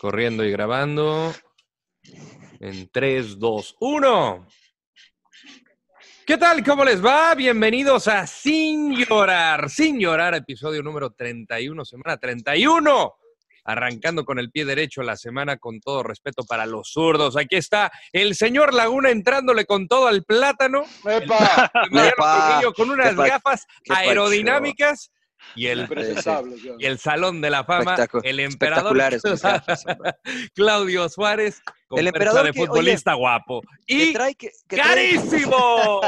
Corriendo 0.00 0.44
y 0.44 0.50
grabando. 0.50 1.30
En 2.58 2.88
3, 2.90 3.38
2, 3.38 3.76
1. 3.80 4.46
¿Qué 6.26 6.38
tal? 6.38 6.64
¿Cómo 6.64 6.86
les 6.86 7.04
va? 7.04 7.34
Bienvenidos 7.34 8.08
a 8.08 8.26
Sin 8.26 8.94
Llorar. 8.96 9.68
Sin 9.68 10.00
Llorar, 10.00 10.34
episodio 10.34 10.82
número 10.82 11.10
31, 11.10 11.84
semana 11.84 12.16
31. 12.16 13.12
Arrancando 13.64 14.24
con 14.24 14.38
el 14.38 14.50
pie 14.50 14.64
derecho 14.64 15.02
la 15.02 15.16
semana 15.16 15.58
con 15.58 15.80
todo 15.80 16.02
respeto 16.02 16.44
para 16.44 16.64
los 16.64 16.90
zurdos. 16.90 17.36
Aquí 17.36 17.56
está 17.56 17.92
el 18.10 18.34
señor 18.34 18.72
Laguna 18.72 19.10
entrándole 19.10 19.66
con 19.66 19.86
todo 19.86 20.06
al 20.06 20.24
plátano. 20.24 20.82
¡Epa! 21.04 21.70
El 21.92 22.72
con 22.74 22.88
unas 22.88 23.10
¿Qué 23.10 23.16
pa- 23.16 23.28
gafas 23.28 23.66
aerodinámicas 23.90 25.10
y 25.54 25.66
el, 25.66 25.88
y 26.78 26.86
el 26.86 26.98
Salón 26.98 27.40
de 27.40 27.50
la 27.50 27.64
Fama, 27.64 27.96
Espectacu- 27.96 28.20
el 28.24 28.40
emperador. 28.40 28.96
Claudio 30.54 31.08
Suárez, 31.08 31.62
con 31.90 31.98
El 31.98 32.06
emperador 32.06 32.46
de 32.46 32.52
que, 32.52 32.60
oye, 32.60 32.68
futbolista 32.68 33.14
guapo. 33.14 33.62
Que 33.84 33.94
Y 33.94 34.12
trae, 34.12 34.34
que, 34.36 34.52
que 34.68 34.76
trae- 34.76 34.84
carísimo. 35.18 36.00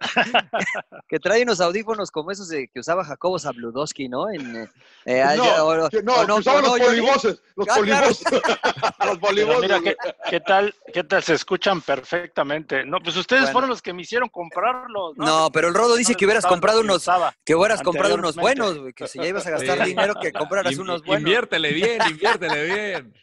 que 1.08 1.18
trae 1.18 1.42
unos 1.42 1.60
audífonos 1.60 2.12
como 2.12 2.30
esos 2.30 2.48
de- 2.48 2.68
que 2.68 2.78
usaba 2.78 3.04
Jacobo 3.04 3.36
Zabludowski, 3.40 4.08
¿no? 4.08 4.30
En, 4.30 4.54
eh, 4.56 4.68
eh, 5.04 5.20
allá- 5.20 5.56
No, 5.58 5.66
o- 5.66 5.88
que 5.90 6.00
no, 6.04 6.14
o 6.14 6.24
que 6.26 6.32
usaban 6.32 6.62
no, 6.62 6.76
los 6.76 6.86
polivoces, 6.86 7.42
los 7.56 7.68
Ah, 7.68 7.80
claro. 7.82 8.06
polivoces. 8.06 8.32
los 8.32 8.94
Pero 8.98 9.18
polivoces. 9.18 9.62
mira, 9.62 9.80
¿qué, 9.80 9.96
qué 10.30 10.40
tal, 10.40 10.72
¿qué 10.92 11.02
tal? 11.02 11.22
Se 11.24 11.34
escuchan 11.34 11.80
perfectamente. 11.80 12.84
No, 12.84 13.00
pues 13.00 13.16
ustedes 13.16 13.42
Bueno. 13.42 13.52
fueron 13.52 13.70
los 13.70 13.82
que 13.82 13.92
me 13.92 14.02
hicieron 14.02 14.28
comprarlos. 14.28 15.16
No, 15.16 15.50
pero 15.52 15.66
el 15.66 15.74
Rodo 15.74 15.96
dice 15.96 16.14
que 16.14 16.24
hubieras 16.24 16.46
comprado 16.46 16.80
unos, 16.82 17.04
que 17.44 17.56
hubieras 17.56 17.82
comprado 17.82 18.14
unos 18.14 18.36
buenos, 18.36 18.78
güey, 18.78 18.92
que 18.92 19.08
si 19.08 19.18
ya 19.18 19.26
ibas 19.26 19.44
a 19.46 19.50
gastar 19.50 19.78
Sí. 19.80 19.86
dinero, 19.86 20.14
que 20.22 20.32
compraras 20.32 20.72
In- 20.74 20.82
unos 20.82 21.02
buenos. 21.04 21.22
Inviértele 21.22 21.72
bien, 21.72 21.98
inviértele 22.10 22.64
bien. 22.64 23.14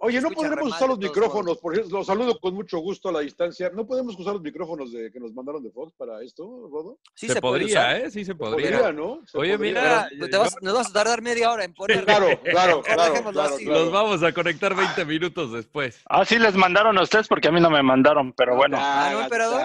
Oye, 0.00 0.20
¿no 0.20 0.30
podremos 0.30 0.68
usar 0.68 0.88
los 0.88 0.98
micrófonos? 0.98 1.58
Por 1.58 1.74
ejemplo, 1.74 1.98
los 1.98 2.06
saludo 2.06 2.38
con 2.38 2.54
mucho 2.54 2.78
gusto 2.78 3.08
a 3.08 3.12
la 3.12 3.20
distancia. 3.20 3.70
¿No 3.74 3.86
podemos 3.86 4.16
usar 4.18 4.34
los 4.34 4.42
micrófonos 4.42 4.92
de, 4.92 5.10
que 5.10 5.18
nos 5.18 5.32
mandaron 5.34 5.62
de 5.62 5.70
Fox 5.70 5.92
para 5.96 6.22
esto, 6.22 6.44
Rodo? 6.70 6.98
Sí 7.14 7.26
se, 7.28 7.40
podría, 7.40 7.66
usar. 7.66 7.96
¿eh? 7.96 8.10
Sí 8.10 8.24
se 8.24 8.34
Podría, 8.34 8.78
podría. 8.78 8.92
¿no? 8.92 9.20
Se 9.26 9.36
Oye, 9.38 9.56
podría. 9.56 10.08
mira, 10.10 10.28
te 10.30 10.36
vas- 10.36 10.56
nos 10.62 10.74
vas 10.74 10.90
a 10.90 10.92
tardar 10.92 11.20
media 11.22 11.50
hora 11.50 11.64
en 11.64 11.74
poner. 11.74 12.04
Claro, 12.04 12.26
claro, 12.44 12.76
Mejor 12.78 12.84
claro, 12.84 13.02
dejémoslo 13.12 13.40
claro, 13.40 13.54
así. 13.56 13.64
claro. 13.64 13.80
Los 13.80 13.92
vamos 13.92 14.22
a 14.22 14.32
conectar 14.32 14.74
20 14.74 15.04
minutos 15.04 15.52
después. 15.52 16.00
Ah, 16.08 16.24
sí 16.24 16.38
les 16.38 16.54
mandaron 16.54 16.96
a 16.96 17.02
ustedes 17.02 17.26
porque 17.26 17.48
a 17.48 17.52
mí 17.52 17.60
no 17.60 17.70
me 17.70 17.82
mandaron, 17.82 18.32
pero 18.34 18.54
bueno. 18.56 18.76
Ah, 18.80 19.10
¿no, 19.12 19.20
emperador? 19.22 19.60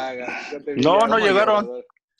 No, 0.77 0.99
no 1.07 1.19
llegaron. 1.19 1.69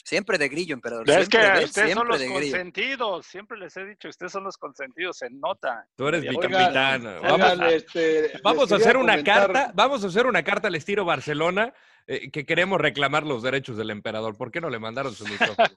Siempre 0.06 0.38
de 0.38 0.50
grillo, 0.50 0.74
emperador. 0.74 1.10
Es 1.10 1.30
que 1.30 1.38
ustedes 1.64 1.94
son 1.94 2.08
los 2.10 2.20
grillo. 2.20 2.34
consentidos. 2.34 3.26
Siempre 3.26 3.58
les 3.58 3.76
he 3.78 3.86
dicho, 3.86 4.10
ustedes 4.10 4.32
son 4.34 4.44
los 4.44 4.58
consentidos, 4.58 5.18
se 5.18 5.30
nota. 5.30 5.86
Tú 5.96 6.08
eres 6.10 6.24
mi 6.24 6.36
capitán. 6.38 7.06
Oigan, 7.08 7.22
Vamos, 7.40 7.60
a- 7.62 7.70
este, 7.72 8.32
vamos 8.44 8.72
a 8.72 8.76
hacer 8.76 8.98
una 8.98 9.24
carta, 9.24 9.72
vamos 9.74 10.04
a 10.04 10.08
hacer 10.08 10.26
una 10.26 10.44
carta 10.44 10.68
al 10.68 10.76
estilo 10.76 11.06
Barcelona 11.06 11.74
eh, 12.06 12.30
que 12.32 12.46
queremos 12.46 12.82
reclamar 12.82 13.24
los 13.26 13.42
derechos 13.44 13.78
del 13.78 13.92
emperador. 13.92 14.36
¿Por 14.38 14.52
qué 14.52 14.60
no 14.60 14.70
le 14.70 14.78
mandaron 14.78 15.14
su 15.16 15.24
micrófono? 15.56 15.70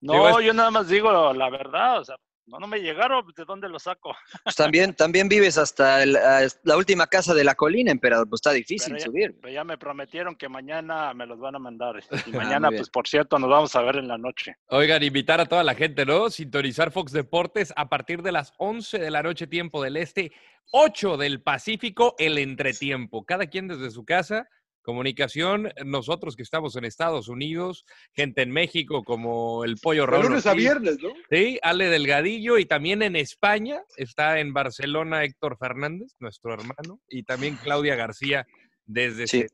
No, 0.00 0.12
Digo, 0.14 0.40
es- 0.40 0.46
yo 0.46 0.52
nada 0.52 0.72
más 0.72 0.88
digo 0.88 1.32
la 1.32 1.48
verdad, 1.48 2.00
o 2.00 2.04
sea, 2.04 2.16
no, 2.50 2.58
no 2.58 2.66
me 2.66 2.80
llegaron, 2.80 3.24
¿de 3.36 3.44
dónde 3.44 3.68
lo 3.68 3.78
saco? 3.78 4.14
Pues 4.44 4.56
también, 4.56 4.94
también 4.94 5.28
vives 5.28 5.56
hasta 5.58 6.02
el- 6.02 6.18
la 6.64 6.76
última 6.76 7.06
casa 7.06 7.32
de 7.34 7.44
la 7.44 7.54
colina, 7.54 7.90
emperador. 7.90 8.28
Pues 8.28 8.40
está 8.40 8.52
difícil 8.52 8.92
Pero 8.94 8.98
ya- 8.98 9.04
subir. 9.06 9.36
Pero 9.40 9.52
ya 9.54 9.64
me 9.64 9.78
prometieron 9.78 10.34
que 10.36 10.48
mañana 10.48 11.14
me 11.14 11.26
los 11.26 11.38
van 11.38 11.54
a 11.54 11.58
mandar. 11.58 11.96
Y 11.98 12.00
Ah, 12.34 12.36
mañana, 12.36 12.68
pues 12.70 12.90
por 12.90 13.06
cierto, 13.08 13.38
nos 13.38 13.48
vamos 13.50 13.74
a 13.76 13.82
ver 13.82 13.96
en 13.96 14.08
la 14.08 14.18
noche. 14.18 14.56
Oigan, 14.68 15.02
invitar 15.02 15.40
a 15.40 15.46
toda 15.46 15.62
la 15.62 15.74
gente, 15.74 16.04
¿no? 16.04 16.28
Sintonizar 16.30 16.90
Fox 16.90 17.12
Deportes 17.12 17.72
a 17.76 17.88
partir 17.88 18.22
de 18.22 18.32
las 18.32 18.52
11 18.58 18.98
de 18.98 19.10
la 19.10 19.22
noche, 19.22 19.46
tiempo 19.46 19.82
del 19.82 19.96
este, 19.96 20.32
8 20.72 21.16
del 21.16 21.42
Pacífico, 21.42 22.14
el 22.18 22.38
entretiempo. 22.38 23.24
Cada 23.24 23.46
quien 23.46 23.68
desde 23.68 23.90
su 23.90 24.04
casa. 24.04 24.48
Comunicación, 24.82 25.72
nosotros 25.84 26.36
que 26.36 26.42
estamos 26.42 26.74
en 26.76 26.84
Estados 26.84 27.28
Unidos, 27.28 27.84
gente 28.14 28.42
en 28.42 28.50
México 28.50 29.04
como 29.04 29.64
el 29.64 29.76
Pollo 29.76 30.02
De 30.02 30.06
Raúl. 30.06 30.26
lunes 30.26 30.46
a 30.46 30.54
viernes, 30.54 30.98
¿no? 31.02 31.10
Sí, 31.30 31.58
Ale 31.62 31.88
Delgadillo 31.90 32.56
y 32.58 32.64
también 32.64 33.02
en 33.02 33.14
España 33.16 33.82
está 33.96 34.40
en 34.40 34.52
Barcelona 34.52 35.24
Héctor 35.24 35.58
Fernández, 35.58 36.12
nuestro 36.18 36.54
hermano, 36.54 37.00
y 37.08 37.22
también 37.24 37.56
Claudia 37.62 37.94
García 37.94 38.46
desde... 38.86 39.26
Sí. 39.26 39.40
Ce- 39.42 39.48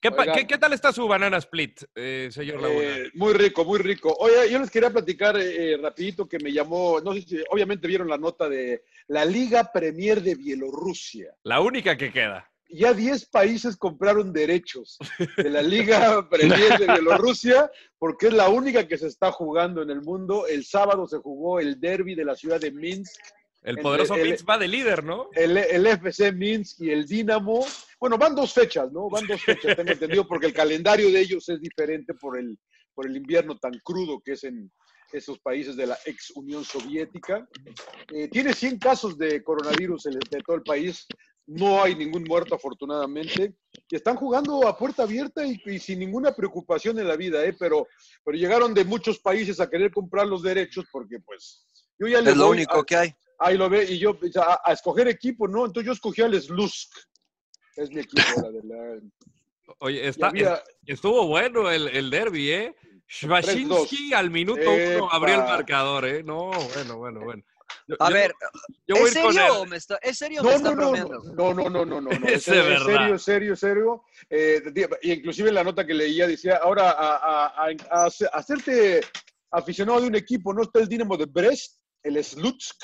¿Qué, 0.00 0.12
pa- 0.12 0.22
Oigan. 0.22 0.36
qué- 0.36 0.46
qué 0.46 0.58
tal 0.58 0.72
está 0.72 0.92
su 0.92 1.08
banana 1.08 1.38
split, 1.38 1.82
eh, 1.96 2.28
señor 2.30 2.62
Laguna? 2.62 2.84
Eh, 2.98 3.10
muy 3.14 3.32
rico, 3.34 3.64
muy 3.64 3.80
rico. 3.80 4.14
Oye, 4.20 4.48
yo 4.48 4.60
les 4.60 4.70
quería 4.70 4.90
platicar 4.90 5.36
eh, 5.36 5.76
rapidito 5.76 6.28
que 6.28 6.38
me 6.38 6.52
llamó, 6.52 7.00
no 7.00 7.12
sé 7.14 7.22
si 7.22 7.42
obviamente 7.50 7.88
vieron 7.88 8.06
la 8.08 8.16
nota 8.16 8.48
de 8.48 8.84
la 9.08 9.24
Liga 9.24 9.72
Premier 9.72 10.22
de 10.22 10.36
Bielorrusia. 10.36 11.34
La 11.42 11.60
única 11.60 11.96
que 11.96 12.12
queda. 12.12 12.48
Ya 12.70 12.92
10 12.92 13.26
países 13.30 13.76
compraron 13.76 14.32
derechos 14.32 14.98
de 15.36 15.50
la 15.50 15.62
Liga 15.62 16.28
Premier 16.30 16.78
de 16.78 16.86
Bielorrusia 16.86 17.70
porque 17.98 18.26
es 18.28 18.34
la 18.34 18.48
única 18.50 18.86
que 18.86 18.98
se 18.98 19.06
está 19.06 19.32
jugando 19.32 19.82
en 19.82 19.90
el 19.90 20.02
mundo. 20.02 20.46
El 20.46 20.64
sábado 20.64 21.06
se 21.06 21.16
jugó 21.18 21.60
el 21.60 21.80
derby 21.80 22.14
de 22.14 22.24
la 22.26 22.36
ciudad 22.36 22.60
de 22.60 22.70
Minsk 22.70 23.12
El 23.62 23.78
poderoso 23.78 24.14
el- 24.16 24.28
Minsk 24.28 24.48
va 24.48 24.58
de 24.58 24.68
líder, 24.68 25.02
¿no? 25.02 25.28
el, 25.34 25.56
el 25.56 25.86
FC 25.86 26.30
Minsk 26.32 26.80
y 26.82 26.90
el 26.90 27.06
Dinamo. 27.06 27.64
Bueno, 27.98 28.18
van 28.18 28.34
dos 28.34 28.52
fechas, 28.52 28.92
¿no? 28.92 29.08
Van 29.08 29.26
dos 29.26 29.42
fechas, 29.42 29.74
tengo 29.74 29.90
entendido, 29.92 30.26
porque 30.28 30.46
el 30.46 30.52
calendario 30.52 31.10
de 31.10 31.20
ellos 31.20 31.48
es 31.48 31.60
diferente 31.60 32.14
por 32.14 32.38
el, 32.38 32.58
por 32.94 33.06
el 33.06 33.16
invierno 33.16 33.58
tan 33.58 33.72
crudo 33.82 34.20
que 34.22 34.32
es 34.32 34.44
en 34.44 34.70
esos 35.12 35.38
países 35.38 35.74
de 35.74 35.86
la 35.86 35.98
ex 36.04 36.32
Unión 36.36 36.64
Soviética. 36.64 37.48
Eh, 38.12 38.28
tiene 38.28 38.52
100 38.52 38.78
casos 38.78 39.16
de 39.16 39.42
coronavirus 39.42 40.02
de 40.04 40.40
todo 40.46 40.56
el 40.56 40.62
país. 40.62 41.06
No 41.50 41.82
hay 41.82 41.94
ningún 41.94 42.24
muerto, 42.24 42.54
afortunadamente. 42.54 43.54
Y 43.90 43.96
están 43.96 44.16
jugando 44.16 44.68
a 44.68 44.76
puerta 44.76 45.04
abierta 45.04 45.46
y, 45.46 45.58
y 45.64 45.78
sin 45.78 45.98
ninguna 45.98 46.34
preocupación 46.34 46.98
en 46.98 47.08
la 47.08 47.16
vida, 47.16 47.42
¿eh? 47.44 47.54
Pero, 47.58 47.86
pero 48.22 48.36
llegaron 48.36 48.74
de 48.74 48.84
muchos 48.84 49.18
países 49.18 49.58
a 49.58 49.68
querer 49.70 49.90
comprar 49.90 50.26
los 50.26 50.42
derechos 50.42 50.84
porque, 50.92 51.18
pues, 51.20 51.66
yo 51.98 52.06
ya 52.06 52.20
le 52.20 52.30
Es 52.30 52.36
lo 52.36 52.50
único 52.50 52.80
a- 52.80 52.84
que 52.84 52.96
hay. 52.96 53.14
Ahí 53.38 53.56
lo 53.56 53.70
ve, 53.70 53.84
y 53.84 53.98
yo 53.98 54.18
a, 54.36 54.60
a 54.62 54.72
escoger 54.74 55.08
equipo, 55.08 55.48
¿no? 55.48 55.64
Entonces 55.64 55.86
yo 55.86 55.92
escogí 55.92 56.20
al 56.20 56.38
Slusk. 56.40 56.90
Es 57.76 57.90
mi 57.90 58.00
equipo, 58.00 58.42
la 58.42 58.50
de 58.50 58.62
la. 58.64 59.00
Oye, 59.78 60.06
está, 60.08 60.28
había- 60.28 60.62
estuvo 60.86 61.26
bueno 61.28 61.70
el, 61.70 61.88
el 61.88 62.10
derby, 62.10 62.50
¿eh? 62.50 62.76
Shvashinsky 63.06 64.12
al 64.12 64.30
minuto 64.30 64.60
uno 64.96 65.08
abrió 65.10 65.34
el 65.36 65.40
marcador, 65.44 66.04
¿eh? 66.04 66.22
No, 66.22 66.50
bueno, 66.50 66.98
bueno, 66.98 67.20
bueno. 67.24 67.42
A 67.98 68.08
yo- 68.08 68.14
ver, 68.14 68.32
yo 68.86 68.94
¿es 68.96 69.12
serio 69.12 69.64
me 69.66 69.76
está, 69.76 69.96
¿es 70.02 70.18
serio 70.18 70.40
o 70.42 70.44
me 70.44 70.50
No, 70.50 70.56
está 70.56 70.74
no, 70.74 70.92
no, 70.92 70.92
no, 70.92 71.54
no, 71.54 71.70
no, 71.70 71.70
no, 71.70 71.84
no, 71.86 72.00
no. 72.02 72.10
Es 72.10 72.46
Es, 72.46 72.46
de 72.46 72.58
es 72.60 72.66
verdad. 72.66 72.86
serio, 72.86 73.18
serio, 73.18 73.56
serio. 73.56 74.02
Eh, 74.28 74.62
inclusive 75.02 75.48
en 75.48 75.54
la 75.54 75.64
nota 75.64 75.86
que 75.86 75.94
leía 75.94 76.26
decía, 76.26 76.56
ahora 76.62 76.90
a, 76.90 77.16
a- 77.16 77.46
a- 77.46 77.70
a 77.90 78.04
hace- 78.06 78.28
hacerte 78.32 79.00
aficionado 79.50 80.00
de 80.02 80.08
un 80.08 80.14
equipo, 80.16 80.52
¿no? 80.52 80.62
Está 80.62 80.80
el 80.80 80.88
Dinamo 80.88 81.16
de 81.16 81.24
Brest, 81.26 81.78
el 82.02 82.22
Slutsk, 82.22 82.76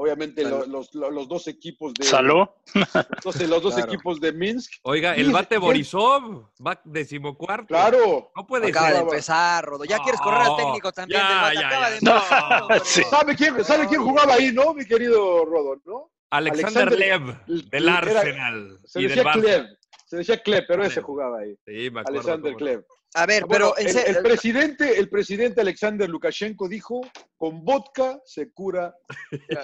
obviamente 0.00 0.44
lo- 0.44 0.64
los, 0.66 0.94
los, 0.94 1.12
los 1.12 1.28
dos 1.28 1.48
equipos 1.48 1.92
de... 1.94 2.04
¿Salud? 2.04 2.46
Entonces, 3.16 3.48
los 3.48 3.60
dos 3.62 3.74
Claro. 3.74 3.92
equipos 3.92 4.20
de 4.20 4.32
Minsk. 4.32 4.74
Oiga, 4.82 5.14
el 5.16 5.30
bate 5.32 5.58
Borisov 5.58 6.46
va 6.64 6.80
decimocuarto. 6.84 7.66
Claro. 7.66 8.30
No 8.36 8.46
puede 8.46 8.68
Acaba 8.68 8.88
de 8.88 8.94
ser. 8.94 9.02
empezar, 9.02 9.64
Rodo. 9.64 9.84
Ya 9.84 9.98
quieres 9.98 10.20
correr 10.20 10.42
al 10.42 10.56
técnico 10.56 10.92
también 10.92 11.20
Ya, 11.20 11.28
del 11.28 11.40
Bate. 11.42 11.54
ya, 11.60 11.66
Acaba 11.66 11.88
ya. 11.88 11.94
de 11.94 12.00
No. 12.02 12.68
Rodo. 12.68 12.80
sí. 12.84 13.02
¿Sabe 13.10 13.36
quién, 13.36 13.64
¿Sabe 13.64 13.86
quién 13.88 14.02
jugaba 14.02 14.34
ahí, 14.34 14.52
no, 14.52 14.72
mi 14.72 14.84
querido 14.86 15.44
Rodon, 15.44 15.82
no? 15.84 16.10
Alexander, 16.30 16.88
Alexander- 16.88 17.46
Lev, 17.46 17.66
del 17.70 17.84
era- 17.88 17.98
Arsenal. 17.98 18.78
Se 18.84 19.00
y 19.00 19.02
del 19.08 19.16
decía 19.16 19.24
Barça. 19.32 19.40
Klev. 19.40 19.66
Se 20.06 20.16
decía 20.16 20.42
Klev, 20.42 20.64
pero 20.68 20.78
Klev. 20.80 20.90
ese 20.92 21.02
jugaba 21.02 21.38
ahí. 21.40 21.54
Sí, 21.66 21.90
me 21.90 22.00
acuerdo. 22.00 22.08
Alexander 22.20 22.52
no. 22.52 22.58
Klev. 22.58 22.84
A 23.14 23.24
ver, 23.26 23.46
Bueno, 23.46 23.72
pero 23.74 23.78
en 23.78 23.86
el, 23.88 23.92
serio, 23.92 24.16
el 24.18 24.22
presidente, 24.22 24.98
el 24.98 25.08
presidente 25.08 25.60
Alexander 25.62 26.08
Lukashenko 26.08 26.68
dijo, 26.68 27.00
con 27.36 27.64
vodka 27.64 28.20
se 28.24 28.52
cura 28.52 28.94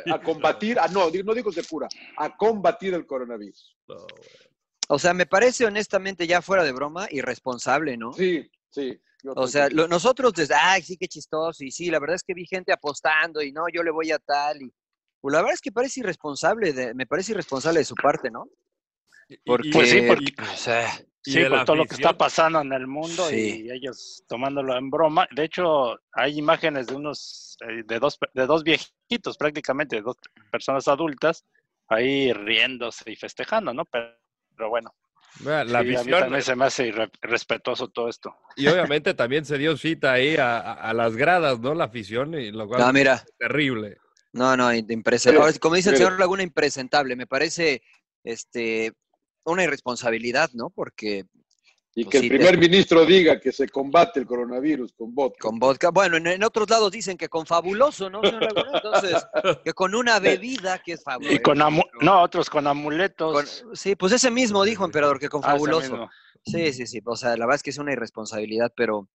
a, 0.09 0.15
a 0.15 0.23
combatir, 0.23 0.79
ah, 0.81 0.89
no, 0.89 1.11
no 1.11 1.35
digo 1.35 1.53
se 1.53 1.63
cura, 1.65 1.87
a 2.17 2.37
combatir 2.37 2.95
el 2.95 3.07
coronavirus. 3.07 3.77
No, 3.87 4.07
o 4.89 4.99
sea, 4.99 5.13
me 5.15 5.27
parece 5.27 5.67
honestamente 5.67 6.27
ya 6.27 6.41
fuera 6.43 6.65
de 6.65 6.73
broma 6.73 7.07
irresponsable, 7.11 7.97
¿no? 7.97 8.13
Sí, 8.15 8.51
sí. 8.71 8.99
O 9.37 9.47
sea, 9.47 9.69
lo- 9.71 9.89
nosotros 9.89 10.33
desde, 10.35 10.55
ay, 10.55 10.83
sí, 10.83 10.97
qué 10.99 11.07
chistoso, 11.09 11.65
y 11.65 11.71
sí, 11.71 11.91
la 11.91 11.99
verdad 11.99 12.17
es 12.17 12.23
que 12.23 12.35
vi 12.35 12.47
gente 12.47 12.73
apostando 12.73 13.41
y 13.43 13.53
no, 13.53 13.65
yo 13.73 13.83
le 13.83 13.91
voy 13.91 14.11
a 14.11 14.19
tal, 14.19 14.61
y 14.63 14.73
pues 15.21 15.33
la 15.33 15.39
verdad 15.41 15.55
es 15.55 15.61
que 15.61 15.73
parece 15.73 16.01
irresponsable, 16.01 16.73
de, 16.73 16.93
me 16.95 17.07
parece 17.07 17.33
irresponsable 17.33 17.79
de 17.81 17.85
su 17.87 17.95
parte, 17.95 18.31
¿no? 18.31 18.45
Y- 19.29 19.35
y- 19.35 19.39
Porque, 19.47 19.71
Pues 19.73 19.91
sí, 19.91 20.03
porque- 20.07 20.35
o 20.43 20.57
sea, 20.57 20.91
Sí, 21.33 21.41
por 21.43 21.51
la 21.53 21.65
todo 21.65 21.77
lo 21.77 21.87
que 21.87 21.95
está 21.95 22.13
pasando 22.17 22.61
en 22.61 22.73
el 22.73 22.87
mundo 22.87 23.29
Sí. 23.29 23.65
y 23.67 23.71
ellos 23.71 24.23
tomándolo 24.29 24.77
en 24.77 24.91
broma. 24.91 25.27
De 25.35 25.45
hecho, 25.45 25.99
hay 26.13 26.39
imágenes 26.39 26.87
de 26.89 26.95
unos, 26.97 27.57
eh, 27.67 27.83
de 27.87 27.99
dos, 27.99 28.19
de 28.35 28.47
dos 28.47 28.63
viejitos 28.63 29.39
prácticamente, 29.39 29.97
de 29.97 30.03
dos 30.03 30.17
personas 30.51 30.87
adultas, 30.89 31.45
ahí 31.89 32.33
riéndose 32.33 33.11
y 33.11 33.17
festejando, 33.17 33.73
¿no? 33.73 33.85
Pero, 33.87 34.15
pero 34.57 34.69
bueno, 34.69 34.95
La 35.41 35.65
sí, 35.65 35.97
a 35.97 36.05
mí 36.05 36.11
también 36.11 36.43
se 36.43 36.55
me 36.57 36.67
hace 36.67 36.93
irre- 36.93 37.11
irrespetuoso 37.23 37.89
todo 37.89 38.09
esto. 38.09 38.37
y 38.57 38.67
obviamente 38.69 39.15
también 39.15 39.45
se 39.45 39.57
dio 39.59 39.77
cita 39.77 40.13
ahí 40.13 40.37
a, 40.37 40.59
a- 40.59 40.75
a 40.75 40.93
las 40.95 41.17
gradas, 41.17 41.59
¿no? 41.59 41.75
La 41.75 41.85
afición, 41.85 42.35
y 42.35 42.51
lo 42.53 42.69
cual 42.69 42.81
no, 42.83 42.93
mira, 42.93 43.15
es 43.15 43.33
terrible. 43.39 43.97
No, 44.33 44.57
no, 44.57 44.73
impresentable. 44.75 45.59
Como 45.59 45.77
dice 45.77 45.91
el 45.91 45.97
señor 45.97 46.19
Laguna, 46.19 46.43
impresentable. 46.43 47.15
Me 47.17 47.27
parece 47.27 47.83
este, 48.25 48.93
una 49.53 49.65
irresponsabilidad, 49.65 50.51
¿no? 50.55 50.71
Porque 50.71 51.25
Y 51.97 52.05
Pues 52.05 52.13
que 52.13 52.19
sí, 52.21 52.27
el 52.27 52.33
primer 52.37 52.59
ministro 52.59 53.05
diga 53.07 53.39
que 53.39 53.53
se 53.53 53.69
combate 53.69 54.19
el 54.21 54.27
coronavirus 54.27 54.93
con 54.95 55.15
vodka. 55.15 55.39
con 55.49 55.59
vodka, 55.61 55.91
bueno, 55.91 56.17
en, 56.17 56.27
en 56.27 56.43
otros 56.43 56.69
lados 56.69 56.91
dicen 56.91 57.17
que 57.17 57.29
con 57.29 57.47
fabuloso, 57.47 58.11
¿no? 58.11 58.21
Entonces, 58.25 59.25
que 59.63 59.73
con 59.75 59.95
una 59.95 60.19
bebida 60.21 60.81
que 60.83 60.93
es 60.95 61.05
fabuloso. 61.05 61.35
Y 61.37 61.39
con 61.41 61.59
amu- 61.59 61.89
no, 62.01 62.21
otros 62.23 62.51
con 62.51 62.67
amuletos. 62.67 63.63
Con- 63.63 63.77
sí, 63.77 63.95
pues 63.95 64.13
ese 64.13 64.31
mismo 64.31 64.65
dijo 64.65 64.85
emperador 64.85 65.21
que 65.21 65.29
con 65.29 65.41
Ah, 65.45 65.53
fabuloso. 65.53 66.09
Sí, 66.45 66.73
sí, 66.73 66.87
sí. 66.87 67.01
O 67.05 67.17
sea, 67.17 67.31
la 67.37 67.47
verdad 67.47 67.57
es 67.57 67.63
que 67.63 67.71
es 67.71 67.79
una 67.79 67.93
irresponsabilidad, 67.93 68.73
pero 68.77 69.09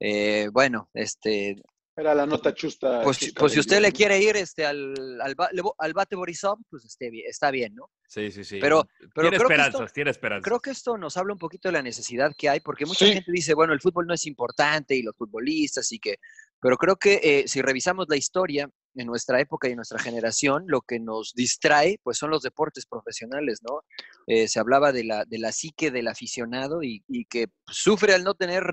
eh, 0.00 0.48
bueno, 0.52 0.90
este, 0.94 1.62
Era 1.98 2.14
la 2.14 2.26
nota 2.26 2.52
chusta. 2.52 3.00
pues, 3.02 3.18
chusta 3.18 3.40
pues 3.40 3.52
si 3.54 3.60
usted 3.60 3.80
le 3.80 3.90
quiere 3.90 4.20
ir 4.20 4.36
este, 4.36 4.66
al, 4.66 4.92
al, 5.20 5.34
al 5.78 5.92
bate 5.94 6.14
Borisov, 6.14 6.58
pues 6.68 6.84
esté 6.84 7.08
bien, 7.10 7.24
está 7.26 7.50
bien, 7.50 7.74
¿no? 7.74 7.90
Sí, 8.06 8.30
sí, 8.30 8.44
sí. 8.44 8.58
Pero- 8.60 8.86
pero 9.14 9.30
tiene 9.30 9.36
creo 9.38 9.48
que 9.48 9.54
esperanzas, 9.54 9.80
esto- 9.80 9.92
tiene 9.94 10.10
esperanzas. 10.10 10.44
Creo 10.44 10.60
que 10.60 10.70
esto 10.70 10.98
nos 10.98 11.16
habla 11.16 11.32
un 11.32 11.38
poquito 11.38 11.68
de 11.68 11.72
la 11.72 11.82
necesidad 11.82 12.34
que 12.36 12.50
hay, 12.50 12.60
porque 12.60 12.84
mucha 12.84 13.06
Sí. 13.06 13.14
gente 13.14 13.32
dice, 13.32 13.54
bueno, 13.54 13.72
el 13.72 13.80
fútbol 13.80 14.06
no 14.06 14.12
es 14.12 14.26
importante 14.26 14.94
y 14.94 15.02
los 15.02 15.16
futbolistas 15.16 15.90
y 15.90 15.98
que, 15.98 16.16
pero 16.60 16.76
creo 16.76 16.96
que 16.96 17.18
eh, 17.22 17.44
si 17.48 17.62
revisamos 17.62 18.04
la 18.10 18.16
historia 18.16 18.68
en 18.94 19.06
nuestra 19.06 19.40
época 19.40 19.66
y 19.66 19.70
en 19.72 19.76
nuestra 19.76 19.98
generación, 19.98 20.64
lo 20.68 20.82
que 20.82 21.00
nos 21.00 21.32
distrae, 21.34 21.98
pues 22.02 22.18
son 22.18 22.30
los 22.30 22.42
deportes 22.42 22.84
profesionales, 22.84 23.60
¿no? 23.62 23.80
Eh, 24.26 24.48
se 24.48 24.60
hablaba 24.60 24.92
de 24.92 25.04
la, 25.04 25.24
de 25.24 25.38
la 25.38 25.50
psique 25.52 25.90
del 25.90 26.08
aficionado 26.08 26.82
y, 26.82 27.02
y 27.08 27.24
que 27.24 27.46
sufre 27.66 28.12
al 28.14 28.22
no 28.22 28.34
tener 28.34 28.64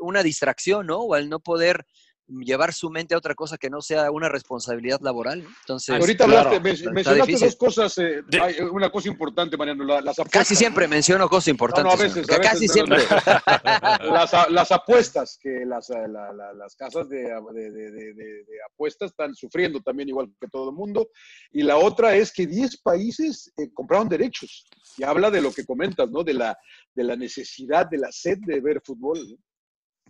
una 0.00 0.22
distracción, 0.22 0.86
¿no? 0.86 0.98
O 1.00 1.14
al 1.14 1.28
no 1.28 1.38
poder 1.40 1.86
llevar 2.28 2.72
su 2.72 2.88
mente 2.88 3.14
a 3.14 3.18
otra 3.18 3.34
cosa 3.34 3.58
que 3.58 3.68
no 3.68 3.82
sea 3.82 4.10
una 4.10 4.28
responsabilidad 4.28 5.00
laboral, 5.02 5.42
¿no? 5.42 5.50
Entonces, 5.60 5.94
Ahorita 6.00 6.24
Claro. 6.24 6.48
hablaste, 6.50 6.70
Está 6.70 6.90
mencionaste 6.92 7.26
difícil. 7.26 7.48
dos 7.48 7.56
cosas. 7.56 7.98
eh, 7.98 8.22
hay 8.40 8.60
una 8.60 8.90
cosa 8.90 9.08
importante, 9.08 9.56
Mariano, 9.56 9.84
la- 9.84 10.00
las 10.00 10.18
apuestas. 10.18 10.30
casi 10.42 10.54
siempre 10.56 10.86
menciono 10.88 11.28
cosas 11.28 11.48
importantes. 11.48 11.92
a 11.92 11.96
señor, 11.96 12.14
veces, 12.16 12.30
a 12.36 12.40
casi 12.40 12.68
siempre. 12.68 12.98
las, 14.12 14.34
a- 14.34 14.48
las 14.50 14.72
apuestas, 14.72 15.38
que 15.42 15.64
las, 15.66 15.90
eh, 15.90 16.08
la- 16.08 16.32
la- 16.32 16.52
las 16.54 16.74
casas 16.76 17.08
de, 17.08 17.18
de- 17.18 17.70
de- 17.70 17.90
de- 17.90 18.14
de- 18.14 18.44
de 18.44 18.62
apuestas 18.72 19.10
están 19.10 19.34
sufriendo 19.34 19.80
también 19.80 20.08
igual 20.08 20.30
que 20.40 20.48
todo 20.48 20.70
el 20.70 20.76
mundo. 20.76 21.08
Y 21.52 21.62
la 21.62 21.76
otra 21.76 22.14
es 22.16 22.32
que 22.32 22.46
10 22.46 22.78
países 22.82 23.52
eh, 23.56 23.70
compraron 23.74 24.08
derechos. 24.08 24.66
Y 24.96 25.04
habla 25.04 25.30
de 25.30 25.40
lo 25.40 25.52
que 25.52 25.64
comentas, 25.64 26.08
¿no? 26.10 26.22
De 26.22 26.34
la, 26.34 26.56
de 26.94 27.04
la 27.04 27.16
necesidad, 27.16 27.86
de 27.90 27.98
la 27.98 28.12
sed 28.12 28.38
de 28.46 28.60
ver 28.60 28.80
fútbol. 28.84 29.18
¿no? 29.28 29.36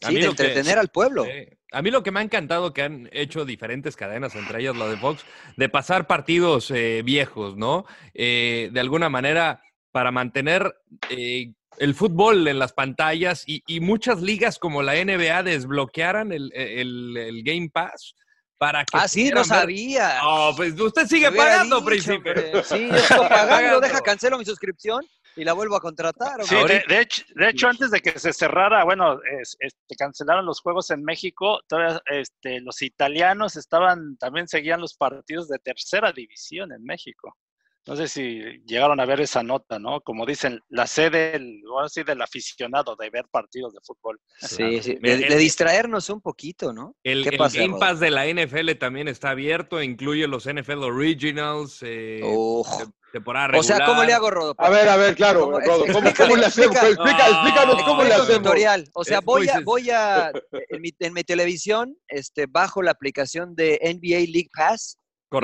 A 0.02 0.08
Sí, 0.08 0.14
mí 0.14 0.20
de 0.20 0.26
que- 0.26 0.30
entretener 0.30 0.78
al 0.78 0.88
pueblo. 0.88 1.26
A 1.74 1.80
mí 1.80 1.90
lo 1.90 2.02
que 2.02 2.10
me 2.10 2.20
ha 2.20 2.22
encantado 2.22 2.72
que 2.74 2.82
han 2.82 3.08
hecho 3.12 3.44
diferentes 3.44 3.96
cadenas, 3.96 4.34
entre 4.34 4.60
ellas 4.60 4.76
la 4.76 4.86
de 4.88 4.96
Fox, 4.96 5.24
de 5.56 5.68
pasar 5.68 6.06
partidos 6.06 6.70
eh, 6.70 7.02
viejos, 7.04 7.56
¿no? 7.56 7.86
Eh, 8.14 8.68
de 8.72 8.80
alguna 8.80 9.08
manera 9.08 9.62
para 9.90 10.10
mantener 10.10 10.74
eh, 11.08 11.52
el 11.78 11.94
fútbol 11.94 12.46
en 12.48 12.58
las 12.58 12.72
pantallas 12.72 13.44
y, 13.46 13.62
y 13.66 13.80
muchas 13.80 14.20
ligas 14.20 14.58
como 14.58 14.82
la 14.82 14.94
NBA 14.96 15.42
desbloquearan 15.44 16.32
el, 16.32 16.52
el- 16.54 17.16
el 17.16 17.42
Game 17.42 17.70
Pass 17.72 18.14
para 18.58 18.84
que... 18.84 18.96
Ah, 18.96 19.08
sí, 19.08 19.30
no 19.30 19.42
sabía. 19.44 20.20
Oh, 20.24 20.52
pues 20.56 20.78
usted 20.78 21.06
sigue 21.06 21.32
pagando, 21.32 21.76
dicho, 21.80 21.86
príncipe. 21.86 22.62
Sí, 22.64 22.88
yo 22.88 22.96
estoy 22.96 23.18
pagando. 23.28 23.80
deja, 23.80 24.00
cancelo 24.02 24.38
mi 24.38 24.44
suscripción 24.44 25.04
y 25.36 25.44
la 25.44 25.52
vuelvo 25.52 25.76
a 25.76 25.80
contratar. 25.80 26.42
Sí, 26.44 26.54
de, 26.54 26.82
de 26.88 27.00
hecho, 27.00 27.24
de 27.34 27.48
hecho, 27.48 27.68
antes 27.68 27.90
de 27.90 28.00
que 28.00 28.18
se 28.18 28.32
cerrara, 28.32 28.84
bueno, 28.84 29.20
es- 29.40 29.56
este, 29.60 29.96
cancelaron 29.96 30.44
los 30.46 30.60
juegos 30.60 30.90
en 30.90 31.02
México, 31.02 31.60
todavía 31.66 32.00
este, 32.06 32.60
los 32.60 32.82
italianos 32.82 33.56
estaban, 33.56 34.16
también 34.16 34.48
seguían 34.48 34.80
los 34.80 34.94
partidos 34.94 35.48
de 35.48 35.58
tercera 35.58 36.12
división 36.12 36.72
en 36.72 36.84
México. 36.84 37.36
No 37.84 37.96
sé 37.96 38.06
si 38.06 38.40
llegaron 38.64 39.00
a 39.00 39.04
ver 39.04 39.20
esa 39.20 39.42
nota, 39.42 39.80
¿no? 39.80 40.00
Como 40.02 40.24
dicen, 40.24 40.60
la 40.68 40.86
sede 40.86 41.32
del, 41.32 41.62
sí, 41.88 42.04
del 42.04 42.22
aficionado 42.22 42.94
de 42.94 43.10
ver 43.10 43.26
partidos 43.28 43.72
de 43.74 43.80
fútbol. 43.82 44.20
Sí, 44.38 44.80
sí, 44.80 44.94
de, 45.00 45.36
distraernos 45.36 46.08
un 46.08 46.20
poquito, 46.20 46.72
¿no? 46.72 46.94
El, 47.02 47.24
¿Qué 47.24 47.30
el 47.30 47.38
pasa, 47.38 47.58
Game 47.58 47.70
Rodo? 47.72 47.80
Pass 47.80 47.98
de 47.98 48.10
la 48.10 48.26
NFL 48.28 48.70
también 48.78 49.08
está 49.08 49.30
abierto, 49.30 49.82
incluye 49.82 50.28
los 50.28 50.46
NFL 50.46 50.84
Originals, 50.84 51.80
eh, 51.82 52.20
Uf. 52.22 52.68
Te- 53.12 53.18
temporada 53.18 53.58
O 53.58 53.62
sea, 53.62 53.84
¿cómo 53.84 54.02
le 54.04 54.12
hago, 54.12 54.30
Rodo? 54.30 54.54
A 54.58 54.70
ver, 54.70 54.88
a 54.88 54.96
ver, 54.96 55.14
claro, 55.14 55.42
¿Cómo? 55.42 55.60
Rodo, 55.60 55.84
¿cómo, 55.92 56.36
le 56.36 56.46
hacemos? 56.46 56.76
explica- 56.76 57.28
explícanos 57.28 57.82
cómo 57.84 58.02
le 58.04 58.14
hacemos. 58.14 58.42
tutorial. 58.42 58.84
O 58.94 59.04
sea, 59.04 59.20
voy 59.20 59.48
a, 59.48 59.60
voy 59.60 59.90
a, 59.90 60.32
en 60.68 60.80
mi, 60.80 60.90
en 60.98 61.12
mi 61.12 61.22
televisión, 61.22 61.96
este, 62.08 62.46
bajo 62.48 62.82
la 62.82 62.90
aplicación 62.90 63.54
de 63.54 63.78
NBA 63.82 64.30
League 64.32 64.50
Pass 64.54 64.98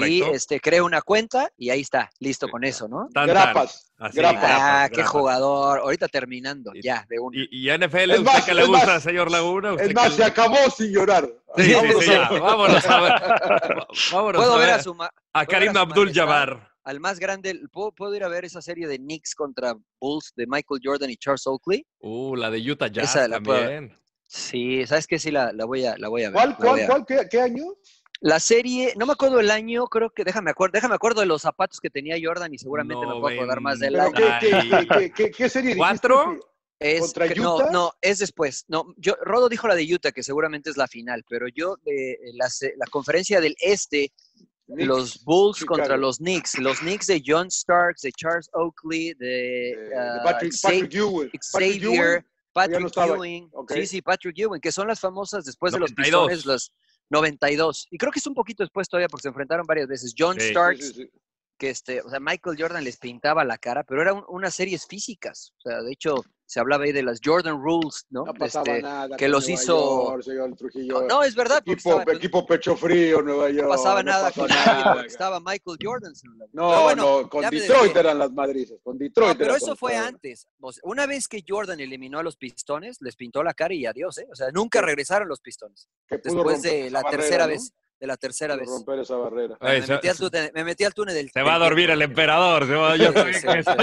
y 0.06 0.20
este, 0.22 0.60
creo 0.60 0.84
una 0.84 1.00
cuenta 1.00 1.48
y 1.56 1.70
ahí 1.70 1.80
está, 1.80 2.10
listo 2.20 2.46
con 2.48 2.62
eso, 2.62 2.88
¿no? 2.88 3.08
Tan. 3.14 3.26
Grapas. 3.26 3.90
Así, 3.96 4.18
grapas. 4.18 4.42
Ah, 4.44 4.86
qué 4.90 4.96
grapas. 4.96 5.12
jugador. 5.12 5.78
Ahorita 5.80 6.08
terminando, 6.08 6.72
Y- 6.74 6.82
ya, 6.82 7.06
de 7.08 7.18
una. 7.18 7.38
Y, 7.38 7.48
y 7.50 7.70
NFL, 7.70 7.96
Es 8.12 8.18
¿usted 8.18 8.22
más, 8.32 8.44
que 8.44 8.54
le 8.54 8.64
gusta, 8.66 8.86
más. 8.86 9.02
señor 9.02 9.30
Laguna? 9.30 9.72
¿Usted 9.72 9.88
Es 9.88 9.94
más, 9.94 10.10
que 10.10 10.16
se 10.16 10.24
acabó 10.24 10.56
sin 10.76 10.92
llorar. 10.92 11.26
Sí, 11.56 11.62
sí, 11.64 11.72
Vámonos 11.74 12.04
sí, 12.04 12.10
a- 12.10 12.30
ya. 12.30 12.38
Vámonos 12.38 12.86
a 12.86 13.00
ver. 13.00 13.12
Vámonos 14.12 14.36
Puedo 14.42 14.54
a 14.54 14.58
ver 14.58 14.70
a 14.70 14.82
su 14.82 14.94
ma- 14.94 15.10
a 15.32 15.46
Karim 15.46 15.74
a 15.76 15.80
Abdul-Jabbar. 15.80 16.68
Al 16.88 17.00
más 17.00 17.18
grande. 17.18 17.60
¿puedo, 17.70 17.92
puedo 17.92 18.14
ir 18.14 18.24
a 18.24 18.28
ver 18.28 18.44
esa 18.46 18.62
serie 18.62 18.86
de 18.88 18.96
Knicks 18.98 19.34
contra 19.34 19.76
Bulls 20.00 20.32
de 20.36 20.46
Michael 20.46 20.80
Jordan 20.82 21.10
y 21.10 21.16
Charles 21.16 21.46
Oakley? 21.46 21.86
Uh, 22.00 22.34
la 22.34 22.50
de 22.50 22.58
Utah 22.70 22.88
Jazz 22.88 23.10
Esa 23.10 23.28
la 23.28 23.40
puedo- 23.40 23.60
también. 23.60 23.94
Sí, 24.26 24.86
¿sabes 24.86 25.06
qué? 25.06 25.18
Sí, 25.18 25.30
la, 25.30 25.52
la 25.52 25.64
voy 25.64 25.84
a, 25.86 25.96
la 25.96 26.08
voy 26.08 26.22
a 26.24 26.30
ver. 26.30 26.34
¿Cuál, 26.34 26.56
cuál, 26.56 26.80
a- 26.82 26.86
cuál? 26.86 27.06
¿Qué, 27.06 27.26
qué 27.30 27.40
año? 27.40 27.64
La 28.20 28.40
serie, 28.40 28.92
no 28.96 29.06
me 29.06 29.12
acuerdo 29.12 29.38
el 29.40 29.50
año, 29.50 29.86
creo 29.86 30.10
que, 30.10 30.24
déjame 30.24 30.50
acuerdo, 30.50 30.72
déjame 30.72 30.94
acuerdo 30.96 31.20
de 31.20 31.26
los 31.26 31.42
zapatos 31.42 31.78
que 31.80 31.88
tenía 31.88 32.16
Jordan 32.22 32.52
y 32.52 32.58
seguramente 32.58 33.06
me 33.06 33.12
puedo 33.20 33.28
acordar 33.28 33.60
más 33.60 33.78
del 33.78 33.92
¿Pero 33.92 34.04
año. 34.04 34.12
qué, 34.40 34.50
qué, 34.50 34.68
qué, 34.68 34.86
qué, 34.88 35.10
qué- 35.12 35.30
qué 35.30 35.48
serie? 35.48 35.76
¿Cuatro? 35.76 36.38
Es, 36.80 37.00
¿Contra 37.00 37.28
que- 37.28 37.40
no, 37.40 37.56
Utah? 37.56 37.70
no, 37.70 37.92
es 38.00 38.18
después. 38.18 38.64
No, 38.68 38.84
yo, 38.96 39.14
Rodo 39.22 39.48
dijo 39.48 39.66
la 39.68 39.74
de 39.76 39.84
Utah, 39.94 40.12
que 40.12 40.22
seguramente 40.22 40.68
es 40.70 40.76
la 40.76 40.86
final, 40.88 41.24
pero 41.28 41.46
yo, 41.48 41.76
eh, 41.86 42.16
la, 42.34 42.48
se- 42.50 42.74
la 42.76 42.86
conferencia 42.90 43.40
del 43.40 43.54
Este, 43.60 44.12
Knicks, 44.68 44.86
los 44.86 45.24
Bulls 45.24 45.58
Chicago. 45.58 45.78
contra 45.78 45.96
los 45.96 46.18
Knicks, 46.18 46.58
los 46.58 46.78
Knicks 46.80 47.06
de 47.06 47.22
John 47.24 47.50
Starks, 47.50 48.02
de 48.02 48.12
Charles 48.12 48.48
Oakley, 48.52 49.14
de, 49.14 49.70
eh, 49.70 49.76
de 49.76 49.96
ah, 49.96 50.20
Patrick, 50.24 50.52
Patrick 50.62 50.94
Ewing. 50.94 51.30
Patrick 51.30 51.42
Xavier, 51.42 52.12
Ewing. 52.12 52.24
Patrick 52.52 52.96
no? 52.96 53.14
Ewing, 53.14 53.50
sí, 53.68 53.86
sí, 53.86 54.02
Patrick 54.02 54.38
Ewing, 54.38 54.60
que 54.60 54.72
son 54.72 54.88
las 54.88 55.00
famosas 55.00 55.44
después 55.44 55.72
de 55.72 55.78
los 55.78 55.90
92. 55.92 56.28
pistones, 56.28 56.46
las 56.46 56.72
92. 57.10 57.86
Y 57.90 57.98
creo 57.98 58.12
que 58.12 58.18
es 58.18 58.26
un 58.26 58.34
poquito 58.34 58.62
después 58.62 58.88
todavía 58.88 59.08
porque 59.08 59.22
se 59.22 59.28
enfrentaron 59.28 59.64
varias 59.66 59.88
veces. 59.88 60.14
John 60.16 60.38
Sí, 60.38 60.48
Starks, 60.50 60.86
Sí, 60.86 60.92
sí, 60.92 61.02
sí. 61.04 61.10
Que 61.58 61.70
este, 61.70 62.00
o 62.02 62.08
sea, 62.08 62.20
Michael 62.20 62.56
Jordan 62.58 62.84
les 62.84 62.96
pintaba 62.98 63.44
la 63.44 63.58
cara, 63.58 63.82
pero 63.84 64.00
eran 64.02 64.22
unas 64.28 64.54
series 64.54 64.86
físicas. 64.86 65.52
O 65.58 65.60
sea, 65.62 65.82
de 65.82 65.92
hecho, 65.92 66.14
se 66.46 66.60
hablaba 66.60 66.84
ahí 66.84 66.92
de 66.92 67.02
las 67.02 67.20
Jordan 67.22 67.60
Rules, 67.62 68.06
¿no? 68.08 68.24
No 68.24 68.32
pasaba 68.32 68.64
Este, 68.68 68.80
nada. 68.82 69.16
que 69.18 69.28
los 69.28 69.46
Nueva 69.46 69.62
hizo- 69.62 70.04
York, 70.12 70.22
señor 70.22 70.54
Trujillo. 70.56 71.00
no, 71.02 71.06
no, 71.06 71.22
es 71.24 71.34
verdad, 71.34 71.58
equipo, 71.66 71.98
estaba, 71.98 72.12
equipo 72.16 72.46
pecho 72.46 72.74
frío, 72.76 73.20
Nueva 73.20 73.50
York. 73.50 73.64
no 73.64 73.68
pasaba 73.68 74.02
nada 74.02 74.30
nadie, 74.34 74.48
nada. 74.54 75.02
estaba 75.04 75.40
Michael 75.40 75.76
Jordan. 75.82 76.12
No, 76.52 76.82
bueno, 76.84 77.20
no, 77.22 77.28
con 77.28 77.50
Detroit 77.50 77.94
eran 77.96 78.18
las 78.18 78.32
madrizas. 78.32 78.78
Con 78.82 78.96
Detroit. 78.96 79.32
No, 79.32 79.38
pero 79.38 79.56
eso 79.56 79.76
fue 79.76 79.92
todo. 79.92 80.04
antes. 80.06 80.46
O 80.60 80.72
sea, 80.72 80.80
una 80.84 81.04
vez 81.06 81.28
que 81.28 81.44
Jordan 81.46 81.80
eliminó 81.80 82.20
a 82.20 82.22
los 82.22 82.36
pistones, 82.36 82.96
les 83.02 83.14
pintó 83.16 83.42
la 83.42 83.52
cara 83.52 83.74
y 83.74 83.84
adiós, 83.84 84.16
¿eh? 84.18 84.26
O 84.32 84.34
sea, 84.34 84.46
nunca 84.52 84.80
regresaron 84.80 85.28
los 85.28 85.40
pistones. 85.40 85.88
Después 86.08 86.62
de 86.62 86.90
la 86.90 87.02
barrera, 87.02 87.22
tercera 87.22 87.44
¿no? 87.44 87.50
vez. 87.50 87.72
De 88.00 88.06
la 88.06 88.16
tercera 88.16 88.54
vez. 88.54 88.68
romper 88.68 89.00
esa 89.00 89.16
barrera. 89.16 89.56
Ay, 89.60 89.80
me, 89.80 89.86
se, 89.86 89.92
metí 89.94 90.08
al 90.08 90.16
túnel, 90.16 90.50
me 90.54 90.62
metí 90.64 90.84
al 90.84 90.94
túnel 90.94 91.14
del 91.16 91.30
se 91.30 91.42
va 91.42 91.54
a 91.54 91.58
dormir 91.58 91.90
el 91.90 92.00
emperador. 92.00 92.66
se 92.66 92.74
va- 92.74 92.96
yo 92.96 93.12
Sí, 93.12 93.18
estoy- 93.18 93.34
sí, 93.34 93.40
sí, 93.40 93.62
sí. 93.66 93.76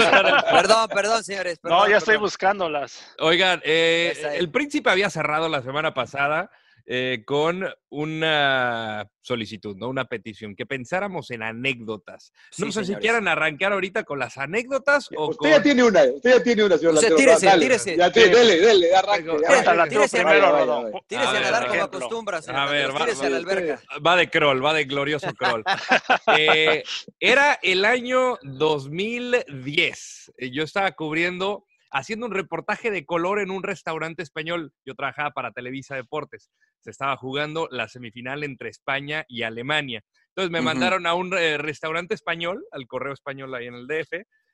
Perdón, 0.50 0.88
perdón, 0.88 1.22
señores. 1.24 1.58
No, 1.62 1.68
perdón, 1.70 1.90
ya 1.90 1.96
estoy 1.98 2.12
perdón. 2.14 2.22
buscándolas. 2.24 3.14
Oigan, 3.18 3.60
eh, 3.64 4.14
el 4.38 4.50
príncipe 4.50 4.88
había 4.88 5.10
cerrado 5.10 5.48
la 5.50 5.60
semana 5.62 5.92
pasada 5.92 6.50
eh, 6.88 7.22
con 7.26 7.66
una 7.88 9.08
solicitud, 9.20 9.76
¿no? 9.76 9.88
Una 9.88 10.04
petición, 10.04 10.54
que 10.54 10.66
pensáramos 10.66 11.30
en 11.32 11.42
anécdotas. 11.42 12.32
No 12.58 12.66
Sí, 12.66 12.72
sé 12.72 12.84
si 12.84 12.94
quieran 12.96 13.26
arrancar 13.26 13.72
ahorita 13.72 14.04
con 14.04 14.18
las 14.20 14.38
anécdotas 14.38 15.08
o 15.16 15.30
Usted 15.30 15.36
con... 15.38 15.50
ya 15.50 15.62
tiene 15.62 15.82
una, 15.82 16.04
usted 16.04 16.36
ya 16.38 16.42
tiene 16.42 16.64
una, 16.64 16.78
señor 16.78 16.94
Usted 16.94 17.14
tírese, 17.16 17.46
dale, 17.46 17.62
tírese. 17.62 17.96
Ya 17.96 18.12
tiene, 18.12 18.28
dele, 18.36 18.60
dele, 18.60 18.94
arranque. 18.94 19.30
Tírese, 19.36 19.88
tírese, 19.88 20.16
primero. 20.24 20.90
Tírese 21.08 21.26
A 21.26 21.30
a, 21.30 21.32
ver, 21.32 21.42
nadar 21.42 21.66
como 21.68 21.82
acostumbra, 21.82 22.38
A 22.46 22.66
ver, 22.66 22.94
va- 22.94 22.98
tírese 23.00 23.20
va- 23.22 23.26
a 23.26 23.30
la 23.30 23.36
alberca. 23.38 23.82
Va 24.06 24.16
de 24.16 24.30
crawl, 24.30 24.64
va 24.64 24.74
de 24.74 24.84
glorioso 24.84 25.34
crawl. 25.34 25.64
Eh, 26.38 26.82
era 27.18 27.58
el 27.62 27.84
año 27.84 28.38
2010. 28.42 30.32
Eh, 30.38 30.50
Yo 30.50 30.62
estaba 30.62 30.92
cubriendo, 30.92 31.66
haciendo 31.98 32.26
un 32.26 32.32
reportaje 32.32 32.90
de 32.90 33.04
color 33.06 33.40
en 33.40 33.50
un 33.50 33.62
restaurante 33.62 34.22
español. 34.22 34.72
Yo 34.84 34.94
trabajaba 34.94 35.30
para 35.30 35.52
Televisa 35.52 35.96
Deportes. 35.96 36.50
Se 36.80 36.90
estaba 36.90 37.16
jugando 37.16 37.68
la 37.70 37.88
semifinal 37.88 38.44
entre 38.44 38.68
España 38.68 39.24
y 39.28 39.42
Alemania. 39.42 40.02
Entonces 40.28 40.50
me 40.50 40.60
mandaron 40.60 41.06
a 41.06 41.14
un 41.14 41.32
eh, 41.36 41.56
restaurante 41.58 42.14
español, 42.14 42.64
al 42.70 42.86
correo 42.86 43.12
español 43.14 43.54
ahí 43.54 43.66
en 43.66 43.74
el 43.74 43.86
DF. 43.86 44.12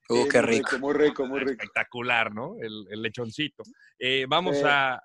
Uh, 0.09 0.29
qué 0.29 0.41
muy 0.43 0.51
rico. 0.57 0.79
Muy 0.79 0.95
rico, 0.95 1.27
muy 1.27 1.41
rico. 1.41 1.53
Espectacular, 1.53 2.33
¿no? 2.35 2.57
El, 2.61 2.87
el 2.91 3.03
lechoncito. 3.03 3.63
Eh, 3.99 4.27
vamos 4.29 4.57
Sí. 4.59 4.65
a, 4.67 4.95
a- 4.95 5.01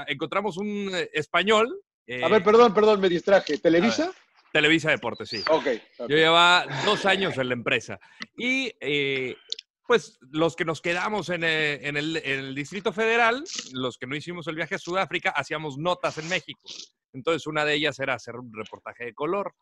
a- 0.00 0.04
Encontramos 0.08 0.56
un 0.58 0.90
eh, 0.94 1.10
español. 1.12 1.80
eh, 2.06 2.22
A 2.24 2.28
ver, 2.28 2.42
perdón, 2.42 2.72
perdón, 2.74 3.00
me 3.00 3.08
distraje. 3.08 3.58
¿Televisa? 3.58 4.12
Televisa 4.52 4.90
Deportes, 4.90 5.28
sí. 5.28 5.42
Ok. 5.50 5.66
ok. 5.98 6.08
Yo 6.08 6.16
llevaba 6.16 6.64
dos 6.84 7.04
años 7.04 7.36
en 7.36 7.48
la 7.48 7.54
empresa. 7.54 7.98
Y 8.38 8.72
eh, 8.80 9.36
pues 9.86 10.18
los 10.20 10.56
que 10.56 10.64
nos 10.64 10.80
quedamos 10.80 11.28
en 11.28 11.44
el, 11.44 11.84
en, 11.84 11.96
el, 11.96 12.16
en 12.16 12.38
el 12.40 12.54
Distrito 12.54 12.92
Federal, 12.92 13.44
los 13.72 13.98
que 13.98 14.06
no 14.06 14.16
hicimos 14.16 14.46
el 14.46 14.56
viaje 14.56 14.74
a 14.74 14.78
Sudáfrica, 14.78 15.30
hacíamos 15.30 15.78
notas 15.78 16.18
en 16.18 16.28
México. 16.28 16.60
Entonces 17.12 17.46
una 17.46 17.64
de 17.64 17.74
ellas 17.74 17.98
era 17.98 18.14
hacer 18.14 18.36
un 18.36 18.52
reportaje 18.52 19.06
de 19.06 19.14
color, 19.14 19.54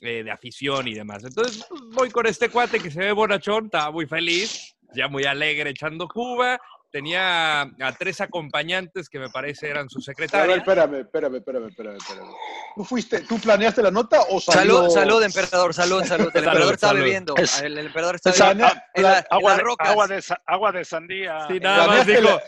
eh, 0.00 0.22
de 0.22 0.30
afición 0.30 0.86
y 0.88 0.94
demás. 0.94 1.24
Entonces 1.24 1.64
pues, 1.68 1.82
voy 1.92 2.10
con 2.10 2.26
este 2.26 2.50
cuate 2.50 2.80
que 2.80 2.90
se 2.90 3.00
ve 3.00 3.12
bonachón, 3.12 3.66
estaba 3.66 3.90
muy 3.90 4.06
feliz, 4.06 4.76
ya 4.94 5.08
muy 5.08 5.24
alegre 5.24 5.70
echando 5.70 6.06
Cuba. 6.06 6.60
Tenía 6.98 7.60
a 7.62 7.92
tres 7.96 8.20
acompañantes 8.20 9.08
que 9.08 9.20
me 9.20 9.28
parece 9.30 9.68
eran 9.68 9.88
sus 9.88 10.08
A 10.08 10.10
ver, 10.10 10.16
secretarias. 10.16 10.58
espérame, 10.58 10.94
espérame, 11.02 11.36
espérame, 11.36 11.68
espérame, 11.68 11.96
espérame. 11.96 12.26
¿Tú 12.74 12.84
fuiste, 12.84 13.20
tú 13.20 13.38
planeaste 13.38 13.82
la 13.84 13.92
nota 13.92 14.20
o 14.30 14.40
salió? 14.40 14.78
Salud, 14.78 14.90
salud, 14.90 15.22
emperador, 15.22 15.72
salud, 15.74 16.02
salud. 16.04 16.28
El 16.34 16.42
emperador 16.44 16.74
está 16.74 16.92
bebiendo. 16.92 17.36
Es- 17.36 17.60
El, 17.62 17.78
el 17.78 17.86
emperador 17.86 18.16
está 18.16 18.32
bebiendo. 18.32 18.64
Planea- 18.66 18.84
En, 18.94 19.02
la- 19.04 19.18
en 19.20 19.24
Agua, 19.30 19.54
de, 19.54 19.62
rocas. 19.62 19.88
agua, 19.90 20.06
de, 20.08 20.22
sa- 20.22 20.42
agua 20.44 20.72
de 20.72 20.84
sandía. 20.84 21.46
Sí, 21.46 21.60
nada 21.60 21.76
más 21.86 21.86
Planeaste 22.04 22.20
dijo, 22.20 22.40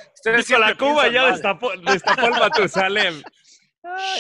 dijo 0.49 0.59
la 0.59 0.75
Cuba 0.77 1.03
piensan 1.05 1.13
ya 1.13 1.27
destapó, 1.31 1.71
destapó 1.77 2.27
el 2.27 2.31
Matusalem. 2.33 3.23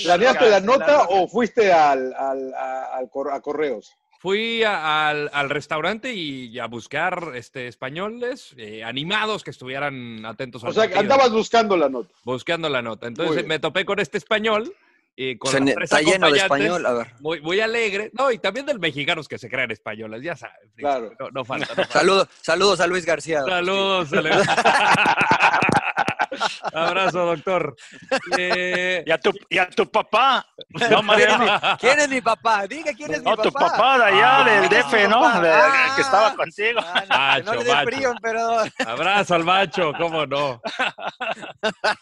¿Planeaste 0.05 0.49
la 0.49 0.61
nota 0.61 1.03
o 1.09 1.27
fuiste 1.27 1.73
al, 1.73 2.15
al, 2.15 2.55
a, 2.55 2.85
al 2.99 3.11
cor- 3.11 3.33
a 3.33 3.41
correos? 3.41 3.97
Fui 4.23 4.63
a- 4.65 5.09
al, 5.09 5.31
al 5.33 5.49
restaurante 5.49 6.13
y 6.13 6.59
a 6.59 6.67
buscar 6.67 7.33
este, 7.35 7.69
españoles 7.69 8.55
eh, 8.59 8.85
animados 8.85 9.43
que 9.43 9.51
estuvieran 9.51 10.27
atentos 10.27 10.63
al 10.63 10.69
O 10.71 10.73
sea, 10.75 10.83
que 10.89 10.95
partido, 10.95 11.15
andabas 11.15 11.33
buscando 11.33 11.75
la 11.75 11.89
nota. 11.89 12.11
buscando 12.25 12.69
la 12.69 12.83
nota. 12.83 13.07
Entonces 13.07 13.47
me 13.47 13.59
topé 13.59 13.87
con 13.87 13.99
este 13.99 14.19
español 14.19 14.75
y 15.17 15.37
con 15.39 15.51
Se 15.51 15.59
las 15.61 15.65
ne- 15.67 15.73
tres 15.75 15.85
está 15.91 16.03
lleno 16.03 16.31
de 16.31 16.39
español. 16.39 16.85
A 16.85 16.93
ver. 16.93 17.07
Muy, 17.21 17.41
muy 17.41 17.61
alegre. 17.61 18.11
No, 18.13 18.31
y 18.31 18.39
también 18.39 18.67
del 18.67 18.79
mexicanos 18.79 19.27
que 19.27 19.39
se 19.39 19.49
crean 19.49 19.71
españoles, 19.71 20.23
ya 20.23 20.37
saben. 20.37 20.71
Claro. 20.77 21.13
No, 21.19 21.31
no 21.31 21.45
falta. 21.47 21.69
no 21.71 21.75
falta. 21.77 21.91
Saludos, 21.93 22.29
saludos 22.43 22.81
a 22.81 22.87
Luis 22.87 23.07
García. 23.07 23.43
Saludos. 23.43 24.11
saludos. 24.11 24.47
Abrazo, 26.73 27.27
doctor. 27.27 27.75
Eh, 28.39 29.03
Y 29.07 29.11
a 29.11 29.19
tu, 29.19 29.33
y 29.49 29.59
a 29.59 29.69
tu 29.69 29.91
papá. 29.91 30.47
No, 30.91 31.03
¿Quién 31.17 31.31
es, 31.31 31.39
mi, 31.39 31.47
quién 31.81 32.01
es 32.01 32.09
mi 32.09 32.21
papá? 32.21 32.67
Diga 32.67 32.93
quién 32.95 33.13
es 33.15 33.19
mi 33.23 33.25
No, 33.31 33.37
papá. 33.37 33.43
tu 33.43 33.53
papá 33.53 33.99
de 33.99 34.05
allá, 34.05 34.37
Ah. 34.41 34.45
del 34.45 34.69
DF, 34.69 35.09
¿no? 35.09 35.41
De- 35.41 35.51
Ah. 35.51 35.93
que 35.97 36.03
estaba 36.03 36.35
contigo. 36.35 36.81
Ah, 37.09 37.39
no, 37.45 37.53
Macho, 37.53 37.65
no 37.65 37.75
le 37.75 37.85
frío, 37.87 38.11
emperador. 38.13 38.69
abrazo 38.87 39.35
al 39.35 39.45
macho, 39.45 39.93
cómo 39.99 40.27
no. 40.27 40.61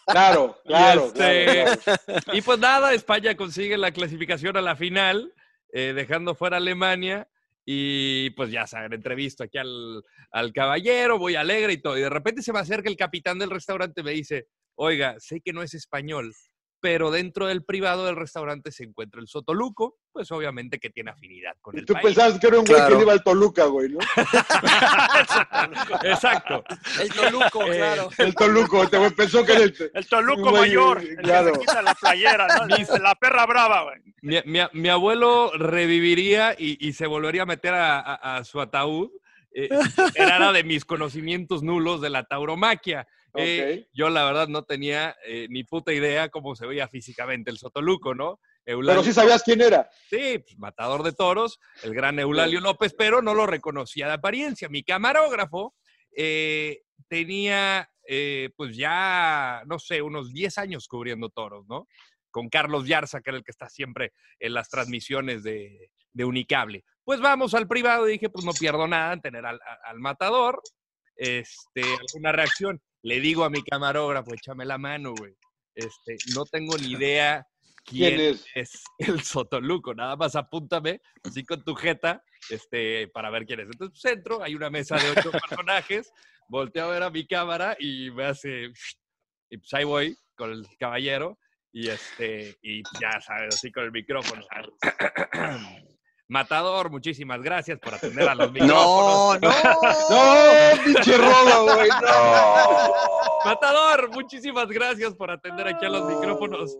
Claro, 0.05 0.57
claro, 0.65 1.05
este- 1.07 1.45
claro, 1.63 1.79
claro. 2.05 2.21
Y 2.33 2.41
pues 2.41 2.59
nada, 2.59 2.93
España 2.93 3.35
consigue 3.35 3.77
la 3.77 3.91
clasificación 3.91 4.57
a 4.57 4.61
la 4.61 4.75
final, 4.75 5.33
eh, 5.73 5.93
dejando 5.95 6.35
fuera 6.35 6.57
a 6.57 6.59
Alemania. 6.59 7.27
Y 7.71 8.31
pues 8.31 8.49
ya 8.49 8.65
saben, 8.65 8.93
entrevisto 8.93 9.43
aquí 9.43 9.59
al, 9.59 10.03
al 10.31 10.51
caballero, 10.53 11.19
voy 11.19 11.35
alegre 11.35 11.73
y 11.73 11.77
todo. 11.79 11.99
Y 11.99 12.01
de 12.01 12.09
repente 12.09 12.41
se 12.41 12.51
me 12.51 12.57
acerca 12.57 12.89
el 12.89 12.97
capitán 12.97 13.37
del 13.37 13.51
restaurante 13.51 14.01
y 14.01 14.03
me 14.03 14.09
dice, 14.09 14.47
oiga, 14.73 15.19
sé 15.19 15.39
que 15.39 15.53
no 15.53 15.61
es 15.61 15.75
español, 15.75 16.33
pero 16.81 17.11
dentro 17.11 17.47
del 17.47 17.63
privado 17.63 18.05
del 18.05 18.15
restaurante 18.15 18.71
se 18.71 18.83
encuentra 18.85 19.21
el 19.21 19.27
Sotoluco, 19.27 19.97
pues 20.11 20.31
obviamente 20.31 20.79
que 20.79 20.89
tiene 20.89 21.11
afinidad 21.11 21.53
con 21.61 21.75
Y 21.75 21.79
el 21.79 21.85
tú 21.85 21.93
país. 21.93 22.05
pensabas 22.05 22.39
que 22.39 22.47
era 22.47 22.59
un 22.59 22.65
güey 22.65 22.77
Claro. 22.77 22.97
que 22.97 23.03
iba 23.03 23.13
al 23.13 23.23
Toluca, 23.23 23.65
güey, 23.65 23.89
¿no? 23.89 23.99
Exacto. 26.03 26.63
El 27.01 27.09
Toluco, 27.09 27.63
Eh, 27.71 27.77
claro. 27.77 28.09
El 28.17 28.35
Toluco, 28.35 28.87
güey 28.87 29.09
pensó 29.11 29.45
que 29.45 29.51
era 29.53 29.63
el... 29.63 29.91
El 29.93 30.07
Toluco 30.07 30.49
Güey, 30.51 30.61
mayor. 30.61 30.99
El 31.01 31.17
claro. 31.17 31.47
que 31.51 31.53
se 31.53 31.59
quita 31.59 31.81
la 31.81 31.95
playera, 31.95 32.47
¿no? 32.47 32.97
La 32.99 33.15
perra 33.15 33.45
brava, 33.45 33.83
güey. 33.83 33.97
Mi, 34.21 34.37
mi- 34.45 34.67
mi 34.73 34.89
abuelo 34.89 35.51
reviviría 35.57 36.55
y, 36.57 36.85
y 36.85 36.93
se 36.93 37.07
volvería 37.07 37.43
a 37.43 37.45
meter 37.45 37.73
a, 37.73 37.99
a- 37.99 38.37
a 38.37 38.43
su 38.43 38.59
ataúd. 38.61 39.09
Eh, 39.51 39.69
era 40.15 40.51
de 40.51 40.63
mis 40.63 40.85
conocimientos 40.85 41.63
nulos 41.63 42.01
de 42.01 42.09
la 42.09 42.23
tauromaquia. 42.23 43.07
Eh, 43.35 43.87
yo, 43.93 44.09
la 44.09 44.25
verdad, 44.25 44.47
no 44.47 44.63
tenía 44.63 45.15
eh, 45.25 45.47
ni 45.49 45.63
puta 45.63 45.93
idea 45.93 46.29
cómo 46.29 46.55
se 46.55 46.65
veía 46.65 46.87
físicamente 46.87 47.51
el 47.51 47.57
Sotoluco, 47.57 48.15
¿no? 48.15 48.39
Pero 48.65 49.03
sí 49.03 49.13
sabías 49.13 49.43
quién 49.43 49.61
era. 49.61 49.89
Sí, 50.09 50.39
pues, 50.39 50.57
matador 50.57 51.03
de 51.03 51.13
toros, 51.13 51.59
el 51.83 51.93
gran 51.93 52.19
Eulalio 52.19 52.59
López, 52.59 52.93
pero 52.95 53.21
no 53.21 53.33
lo 53.33 53.47
reconocía 53.47 54.07
de 54.07 54.13
apariencia. 54.13 54.69
Mi 54.69 54.83
camarógrafo 54.83 55.75
eh, 56.15 56.83
tenía, 57.07 57.89
pues 58.55 58.75
ya, 58.75 59.63
no 59.65 59.79
sé, 59.79 60.01
unos 60.01 60.31
10 60.33 60.57
años 60.59 60.87
cubriendo 60.87 61.29
toros, 61.29 61.65
¿no? 61.67 61.87
Con 62.31 62.49
Carlos 62.49 62.87
Yarza, 62.87 63.21
que 63.21 63.31
era 63.31 63.37
el 63.37 63.43
que 63.43 63.51
está 63.51 63.69
siempre 63.69 64.13
en 64.39 64.53
las 64.53 64.69
transmisiones 64.69 65.41
de, 65.41 65.91
de 66.13 66.25
Unicable. 66.25 66.83
Pues 67.03 67.19
vamos 67.21 67.55
al 67.55 67.67
privado 67.67 68.07
y 68.07 68.13
dije, 68.13 68.29
pues 68.29 68.45
no 68.45 68.53
pierdo 68.53 68.87
nada 68.87 69.13
en 69.13 69.21
tener 69.21 69.45
al, 69.45 69.59
al 69.83 69.99
matador. 69.99 70.61
Este, 71.19 71.83
alguna 71.83 72.31
reacción. 72.31 72.81
Le 73.01 73.19
digo 73.19 73.43
a 73.43 73.49
mi 73.49 73.63
camarógrafo, 73.63 74.33
échame 74.33 74.65
la 74.65 74.77
mano, 74.77 75.13
güey. 75.17 75.35
Este, 75.75 76.17
no 76.33 76.45
tengo 76.45 76.77
ni 76.77 76.91
idea 76.91 77.45
quién, 77.85 78.15
¿Quién 78.15 78.33
es? 78.33 78.45
es 78.55 78.83
el 78.97 79.21
Sotoluco. 79.21 79.93
Nada 79.93 80.15
más 80.15 80.35
apúntame 80.35 81.01
así 81.23 81.43
con 81.43 81.63
tu 81.63 81.75
jeta 81.75 82.23
este, 82.49 83.07
para 83.09 83.29
ver 83.29 83.45
quién 83.45 83.61
es. 83.61 83.67
Entonces 83.67 83.99
pues, 84.01 84.13
entro, 84.13 84.43
hay 84.43 84.55
una 84.55 84.69
mesa 84.69 84.97
de 84.97 85.11
ocho 85.11 85.31
personajes, 85.49 86.11
volteo 86.49 86.85
a 86.85 86.91
ver 86.91 87.03
a 87.03 87.09
mi 87.09 87.25
cámara 87.25 87.75
y 87.79 88.11
me 88.11 88.25
hace... 88.25 88.71
Y 89.51 89.57
pues 89.57 89.73
ahí 89.73 89.83
voy 89.83 90.17
con 90.35 90.51
el 90.51 90.67
caballero 90.77 91.39
y 91.71 91.89
este 91.89 92.57
y 92.61 92.81
ya 92.99 93.19
sabes, 93.21 93.55
así 93.55 93.71
con 93.71 93.83
el 93.83 93.91
micrófono. 93.91 94.43
Matador, 96.29 96.91
muchísimas 96.91 97.41
gracias 97.41 97.79
por 97.79 97.95
atender 97.95 98.29
a 98.29 98.35
los 98.35 98.51
No, 98.53 98.53
micrófonos. 98.53 99.41
no. 99.41 99.49
No, 100.77 100.83
pinche 100.85 101.17
roba, 101.17 101.73
güey, 101.75 101.89
no. 101.89 102.93
Matador, 103.45 104.09
muchísimas 104.11 104.67
gracias 104.67 105.15
por 105.15 105.31
atender 105.31 105.67
aquí 105.67 105.85
a 105.85 105.89
los 105.89 106.05
micrófonos 106.07 106.77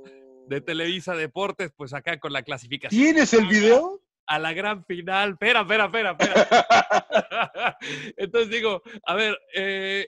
de 0.48 0.62
Televisa 0.62 1.16
Deportes, 1.16 1.72
pues 1.76 1.94
acá 1.94 2.20
con 2.20 2.32
la 2.32 2.44
clasificación. 2.44 3.02
¿Tienes 3.02 3.34
el 3.34 3.48
video? 3.48 4.02
a 4.32 4.38
la 4.38 4.54
gran 4.54 4.86
final. 4.86 5.32
Espera, 5.32 5.62
espera, 5.62 5.86
espera, 5.86 6.12
espera. 6.12 7.78
Entonces 8.16 8.52
digo, 8.52 8.84
a 9.08 9.16
ver, 9.16 9.36
eh, 9.56 10.08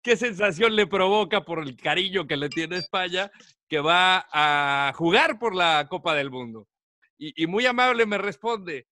¿qué 0.00 0.16
sensación 0.16 0.76
le 0.76 0.86
provoca 0.86 1.44
por 1.44 1.58
el 1.58 1.76
cariño 1.76 2.28
que 2.28 2.36
le 2.36 2.48
tiene 2.48 2.76
España 2.76 3.28
que 3.68 3.80
va 3.80 4.26
a 4.32 4.92
jugar 4.94 5.40
por 5.40 5.52
la 5.56 5.88
Copa 5.90 6.14
del 6.14 6.30
Mundo? 6.30 6.68
Y, 7.18 7.42
y 7.42 7.46
muy 7.46 7.66
amable 7.66 8.06
me 8.06 8.18
responde, 8.18 8.86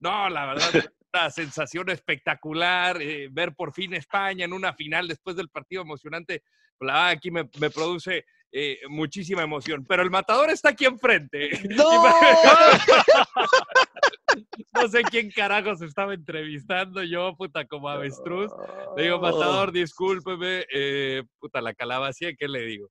no, 0.00 0.28
la 0.28 0.46
verdad, 0.46 0.70
una 1.14 1.30
sensación 1.30 1.90
espectacular, 1.90 3.00
eh, 3.00 3.28
ver 3.30 3.54
por 3.54 3.72
fin 3.72 3.94
España 3.94 4.44
en 4.44 4.52
una 4.52 4.72
final 4.72 5.08
después 5.08 5.36
del 5.36 5.48
partido 5.48 5.82
emocionante, 5.82 6.42
la 6.80 7.08
aquí 7.08 7.30
me, 7.30 7.48
me 7.58 7.70
produce 7.70 8.24
eh, 8.52 8.78
muchísima 8.88 9.42
emoción. 9.42 9.84
Pero 9.86 10.02
el 10.02 10.10
matador 10.10 10.50
está 10.50 10.70
aquí 10.70 10.84
enfrente. 10.84 11.50
¡No! 11.76 11.84
No 14.74 14.86
sé 14.86 15.02
quién 15.02 15.30
carajos 15.30 15.82
estaba 15.82 16.14
entrevistando 16.14 17.02
yo, 17.02 17.34
puta, 17.36 17.64
como 17.64 17.88
avestruz. 17.88 18.52
Le 18.96 19.04
digo, 19.04 19.18
matador, 19.18 19.72
discúlpeme, 19.72 20.64
eh, 20.72 21.24
puta, 21.40 21.60
la 21.60 21.74
calabacía, 21.74 22.34
¿qué 22.34 22.46
le 22.46 22.60
digo? 22.60 22.88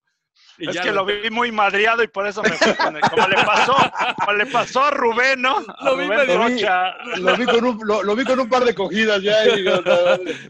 Y 0.60 0.68
Es 0.70 0.80
que 0.80 0.92
lo 0.92 1.06
vi 1.06 1.30
muy 1.30 1.52
madriado 1.52 2.02
y 2.02 2.08
por 2.08 2.26
eso 2.26 2.42
me 2.42 2.50
fui 2.50 2.74
con 2.74 2.96
él. 2.96 3.02
Como 3.12 3.28
le 3.28 3.36
pasó, 3.36 3.76
como 4.20 4.34
le 4.38 4.46
pasó 4.48 4.84
a 4.86 4.90
Rubén, 4.90 5.40
¿no? 5.42 5.58
A 5.78 5.86
Lo 5.86 5.98
vi 5.98 6.06
Rubén 6.06 6.18
medio- 6.20 6.38
Rocha. 6.40 6.94
Lo 7.18 7.38
vi 7.38 7.46
con 7.46 7.64
un, 7.66 7.80
lo, 7.86 8.02
lo 8.02 8.16
vi 8.16 8.24
con 8.24 8.40
un 8.40 8.50
par 8.50 8.66
de 8.66 8.74
cogidas 8.74 9.22
ya 9.22 9.46
y 9.48 9.58
digo, 9.58 9.76
no, 9.86 9.96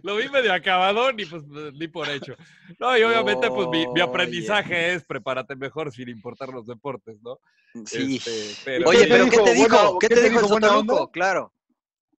Lo 0.03 0.15
vi 0.15 0.29
medio 0.29 0.53
acabadón 0.53 1.20
y 1.20 1.25
pues 1.25 1.44
ni 1.74 1.88
por 1.89 2.08
hecho. 2.08 2.36
No, 2.79 2.98
y 2.98 3.03
obviamente 3.03 3.50
pues 3.50 3.67
mi, 3.67 3.86
mi 3.88 4.00
aprendizaje 4.00 4.94
es 4.94 5.03
prepárate 5.03 5.58
mejor 5.58 5.91
sin 5.91 6.08
importar 6.08 6.50
los 6.50 6.65
deportes, 6.65 7.17
¿no? 7.22 7.39
Sí. 7.86 8.15
Este, 8.15 8.56
pero 8.63 8.88
Oye, 8.89 9.00
¿Qué 9.00 9.06
te 9.08 9.12
pero 9.12 9.25
¿qué 9.25 9.29
dijo? 9.32 9.44
te 9.44 9.53
dijo? 9.53 9.67
Buena- 9.70 9.98
¿Qué 10.00 10.08
te 10.10 10.22
dijo 10.29 10.39
el 10.39 10.46
buena 10.46 10.67
Sotoluco? 10.70 10.96
onda? 10.96 11.12
Claro. 11.12 11.53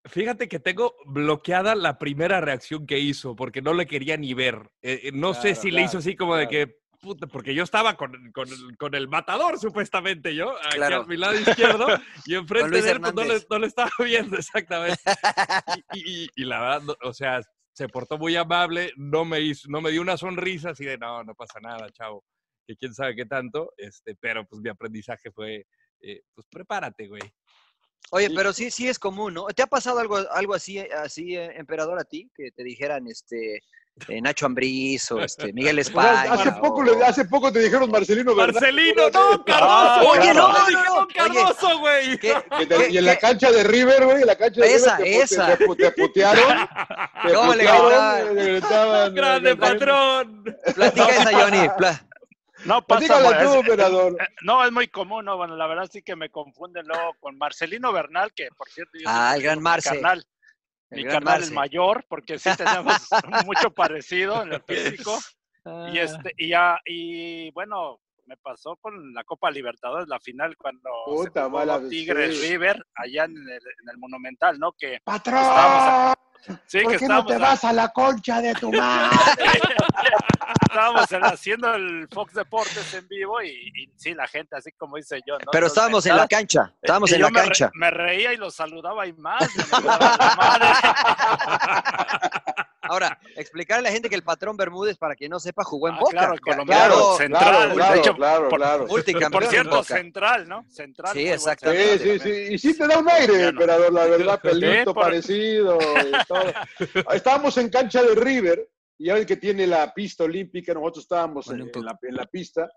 fíjate 0.05 0.47
que 0.49 0.59
tengo 0.61 0.95
bloqueada 1.07 1.75
la 1.75 1.99
primera 1.99 2.41
reacción 2.43 2.87
que 2.87 2.99
hizo 2.99 3.35
porque 3.35 3.63
no 3.63 3.73
le 3.73 3.87
quería 3.87 4.17
ni 4.19 4.35
ver. 4.35 4.71
Eh, 4.83 5.01
eh, 5.05 5.11
no 5.15 5.33
sé 5.35 5.41
Claro, 5.53 5.61
si 5.63 5.71
le 5.71 5.77
claro, 5.79 5.87
hizo 5.89 5.99
así 5.99 6.17
como 6.17 6.37
de 6.37 6.49
claro. 6.49 6.67
que, 6.67 6.77
puta, 7.01 7.27
porque 7.27 7.55
yo 7.55 7.63
estaba 7.63 7.97
con, 7.97 8.33
con, 8.33 8.49
el- 8.49 8.77
con 8.77 8.95
el 8.95 9.09
matador 9.09 9.59
supuestamente 9.59 10.35
yo, 10.35 10.55
aquí 10.67 10.81
a 10.93 11.03
mi 11.03 11.17
lado 11.17 11.35
izquierdo, 11.35 11.87
y 12.27 12.35
enfrente 12.35 12.83
de 12.83 12.91
él 12.91 13.01
pues, 13.01 13.15
no, 13.15 13.23
le, 13.23 13.29
Hernández. 13.29 13.47
no 13.51 13.59
le 13.59 13.67
estaba 13.67 13.91
viendo 14.05 14.37
exactamente. 14.37 15.01
Y, 15.95 16.25
y- 16.25 16.29
y 16.37 16.45
la 16.45 16.61
verdad, 16.61 16.83
no- 16.83 16.97
o 17.09 17.13
sea, 17.13 17.41
se 17.73 17.89
portó 17.89 18.19
muy 18.19 18.35
amable, 18.37 18.93
no 18.97 19.25
me 19.25 19.41
hizo, 19.41 19.69
no 19.71 19.81
me 19.81 19.91
dio 19.91 20.03
una 20.03 20.17
sonrisa 20.17 20.71
así 20.71 20.85
de 20.85 20.99
no, 20.99 21.23
no 21.25 21.35
pasa 21.35 21.61
nada, 21.61 21.89
chavo, 21.93 22.25
que 22.67 22.77
quién 22.77 22.93
sabe 22.95 23.15
qué 23.15 23.25
tanto, 23.27 23.73
este, 23.77 24.17
pero 24.17 24.45
pues 24.47 24.61
mi 24.61 24.69
aprendizaje 24.69 25.31
fue, 25.31 25.67
eh, 26.01 26.23
pues 26.35 26.47
prepárate, 26.51 27.07
güey. 27.07 27.23
Oye, 28.11 28.31
pero 28.35 28.53
sí, 28.53 28.71
sí 28.71 28.89
es 28.89 28.99
común, 28.99 29.35
¿no? 29.35 29.47
¿Te 29.49 29.63
ha 29.63 29.67
pasado 29.67 29.99
algo, 30.01 30.17
algo 30.17 30.55
así, 30.55 30.79
así, 30.79 31.37
eh, 31.37 31.53
emperador, 31.57 31.99
a 32.01 32.05
ti? 32.05 32.31
Que 32.35 32.51
te 32.53 32.65
dijeran, 32.65 33.07
este, 33.07 33.61
eh, 34.09 34.21
Nacho 34.21 34.47
Ambriz 34.47 35.11
o 35.11 35.21
este, 35.21 35.53
Miguel 35.53 35.79
España. 35.81 36.33
hace, 36.33 36.53
poco, 36.53 36.83
le- 36.83 37.05
hace 37.05 37.25
poco 37.25 37.53
te 37.53 37.59
dijeron 37.61 37.91
Marcelino, 37.91 38.35
¿verdad? 38.35 38.55
Marcelino, 38.55 39.11
no, 39.11 39.33
Ah, 39.33 39.43
Cardoso. 39.45 40.11
oye, 40.11 40.35
no, 40.35 40.49
no, 40.53 40.67
dijeron 40.67 40.85
no, 40.97 41.09
Cardoso, 41.09 41.79
güey. 41.81 42.19
¿Qué? 42.19 42.35
Que 42.59 42.67
te- 42.67 42.77
¿Qué- 42.77 42.91
y 42.91 42.99
en 42.99 43.05
la 43.05 43.17
cancha 43.17 43.51
de 43.51 43.65
River, 43.65 44.05
güey, 44.05 44.21
en 44.23 44.27
la 44.27 44.37
cancha 44.37 44.61
de 44.61 44.75
Esa, 44.75 44.97
River 44.97 45.11
te, 45.13 45.23
esa. 45.23 45.57
te, 45.57 45.67
te 45.77 45.91
putearon. 45.93 46.69
Te 47.27 47.33
¿Cómo 47.35 47.55
le 47.55 47.65
putearon, 47.65 47.89
gritaban? 47.89 48.35
le 48.37 48.45
gritaban, 48.53 49.15
Grande 49.15 49.57
patrón. 49.57 50.45
Platica 50.75 51.09
esa, 51.09 51.33
Johnny. 51.33 51.69
pla- 51.77 52.05
No 52.65 52.83
pasa 52.85 53.39
tú, 53.43 53.51
es- 53.53 53.57
operador. 53.57 54.17
eh, 54.21 54.27
no, 54.43 54.65
es 54.65 54.73
muy 54.73 54.89
común, 54.89 55.25
¿no? 55.25 55.37
Bueno, 55.37 55.57
la 55.57 55.67
verdad 55.67 55.89
sí 55.93 56.03
que 56.03 56.17
me 56.17 56.29
confunden 56.31 56.87
luego 56.87 57.15
con 57.21 57.39
Marcelino 57.39 57.93
Bernal, 57.93 58.33
que 58.35 58.49
por 58.57 58.69
cierto 58.69 58.93
yo 58.99 59.05
Ah, 59.09 59.35
el 59.37 59.43
gran 59.43 59.61
Marce. 59.63 59.91
carnal, 59.91 60.25
el 60.91 61.05
mi 61.05 61.05
carnal 61.05 61.35
el 61.35 61.41
Marce. 61.41 61.55
mayor, 61.55 62.05
porque 62.09 62.39
sí 62.39 62.51
tenemos 62.57 62.95
mucho 63.47 63.71
parecido 63.71 64.43
en 64.43 64.55
el 64.55 64.63
físico. 64.63 65.19
Ah. 65.65 65.91
Y 65.93 65.99
este, 65.99 66.33
y 66.37 66.49
ya, 66.49 66.81
y 66.85 67.51
bueno, 67.51 68.01
me 68.29 68.37
pasó 68.37 68.77
con 68.77 69.15
la 69.15 69.25
Copa 69.25 69.51
Libertadores, 69.51 70.07
la 70.09 70.21
final 70.21 70.57
cuando 70.57 70.91
se 71.07 71.29
Puta 71.29 71.45
jugó 71.45 71.59
mala, 71.59 71.81
Tigres 71.89 72.39
sí. 72.39 72.49
River, 72.49 72.85
allá 72.95 73.25
en 73.25 73.37
el, 73.37 73.49
en 73.49 73.89
el 73.91 73.99
Monumental, 73.99 74.59
¿no? 74.59 74.73
Que 74.73 75.01
¡Patrón! 75.03 75.39
Estábamos 75.39 76.17
sí, 76.67 76.81
¿Por 76.83 76.93
que 76.93 76.99
qué 76.99 77.09
no 77.09 77.19
estábamos, 77.19 77.27
te 77.33 77.39
vas 77.39 77.65
a 77.65 77.73
la 77.73 77.89
concha 77.89 78.41
de 78.41 78.55
tu 78.55 78.73
madre? 78.79 79.17
estábamos 80.69 81.11
en- 81.13 81.25
haciendo 81.25 81.75
el 81.75 82.09
Fox 82.13 82.35
Deportes 82.35 82.95
en 82.95 83.07
vivo 83.09 83.41
y, 83.43 83.49
y 83.49 83.91
sí, 83.97 84.15
la 84.15 84.27
gente, 84.29 84.57
así 84.57 84.71
como 84.73 84.97
dice 84.97 85.21
yo, 85.27 85.35
¿no? 85.35 85.39
Pero 85.51 85.67
Entonces, 85.67 85.73
estábamos 85.73 86.07
en 86.07 86.17
la 86.17 86.29
cancha. 86.29 86.73
Estábamos 86.81 87.11
Y 87.11 87.15
en 87.15 87.23
la 87.23 87.31
me 87.31 87.41
re- 87.41 87.45
cancha. 87.47 87.71
Me, 87.75 87.91
reía 87.91 88.33
y 88.33 88.37
los 88.37 88.55
saludaba 88.55 89.07
y 89.07 89.13
más. 89.15 89.43
me 89.57 89.65
mentaba 89.65 90.17
la 90.19 90.35
madre. 90.37 90.67
Ahora, 92.89 93.19
explicarle 93.37 93.89
a 93.89 93.91
la 93.91 93.93
gente 93.93 94.09
que 94.09 94.15
el 94.17 94.23
patrón 94.23 94.57
Bermúdez, 94.57 94.97
para 94.97 95.15
quien 95.15 95.31
no 95.31 95.39
sepa, 95.41 95.63
jugó 95.65 95.89
en 95.89 95.95
Ah, 95.95 95.99
Boca. 96.01 96.11
claro, 96.13 96.35
el 96.35 96.41
colombiano, 96.41 96.95
ganó 96.95 97.17
central, 97.17 97.43
claro, 97.45 97.69
de 97.69 97.75
claro, 97.75 97.95
hecho, 98.01 98.15
claro, 98.15 98.49
por- 98.49 98.59
claro. 98.59 98.87
Por 98.87 99.47
cierto, 99.47 99.77
Boca. 99.77 99.97
central, 99.97 100.49
¿no? 100.49 100.65
Central. 100.69 101.13
Sí, 101.13 101.29
exactamente. 101.29 101.99
Sí, 101.99 101.99
central 101.99 102.09
sí, 102.09 102.19
sí. 102.19 102.19
también. 102.31 102.53
Y 102.53 102.59
sí 102.59 102.79
te 102.79 102.87
da 102.87 102.99
un 102.99 103.09
aire, 103.11 103.53
pero 103.57 103.91
la 103.91 104.05
verdad, 104.07 104.41
pelito 104.41 104.95
por- 104.95 105.03
parecido. 105.05 105.79
y 105.81 106.27
todo. 106.27 107.13
Estábamos 107.13 107.57
en 107.59 107.69
cancha 107.71 108.03
de 108.03 108.15
River, 108.15 108.69
y 108.99 109.07
ya 109.07 109.15
ven 109.15 109.27
que 109.27 109.37
tiene 109.37 109.67
la 109.67 109.93
pista 109.95 110.25
olímpica, 110.25 110.75
nosotros 110.75 111.05
estábamos 111.05 111.47
en, 111.49 111.55
Olímpico. 111.55 111.79
en 111.81 111.85
la, 111.87 111.99
en 112.03 112.15
la 112.17 112.27
pista, 112.27 112.69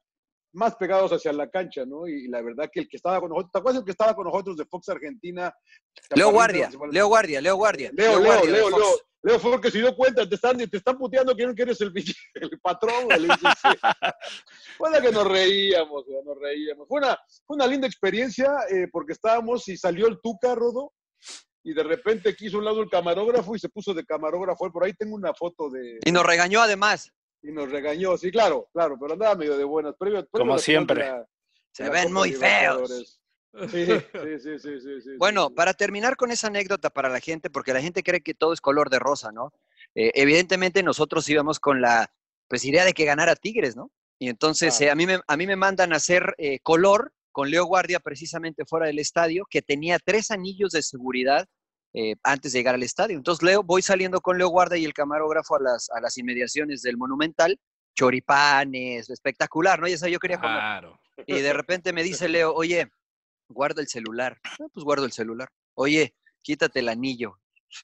más 0.53 0.75
pegados 0.75 1.11
hacia 1.11 1.33
la 1.33 1.49
cancha, 1.49 1.85
¿no? 1.85 2.07
Y 2.07 2.27
la 2.27 2.41
verdad 2.41 2.69
que 2.71 2.81
el 2.81 2.89
que 2.89 2.97
estaba 2.97 3.19
con 3.19 3.29
nosotros, 3.29 3.51
¿te 3.51 3.59
acuerdas 3.59 3.79
el 3.79 3.85
que 3.85 3.91
estaba 3.91 4.15
con 4.15 4.25
nosotros 4.25 4.57
de 4.57 4.65
Fox 4.65 4.89
Argentina? 4.89 5.53
Leo 6.15 6.31
Guardia, 6.31 6.69
Leo 6.91 7.07
Guardia, 7.07 7.41
Leo 7.41 7.55
Guardia. 7.55 7.91
Leo, 7.93 8.19
Leo, 8.19 8.23
Guardia 8.23 8.51
Leo. 8.51 8.69
Leo. 8.69 8.95
Leo 9.23 9.39
fue 9.39 9.53
el 9.53 9.61
que 9.61 9.69
se 9.69 9.77
dio 9.77 9.95
cuenta, 9.95 10.27
te 10.27 10.35
están, 10.35 10.57
te 10.57 10.77
están 10.77 10.97
puteando 10.97 11.35
que 11.35 11.43
eres 11.43 11.79
el, 11.81 11.93
el 12.35 12.59
patrón. 12.59 13.07
Fue 14.77 14.89
la 14.89 15.01
que 15.01 15.11
nos 15.11 15.27
reíamos, 15.27 16.05
nos 16.25 16.39
reíamos. 16.39 16.87
Fue 16.87 16.99
una, 16.99 17.17
fue 17.45 17.55
una 17.55 17.67
linda 17.67 17.87
experiencia 17.87 18.51
eh, 18.69 18.87
porque 18.91 19.13
estábamos 19.13 19.67
y 19.67 19.77
salió 19.77 20.07
el 20.07 20.19
Tuca, 20.21 20.55
Rodo, 20.55 20.93
y 21.63 21.73
de 21.73 21.83
repente 21.83 22.35
quiso 22.35 22.57
un 22.57 22.65
lado 22.65 22.81
el 22.81 22.89
camarógrafo 22.89 23.55
y 23.55 23.59
se 23.59 23.69
puso 23.69 23.93
de 23.93 24.03
camarógrafo. 24.03 24.71
Por 24.71 24.83
ahí 24.83 24.93
tengo 24.93 25.15
una 25.15 25.33
foto 25.35 25.69
de... 25.69 25.99
Y 26.03 26.11
nos 26.11 26.25
regañó 26.25 26.61
además. 26.61 27.11
Y 27.43 27.51
nos 27.51 27.71
regañó, 27.71 28.17
sí, 28.17 28.31
claro, 28.31 28.69
claro, 28.71 28.97
pero 28.99 29.13
andaba 29.13 29.35
medio 29.35 29.57
de 29.57 29.63
buenas. 29.63 29.95
Previo, 29.97 30.25
previo 30.27 30.47
Como 30.47 30.57
siempre. 30.59 30.99
la- 31.07 31.27
Se 31.71 31.89
ven 31.89 32.11
muy 32.13 32.33
feos. 32.33 33.19
Sí, 33.69 33.85
sí, 33.85 34.39
sí, 34.39 34.59
sí, 34.59 34.79
sí, 34.79 35.01
sí, 35.01 35.09
Bueno, 35.17 35.49
para 35.49 35.73
terminar 35.73 36.15
con 36.15 36.31
esa 36.31 36.47
anécdota 36.47 36.89
para 36.89 37.09
la 37.09 37.19
gente, 37.19 37.49
porque 37.49 37.73
la 37.73 37.81
gente 37.81 38.01
cree 38.01 38.21
que 38.21 38.33
todo 38.33 38.53
es 38.53 38.61
color 38.61 38.89
de 38.89 38.99
rosa, 38.99 39.31
¿no? 39.33 39.51
Eh, 39.93 40.11
evidentemente 40.15 40.83
nosotros 40.83 41.27
íbamos 41.27 41.59
con 41.59 41.81
la 41.81 42.13
pues, 42.47 42.63
idea 42.63 42.85
de 42.85 42.93
que 42.93 43.03
ganara 43.03 43.35
Tigres, 43.35 43.75
¿no? 43.75 43.91
Y 44.19 44.29
entonces 44.29 44.79
eh, 44.79 44.89
a, 44.89 44.95
mí 44.95 45.05
me, 45.05 45.19
a 45.27 45.35
mí 45.35 45.47
me 45.47 45.55
mandan 45.57 45.91
a 45.91 45.97
hacer 45.97 46.33
eh, 46.37 46.59
color 46.59 47.11
con 47.33 47.49
Leo 47.49 47.65
Guardia 47.65 47.99
precisamente 47.99 48.65
fuera 48.65 48.85
del 48.85 48.99
estadio, 48.99 49.45
que 49.49 49.61
tenía 49.61 49.99
tres 49.99 50.31
anillos 50.31 50.71
de 50.71 50.83
seguridad 50.83 51.47
eh, 51.93 52.15
antes 52.23 52.53
de 52.53 52.59
llegar 52.59 52.75
al 52.75 52.83
estadio. 52.83 53.17
Entonces 53.17 53.43
Leo, 53.43 53.63
voy 53.63 53.81
saliendo 53.81 54.21
con 54.21 54.37
Leo 54.37 54.49
Guardia 54.49 54.77
y 54.77 54.85
el 54.85 54.93
camarógrafo 54.93 55.55
a 55.55 55.61
las, 55.61 55.89
a 55.89 55.99
las 55.99 56.17
inmediaciones 56.17 56.81
del 56.81 56.97
Monumental, 56.97 57.59
choripanes, 57.95 59.09
espectacular, 59.09 59.79
¿no? 59.79 59.87
Ya 59.87 59.97
sabía, 59.97 60.13
yo 60.13 60.19
quería 60.19 60.39
comer. 60.39 60.57
Claro. 60.57 60.99
Y 61.27 61.39
de 61.39 61.53
repente 61.53 61.93
me 61.93 62.03
dice 62.03 62.29
Leo, 62.29 62.53
oye, 62.53 62.89
guarda 63.49 63.81
el 63.81 63.87
celular. 63.87 64.39
Ah, 64.43 64.65
pues 64.73 64.83
guardo 64.83 65.05
el 65.05 65.11
celular. 65.11 65.49
Oye, 65.75 66.15
quítate 66.41 66.79
el 66.79 66.89
anillo. 66.89 67.37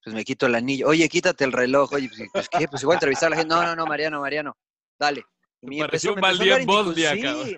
Pues 0.04 0.14
me 0.14 0.26
quito 0.26 0.48
el 0.48 0.56
anillo. 0.56 0.88
Oye, 0.88 1.08
quítate 1.08 1.46
el 1.46 1.52
reloj. 1.52 1.94
Oye, 1.94 2.10
pues, 2.10 2.30
pues, 2.32 2.50
¿qué? 2.50 2.68
Pues 2.68 2.84
igual 2.84 2.96
entrevistar 2.96 3.28
a 3.28 3.30
la 3.32 3.36
gente. 3.38 3.54
No, 3.54 3.64
no, 3.64 3.76
no, 3.76 3.86
Mariano, 3.86 4.20
Mariano. 4.20 4.58
Dale. 5.00 5.24
Me 5.62 5.82
a 5.82 5.88
dar 5.88 6.00
sí, 6.00 6.10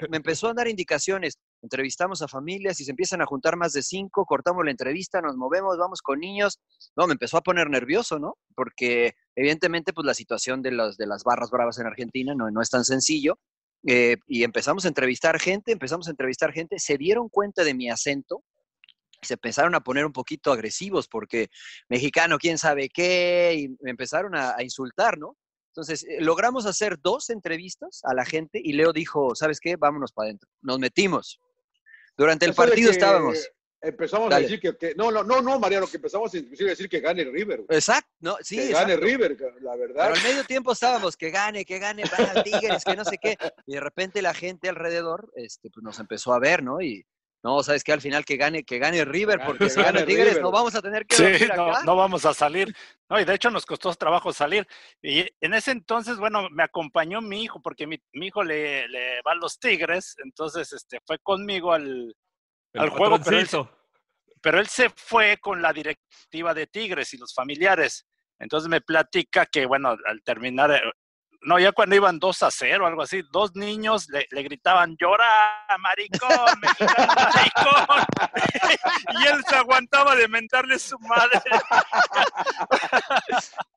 me 0.10 0.18
empezó 0.18 0.48
a 0.48 0.54
dar 0.54 0.68
indicaciones. 0.68 1.38
Entrevistamos 1.62 2.22
a 2.22 2.28
familias 2.28 2.80
y 2.80 2.86
se 2.86 2.92
empiezan 2.92 3.22
a 3.22 3.26
juntar 3.26 3.58
más 3.58 3.74
de 3.74 3.84
cinco, 3.84 4.26
cortamos 4.26 4.64
la 4.64 4.72
entrevista, 4.72 5.22
nos 5.22 5.36
movemos, 5.36 5.78
vamos 5.78 6.02
con 6.02 6.20
niños. 6.20 6.60
No, 6.96 7.08
me 7.08 7.14
empezó 7.14 7.38
a 7.38 7.42
poner 7.42 7.70
nervioso, 7.70 8.20
¿no? 8.20 8.38
Porque 8.56 9.14
evidentemente 9.36 9.94
pues 9.94 10.06
la 10.06 10.14
situación 10.14 10.62
de, 10.62 10.72
las 10.72 10.98
de 10.98 11.08
las 11.08 11.24
barras 11.24 11.50
bravas 11.52 11.80
en 11.80 11.88
Argentina 11.88 12.34
no, 12.36 12.50
no 12.50 12.62
es 12.62 12.70
tan 12.70 12.86
sencillo. 12.86 13.38
Eh, 13.88 14.18
y 14.28 14.44
empezamos 14.44 14.86
a 14.86 14.90
entrevistar 14.90 15.40
gente, 15.40 15.72
empezamos 15.72 16.08
a 16.08 16.12
entrevistar 16.12 16.52
gente, 16.52 16.80
se 16.80 16.98
dieron 16.98 17.30
cuenta 17.30 17.64
de 17.64 17.74
mi 17.74 17.90
acento, 17.90 18.44
se 19.22 19.36
empezaron 19.36 19.76
a 19.76 19.82
poner 19.82 20.06
un 20.06 20.14
poquito 20.14 20.52
agresivos 20.52 21.08
porque 21.08 21.50
mexicano, 21.88 22.38
quién 22.38 22.58
sabe 22.58 22.90
qué, 22.90 23.56
y 23.58 23.70
me 23.82 23.92
empezaron 23.92 24.36
a, 24.36 24.56
insultar, 24.62 25.18
¿no? 25.18 25.38
Entonces, 25.70 26.04
eh, 26.04 26.18
logramos 26.20 26.66
hacer 26.66 26.98
dos 27.02 27.30
entrevistas 27.30 28.02
a 28.04 28.14
la 28.14 28.26
gente 28.26 28.60
y 28.62 28.74
Leo 28.74 28.92
dijo, 28.92 29.36
¿sabes 29.36 29.60
qué? 29.60 29.76
Vámonos 29.78 30.12
para 30.12 30.28
adentro. 30.28 30.50
Nos 30.62 30.80
metimos. 30.80 31.40
Durante 32.20 32.46
el 32.46 32.54
partido 32.54 32.92
estábamos. 32.92 33.50
Empezamos 33.82 34.30
Dale. 34.30 34.44
a 34.46 34.50
decir 34.50 34.60
que, 34.60 34.76
que- 34.78 34.94
no, 34.96 35.10
no, 35.10 35.24
no, 35.24 35.42
no, 35.42 35.58
Mariano, 35.58 35.88
que 35.88 35.96
empezamos 35.96 36.36
inclusive 36.36 36.70
a 36.70 36.74
decir 36.74 36.90
que 36.90 37.00
gane 37.00 37.24
River. 37.24 37.62
güey. 37.62 37.78
Exacto, 37.78 38.12
no, 38.20 38.36
sí, 38.42 38.58
que 38.58 38.72
exacto. 38.72 38.90
gane 38.90 38.98
River, 39.02 39.38
la 39.62 39.76
verdad. 39.78 40.04
Pero 40.12 40.16
al 40.16 40.22
medio 40.24 40.44
tiempo 40.44 40.74
estábamos, 40.74 41.16
que 41.16 41.30
gane, 41.32 41.64
que 41.64 41.80
gane, 41.80 42.04
van 42.18 42.44
Tigres, 42.44 42.84
que 42.84 42.98
no 42.98 43.06
sé 43.06 43.18
qué. 43.18 43.38
Y 43.66 43.76
de 43.76 43.80
repente 43.80 44.22
la 44.22 44.34
gente 44.34 44.68
alrededor 44.68 45.32
este, 45.34 45.70
pues 45.70 45.82
nos 45.82 45.98
empezó 46.00 46.34
a 46.34 46.40
ver, 46.40 46.62
¿no? 46.62 46.82
Y 46.82 47.06
no, 47.44 47.64
¿sabes 47.64 47.84
qué? 47.84 47.94
Al 47.94 48.02
final 48.02 48.26
que 48.26 48.36
gane, 48.38 48.64
que 48.64 48.80
gane 48.80 49.06
River, 49.06 49.40
porque 49.46 49.66
que 49.66 49.70
si 49.70 49.78
gana 49.82 49.92
gane 50.00 50.06
Tigres 50.06 50.28
River. 50.30 50.42
no 50.44 50.52
vamos 50.52 50.76
a 50.76 50.82
tener 50.82 51.06
que 51.06 51.16
Sí, 51.16 51.24
dormir 51.24 51.52
no, 51.56 51.70
acá. 51.72 51.84
no 51.86 51.96
vamos 51.96 52.26
a 52.26 52.34
salir. 52.34 52.76
No, 53.10 53.20
y 53.20 53.26
de 53.26 53.34
hecho 53.34 53.50
nos 53.50 53.66
costó 53.66 53.94
trabajo 53.96 54.34
salir. 54.34 54.68
Y 55.02 55.26
en 55.42 55.54
ese 55.54 55.72
entonces, 55.72 56.18
bueno, 56.18 56.50
me 56.52 56.64
acompañó 56.64 57.22
mi 57.22 57.44
hijo, 57.44 57.62
porque 57.62 57.88
mi, 57.88 57.98
mi 58.14 58.28
hijo 58.28 58.44
le, 58.44 58.88
le 58.90 59.22
va 59.22 59.32
a 59.32 59.36
los 59.36 59.58
Tigres, 59.60 60.16
entonces 60.24 60.72
este, 60.74 61.00
fue 61.06 61.18
conmigo 61.20 61.72
al, 61.74 62.16
Al 62.74 62.90
juego, 62.90 63.20
pero 63.24 63.38
él- 63.40 63.48
pero 64.42 64.60
él 64.60 64.68
se 64.68 64.90
fue 64.90 65.38
con 65.42 65.62
la 65.62 65.74
directiva 65.74 66.54
de 66.54 66.68
Tigres 66.68 67.14
y 67.14 67.18
los 67.18 67.34
familiares. 67.34 68.06
Entonces 68.38 68.70
me 68.70 68.80
platica 68.80 69.46
que, 69.46 69.66
bueno, 69.66 69.98
al 70.06 70.24
terminar, 70.24 70.72
eh, 70.72 70.82
no, 71.42 71.58
ya 71.58 71.72
cuando 71.72 71.96
iban 71.96 72.20
2 72.20 72.44
a 72.44 72.52
0 72.52 72.84
o 72.84 72.88
algo 72.88 73.02
así, 73.02 73.22
dos 73.32 73.56
niños 73.56 74.10
le, 74.10 74.28
gritaban, 74.44 74.98
llora, 75.00 75.26
maricón, 75.80 76.30
maricón. 76.62 78.06
y 79.22 79.26
él 79.28 79.42
se 79.48 79.56
aguantaba 79.56 80.16
de 80.16 80.28
mentarle 80.28 80.78
su 80.78 81.00
madre. 81.00 81.40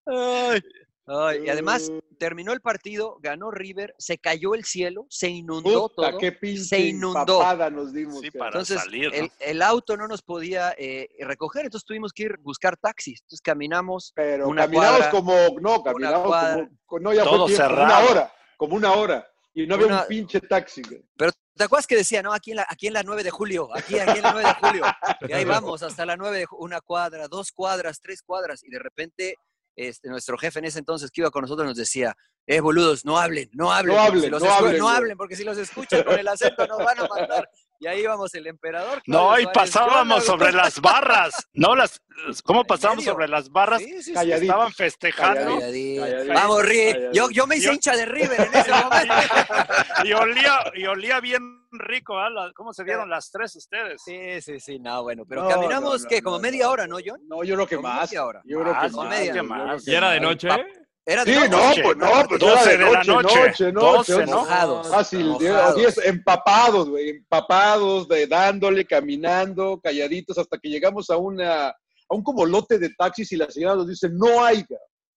ay, 1.06 1.44
y 1.46 1.48
además 1.50 1.90
terminó 2.18 2.52
el 2.52 2.60
partido, 2.60 3.18
ganó 3.20 3.50
River, 3.50 3.94
se 3.98 4.18
cayó 4.18 4.54
el 4.54 4.64
cielo, 4.64 5.06
se 5.10 5.28
inundó 5.28 5.88
Puta, 5.88 6.10
todo. 6.10 6.18
qué 6.18 6.32
pinche 6.32 6.62
se 6.64 6.80
inundó. 6.80 7.42
nos 7.70 7.92
dimos. 7.92 8.20
Sí, 8.20 8.30
para 8.30 8.46
Entonces, 8.50 8.80
salir, 8.80 9.08
¿no? 9.10 9.14
el, 9.14 9.30
el 9.40 9.62
auto 9.62 9.96
no 9.96 10.06
nos 10.06 10.22
podía 10.22 10.74
eh, 10.78 11.08
recoger, 11.20 11.64
entonces 11.64 11.84
tuvimos 11.86 12.12
que 12.12 12.24
ir 12.24 12.32
a 12.32 12.42
buscar 12.42 12.76
taxis. 12.76 13.20
Entonces 13.22 13.40
caminamos, 13.40 14.12
Pero 14.14 14.48
una 14.48 14.62
caminamos 14.62 14.90
cuadra, 14.98 15.10
como, 15.10 15.34
no, 15.60 15.82
caminamos 15.82 16.26
cuadra. 16.26 16.70
como, 16.86 17.00
no, 17.00 17.12
ya 17.14 17.24
Todo 17.24 17.46
fue 17.48 17.56
tiempo, 17.56 17.74
como 17.74 17.84
una 17.84 17.98
hora, 18.00 18.32
como 18.56 18.76
una 18.76 18.92
hora. 18.92 19.28
Y 19.54 19.66
no 19.66 19.74
había 19.74 19.86
Una- 19.88 20.00
un 20.02 20.06
pinche 20.08 20.40
taxi. 20.40 20.80
güey. 20.82 21.04
pero 21.16 21.30
¿te 21.54 21.64
acuerdas 21.64 21.86
que 21.86 21.96
decía, 21.96 22.22
no, 22.22 22.32
aquí 22.32 22.52
en 22.52 22.56
la, 22.58 22.66
aquí 22.68 22.86
en 22.86 22.94
la 22.94 23.02
9 23.02 23.22
de 23.22 23.30
julio, 23.30 23.68
aquí, 23.74 23.98
aquí 23.98 24.16
en 24.18 24.22
la 24.22 24.32
9 24.32 24.48
de 24.48 24.54
julio? 24.68 24.84
Y 25.28 25.32
ahí 25.34 25.44
vamos, 25.44 25.82
hasta 25.82 26.06
la 26.06 26.16
9 26.16 26.38
de 26.38 26.46
ju- 26.46 26.56
una 26.58 26.80
cuadra, 26.80 27.28
dos 27.28 27.52
cuadras, 27.52 28.00
tres 28.00 28.22
cuadras, 28.22 28.64
y 28.64 28.70
de 28.70 28.78
repente 28.78 29.36
este, 29.76 30.08
nuestro 30.08 30.36
jefe 30.38 30.58
en 30.58 30.66
ese 30.66 30.78
entonces 30.78 31.10
que 31.10 31.20
iba 31.22 31.30
con 31.30 31.42
nosotros 31.42 31.66
nos 31.66 31.76
decía, 31.76 32.14
eh, 32.46 32.60
boludos, 32.60 33.04
no 33.04 33.18
hablen, 33.18 33.48
no 33.52 33.72
hablen, 33.72 33.94
No 33.96 34.00
si 34.02 34.06
hablen, 34.08 34.30
los 34.30 34.42
no 34.42 34.50
hablen, 34.52 34.78
no 34.78 34.84
güey". 34.84 34.96
hablen, 34.96 35.16
porque 35.16 35.36
si 35.36 35.44
los 35.44 35.56
escuchan 35.58 36.02
con 36.02 36.18
el 36.18 36.26
acento 36.28 36.66
nos 36.66 36.78
van 36.78 36.98
a 37.00 37.08
matar. 37.08 37.48
Y 37.82 37.86
ahí 37.88 38.00
íbamos 38.02 38.32
el 38.34 38.46
emperador. 38.46 39.02
No, 39.06 39.36
y 39.38 39.42
Suárez, 39.42 39.42
¿qué 39.42 39.48
onda, 39.48 39.52
pasábamos 39.54 40.24
sobre 40.24 40.52
las 40.52 40.80
barras. 40.80 41.48
No, 41.52 41.74
las, 41.74 42.00
¿cómo 42.44 42.60
¿En 42.60 42.66
pasábamos 42.68 43.04
sobre 43.04 43.26
las 43.26 43.50
barras? 43.50 43.80
Sí, 43.82 43.88
sí, 43.94 44.02
sí. 44.04 44.12
Calladitos. 44.14 44.42
Estaban 44.42 44.72
festejando 44.72 45.54
Calladito. 45.58 46.02
Calladito. 46.02 46.32
Vamos. 46.34 46.56
Calladito. 46.62 47.12
Yo, 47.12 47.30
yo 47.30 47.46
me 47.48 47.56
hice 47.56 47.66
Yo- 47.66 47.72
hincha 47.72 47.96
de 47.96 48.04
River 48.06 48.40
en 48.40 48.54
ese 48.54 48.70
momento. 48.70 49.14
y 50.04 50.12
olía, 50.12 50.58
y 50.74 50.84
olía 50.86 51.18
bien 51.18 51.42
rico, 51.72 52.16
¿ah? 52.18 52.30
La- 52.30 52.52
¿Cómo 52.54 52.72
se 52.72 52.84
dieron 52.84 53.10
las 53.10 53.32
tres 53.32 53.56
ustedes? 53.56 54.00
Sí, 54.04 54.40
sí, 54.42 54.60
sí, 54.60 54.78
no, 54.78 55.02
bueno, 55.02 55.24
pero 55.28 55.42
No, 55.42 55.48
caminamos, 55.48 56.02
no, 56.02 56.08
¿qué? 56.08 56.18
no, 56.20 56.24
Como 56.24 56.36
no, 56.36 56.42
media 56.42 56.66
no. 56.66 56.70
hora, 56.70 56.86
¿no, 56.86 56.98
John? 57.04 57.20
No, 57.26 57.42
yo 57.42 57.56
creo 57.56 57.66
que 57.66 57.78
más. 57.78 58.08
media 58.10 58.24
hora. 58.24 58.42
Yo 58.44 58.60
creo 58.60 58.74
que 58.74 58.78
Más, 58.80 58.92
más. 58.92 59.08
media. 59.08 59.24
yo 59.26 59.32
creo 59.32 59.44
más. 59.44 59.84
que 59.84 59.90
¿Y 59.90 59.94
era 59.96 60.10
de 60.12 60.20
noche? 60.20 60.48
pap- 60.48 60.66
Era 61.04 61.24
de 61.24 61.32
Sí, 61.34 61.38
noche. 61.38 61.48
no, 61.50 61.68
noche. 61.68 61.82
pues 61.82 61.96
no, 61.96 62.28
pues 62.28 62.40
12 62.40 62.74
era 62.74 62.84
de 62.86 62.92
la 62.92 62.98
noche, 63.02 63.10
noche. 63.12 63.34
noche, 63.48 63.72
noche, 63.72 63.72
12, 63.72 64.14
ocho. 64.14 64.26
¿no? 64.26 64.36
Mojados. 64.38 64.88
Fácil, 64.88 65.24
mojados. 65.26 65.74
10, 65.76 65.98
empapados, 66.06 66.88
güey, 66.90 67.08
empapados, 67.10 68.08
de, 68.08 68.26
dándole, 68.28 68.84
caminando, 68.86 69.80
calladitos, 69.82 70.38
hasta 70.38 70.58
que 70.58 70.68
llegamos 70.68 71.10
a 71.10 71.16
una, 71.16 71.68
a 71.70 71.74
un 72.10 72.22
como 72.22 72.46
lote 72.46 72.78
de 72.78 72.90
taxis 72.96 73.32
y 73.32 73.36
la 73.36 73.50
señora 73.50 73.74
nos 73.74 73.88
dice, 73.88 74.08
no 74.12 74.44
hay, 74.44 74.64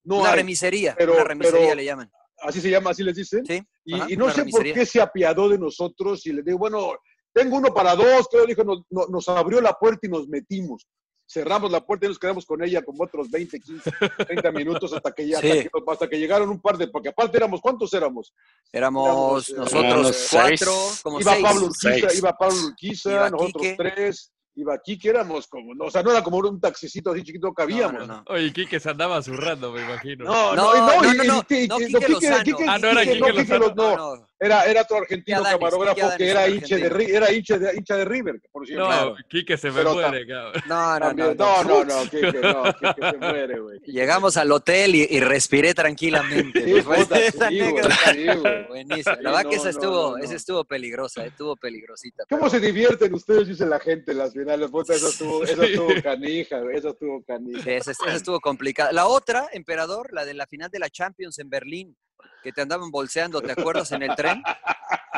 no 0.04 0.18
una 0.22 0.32
hay. 0.32 0.38
remisería, 0.38 0.96
Pero- 0.98 1.14
una 1.14 1.24
remisería 1.24 1.60
pero- 1.62 1.76
le 1.76 1.86
llaman. 1.86 2.12
Así 2.40 2.60
se 2.62 2.70
llama, 2.70 2.90
así 2.90 3.02
les 3.04 3.16
dicen. 3.16 3.46
Sí. 3.46 3.62
Y, 3.86 3.94
ajá, 3.96 4.08
y 4.10 4.18
no 4.18 4.30
sé 4.30 4.38
remisería. 4.40 4.74
por 4.74 4.80
qué 4.82 4.86
se 4.86 5.00
apiadó 5.02 5.48
de 5.50 5.58
nosotros 5.58 6.26
y 6.26 6.34
le 6.34 6.42
digo, 6.44 6.58
bueno, 6.58 6.94
tengo 7.34 7.58
uno 7.58 7.74
para 7.74 7.96
dos, 7.96 8.28
creo, 8.30 8.46
dijo, 8.46 8.64
nos, 8.64 8.82
no- 8.90 9.06
nos 9.08 9.28
abrió 9.30 9.62
la 9.62 9.74
puerta 9.74 10.08
y 10.08 10.10
nos 10.10 10.28
metimos. 10.28 10.86
Cerramos 11.28 11.72
la 11.72 11.84
puerta 11.86 12.06
y 12.06 12.10
nos 12.10 12.20
quedamos 12.20 12.46
con 12.46 12.64
ella 12.64 12.84
como 12.84 13.04
otros 13.04 13.30
20, 13.32 13.60
15, 13.60 13.92
30 14.28 14.52
minutos 14.52 14.94
hasta 14.94 15.12
que 15.12 15.28
ya, 15.28 15.40
Sí. 15.40 15.50
hasta, 15.50 15.64
que, 15.64 15.70
hasta 15.88 16.08
que 16.08 16.20
llegaron 16.20 16.50
un 16.50 16.62
par 16.62 16.78
de, 16.78 16.88
porque 16.88 17.10
aparte 17.10 17.38
éramos, 17.38 17.62
¿cuántos 17.62 17.92
éramos? 17.94 18.34
Éramos 18.72 19.06
Éramos, 19.06 19.50
eh, 19.50 19.54
nosotros 19.58 20.28
cuatro, 20.32 20.76
seis. 20.78 21.02
como 21.04 21.20
iba 21.22 21.32
seis. 21.34 21.44
Pablo 21.44 21.66
Urquiza, 21.66 21.90
Seis. 22.10 22.18
iba 22.20 22.38
Pablo 22.38 22.58
Urquiza, 22.68 23.12
Iba 23.12 23.30
nosotros 23.32 23.62
Quique. 23.64 23.76
tres, 23.76 24.32
iba 24.58 24.78
Kike, 24.82 25.10
éramos 25.10 25.48
como, 25.48 25.74
no, 25.76 25.86
o 25.86 25.92
sea, 25.92 26.02
no 26.04 26.12
era 26.12 26.24
como 26.24 26.38
un 26.38 26.62
taxicito 26.62 27.12
así 27.12 27.24
chiquito, 27.24 27.52
cabíamos. 27.54 28.08
no, 28.08 28.18
no. 28.18 28.24
Oye, 28.28 28.54
Quique 28.54 28.80
se 28.80 28.90
andaba 28.90 29.22
zurrando, 29.22 29.72
me 29.72 29.82
imagino. 29.82 30.26
No, 30.26 30.56
No, 30.56 30.74
no, 30.76 31.14
y 31.14 31.18
no, 31.18 31.24
y- 31.24 31.68
no, 31.68 31.78
Quique 31.80 32.08
Lozano. 32.08 32.58
Ah, 32.68 32.78
no 32.78 32.88
era 32.90 33.02
Quique, 33.04 33.14
Quique 33.18 33.32
Quique 33.32 33.58
Lozano. 33.60 33.68
Lo- 33.68 33.76
no, 33.76 33.98
no, 33.98 34.16
no. 34.18 34.28
Era, 34.38 34.66
era 34.66 34.82
otro 34.82 34.98
argentino 34.98 35.42
camarógrafo 35.44 36.10
que 36.18 36.30
era 36.30 36.50
hincha 36.50 36.76
de, 36.76 37.06
era 37.10 37.32
hincha 37.32 37.58
de, 37.58 37.74
hincha 37.78 37.96
de 37.96 38.04
River, 38.06 38.42
por 38.52 38.68
cierto. 38.68 38.90
No. 38.90 39.16
Quique 39.30 39.56
se 39.58 39.70
me 39.70 39.76
Pero 39.78 39.94
muere, 39.94 40.28
cabrón. 40.28 40.64
No, 40.68 40.94
no, 40.94 41.00
También- 41.00 41.38
no, 41.38 41.64
no, 41.64 41.84
no, 41.86 42.04
no. 42.04 42.10
Quique, 42.10 42.32
no, 42.42 42.64
Quique 42.74 43.10
se 43.12 43.18
muere, 43.18 43.60
güey. 43.60 43.80
Llegamos 43.86 44.36
al 44.36 44.52
hotel 44.52 44.96
y, 44.96 45.08
y 45.10 45.20
respiré 45.22 45.74
tranquilamente. 45.74 46.64
Sí, 46.66 46.74
Después 46.74 47.00
puta, 47.04 47.16
de 47.18 47.28
esa 47.28 47.48
sí, 47.48 47.60
güey, 47.60 47.70
anécdota. 47.72 47.96
sí, 48.12 48.26
güey. 48.26 48.68
Buenísimo. 48.68 49.16
La 49.22 49.30
verdad 49.32 49.44
no, 49.46 49.50
que 49.50 49.56
esa 49.56 49.70
estuvo, 49.70 50.12
no, 50.12 50.18
no. 50.18 50.24
esa 50.24 50.36
estuvo 50.36 50.66
peligrosa, 50.66 51.26
estuvo 51.26 51.56
peligrosita. 51.56 52.24
¿Cómo 52.30 52.50
se 52.50 52.60
divierten 52.60 53.14
ustedes, 53.14 53.48
dice 53.48 53.66
la 53.66 53.80
gente, 53.80 54.12
en 54.12 54.18
las 54.18 54.34
finales? 54.34 54.70
Puta, 54.70 54.96
esa 54.96 55.08
estuvo, 55.08 55.44
esa 55.46 55.64
estuvo 55.66 55.88
canija, 56.04 56.60
güey, 56.60 56.78
esa 56.78 56.90
estuvo 56.90 57.24
canija. 57.24 57.72
Esa 57.72 57.92
estuvo 58.14 58.42
complicada. 58.42 58.92
La 58.92 59.08
otra, 59.08 59.48
emperador, 59.54 60.12
la 60.12 60.26
de 60.26 60.34
la 60.34 60.46
final 60.46 60.70
de 60.70 60.80
la 60.80 60.90
Champions 60.90 61.40
en 61.40 61.50
Berlín, 61.50 61.96
que 62.46 62.54
te 62.54 62.62
andaban 62.62 62.92
bolseando, 62.92 63.42
¿te 63.42 63.52
acuerdas? 63.54 63.92
En 63.92 64.04
el 64.04 64.16
tren. 64.16 64.44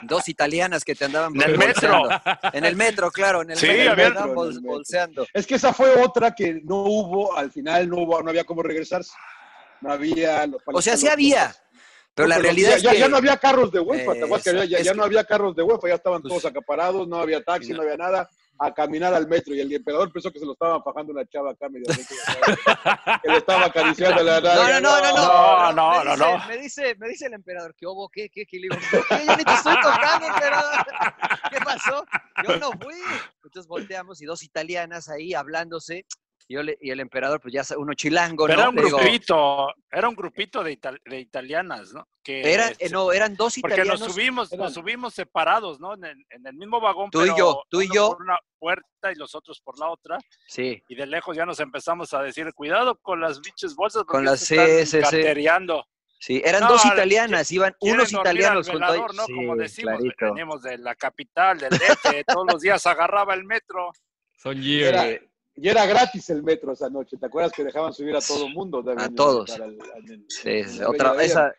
Dos 0.04 0.30
italianas 0.30 0.86
que 0.86 0.96
te 0.96 1.04
andaban 1.06 1.36
En 1.36 1.42
el 1.42 1.58
metro. 1.58 2.00
bolseando. 2.00 2.22
En 2.54 2.64
el 2.64 2.76
metro, 2.78 3.12
claro, 3.12 3.42
en 3.42 3.52
el 3.52 3.58
Sí, 3.58 3.68
metro 3.68 3.92
había- 3.92 4.08
andaban 4.08 4.24
en 4.24 4.30
el 4.30 4.36
bol- 4.36 4.54
metro. 4.54 4.70
bolseando. 4.72 5.28
Es 5.34 5.46
que 5.46 5.56
esa 5.56 5.74
fue 5.74 5.90
otra 6.02 6.34
que 6.34 6.62
no 6.64 6.78
hubo, 6.84 7.36
al 7.36 7.52
final 7.52 7.90
no 7.90 7.98
hubo, 7.98 8.24
no 8.24 8.30
había 8.30 8.46
cómo 8.46 8.64
regresarse. 8.64 9.12
No 9.82 9.92
había. 9.92 10.48
los- 10.48 10.62
O 10.68 10.82
sea, 10.82 10.96
sí 10.96 11.08
había, 11.10 11.54
pero 12.16 12.30
No, 12.30 12.36
la 12.36 12.42
realidad 12.42 12.78
ya, 12.78 12.92
es 12.92 12.96
que... 12.96 13.00
ya 13.02 13.08
no 13.10 13.18
había 13.18 13.36
carros 13.38 13.72
de 13.74 13.80
UEFA, 13.82 14.14
¿te 14.14 14.24
acuerdas 14.24 14.44
que 14.44 14.50
había- 14.52 14.66
ya, 14.66 14.80
ya 14.82 14.94
no 14.94 15.04
había 15.04 15.24
carros 15.26 15.54
de 15.56 15.64
UEFA, 15.64 15.90
ya 15.90 15.96
estaban 15.96 16.22
Pues- 16.22 16.32
todos 16.32 16.46
acaparados, 16.46 17.08
no 17.08 17.18
había 17.20 17.44
taxi, 17.44 17.74
no 17.74 17.82
había 17.82 17.98
nada, 17.98 18.30
a 18.60 18.74
caminar 18.74 19.14
al 19.14 19.28
metro. 19.28 19.54
Y 19.54 19.60
el 19.60 19.72
emperador 19.72 20.12
pensó 20.12 20.32
que 20.32 20.40
se 20.40 20.46
lo 20.46 20.54
estaban 20.54 20.84
fajando 20.84 21.14
una 21.14 21.26
chava 21.28 21.52
acá 21.52 21.70
medio 21.70 21.86
que 21.88 23.30
le 23.30 23.38
estaba 23.38 23.66
acariciando 23.66 24.24
la 24.24 24.42
No, 24.42 24.80
no, 24.80 24.82
no, 24.82 25.02
no, 25.02 25.72
no. 25.72 25.74
No, 25.74 26.04
no, 26.04 26.04
me 26.04 26.06
no, 26.06 26.12
dice, 26.12 26.26
no. 26.26 26.48
Me 26.48 26.58
dice, 26.58 26.96
me 26.96 27.10
dice 27.10 27.26
el 27.28 27.34
emperador 27.34 27.76
que 27.76 27.86
hubo, 27.86 28.10
¿qué, 28.10 28.30
qué, 28.30 28.46
qué? 28.46 28.58
Le 28.58 28.64
digo, 28.64 28.76
¿por 28.92 29.08
qué? 29.08 29.26
Yo 29.26 29.38
ni 29.38 29.44
te 29.44 29.54
estoy 29.54 29.76
tocando, 29.82 30.28
emperador. 30.28 30.86
¿Qué 31.52 31.58
pasó? 31.64 32.06
Yo 32.48 32.58
no 32.58 32.72
fui. 32.72 32.96
Entonces 33.44 33.68
volteamos 33.68 34.22
y 34.22 34.26
dos 34.26 34.44
italianas 34.44 35.10
ahí 35.10 35.34
hablándose. 35.34 36.06
Y, 36.50 36.54
yo 36.54 36.64
le- 36.64 36.78
y 36.80 36.92
el 36.92 37.00
emperador, 37.02 37.42
pues 37.42 37.54
ya 37.54 37.64
uno 37.78 37.94
chilango, 37.94 38.46
Pero 38.46 38.56
¿no? 38.56 38.62
era 38.62 38.70
un 38.70 38.76
Le 38.78 38.84
digo, 38.86 38.98
grupito, 39.00 39.68
era 39.92 40.08
un 40.08 40.16
grupito 40.16 40.64
de, 40.64 40.72
ital- 40.72 41.02
de 41.04 41.20
italianas, 41.20 41.94
¿no? 41.94 42.08
Que, 42.24 42.54
eran, 42.54 42.72
este, 42.72 42.86
eh, 42.86 42.90
no, 42.90 43.12
eran 43.12 43.36
dos 43.36 43.56
porque 43.60 43.76
italianos. 43.76 44.00
nos 44.00 44.14
subimos, 44.14 44.52
eran- 44.54 44.64
nos 44.66 44.74
subimos 44.74 45.14
separados, 45.14 45.80
¿no? 45.82 45.94
En 45.96 46.06
el, 46.06 46.26
en 46.30 46.48
el 46.48 46.54
mismo 46.54 46.80
vagón, 46.80 47.10
Tú 47.12 47.26
y 47.26 47.38
yo, 47.38 47.64
tú 47.70 47.82
y 47.82 47.90
yo. 47.94 48.12
por 48.14 48.22
una 48.22 48.38
puerta 48.60 49.12
y 49.12 49.16
los 49.16 49.36
otros 49.36 49.60
por 49.60 49.78
la 49.78 49.90
otra. 49.90 50.18
Sí, 50.48 50.82
Y 50.88 50.96
de 50.96 51.06
lejos 51.06 51.36
ya 51.36 51.46
nos 51.46 51.60
empezamos 51.60 52.14
a 52.14 52.22
decir, 52.24 52.54
cuidado 52.54 52.96
con 53.02 53.20
las 53.20 53.42
biches 53.42 53.76
bolsas, 53.76 54.04
porque 54.04 54.12
Con 54.18 54.26
las- 54.26 54.40
se 54.40 54.56
están 54.56 54.68
sí, 54.78 54.86
sí, 54.86 54.98
sí. 54.98 55.02
cartereando". 55.04 55.86
sí, 56.20 56.42
eran 56.46 56.62
No, 56.62 56.70
dos 56.70 56.86
al- 56.86 56.94
italianas, 56.94 57.52
iban 57.52 57.76
unos 57.82 58.12
italianos 58.14 58.70
ahí. 58.70 58.74
velador, 58.76 59.14
¿no? 59.16 59.26
Como 59.26 59.56
decimos, 59.58 59.96
clarito. 59.98 60.34
venimos 60.34 60.62
de 60.64 60.78
la 60.78 60.96
capital, 60.96 61.60
del 61.60 61.72
DF, 61.72 62.24
todos 62.26 62.46
los 62.54 62.62
días 62.62 62.86
agarraba 62.88 63.34
el 63.34 63.44
metro. 63.44 63.92
Son 64.38 64.62
Era. 64.64 65.20
Y 65.58 65.68
era 65.68 65.86
gratis 65.86 66.30
el 66.30 66.44
metro 66.44 66.72
esa 66.74 66.90
noche, 66.90 67.18
¿te 67.18 67.26
acuerdas 67.26 67.52
que 67.52 67.64
dejaban 67.64 67.92
subir 67.92 68.16
a 68.16 68.22
todo 68.22 68.46
el 68.48 68.54
mundo? 68.54 68.84
también, 68.84 69.12
A 69.12 69.16
todos. 69.16 69.52
Sí, 70.30 70.64
la 70.78 70.90
otra, 70.90 71.14
Bella- 71.14 71.24
esa, 71.24 71.56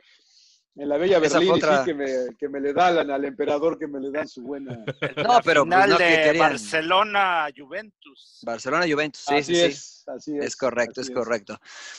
En 0.76 0.88
la 0.88 0.96
bella 0.96 1.18
esa 1.18 1.38
Berlín, 1.40 1.56
y 1.56 1.60
sí, 1.60 1.64
otra- 1.64 1.84
que 1.84 1.94
me, 1.94 2.06
que 2.38 2.48
me 2.48 2.60
le 2.60 2.72
dan 2.72 3.10
al 3.10 3.24
emperador, 3.24 3.76
que 3.76 3.88
me 3.88 3.98
le 3.98 4.12
dan 4.12 4.28
su 4.28 4.42
buena... 4.42 4.72
no, 5.16 5.40
pero 5.44 5.64
pues, 5.66 5.74
Final 5.74 5.90
no 5.90 5.98
que 5.98 6.04
de. 6.32 6.38
Barcelona, 6.38 7.48
Juventus. 7.56 8.38
Barcelona 8.42 8.86
Juventus, 8.88 9.22
sí, 9.22 9.34
así 9.34 9.54
sí, 9.56 9.60
sí. 9.60 9.66
es, 9.66 10.04
así 10.08 10.38
es. 10.38 10.44
Es 10.44 10.56
correcto, 10.56 11.00
así 11.00 11.10
es 11.10 11.16
correcto. 11.16 11.58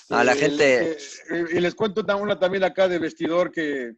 A 0.09 0.23
la 0.23 0.33
Sí, 0.33 0.39
gente, 0.39 0.91
eh, 0.93 1.45
y 1.51 1.59
les 1.59 1.75
cuento 1.75 2.01
una, 2.01 2.15
una 2.15 2.39
también 2.39 2.63
acá 2.63 2.87
de 2.87 2.99
vestidor 2.99 3.51
que, 3.51 3.95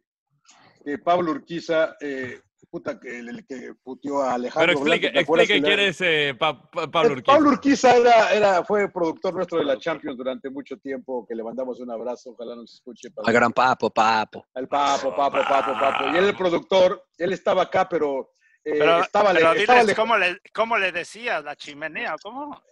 que 0.83 0.97
Pablo 0.97 1.29
Urquiza, 1.31 1.95
eh, 2.01 2.41
puta, 2.71 2.97
que 2.99 3.19
el, 3.19 3.45
que 3.45 3.73
puteó 3.83 4.21
a 4.21 4.23
Pero 4.23 4.33
Alejandro 4.35 4.71
explique, 4.71 4.99
Blanco, 5.09 5.13
¿te 5.13 5.19
acuerdas 5.19 5.49
explique 5.49 5.69
que 5.69 5.75
quién 5.75 5.89
es 5.89 6.01
eh, 6.01 6.35
Pa- 6.39 6.71
Pa- 6.71 6.89
Pablo 6.89 7.09
Eh, 7.09 7.13
Urquiza. 7.17 7.33
Pablo 7.33 7.49
Urquiza 7.49 7.95
era, 7.97 8.33
era, 8.33 8.63
fue 8.63 8.89
productor 8.89 9.33
nuestro 9.35 9.59
de 9.59 9.65
la 9.65 9.77
Champions 9.77 10.17
durante 10.17 10.49
mucho 10.49 10.77
tiempo, 10.77 11.25
que 11.27 11.35
le 11.35 11.43
mandamos 11.43 11.79
un 11.81 11.91
abrazo, 11.91 12.31
ojalá 12.31 12.55
nos 12.55 12.73
escuche. 12.73 13.11
Pablo. 13.11 13.27
al 13.27 13.33
gran 13.33 13.51
papo, 13.51 13.89
papo. 13.89 14.45
Al 14.55 14.67
papo, 14.69 15.13
papo, 15.15 15.37
papo, 15.47 15.73
papo. 15.79 16.05
Y 16.13 16.17
él 16.17 16.25
el 16.25 16.35
productor, 16.35 17.03
él 17.17 17.33
estaba 17.33 17.63
acá, 17.63 17.87
pero, 17.89 18.31
eh, 18.63 19.01
estaba, 19.01 19.33
pero 19.33 19.53
le, 19.53 19.59
estaba 19.61 19.79
diles, 19.81 19.95
¿cómo, 19.95 20.17
le, 20.17 20.39
¿cómo 20.53 20.77
le 20.77 20.91
decías? 20.91 21.43
¿La 21.43 21.55
chimenea? 21.55 22.15
¿Cómo? 22.21 22.61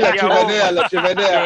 la 0.00 0.12
chimenea, 0.16 0.72
la 0.72 0.88
chimenea. 0.88 1.40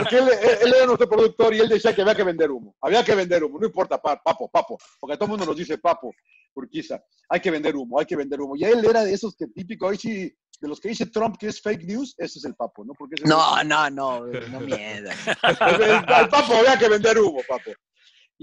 Porque, 0.00 0.18
él, 0.18 0.28
él- 0.42 0.58
él 0.62 0.74
era 0.74 0.86
nuestro 0.86 1.08
productor 1.08 1.54
y 1.54 1.60
él 1.60 1.68
decía 1.68 1.94
que 1.94 2.02
había 2.02 2.14
que 2.14 2.24
vender 2.24 2.50
humo. 2.50 2.74
Había 2.80 3.04
que 3.04 3.14
vender 3.14 3.42
humo, 3.44 3.58
no 3.58 3.66
importa, 3.66 4.00
pa- 4.00 4.22
papo, 4.22 4.50
papo. 4.50 4.78
Porque 5.00 5.16
todo 5.16 5.24
el 5.26 5.30
mundo 5.30 5.46
nos 5.46 5.56
dice 5.56 5.78
papo, 5.78 6.12
Urquiza. 6.54 7.02
Hay 7.28 7.40
que 7.40 7.50
vender 7.50 7.74
humo, 7.76 7.98
hay 7.98 8.04
que 8.06 8.16
vender 8.16 8.40
humo. 8.40 8.54
Y 8.56 8.64
él 8.64 8.84
era 8.84 9.04
de 9.04 9.12
esos 9.14 9.34
que 9.36 9.46
típico, 9.46 9.88
ahí 9.88 9.96
sí, 9.96 10.34
de 10.60 10.68
los 10.68 10.78
que 10.78 10.90
dice 10.90 11.06
Trump 11.06 11.36
que 11.38 11.46
es 11.48 11.60
fake 11.62 11.84
news, 11.84 12.14
ese 12.18 12.38
es 12.38 12.44
el 12.44 12.54
papo, 12.54 12.84
¿no? 12.84 12.92
Porque 12.92 13.14
No, 13.24 13.58
el- 13.60 13.68
no, 13.68 13.88
no, 13.90 14.26
no 14.26 14.60
miedas. 14.60 15.16
el, 15.26 15.82
el 15.82 16.28
papo 16.28 16.54
había 16.54 16.78
que 16.78 16.88
vender 16.88 17.18
humo, 17.18 17.40
papo. 17.48 17.70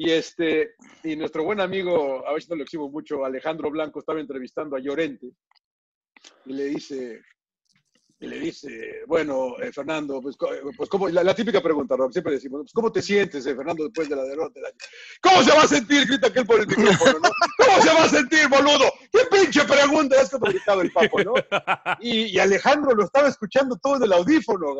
Y 0.02 0.12
este, 0.12 0.76
y 1.04 1.18
nuestro 1.18 1.44
buen 1.44 1.60
amigo, 1.60 2.26
a 2.26 2.32
si 2.40 2.48
no 2.48 2.56
lo 2.56 2.64
exhibo 2.64 2.90
mucho, 2.90 3.26
Alejandro 3.26 3.70
Blanco, 3.70 4.00
estaba 4.00 4.22
entrevistando 4.22 4.78
a 4.78 4.80
Llorente 4.80 5.28
y 6.46 6.54
le 6.54 6.64
dice, 6.68 7.22
y 8.18 8.28
le 8.28 8.40
dice, 8.40 9.02
bueno, 9.08 9.60
eh, 9.62 9.74
Fernando, 9.74 10.22
pues, 10.22 10.38
co- 10.38 10.48
pues. 10.78 11.14
La, 11.14 11.36
típica 11.36 11.60
pregunta, 11.60 11.98
Rob, 11.98 12.14
siempre 12.14 12.32
decimos, 12.32 12.62
pues, 12.62 12.72
¿cómo 12.72 12.94
te 12.94 13.02
sientes, 13.02 13.46
eh, 13.46 13.54
Fernando, 13.54 13.84
después 13.84 14.08
de 14.08 14.16
la 14.16 14.24
derrota? 14.24 14.62
¿Cómo 15.22 15.44
se 15.44 15.52
va 15.52 15.64
a 15.64 15.68
sentir? 15.68 16.08
Grita 16.08 16.28
aquel 16.28 16.46
por 16.46 16.62
el 16.62 16.68
micrófono, 16.68 17.20
¿no? 17.20 17.30
¿Cómo 17.58 17.82
se 17.82 17.94
va 17.94 18.04
a 18.06 18.10
sentir, 18.10 18.48
boludo? 18.48 18.90
¿Qué 19.12 19.20
pinche 19.30 19.66
pregunta 19.66 20.16
el 20.82 20.92
no? 21.26 21.34
Y, 22.00 22.40
Alejandro 22.40 22.96
lo 22.96 23.04
estaba 23.04 23.28
escuchando 23.28 23.76
todo 23.76 23.98
en 23.98 24.04
el 24.04 24.14
audífono. 24.14 24.78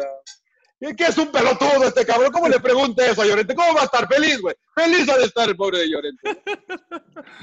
¿Qué, 0.80 0.96
qué 0.96 1.06
es 1.08 1.18
un 1.18 1.30
pelotudo 1.32 1.84
este 1.86 2.06
cabrón? 2.06 2.32
¿Cómo 2.32 2.48
le 2.48 2.60
pregunta 2.60 3.06
eso 3.06 3.22
a 3.22 3.26
Llorente? 3.26 3.54
¿Cómo 3.54 3.74
va 3.74 3.82
a 3.82 3.86
estar 3.86 4.08
feliz, 4.08 4.40
güey? 4.42 4.56
Feliz 4.74 5.10
ha 5.10 5.18
de 5.18 5.26
estar 5.26 5.50
el 5.50 5.58
pobre 5.58 5.80
de 5.80 5.90
Llorente. 5.90 6.42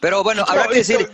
Pero 0.00 0.22
bueno, 0.22 0.44
habrá 0.46 0.68
que 0.68 0.76
decir, 0.76 1.08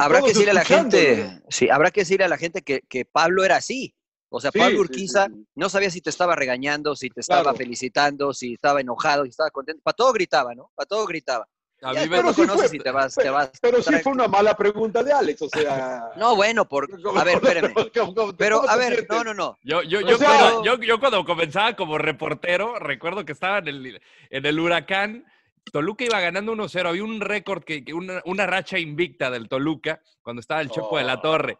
habrá 0.00 0.20
que 0.20 0.28
decirle 0.28 0.50
a 0.50 0.54
la 0.54 0.64
gente, 0.64 1.40
sí, 1.48 1.68
habrá 1.70 1.90
que 1.90 2.00
decirle 2.00 2.24
a 2.24 2.28
la 2.28 2.38
gente 2.38 2.62
que, 2.62 2.82
que 2.88 3.04
Pablo 3.04 3.44
era 3.44 3.56
así. 3.56 3.94
O 4.30 4.40
sea, 4.40 4.50
Sí, 4.52 4.58
Pablo 4.58 4.80
Urquiza 4.80 5.26
sí, 5.26 5.32
sí. 5.34 5.46
no 5.54 5.70
sabía 5.70 5.90
si 5.90 6.02
te 6.02 6.10
estaba 6.10 6.36
regañando, 6.36 6.94
si 6.94 7.08
te 7.08 7.20
estaba 7.20 7.42
Claro. 7.44 7.56
felicitando, 7.56 8.34
si 8.34 8.54
estaba 8.54 8.80
enojado, 8.82 9.24
si 9.24 9.30
estaba 9.30 9.50
contento. 9.50 9.80
Para 9.82 9.94
todo 9.94 10.12
gritaba, 10.12 10.54
¿no? 10.54 10.70
Para 10.74 10.86
todo 10.86 11.06
gritaba. 11.06 11.46
A 11.82 11.92
mí 11.92 12.08
me 12.08 12.16
sí 12.18 12.40
conoces 12.42 12.68
fue- 12.70 12.76
y 12.76 12.80
te 12.80 12.90
vas, 12.90 13.14
Pero, 13.14 13.24
te 13.24 13.30
vas. 13.30 13.50
pero 13.60 13.82
sí 13.82 13.94
fue 14.02 14.12
una 14.12 14.26
mala 14.26 14.56
pregunta 14.56 15.02
de 15.04 15.12
Alex, 15.12 15.42
o 15.42 15.48
sea... 15.48 16.10
No, 16.16 16.34
bueno, 16.34 16.68
por... 16.68 16.88
A 17.16 17.24
ver, 17.24 17.36
espérame. 17.36 17.72
¿Cómo- 17.94 18.14
cómo- 18.14 18.36
Pero, 18.36 18.68
a 18.68 18.76
ver, 18.76 19.06
no, 19.08 19.22
no, 19.22 19.32
no. 19.34 19.58
Yo, 19.62 19.82
yo, 19.82 19.98
O 19.98 20.02
yo, 20.02 20.18
sea- 20.18 20.28
cuando, 20.28 20.64
yo, 20.64 20.76
yo 20.82 20.98
cuando 20.98 21.24
comenzaba 21.24 21.74
como 21.76 21.96
reportero, 21.98 22.78
recuerdo 22.80 23.24
que 23.24 23.32
estaba 23.32 23.58
en 23.58 23.68
el, 23.68 24.02
en 24.30 24.46
el 24.46 24.58
huracán, 24.60 25.24
Toluca 25.70 26.04
iba 26.04 26.20
ganando 26.20 26.52
1-0, 26.54 26.88
había 26.88 27.04
un 27.04 27.20
récord, 27.20 27.62
que, 27.64 27.84
que 27.84 27.94
una, 27.94 28.22
una 28.24 28.46
racha 28.46 28.78
invicta 28.78 29.30
del 29.30 29.48
Toluca, 29.48 30.00
cuando 30.22 30.40
estaba 30.40 30.60
el 30.60 30.70
Choco 30.70 30.98
de 30.98 31.04
la 31.04 31.14
Oh, 31.14 31.20
Torre. 31.20 31.56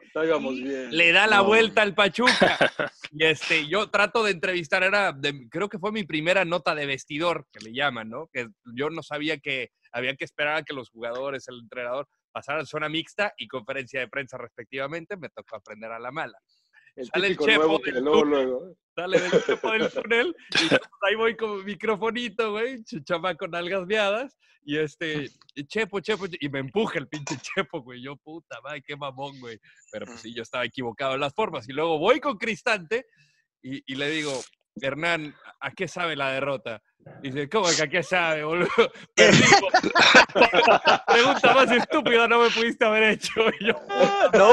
bien. 0.62 0.88
Le 0.96 1.12
da 1.12 1.26
la 1.26 1.40
vuelta 1.40 1.82
al 1.82 1.94
Pachuca. 1.94 2.58
y 3.12 3.24
este, 3.24 3.66
yo 3.68 3.90
trato 3.90 4.22
de 4.24 4.32
entrevistar, 4.32 4.82
era, 4.82 5.12
de- 5.12 5.48
creo 5.50 5.68
que 5.68 5.78
fue 5.78 5.92
mi 5.92 6.04
primera 6.04 6.44
nota 6.44 6.74
de 6.74 6.86
vestidor, 6.86 7.46
que 7.52 7.60
le 7.64 7.72
llaman, 7.72 8.08
¿no? 8.08 8.28
Que 8.32 8.48
yo 8.74 8.90
no 8.90 9.02
sabía 9.02 9.38
que 9.38 9.70
había 9.92 10.14
que 10.16 10.24
esperar 10.24 10.56
a 10.56 10.62
que 10.62 10.74
los 10.74 10.90
jugadores, 10.90 11.48
el 11.48 11.60
entrenador, 11.60 12.06
pasaran 12.30 12.66
zona 12.66 12.88
mixta 12.88 13.32
y 13.38 13.48
conferencia 13.48 14.00
de 14.00 14.08
prensa 14.08 14.36
respectivamente, 14.38 15.16
me 15.16 15.28
tocó 15.30 15.56
aprender 15.56 15.90
a 15.92 15.98
la 15.98 16.10
mala. 16.10 16.38
El 16.94 17.06
Sale 17.06 17.26
el 17.28 17.38
chepo 17.38 17.46
nuevo 17.64 17.78
luego. 18.24 18.74
Sale 18.98 19.20
del 19.20 19.44
topo 19.44 19.70
del 19.70 19.90
túnel 19.92 20.34
y 20.64 20.68
pues, 20.68 20.80
ahí 21.02 21.14
voy 21.14 21.36
con 21.36 21.58
mi 21.58 21.64
microfonito, 21.72 22.50
güey, 22.52 22.78
ch- 22.78 23.04
chamaco 23.04 23.46
nalgas 23.46 23.86
miadas 23.86 24.36
y 24.64 24.76
este, 24.76 25.30
Chepo, 25.66 26.00
Chepo, 26.00 26.26
y 26.40 26.48
me 26.48 26.58
empuja 26.58 26.98
el 26.98 27.08
pinche 27.08 27.36
Chepo, 27.40 27.80
güey, 27.82 28.02
yo 28.02 28.16
puta 28.16 28.60
madre, 28.62 28.82
qué 28.82 28.96
mamón, 28.96 29.38
güey, 29.40 29.58
pero 29.92 30.04
pues 30.06 30.20
sí, 30.20 30.34
yo 30.34 30.42
estaba 30.42 30.64
equivocado 30.64 31.14
en 31.14 31.20
las 31.20 31.34
formas 31.34 31.68
y 31.68 31.72
luego 31.72 31.98
voy 31.98 32.18
con 32.20 32.36
Cristante 32.36 33.06
y, 33.62 33.82
y 33.92 33.96
le 33.96 34.10
digo, 34.10 34.32
Hernán, 34.80 35.34
¿a 35.60 35.70
qué 35.72 35.86
sabe 35.88 36.16
la 36.16 36.32
derrota? 36.32 36.82
Dice, 37.22 37.48
¿cómo 37.48 37.66
que 37.76 37.82
a 37.82 37.88
qué 37.88 38.02
sabe, 38.02 38.44
boludo? 38.44 38.68
Pregunta 41.06 41.54
más 41.54 41.70
estúpida 41.70 42.28
no 42.28 42.40
me 42.40 42.50
pudiste 42.50 42.84
haber 42.84 43.02
hecho. 43.04 43.32
Y 43.60 43.66
yo, 43.66 43.74
¡No! 44.34 44.50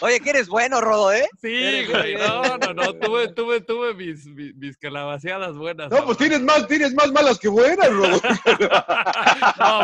Oye, 0.00 0.20
que 0.20 0.30
eres 0.30 0.48
bueno, 0.48 0.80
Rodo, 0.80 1.12
¿eh? 1.12 1.28
sí, 1.40 1.86
güey, 1.86 2.14
no, 2.16 2.56
no, 2.58 2.74
no, 2.74 2.94
tuve, 2.94 3.28
tuve, 3.32 3.60
tuve 3.62 3.94
mis, 3.94 4.26
mis, 4.26 4.54
mis 4.54 4.76
calabaceadas 4.76 5.56
buenas. 5.56 5.90
No, 5.90 6.04
pues 6.04 6.18
tienes 6.18 6.40
más, 6.42 6.66
tienes 6.68 6.94
más 6.94 7.10
malas 7.10 7.38
que 7.38 7.48
buenas, 7.48 7.90
Rodo. 7.90 8.20
No, 9.58 9.80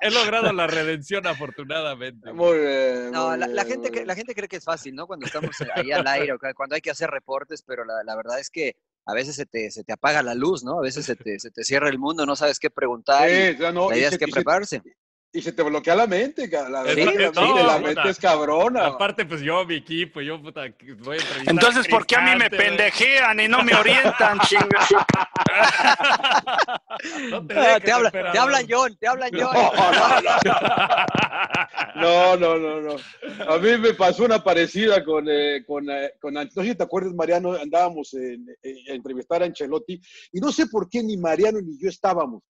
he 0.00 0.10
logrado 0.10 0.52
la 0.52 0.66
redención 0.66 1.26
afortunadamente. 1.26 2.32
Muy 2.32 2.58
bien. 2.58 3.10
No, 3.12 3.30
muy 3.30 3.38
la, 3.38 3.46
la 3.46 3.64
bien, 3.64 3.76
gente, 3.82 3.90
bien. 3.90 4.06
la 4.06 4.14
gente 4.14 4.34
cree 4.34 4.48
que 4.48 4.56
es 4.56 4.64
fácil, 4.64 4.94
¿no? 4.94 5.06
Cuando 5.06 5.26
estamos 5.26 5.56
ahí 5.74 5.92
al 5.92 6.06
aire 6.06 6.34
cuando 6.54 6.74
hay 6.74 6.80
que 6.80 6.90
hacer 6.90 7.10
reportes, 7.10 7.62
pero 7.62 7.84
la, 7.84 8.02
la 8.04 8.16
verdad 8.16 8.38
es 8.38 8.50
que 8.50 8.76
a 9.04 9.14
veces 9.14 9.34
se 9.36 9.46
te, 9.46 9.70
se 9.70 9.84
te 9.84 9.92
apaga 9.92 10.22
la 10.22 10.34
luz, 10.34 10.62
¿no? 10.64 10.78
A 10.78 10.82
veces 10.82 11.04
se 11.04 11.16
te, 11.16 11.38
se 11.40 11.50
te 11.50 11.64
cierra 11.64 11.88
el 11.88 11.98
mundo, 11.98 12.24
no 12.26 12.36
sabes 12.36 12.58
qué 12.58 12.70
preguntar. 12.70 13.28
Sí, 13.28 13.56
no, 13.72 13.90
la 13.90 13.96
y 13.96 14.00
se- 14.00 14.06
es 14.08 14.18
que 14.18 14.28
prepararse. 14.28 14.82
Y 15.34 15.40
se 15.40 15.52
te 15.52 15.62
bloquea 15.62 15.94
la 15.96 16.06
mente, 16.06 16.46
la 16.46 16.84
Sí, 16.94 17.04
no, 17.34 17.66
la 17.66 17.78
mente 17.78 18.10
es 18.10 18.18
cabrona. 18.18 18.86
Aparte, 18.86 19.24
pues 19.24 19.40
yo, 19.40 19.64
mi 19.64 19.76
equipo, 19.76 20.20
yo 20.20 20.40
puta, 20.42 20.70
que 20.72 20.92
voy 20.92 21.16
a 21.16 21.20
entrevistar 21.20 21.48
Entonces, 21.54 21.88
¿por 21.88 22.04
qué 22.06 22.16
a 22.16 22.20
mí 22.20 22.36
me 22.36 22.50
pendejean 22.50 23.40
y 23.40 23.48
no 23.48 23.62
me 23.64 23.74
orientan, 23.74 24.38
chinga? 24.46 24.86
No 27.30 27.46
te 27.46 27.54
dejes, 27.54 27.82
te, 27.82 27.92
habla- 27.92 28.08
emperador. 28.08 28.32
te 28.32 28.38
hablan 28.38 28.66
John, 28.68 28.96
te 28.98 29.08
hablan 29.08 29.30
John. 29.32 29.56
No, 31.96 32.36
no, 32.36 32.58
no, 32.58 32.80
no. 32.82 32.96
A 33.48 33.58
mí 33.58 33.78
me 33.78 33.94
pasó 33.94 34.24
una 34.24 34.44
parecida 34.44 35.02
con, 35.02 35.26
eh, 35.30 35.64
con, 35.66 35.88
eh, 35.90 36.12
con 36.20 36.34
no 36.34 36.42
sé 36.50 36.62
si 36.62 36.74
te 36.74 36.82
acuerdas, 36.82 37.14
Mariano, 37.14 37.52
andábamos 37.54 38.12
en- 38.14 38.46
en- 38.62 38.90
a 38.90 38.94
entrevistar 38.94 39.42
a 39.42 39.46
Ancelotti 39.46 40.00
y 40.32 40.40
no 40.40 40.52
sé 40.52 40.66
por 40.66 40.88
qué 40.90 41.02
ni 41.02 41.16
Mariano 41.16 41.58
ni 41.62 41.78
yo 41.78 41.88
estábamos. 41.88 42.42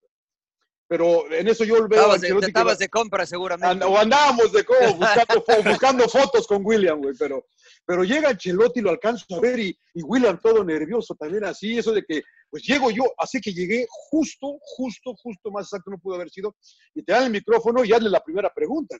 Pero 0.93 1.33
en 1.33 1.49
eso 1.49 1.65
yo 1.65 1.89
veo 1.89 2.13
a 2.13 2.17
Estabas 2.17 2.21
que 2.21 2.47
estabas 2.49 2.79
de 2.79 2.91
compra 2.91 3.25
seguramente. 3.25 3.83
O 3.83 3.97
andábamos 3.97 4.53
de 4.53 4.63
cómo, 4.63 4.79
buscando, 4.99 5.43
buscando 5.65 6.07
fotos 6.07 6.47
con 6.47 6.61
William, 6.63 7.01
güey, 7.01 7.15
pero, 7.19 7.47
pero 7.87 8.05
llega 8.05 8.29
Ancelotti 8.29 8.81
y 8.81 8.83
lo 8.83 8.91
alcanzo 8.91 9.25
a 9.35 9.41
ver 9.41 9.59
y, 9.59 9.75
y 9.95 10.03
William 10.03 10.39
todo 10.39 10.63
nervioso 10.63 11.15
también 11.15 11.47
así, 11.47 11.79
eso 11.79 11.93
de 11.93 12.03
que, 12.03 12.23
pues 12.51 12.63
llego 12.65 12.91
yo, 12.91 13.05
así 13.17 13.41
que 13.41 13.55
llegué 13.55 13.87
justo, 13.89 14.59
justo, 14.61 15.15
justo, 15.15 15.51
más 15.51 15.65
exacto 15.65 15.91
no 15.91 15.97
pudo 15.97 16.17
haber 16.17 16.29
sido, 16.29 16.55
y 16.95 17.03
te 17.03 17.13
dan 17.13 17.25
el 17.25 17.31
micrófono 17.31 17.83
y 17.87 17.93
hazle 17.95 18.11
la 18.11 18.23
primera 18.23 18.53
pregunta. 18.53 18.99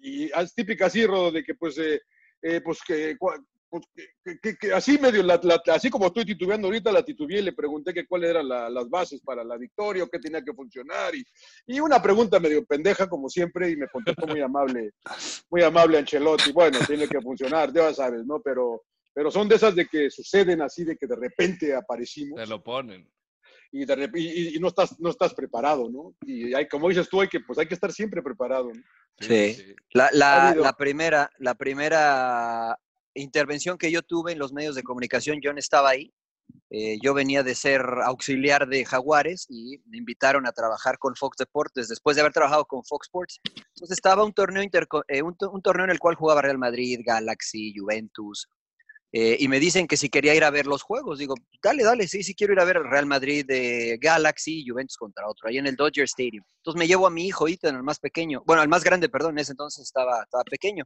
Y 0.00 0.26
es 0.26 0.54
típica 0.54 0.86
así, 0.86 1.04
Rodo, 1.04 1.32
de 1.32 1.42
que 1.42 1.56
pues, 1.56 1.78
eh, 1.78 2.00
eh, 2.42 2.60
pues 2.60 2.78
que... 2.86 3.16
pues, 3.70 3.84
que- 4.42 4.56
que- 4.58 4.72
así 4.72 4.98
medio, 4.98 5.22
la- 5.22 5.40
la- 5.42 5.62
así 5.72 5.88
como 5.88 6.06
estoy 6.08 6.24
titubeando 6.24 6.66
ahorita, 6.66 6.90
la 6.90 7.04
titubeé 7.04 7.38
y 7.38 7.42
le 7.42 7.52
pregunté 7.52 7.94
que 7.94 8.06
cuáles 8.06 8.30
eran 8.30 8.48
la- 8.48 8.68
las 8.68 8.90
bases 8.90 9.20
para 9.22 9.44
la 9.44 9.56
victoria 9.56 10.02
o 10.04 10.08
qué 10.08 10.18
tenía 10.18 10.42
que 10.42 10.52
funcionar 10.52 11.14
y, 11.14 11.24
y 11.66 11.78
una 11.80 12.02
pregunta 12.02 12.40
medio 12.40 12.64
pendeja, 12.66 13.08
como 13.08 13.28
siempre, 13.28 13.70
y 13.70 13.76
me 13.76 13.86
contestó 13.88 14.26
muy 14.26 14.40
amable, 14.40 14.90
muy 15.50 15.62
amable 15.62 15.98
Ancelotti. 15.98 16.52
Bueno, 16.52 16.78
tiene 16.86 17.06
que 17.08 17.20
funcionar, 17.20 17.72
ya 17.72 17.94
sabes, 17.94 18.26
¿no? 18.26 18.40
Pero, 18.42 18.82
pero 19.14 19.30
son 19.30 19.48
de 19.48 19.54
esas 19.54 19.74
de 19.76 19.86
que 19.86 20.10
suceden 20.10 20.62
así, 20.62 20.82
de 20.84 20.96
que 20.96 21.06
de 21.06 21.16
repente 21.16 21.74
aparecimos 21.74 22.40
Te 22.40 22.46
lo 22.48 22.62
ponen. 22.62 23.08
y, 23.72 23.84
de 23.84 23.96
rep- 23.96 24.18
y- 24.18 24.56
y 24.56 24.58
no, 24.58 24.66
estás, 24.68 24.98
no 24.98 25.10
estás 25.10 25.32
preparado, 25.32 25.88
¿no? 25.88 26.14
Y 26.22 26.52
hay, 26.54 26.66
como 26.66 26.88
dices 26.88 27.08
tú, 27.08 27.20
hay 27.20 27.28
que, 27.28 27.38
pues 27.38 27.56
hay 27.58 27.66
que 27.68 27.74
estar 27.74 27.92
siempre 27.92 28.20
preparado, 28.20 28.70
¿no? 28.74 28.82
Sí. 29.20 29.74
La, 29.92 30.08
la 30.12 30.72
primera, 30.76 31.30
la 31.38 31.54
primera 31.54 32.76
intervención 33.14 33.78
que 33.78 33.90
yo 33.90 34.02
tuve 34.02 34.32
en 34.32 34.38
los 34.38 34.52
medios 34.52 34.74
de 34.74 34.82
comunicación, 34.82 35.40
yo 35.40 35.52
no 35.52 35.58
estaba 35.58 35.90
ahí. 35.90 36.12
Eh, 36.70 36.98
yo 37.02 37.14
venía 37.14 37.42
de 37.42 37.54
ser 37.54 37.82
auxiliar 38.04 38.68
de 38.68 38.84
Jaguares 38.84 39.46
y 39.48 39.78
me 39.86 39.98
invitaron 39.98 40.46
a 40.46 40.52
trabajar 40.52 40.98
con 40.98 41.14
Fox 41.14 41.36
Deportes 41.38 41.88
después 41.88 42.16
de 42.16 42.22
haber 42.22 42.32
trabajado 42.32 42.64
con 42.64 42.84
Fox 42.84 43.06
Sports. 43.06 43.40
Entonces 43.44 43.90
estaba 43.90 44.24
un 44.24 44.32
torneo, 44.32 44.62
eh, 45.08 45.22
un 45.22 45.62
torneo 45.62 45.84
en 45.84 45.90
el 45.90 45.98
cual 45.98 46.14
jugaba 46.14 46.42
Real 46.42 46.58
Madrid, 46.58 47.00
Galaxy, 47.04 47.74
Juventus. 47.76 48.48
Eh, 49.12 49.36
y 49.40 49.48
me 49.48 49.58
dicen 49.58 49.86
que 49.88 49.96
si 49.96 50.08
quería 50.08 50.34
ir 50.34 50.44
a 50.44 50.50
ver 50.50 50.66
los 50.66 50.82
juegos. 50.82 51.18
Digo, 51.18 51.34
dale, 51.62 51.82
dale, 51.82 52.06
sí, 52.06 52.22
sí 52.22 52.34
quiero 52.34 52.52
ir 52.52 52.60
a 52.60 52.64
ver 52.64 52.78
Real 52.78 53.06
Madrid 53.06 53.44
de 53.46 53.98
Galaxy 54.00 54.60
y 54.60 54.68
Juventus 54.68 54.96
contra 54.96 55.28
otro, 55.28 55.48
ahí 55.48 55.58
en 55.58 55.66
el 55.66 55.76
Dodger 55.76 56.04
Stadium. 56.04 56.44
Entonces 56.58 56.78
me 56.78 56.86
llevo 56.86 57.06
a 57.06 57.10
mi 57.10 57.26
hijo 57.26 57.48
Ethan, 57.48 57.74
el 57.76 57.82
más 57.82 57.98
pequeño. 57.98 58.42
Bueno, 58.46 58.62
el 58.62 58.68
más 58.68 58.84
grande, 58.84 59.08
perdón, 59.08 59.32
en 59.32 59.38
ese 59.40 59.52
entonces 59.52 59.82
estaba, 59.84 60.22
estaba 60.22 60.44
pequeño. 60.44 60.84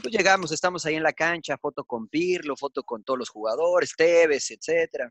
Pues 0.00 0.14
llegamos, 0.14 0.52
estamos 0.52 0.86
ahí 0.86 0.94
en 0.94 1.02
la 1.02 1.12
cancha, 1.12 1.58
foto 1.58 1.84
con 1.84 2.08
Pirlo, 2.08 2.56
foto 2.56 2.82
con 2.84 3.02
todos 3.02 3.18
los 3.18 3.28
jugadores, 3.28 3.94
Tevez, 3.96 4.50
etcétera. 4.50 5.10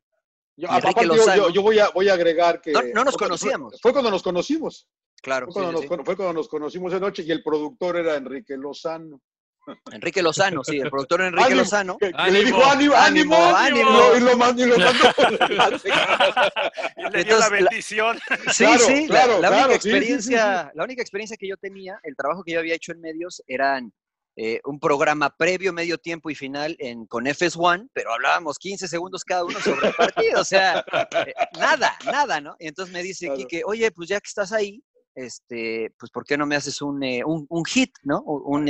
Yo, 0.55 0.69
aparte, 0.71 1.05
yo, 1.51 1.61
voy, 1.63 1.79
a, 1.79 1.89
voy 1.89 2.09
a 2.09 2.13
agregar 2.13 2.61
que... 2.61 2.71
No- 2.71 2.81
no 2.93 3.03
nos 3.03 3.15
fue- 3.15 3.25
conocíamos. 3.27 3.79
Fue, 3.81 3.91
cuando 3.91 4.11
nos 4.11 4.21
conocimos. 4.21 4.87
Claro, 5.21 5.47
Fue 5.47 5.53
cuando, 5.63 5.79
sí, 5.81 5.87
nos, 5.87 5.97
sí. 5.97 6.05
fue 6.05 6.15
cuando 6.15 6.33
nos 6.33 6.47
conocimos 6.47 6.91
de 6.91 6.99
noche 6.99 7.23
y 7.23 7.31
el 7.31 7.41
productor 7.41 7.95
era 7.97 8.15
Enrique 8.15 8.55
Lozano. 8.57 9.19
Enrique 9.91 10.21
Lozano, 10.21 10.63
sí, 10.63 10.77
el 10.79 10.89
productor 10.89 11.21
Enrique 11.23 11.45
Ánimo, 11.45 11.61
Lozano. 11.61 11.97
Que, 11.97 12.07
que 12.11 12.17
le 12.31 12.39
Ánimo, 12.39 12.45
dijo 12.57 12.65
ánimo, 12.65 12.95
ánimo, 12.95 13.35
ánimo, 13.55 13.89
y 13.89 13.93
lo- 13.93 14.17
y 14.17 14.19
lo 14.21 14.37
mandó- 14.37 14.63
y 14.63 14.67
lo 14.69 14.77
mandó. 14.77 15.07
Y 16.97 17.01
le 17.11 17.23
dio 17.23 17.37
Entonces, 17.37 17.39
la 17.39 17.39
la- 17.39 17.49
bendición. 17.49 18.19
Sí, 18.51 18.63
Claro, 18.65 18.79
sí, 18.85 19.01
la- 19.01 19.07
claro, 19.07 19.41
la, 19.41 19.47
claro, 19.49 19.55
única 19.65 19.73
sí, 19.73 19.81
sí, 19.81 19.89
sí, 19.89 19.89
experiencia, 19.95 20.71
la 20.75 20.83
única 20.83 21.01
experiencia 21.01 21.37
que 21.37 21.47
yo 21.47 21.57
tenía, 21.57 21.99
el 22.03 22.15
trabajo 22.15 22.43
que 22.43 22.53
yo 22.53 22.59
había 22.59 22.75
hecho 22.75 22.91
en 22.91 23.01
medios 23.01 23.41
eran 23.47 23.93
eh, 24.35 24.59
un 24.65 24.79
programa 24.79 25.29
previo, 25.37 25.71
medio 25.73 25.99
tiempo 25.99 26.29
y 26.31 26.35
final 26.35 26.75
en, 26.79 27.05
con 27.05 27.25
FS1, 27.25 27.89
pero 27.93 28.13
hablábamos 28.13 28.57
15 28.57 28.87
segundos 28.87 29.23
cada 29.23 29.43
uno 29.45 29.59
sobre 29.59 29.89
el 29.89 29.93
partido, 29.93 30.41
o 30.41 30.43
sea, 30.43 30.83
eh, 31.27 31.33
nada, 31.59 31.95
nada, 32.05 32.41
¿no? 32.41 32.55
Y 32.59 32.67
entonces 32.67 32.91
me 32.91 33.03
dice 33.03 33.27
Claro. 33.27 33.37
Quique, 33.37 33.61
oye, 33.63 33.91
pues 33.91 34.09
ya 34.09 34.19
que 34.19 34.27
estás 34.27 34.51
ahí, 34.51 34.81
este, 35.15 35.93
pues 35.97 36.11
¿por 36.11 36.25
qué 36.25 36.37
no 36.37 36.45
me 36.45 36.55
haces 36.55 36.81
un, 36.81 37.03
eh, 37.03 37.23
un, 37.25 37.45
un 37.49 37.65
hit, 37.65 37.91
¿no? 38.03 38.21
Un, 38.21 38.65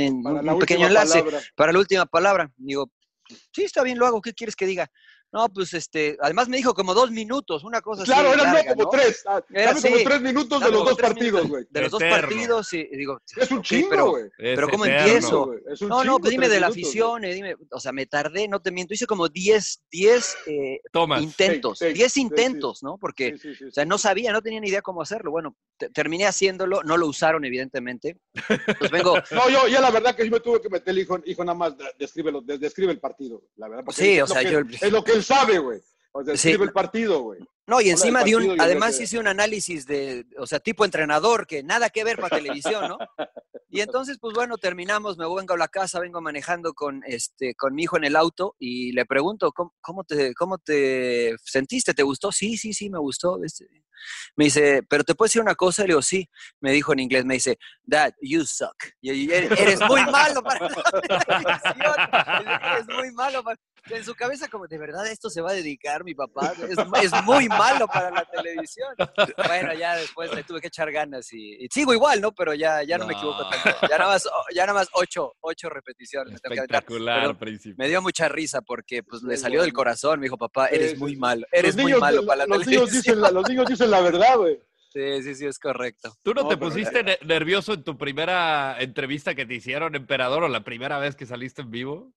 pequeño 0.60 0.86
enlace 0.86 1.20
palabra. 1.20 1.40
para 1.54 1.72
la 1.72 1.78
última 1.78 2.06
palabra. 2.06 2.52
Digo, 2.56 2.90
sí, 3.52 3.64
está 3.64 3.82
bien, 3.82 3.98
lo 3.98 4.06
hago, 4.06 4.20
¿qué 4.20 4.34
quieres 4.34 4.56
que 4.56 4.66
diga? 4.66 4.90
No, 5.34 5.48
pues 5.48 5.74
este, 5.74 6.16
además 6.20 6.48
me 6.48 6.56
dijo 6.58 6.72
como 6.74 6.94
dos 6.94 7.10
minutos, 7.10 7.64
una 7.64 7.80
cosa 7.80 8.04
Claro, 8.04 8.28
así. 8.30 8.38
eran 8.38 8.46
no, 8.52 8.54
larga, 8.54 8.70
como 8.74 8.82
¿no? 8.84 8.88
tres. 8.90 9.22
ah, 9.26 9.42
Era 9.50 9.74
Dame 9.74 9.80
como 9.90 10.04
tres 10.04 10.20
minutos 10.22 10.60
de 10.62 10.70
los 10.70 10.84
dos 10.84 10.94
partidos, 10.96 11.48
güey. 11.48 11.64
De 11.68 11.80
los 11.82 11.90
dos 11.90 12.00
partidos, 12.02 12.72
y 12.72 12.84
digo, 12.96 13.20
Es 13.36 13.50
un 13.50 13.58
ok, 13.58 13.64
chingo, 13.64 13.88
pero- 13.90 14.10
güey. 14.10 14.24
Es 14.26 14.54
Pero 14.54 14.68
¿cómo 14.68 14.84
eterno. 14.86 15.04
empiezo? 15.06 15.46
güey. 15.46 15.58
Es 15.72 15.82
un 15.82 15.88
No, 15.88 16.04
no, 16.04 16.18
pues 16.20 16.30
dime 16.30 16.48
de 16.48 16.60
la 16.60 16.68
minutos, 16.68 16.84
afición, 16.88 17.24
eh, 17.24 17.34
dime, 17.34 17.56
o 17.72 17.80
sea, 17.80 17.90
me 17.90 18.06
tardé, 18.06 18.46
no 18.46 18.62
te 18.62 18.70
miento, 18.70 18.94
hice 18.94 19.06
como 19.06 19.28
10, 19.28 19.82
10 19.90 20.36
eh, 20.46 20.80
Tomas. 20.92 21.20
intentos, 21.20 21.78
sí, 21.80 21.86
10 21.92 22.12
sí, 22.12 22.20
sí. 22.20 22.20
intentos, 22.20 22.84
¿no? 22.84 22.96
Porque, 22.98 23.32
Sí, 23.32 23.38
sí, 23.50 23.54
sí, 23.56 23.64
o 23.64 23.70
sea, 23.72 23.84
no 23.84 23.98
sabía, 23.98 24.30
no 24.32 24.40
tenía 24.40 24.60
ni 24.60 24.68
idea 24.68 24.82
cómo 24.82 25.02
hacerlo. 25.02 25.32
Bueno, 25.32 25.56
te- 25.76 25.88
terminé 25.90 26.26
haciéndolo, 26.26 26.84
no 26.84 26.96
lo 26.96 27.08
usaron, 27.08 27.44
evidentemente. 27.44 28.18
Pues 28.78 28.90
vengo, 28.92 29.14
No, 29.32 29.48
yo 29.50 29.66
ya 29.66 29.80
la 29.80 29.90
verdad 29.90 30.14
que 30.14 30.22
sí 30.22 30.30
me 30.30 30.38
tuve 30.38 30.60
que 30.60 30.68
meter 30.68 30.90
el 30.90 30.98
hijo, 31.00 31.18
hijo 31.24 31.44
nada 31.44 31.58
más, 31.58 31.74
describe 31.98 32.92
el 32.92 33.00
partido, 33.00 33.42
la 33.56 33.68
verdad. 33.68 33.84
porque 33.84 34.00
Sí, 34.00 34.10
es 34.12 34.22
o 34.22 34.26
lo 34.26 34.32
sea, 34.34 34.42
que- 34.44 34.50
yo- 34.52 34.60
Es 34.80 34.92
lo 34.92 35.02
que 35.02 35.12
él 35.12 35.23
sabe, 35.24 35.58
güey. 35.58 35.80
O 36.12 36.22
sea, 36.24 36.36
Sí. 36.36 36.48
describe 36.48 36.66
el 36.66 36.72
partido, 36.72 37.22
güey. 37.22 37.40
No, 37.66 37.80
y 37.80 37.88
encima 37.90 38.22
de 38.22 38.36
un, 38.36 38.60
además 38.60 38.98
de- 38.98 39.04
hice 39.04 39.18
un 39.18 39.26
análisis 39.26 39.86
de, 39.86 40.26
o 40.38 40.46
sea, 40.46 40.60
tipo 40.60 40.84
entrenador, 40.84 41.46
que 41.46 41.62
nada 41.62 41.88
que 41.90 42.04
ver 42.04 42.18
para 42.18 42.36
televisión, 42.36 42.88
¿no? 42.88 42.98
Y 43.70 43.80
entonces, 43.80 44.18
pues 44.20 44.34
bueno, 44.34 44.58
terminamos, 44.58 45.16
me 45.16 45.24
vengo 45.26 45.54
a 45.54 45.56
la 45.56 45.66
casa, 45.68 45.98
vengo 45.98 46.20
manejando 46.20 46.74
con, 46.74 47.02
este, 47.06 47.54
con 47.56 47.74
mi 47.74 47.84
hijo 47.84 47.96
en 47.96 48.04
el 48.04 48.14
auto 48.16 48.54
y 48.58 48.92
le 48.92 49.06
pregunto, 49.06 49.50
¿cómo, 49.50 49.74
cómo 49.80 50.04
te, 50.04 50.34
¿cómo 50.34 50.58
te 50.58 51.34
sentiste? 51.42 51.94
¿Te 51.94 52.02
gustó? 52.04 52.30
Sí, 52.30 52.56
sí, 52.58 52.72
sí, 52.74 52.90
me 52.90 52.98
gustó. 52.98 53.42
este. 53.42 53.66
Me 54.36 54.44
dice, 54.44 54.82
¿pero 54.88 55.02
te 55.02 55.14
puedo 55.14 55.26
decir 55.26 55.40
una 55.40 55.54
cosa? 55.54 55.82
Le 55.82 55.88
digo, 55.88 56.02
sí. 56.02 56.28
Me 56.60 56.70
dijo 56.72 56.92
en 56.92 57.00
inglés, 57.00 57.24
me 57.24 57.34
dice, 57.34 57.58
Dad, 57.82 58.12
you 58.20 58.44
suck. 58.44 58.76
Y 59.00 59.26
yo, 59.26 59.34
"Eres- 59.34 59.58
eres 59.58 59.80
muy 59.80 60.04
malo 60.04 60.42
para 60.42 60.68
la 60.68 61.18
televisión. 61.20 61.94
Eres 62.62 62.86
muy 62.94 63.10
malo 63.12 63.42
para... 63.42 63.58
En 63.90 64.02
su 64.04 64.14
cabeza 64.14 64.48
como, 64.48 64.66
¿de 64.66 64.78
verdad 64.78 65.06
esto 65.06 65.28
se 65.28 65.42
va 65.42 65.50
a 65.50 65.54
dedicar 65.54 66.04
mi 66.04 66.14
papá? 66.14 66.52
Es, 66.68 66.78
es 67.12 67.22
muy 67.24 67.48
malo 67.48 67.86
para 67.86 68.10
la 68.10 68.24
televisión. 68.24 68.94
Bueno, 69.46 69.74
ya 69.74 69.96
después 69.96 70.34
le 70.34 70.42
tuve 70.42 70.60
que 70.60 70.68
echar 70.68 70.90
ganas 70.90 71.30
y, 71.32 71.62
y 71.64 71.68
sigo 71.68 71.92
igual, 71.92 72.20
¿no? 72.20 72.32
Pero 72.32 72.54
ya, 72.54 72.82
ya 72.82 72.96
no, 72.96 73.06
me 73.06 73.12
equivoco 73.12 73.48
tanto. 73.48 73.86
Ya 73.88 73.98
nada 73.98 74.12
más, 74.12 74.28
ya 74.54 74.62
nada 74.66 74.78
más 74.78 74.88
ocho, 74.94 75.34
ocho 75.40 75.68
repeticiones. 75.68 76.34
Espectacular, 76.34 77.36
príncipe. 77.36 77.74
Me 77.76 77.88
dio 77.88 78.00
mucha 78.00 78.28
risa 78.28 78.62
porque 78.62 79.02
pues 79.02 79.22
le 79.22 79.36
salió 79.36 79.60
del 79.62 79.72
corazón. 79.72 80.18
Me 80.18 80.24
dijo, 80.26 80.38
papá, 80.38 80.68
eres 80.68 80.92
sí, 80.92 80.96
muy 80.96 81.16
malo. 81.16 81.46
Eres 81.52 81.76
muy 81.76 81.92
malo 81.94 82.24
para 82.24 82.46
la 82.46 82.56
los 82.56 82.66
niños, 82.66 82.84
televisión. 82.86 83.02
dicen 83.02 83.20
la, 83.20 83.30
los 83.30 83.48
niños 83.48 83.66
dicen 83.66 83.90
la 83.90 84.00
verdad, 84.00 84.36
güey. 84.38 84.58
Sí, 84.94 85.22
sí, 85.24 85.34
sí, 85.34 85.46
es 85.46 85.58
correcto. 85.58 86.14
¿Tú 86.22 86.32
no, 86.32 86.42
No, 86.42 86.48
te 86.48 86.56
pusiste 86.56 87.02
ne- 87.02 87.18
nervioso 87.24 87.74
en 87.74 87.82
tu 87.82 87.98
primera 87.98 88.76
entrevista 88.80 89.34
que 89.34 89.44
te 89.44 89.54
hicieron, 89.54 89.94
emperador, 89.96 90.44
o 90.44 90.48
la 90.48 90.62
primera 90.64 90.98
vez 90.98 91.16
que 91.16 91.26
saliste 91.26 91.62
en 91.62 91.70
vivo? 91.70 92.12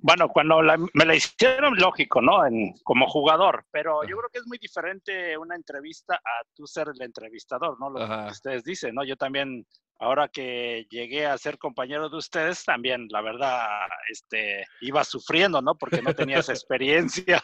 Bueno, 0.00 0.28
cuando 0.28 0.60
me 0.62 1.04
la 1.04 1.14
hicieron, 1.14 1.74
lógico, 1.76 2.22
¿no? 2.22 2.46
En, 2.46 2.72
como 2.84 3.08
jugador, 3.08 3.66
pero 3.70 4.04
yo 4.04 4.16
creo 4.16 4.30
que 4.30 4.38
es 4.38 4.46
muy 4.46 4.58
diferente 4.58 5.36
una 5.36 5.56
entrevista 5.56 6.14
a 6.14 6.44
tú 6.54 6.66
ser 6.66 6.88
el 6.94 7.02
entrevistador, 7.02 7.78
¿no? 7.80 7.90
Lo 7.90 8.06
que 8.06 8.30
ustedes 8.30 8.62
dicen, 8.62 8.94
¿no? 8.94 9.02
Yo 9.02 9.16
también, 9.16 9.66
ahora 9.98 10.28
que 10.28 10.86
llegué 10.90 11.26
a 11.26 11.36
ser 11.36 11.58
compañero 11.58 12.08
de 12.08 12.16
ustedes, 12.16 12.64
también, 12.64 13.08
la 13.10 13.22
verdad, 13.22 13.66
este, 14.08 14.64
iba 14.82 15.02
sufriendo, 15.02 15.60
¿no? 15.60 15.74
Porque 15.76 16.00
no 16.00 16.14
tenía 16.14 16.38
esa 16.38 16.52
experiencia 16.52 17.42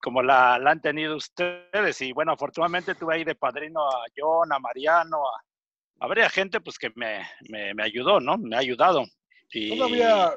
como 0.00 0.22
la, 0.22 0.54
han 0.54 0.80
tenido 0.80 1.16
ustedes. 1.16 2.00
Y 2.00 2.12
bueno, 2.12 2.32
afortunadamente 2.32 2.94
tuve 2.94 3.16
ahí 3.16 3.24
de 3.24 3.34
padrino 3.34 3.86
a 3.86 4.04
John, 4.16 4.52
a 4.52 4.58
Mariano, 4.58 5.18
a, 5.18 6.04
a 6.04 6.06
varias 6.06 6.32
gente, 6.32 6.60
pues 6.60 6.78
que 6.78 6.90
me, 6.94 7.26
me, 7.50 7.74
me 7.74 7.82
ayudó, 7.82 8.20
¿no? 8.20 8.38
Me 8.38 8.56
ha 8.56 8.60
ayudado. 8.60 9.04
Y, 9.50 9.76
Todavía 9.76 10.32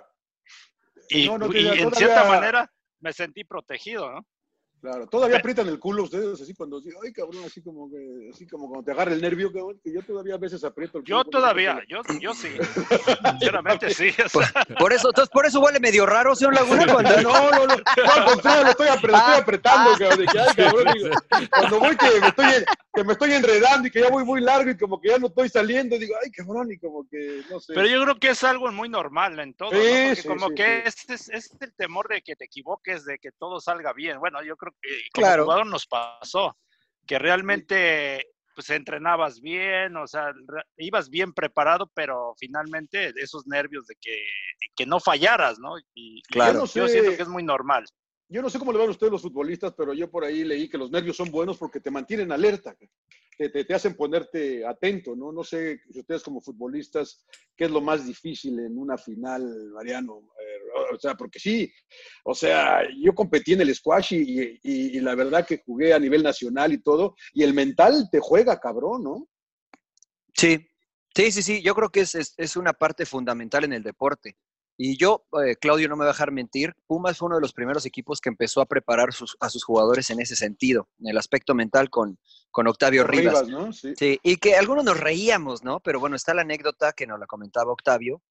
y, 1.09 1.27
en 1.27 1.91
cierta 1.93 2.23
manera 2.25 2.71
me 2.99 3.13
sentí 3.13 3.43
protegido, 3.43 4.11
¿no? 4.11 4.25
Claro, 4.79 5.07
todavía 5.07 5.37
aprietan 5.37 5.67
el 5.67 5.79
culo 5.79 6.03
ustedes, 6.03 6.39
así 6.39 6.53
cuando, 6.53 6.79
ay 7.03 7.11
cabrón, 7.11 7.43
así 7.45 7.63
como 7.63 7.89
que, 7.89 8.29
así 8.31 8.45
como 8.45 8.67
cuando 8.67 8.85
te 8.85 8.91
agarra 8.91 9.11
el 9.11 9.21
nervio, 9.21 9.51
cabrón, 9.51 9.79
que 9.83 9.91
yo 9.91 10.03
todavía 10.03 10.35
a 10.35 10.37
veces 10.37 10.63
aprieto 10.63 10.99
el 10.99 11.03
culo. 11.03 11.17
Yo 11.17 11.23
todavía, 11.25 11.81
yo, 11.89 12.01
yo 12.21 12.33
sí, 12.35 12.49
sinceramente 13.31 13.89
sí. 13.89 14.11
Por, 14.77 14.93
eso, 14.93 15.09
entonces 15.09 15.29
por 15.29 15.47
eso 15.47 15.61
huele 15.61 15.79
medio 15.79 16.05
raro, 16.05 16.35
señor 16.35 16.53
Laguna, 16.53 16.85
cuando... 16.93 17.21
No, 17.23 17.51
no, 17.51 17.65
no, 17.65 17.75
no, 17.75 18.13
al 18.13 18.25
contrario, 18.25 18.63
lo 18.65 18.69
estoy, 18.69 18.87
apretando, 18.87 19.31
estoy 19.31 19.41
apretando, 19.41 19.91
cabrón, 19.97 20.25
que, 20.31 20.39
ay 20.39 20.55
cabrón, 20.55 20.93
digo, 20.93 21.09
cuando 21.49 21.79
voy 21.79 21.97
que 21.97 22.21
me, 22.21 22.27
estoy, 22.27 22.65
que 22.93 23.03
me 23.03 23.13
estoy 23.13 23.33
enredando 23.33 23.87
y 23.87 23.91
que 23.91 24.01
ya 24.01 24.09
voy 24.09 24.25
muy 24.25 24.41
largo 24.41 24.69
y 24.69 24.77
como 24.77 25.01
que 25.01 25.09
ya 25.09 25.17
no 25.17 25.27
estoy 25.27 25.49
saliendo, 25.49 25.97
digo, 25.97 26.13
ay 26.23 26.29
cabrón, 26.29 26.71
y 26.71 26.77
como 26.77 27.07
que, 27.09 27.41
no 27.49 27.59
sé. 27.59 27.73
Pero 27.73 27.87
yo 27.87 28.03
creo 28.03 28.19
que 28.19 28.29
es 28.29 28.43
algo 28.43 28.71
muy 28.71 28.89
normal 28.89 29.39
en 29.39 29.55
todo, 29.55 29.71
¿no? 29.71 29.79
Porque 29.79 30.27
como 30.27 30.49
que 30.51 30.83
es, 30.85 31.09
es, 31.09 31.29
es 31.29 31.51
el 31.59 31.73
temor 31.73 32.07
de 32.07 32.21
que 32.21 32.35
te 32.35 32.45
equivoques, 32.45 33.05
de 33.05 33.17
que 33.17 33.31
todo 33.31 33.59
salga 33.59 33.91
bien. 33.93 34.19
Bueno, 34.19 34.43
yo 34.43 34.55
creo 34.55 34.66
que... 34.81 34.89
Claro 35.13 35.65
nos 35.65 35.85
pasó, 35.87 36.57
que 37.05 37.19
realmente 37.19 38.27
pues 38.57 38.71
entrenabas 38.71 39.39
bien, 39.39 39.95
o 39.97 40.07
sea, 40.07 40.33
ibas 40.77 41.11
bien 41.11 41.31
preparado, 41.31 41.91
pero 41.93 42.33
finalmente 42.39 43.13
esos 43.15 43.45
nervios 43.45 43.85
de 43.85 43.95
que, 44.01 44.17
que 44.75 44.87
no 44.87 44.99
fallaras, 44.99 45.59
¿no? 45.59 45.75
Y, 45.93 46.23
claro. 46.23 46.65
yo, 46.65 46.87
siento 46.87 47.15
que 47.15 47.21
es 47.21 47.27
muy 47.27 47.43
normal. 47.43 47.85
Yo 48.29 48.41
no 48.41 48.49
sé 48.49 48.59
cómo 48.59 48.73
le 48.73 48.79
van 48.79 48.89
a 48.89 48.91
ustedes 48.91 49.11
los 49.11 49.21
futbolistas, 49.21 49.73
pero 49.77 49.93
yo 49.93 50.11
por 50.11 50.25
ahí 50.25 50.43
leí 50.43 50.67
que 50.67 50.77
los 50.77 50.91
nervios 50.91 51.15
son 51.15 51.31
buenos 51.31 51.57
porque 51.57 51.79
te 51.79 51.89
mantienen 51.89 52.31
alerta, 52.31 52.75
te, 53.37 53.73
hacen 53.73 53.95
ponerte 53.95 54.65
atento, 54.65 55.15
¿no? 55.15 55.31
No 55.31 55.45
sé 55.45 55.79
si 55.89 55.99
ustedes 55.99 56.23
como 56.23 56.41
futbolistas, 56.41 57.25
¿qué 57.55 57.65
es 57.65 57.71
lo 57.71 57.79
más 57.79 58.05
difícil 58.05 58.59
en 58.59 58.77
una 58.77 58.97
final, 58.97 59.71
Mariano? 59.73 60.33
Eh, 60.41 60.93
o 60.93 60.99
sea, 60.99 61.15
porque 61.15 61.39
sí, 61.39 61.71
o 62.25 62.33
sea, 62.33 62.81
yo 62.99 63.15
competí 63.15 63.53
en 63.53 63.61
el 63.61 63.73
squash 63.73 64.13
y, 64.13 64.59
y, 64.61 64.99
la 64.99 65.15
verdad 65.15 65.45
que 65.45 65.61
jugué 65.65 65.93
a 65.93 65.99
nivel 65.99 66.21
nacional 66.21 66.73
y 66.73 66.79
todo, 66.79 67.15
y 67.33 67.43
el 67.43 67.53
mental 67.53 68.09
te 68.11 68.19
juega, 68.19 68.59
cabrón, 68.59 69.03
¿no? 69.03 69.29
Sí, 70.33 70.67
sí, 71.15 71.31
sí, 71.31 71.43
sí, 71.43 71.61
yo 71.61 71.73
creo 71.75 71.89
que 71.89 72.01
es, 72.01 72.15
es 72.35 72.57
una 72.57 72.73
parte 72.73 73.05
fundamental 73.05 73.63
en 73.63 73.73
el 73.73 73.83
deporte. 73.83 74.35
Y 74.77 74.95
yo, 74.95 75.25
eh, 75.43 75.55
Claudio, 75.55 75.89
no 75.89 75.95
me 75.95 76.05
va 76.05 76.11
a 76.11 76.13
dejar 76.13 76.31
mentir, 76.31 76.75
Pumas 76.85 77.17
fue 77.17 77.25
uno 77.25 77.35
de 77.37 77.41
los 77.41 77.51
primeros 77.53 77.85
equipos 77.87 78.21
que 78.21 78.29
empezó 78.29 78.61
a 78.61 78.67
preparar 78.67 79.09
a 79.39 79.49
sus 79.49 79.63
jugadores 79.63 80.11
en 80.11 80.21
ese 80.21 80.35
sentido, 80.35 80.87
en 80.99 81.09
el 81.09 81.17
aspecto 81.17 81.55
mental 81.55 81.89
con, 81.89 82.19
con 82.51 82.67
Octavio 82.67 83.03
Rivas. 83.03 83.47
¿no? 83.47 83.73
sí. 83.73 83.93
sí. 83.97 84.19
y 84.21 84.37
que 84.37 84.55
algunos 84.55 84.85
nos 84.85 84.99
reíamos, 84.99 85.63
¿no? 85.63 85.79
Pero 85.79 85.99
bueno, 85.99 86.15
está 86.15 86.35
la 86.35 86.43
anécdota 86.43 86.93
que 86.93 87.07
nos 87.07 87.19
la 87.19 87.25
comentaba 87.25 87.71
Octavio, 87.71 88.21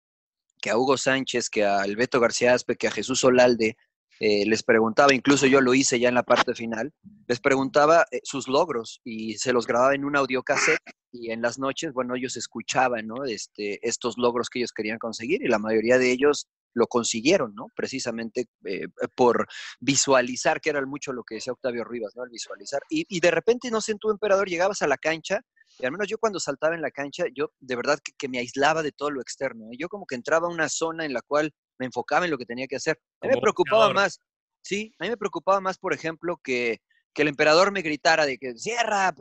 que 0.60 0.70
a 0.70 0.78
Hugo 0.78 0.96
Sánchez, 0.96 1.50
que 1.50 1.64
a 1.64 1.80
Alberto 1.80 2.20
García 2.20 2.54
Aspe, 2.54 2.76
que 2.76 2.86
a 2.86 2.92
Jesús 2.92 3.24
Olalde, 3.24 3.76
eh, 4.20 4.46
les 4.46 4.62
preguntaba, 4.62 5.14
incluso 5.14 5.46
yo 5.46 5.60
lo 5.60 5.74
hice 5.74 5.98
ya 6.00 6.08
en 6.08 6.14
la 6.14 6.22
parte 6.22 6.54
final, 6.54 6.92
les 7.26 7.40
preguntaba 7.40 8.06
eh, 8.10 8.20
sus 8.24 8.48
logros 8.48 9.00
y 9.04 9.34
se 9.38 9.52
los 9.52 9.66
grababa 9.66 9.94
en 9.94 10.04
un 10.04 10.16
audiocassette 10.16 10.80
y 11.12 11.30
en 11.30 11.42
las 11.42 11.58
noches, 11.58 11.92
bueno, 11.92 12.14
ellos 12.14 12.36
escuchaban, 12.36 13.06
¿no? 13.06 13.24
Este, 13.24 13.78
estos 13.86 14.18
logros 14.18 14.50
que 14.50 14.58
ellos 14.58 14.72
querían 14.72 14.98
conseguir 14.98 15.42
y 15.42 15.48
la 15.48 15.58
mayoría 15.58 15.98
de 15.98 16.10
ellos 16.10 16.48
lo 16.76 16.86
consiguieron, 16.86 17.54
¿no? 17.54 17.68
Precisamente 17.74 18.46
eh, 18.64 18.86
por 19.14 19.46
visualizar, 19.80 20.60
que 20.60 20.70
era 20.70 20.84
mucho 20.84 21.12
lo 21.12 21.24
que 21.24 21.36
decía 21.36 21.54
Octavio 21.54 21.84
Rivas, 21.84 22.12
¿no? 22.14 22.22
El 22.22 22.30
visualizar. 22.30 22.82
Y, 22.90 23.18
de 23.18 23.30
repente, 23.30 23.70
no 23.70 23.80
sé, 23.80 23.92
en 23.92 23.98
tu 23.98 24.10
emperador 24.10 24.48
llegabas 24.48 24.82
a 24.82 24.86
la 24.86 24.98
cancha 24.98 25.40
y 25.78 25.86
al 25.86 25.92
menos 25.92 26.06
yo 26.06 26.18
cuando 26.18 26.38
saltaba 26.38 26.74
en 26.74 26.82
la 26.82 26.90
cancha, 26.90 27.24
yo 27.34 27.50
de 27.60 27.76
verdad 27.76 27.98
que, 28.18 28.28
me 28.28 28.38
aislaba 28.38 28.82
de 28.82 28.92
todo 28.92 29.10
lo 29.10 29.22
externo. 29.22 29.68
Yo 29.78 29.88
como 29.88 30.04
que 30.06 30.16
entraba 30.16 30.48
a 30.48 30.50
una 30.50 30.68
zona 30.68 31.06
en 31.06 31.14
la 31.14 31.22
cual 31.22 31.52
me 31.78 31.86
enfocaba 31.86 32.24
en 32.24 32.30
lo 32.30 32.38
que 32.38 32.46
tenía 32.46 32.66
que 32.66 32.76
hacer. 32.76 32.98
A 33.20 33.26
mí 33.26 33.34
me 33.34 33.40
preocupaba 33.40 33.92
más, 33.92 34.20
sí, 34.62 34.94
a 34.98 35.04
mí 35.04 35.10
me 35.10 35.16
preocupaba 35.16 35.60
más, 35.60 35.78
por 35.78 35.92
ejemplo, 35.92 36.40
que, 36.42 36.80
que 37.14 37.22
el 37.22 37.28
emperador 37.28 37.72
me 37.72 37.82
gritara 37.82 38.26
de 38.26 38.38
que 38.38 38.56
cierra, 38.56 39.14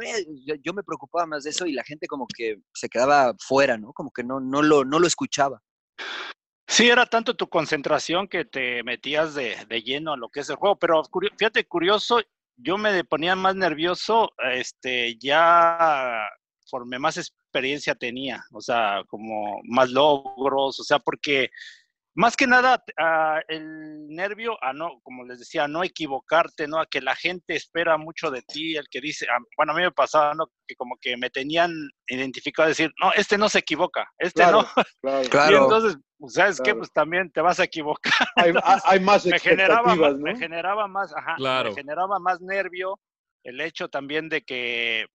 yo, 0.61 0.73
me 0.73 0.83
preocupaba 0.83 1.25
más 1.25 1.43
de 1.43 1.51
eso 1.51 1.65
y 1.65 1.73
la 1.73 1.83
gente 1.83 2.07
como 2.07 2.27
que 2.27 2.57
se 2.73 2.89
quedaba 2.89 3.33
fuera, 3.39 3.77
¿no? 3.77 3.93
Como 3.93 4.11
que 4.11 4.23
no, 4.23 4.39
no, 4.39 4.61
lo, 4.61 4.83
no 4.83 4.99
lo 4.99 5.07
escuchaba. 5.07 5.61
Sí, 6.67 6.89
era 6.89 7.05
tanto 7.05 7.35
tu 7.35 7.47
concentración 7.47 8.27
que 8.27 8.43
te 8.43 8.83
metías 8.83 9.35
de, 9.35 9.55
de 9.69 9.81
lleno 9.81 10.13
a 10.13 10.17
lo 10.17 10.29
que 10.29 10.41
es 10.41 10.49
el 10.49 10.55
juego, 10.55 10.77
pero 10.77 11.03
fíjate, 11.37 11.65
curioso, 11.67 12.19
yo 12.57 12.77
me 12.77 13.03
ponía 13.03 13.35
más 13.35 13.55
nervioso, 13.55 14.31
este, 14.51 15.15
ya 15.17 16.27
conforme 16.61 16.99
más 16.99 17.17
experiencia 17.17 17.95
tenía, 17.95 18.43
o 18.51 18.61
sea, 18.61 19.03
como 19.07 19.61
más 19.63 19.89
logros, 19.91 20.79
o 20.79 20.83
sea, 20.83 20.99
porque 20.99 21.49
más 22.15 22.37
que 22.37 22.47
nada, 22.47 22.81
uh, 22.97 23.41
el 23.49 24.07
nervio 24.07 24.57
a 24.63 24.71
no, 24.71 24.99
como 25.03 25.25
les 25.25 25.39
decía, 25.39 25.65
a 25.65 25.67
no 25.67 25.83
equivocarte, 25.83 26.65
¿no? 26.67 26.79
A 26.79 26.85
que 26.85 27.01
la 27.01 27.15
gente 27.15 27.55
espera 27.55 27.97
mucho 27.97 28.31
de 28.31 28.41
ti, 28.41 28.77
el 28.77 28.87
que 28.89 29.01
dice, 29.01 29.25
uh, 29.25 29.43
bueno, 29.57 29.73
a 29.73 29.75
mí 29.75 29.81
me 29.81 29.91
pasaba, 29.91 30.33
¿no? 30.33 30.47
Que 30.65 30.75
como 30.75 30.95
que 31.01 31.17
me 31.17 31.29
tenían 31.29 31.71
identificado, 32.07 32.69
decir, 32.69 32.91
no, 33.01 33.11
este 33.13 33.37
no 33.37 33.49
se 33.49 33.59
equivoca, 33.59 34.07
este 34.17 34.45
no. 34.45 34.65
Claro, 35.29 35.51
y 35.51 35.61
entonces, 35.61 35.97
pues, 36.17 36.33
¿sabes 36.33 36.61
qué? 36.63 36.73
Pues 36.73 36.91
también 36.93 37.29
te 37.31 37.41
vas 37.41 37.59
a 37.59 37.65
equivocar. 37.65 38.13
Hay, 38.37 38.53
hay 38.85 38.99
más 39.01 39.25
me 39.25 39.39
generaba, 39.39 39.95
¿no? 39.95 40.17
me 40.17 40.37
generaba 40.37 40.87
más, 40.87 41.13
ajá, 41.13 41.35
me 41.37 41.73
generaba 41.73 42.17
más 42.19 42.39
nervio 42.39 42.97
el 43.43 43.61
hecho 43.61 43.89
también 43.89 44.27
de 44.27 44.41
que 44.41 45.05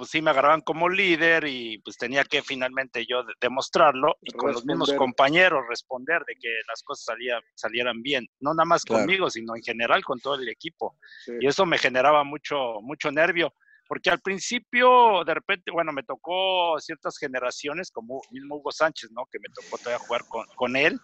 pues 0.00 0.12
sí 0.12 0.22
me 0.22 0.30
agarraban 0.30 0.62
como 0.62 0.88
líder 0.88 1.44
y 1.46 1.76
pues 1.80 1.98
tenía 1.98 2.24
que 2.24 2.40
finalmente 2.40 3.04
yo 3.06 3.22
demostrarlo 3.38 4.16
y 4.22 4.32
con 4.32 4.50
los 4.50 4.64
mismos 4.64 4.94
compañeros 4.94 5.62
responder 5.68 6.22
de 6.26 6.36
que 6.36 6.48
las 6.66 6.82
cosas 6.82 7.14
salieran 7.54 8.00
bien, 8.00 8.26
no 8.40 8.54
nada 8.54 8.64
más 8.64 8.82
conmigo, 8.86 9.28
sino 9.28 9.54
en 9.54 9.62
general 9.62 10.02
con 10.02 10.18
todo 10.18 10.36
el 10.36 10.48
equipo. 10.48 10.96
Y 11.38 11.46
eso 11.46 11.66
me 11.66 11.76
generaba 11.76 12.24
mucho, 12.24 12.80
mucho 12.80 13.12
nervio, 13.12 13.52
porque 13.86 14.08
al 14.08 14.20
principio 14.20 15.22
de 15.22 15.34
repente, 15.34 15.70
bueno, 15.70 15.92
me 15.92 16.02
tocó 16.02 16.80
ciertas 16.80 17.18
generaciones, 17.18 17.90
como 17.90 18.24
mismo 18.30 18.56
Hugo 18.56 18.72
Sánchez, 18.72 19.10
¿no? 19.12 19.26
Que 19.30 19.38
me 19.38 19.52
tocó 19.54 19.76
todavía 19.76 19.98
jugar 19.98 20.24
con, 20.28 20.46
con 20.54 20.76
él, 20.76 20.98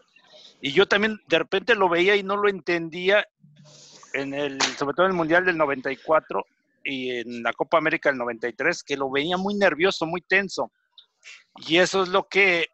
y 0.59 0.73
yo 0.73 0.87
también 0.87 1.21
de 1.27 1.39
repente 1.39 1.75
lo 1.75 1.91
veía 1.91 2.17
y 2.17 2.23
no 2.23 2.39
lo 2.39 2.49
entendía 2.49 3.27
en 4.15 4.33
el, 4.33 4.75
sobre 4.79 4.95
todo 4.95 5.05
en 5.05 5.13
el 5.13 5.19
Mundial 5.19 5.45
del 5.45 5.59
94, 5.59 6.47
y 6.87 7.11
en 7.11 7.43
la 7.43 7.53
Copa 7.53 7.79
América 7.79 8.09
del 8.09 8.19
93, 8.19 8.83
que 8.83 8.97
lo 8.97 9.11
veía 9.11 9.37
muy 9.37 9.55
nervioso, 9.55 10.07
muy 10.07 10.23
tenso. 10.23 10.73
Y 11.67 11.79
eso 11.79 12.03
es 12.05 12.09
lo 12.09 12.29
que 12.29 12.69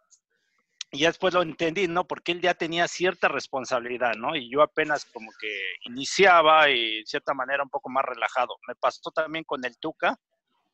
ya 0.93 1.09
después 1.09 1.33
lo 1.33 1.43
entendí, 1.43 1.89
¿no? 1.89 2.07
Porque 2.07 2.33
él 2.33 2.43
ya 2.43 2.55
tenía 2.55 2.87
cierta 2.87 3.29
responsabilidad, 3.29 4.13
¿no? 4.15 4.37
Y 4.37 4.51
yo 4.51 4.61
apenas 4.63 5.07
como 5.07 5.31
que 5.41 5.49
iniciaba 5.87 6.69
y 6.69 6.99
de 6.99 7.07
cierta 7.07 7.33
manera 7.33 7.63
un 7.63 7.71
poco 7.71 7.89
más 7.89 8.05
relajado. 8.05 8.57
Me 8.69 8.75
pasó 8.75 9.11
también 9.11 9.45
con 9.45 9.65
el 9.65 9.79
Tuca, 9.79 10.19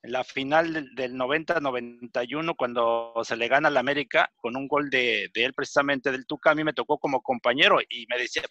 en 0.02 0.12
la 0.12 0.24
final 0.24 0.94
del, 0.94 1.14
90-91, 1.14 2.56
cuando 2.56 3.12
se 3.22 3.36
le 3.36 3.48
gana 3.48 3.68
al 3.68 3.76
América 3.76 4.30
con 4.36 4.56
un 4.56 4.66
gol 4.68 4.90
de, 4.90 5.28
de, 5.34 5.44
él 5.44 5.54
precisamente 5.54 6.10
del 6.10 6.26
Tuca, 6.26 6.50
a 6.50 6.54
mí 6.54 6.64
me 6.64 6.72
tocó 6.72 6.98
como 6.98 7.20
compañero 7.20 7.78
y 7.88 8.06
me 8.08 8.18
decía, 8.18 8.42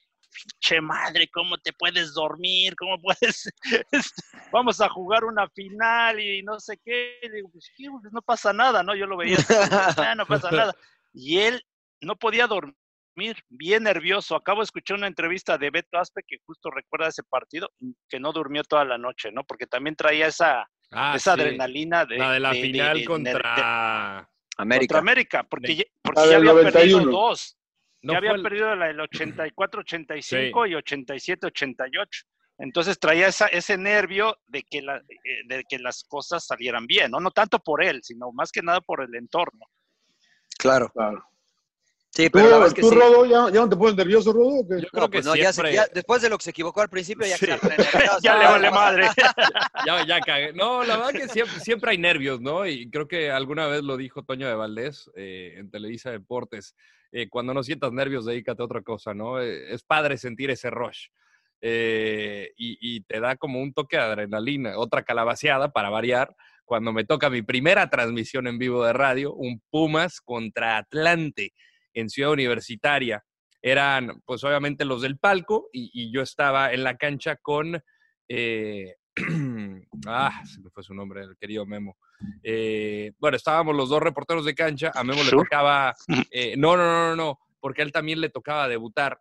che 0.59 0.81
madre, 0.81 1.27
¿cómo 1.29 1.57
te 1.57 1.73
puedes 1.73 2.13
dormir? 2.13 2.75
¿Cómo 2.75 2.97
puedes? 3.01 3.49
Este, 3.91 4.21
vamos 4.51 4.81
a 4.81 4.89
jugar 4.89 5.23
una 5.25 5.47
final 5.49 6.19
y 6.19 6.43
no 6.43 6.59
sé 6.59 6.79
qué. 6.83 7.19
digo, 7.33 7.49
pues, 7.51 7.71
pues, 7.75 8.13
no 8.13 8.21
pasa 8.21 8.53
nada, 8.53 8.83
¿no? 8.83 8.95
Yo 8.95 9.05
lo 9.05 9.17
veía, 9.17 9.37
ah, 9.97 10.15
no 10.15 10.25
pasa 10.25 10.51
nada. 10.51 10.75
Y 11.13 11.39
él 11.39 11.63
no 12.01 12.15
podía 12.15 12.47
dormir, 12.47 12.75
bien 13.49 13.83
nervioso. 13.83 14.35
Acabo 14.35 14.61
de 14.61 14.65
escuchar 14.65 14.97
una 14.97 15.07
entrevista 15.07 15.57
de 15.57 15.71
Beto 15.71 15.97
Aspe 15.97 16.21
que 16.27 16.37
justo 16.45 16.69
recuerda 16.69 17.07
ese 17.07 17.23
partido, 17.23 17.69
que 18.07 18.19
no 18.19 18.31
durmió 18.31 18.63
toda 18.63 18.85
la 18.85 18.97
noche, 18.97 19.31
¿no? 19.31 19.43
Porque 19.43 19.67
también 19.67 19.95
traía 19.95 20.27
esa, 20.27 20.69
ah, 20.91 21.13
esa 21.15 21.33
adrenalina 21.33 22.05
de 22.05 22.17
la 22.17 22.31
de 22.33 22.39
la 22.39 22.51
final 22.51 23.03
contra 23.05 24.29
América. 24.57 24.79
Contra 24.79 24.99
América, 24.99 25.43
porque, 25.43 25.91
porque 26.01 26.29
ya 26.29 26.37
había 26.37 26.53
perdido 26.53 27.05
dos 27.05 27.57
ya 28.01 28.17
había 28.17 28.35
perdido 28.41 28.75
la 28.75 28.87
del 28.87 28.99
84-85 28.99 30.69
y 30.69 30.73
87-88. 30.73 32.25
Entonces 32.59 32.99
traía 32.99 33.27
esa, 33.27 33.47
ese 33.47 33.77
nervio 33.77 34.35
de 34.47 34.63
que, 34.63 34.81
la, 34.81 34.97
eh, 34.97 35.43
de 35.47 35.63
que 35.69 35.77
las 35.77 36.03
cosas 36.03 36.45
salieran 36.45 36.87
bien, 36.87 37.11
¿no? 37.11 37.19
No 37.19 37.31
tanto 37.31 37.59
por 37.59 37.83
él, 37.83 37.99
sino 38.03 38.31
más 38.31 38.51
que 38.51 38.63
nada 38.63 38.81
por 38.81 39.03
el 39.03 39.13
entorno. 39.15 39.65
Claro. 40.57 40.89
claro. 40.89 41.23
Sí, 42.09 42.25
¿Tú, 42.25 42.31
pero 42.39 42.45
la 42.45 42.51
verdad 42.53 42.67
es 42.69 42.73
que 42.73 42.81
tú, 42.81 42.89
sí. 42.89 42.95
Rodo, 42.95 43.25
ya, 43.25 43.53
ya 43.53 43.59
no 43.59 43.69
te 43.69 43.75
pones 43.75 43.95
nervioso, 43.95 44.33
Rodo? 44.33 44.61
Yo 44.61 44.87
creo 44.87 45.07
que 45.09 45.17
Pues 45.17 45.25
no, 45.25 45.35
ya, 45.35 45.53
siempre- 45.53 45.73
ya 45.73 45.85
después 45.93 46.19
de 46.21 46.29
lo 46.29 46.37
que 46.39 46.45
se 46.45 46.49
equivocó 46.49 46.81
al 46.81 46.89
principio, 46.89 47.27
ya 47.27 47.37
Sí. 47.37 47.45
Ya 48.23 48.37
le 48.39 48.45
vale 48.45 48.71
madre. 48.71 49.07
Ya, 49.85 50.03
ya 50.03 50.19
cagué. 50.21 50.51
No, 50.53 50.83
la 50.83 50.97
verdad 50.97 51.11
que 51.11 51.27
siempre, 51.27 51.59
siempre 51.59 51.91
hay 51.91 51.99
nervios, 51.99 52.41
¿no? 52.41 52.65
Y 52.65 52.89
creo 52.89 53.07
que 53.07 53.29
alguna 53.29 53.67
vez 53.67 53.83
lo 53.83 53.97
dijo 53.97 54.23
Toño 54.23 54.47
de 54.47 54.55
Valdés 54.55 55.11
eh, 55.15 55.55
en 55.57 55.69
Televisa 55.69 56.09
Deportes. 56.09 56.75
Eh, 57.11 57.27
cuando 57.29 57.53
no 57.53 57.63
sientas 57.63 57.91
nervios, 57.93 58.25
dedícate 58.25 58.61
a 58.61 58.65
otra 58.65 58.81
cosa, 58.81 59.13
¿no? 59.13 59.41
Eh, 59.41 59.73
es 59.73 59.83
padre 59.83 60.17
sentir 60.17 60.49
ese 60.51 60.69
rush. 60.69 61.07
eh, 61.61 62.51
y, 62.57 62.77
y 62.81 63.01
te 63.01 63.19
da 63.19 63.35
como 63.35 63.59
un 63.61 63.73
toque 63.73 63.97
de 63.97 64.03
adrenalina, 64.03 64.77
otra 64.77 65.03
calabaceada 65.03 65.71
para 65.71 65.89
variar. 65.89 66.35
Cuando 66.65 66.93
me 66.93 67.05
toca 67.05 67.29
mi 67.29 67.41
primera 67.41 67.89
transmisión 67.89 68.47
en 68.47 68.59
vivo 68.59 68.85
de 68.85 68.93
radio, 68.93 69.33
un 69.33 69.61
Pumas 69.71 70.21
contra 70.21 70.77
Atlante 70.77 71.53
en 71.93 72.09
Ciudad 72.09 72.31
Universitaria. 72.31 73.23
Eran, 73.61 74.21
pues 74.25 74.43
obviamente, 74.43 74.85
los 74.85 75.01
del 75.01 75.17
palco 75.17 75.69
y, 75.73 75.89
y 75.93 76.11
yo 76.13 76.21
estaba 76.21 76.71
en 76.73 76.83
la 76.83 76.95
cancha 76.97 77.37
con 77.37 77.81
eh, 78.29 78.95
ah, 80.05 80.43
se 80.45 80.59
me 80.61 80.69
fue 80.69 80.83
su 80.83 80.93
nombre, 80.93 81.21
el 81.21 81.37
querido 81.37 81.65
Memo. 81.65 81.97
Eh, 82.43 83.11
bueno, 83.19 83.37
estábamos 83.37 83.75
los 83.75 83.89
dos 83.89 84.01
reporteros 84.01 84.45
de 84.45 84.55
cancha. 84.55 84.91
A 84.95 85.03
Memo 85.03 85.23
le 85.23 85.29
tocaba. 85.43 85.93
eh, 86.31 86.55
no, 86.57 86.75
no, 86.77 86.83
no, 86.83 87.09
no, 87.09 87.15
no, 87.15 87.39
porque 87.59 87.81
a 87.81 87.85
él 87.85 87.91
también 87.91 88.21
le 88.21 88.29
tocaba 88.29 88.67
debutar. 88.67 89.19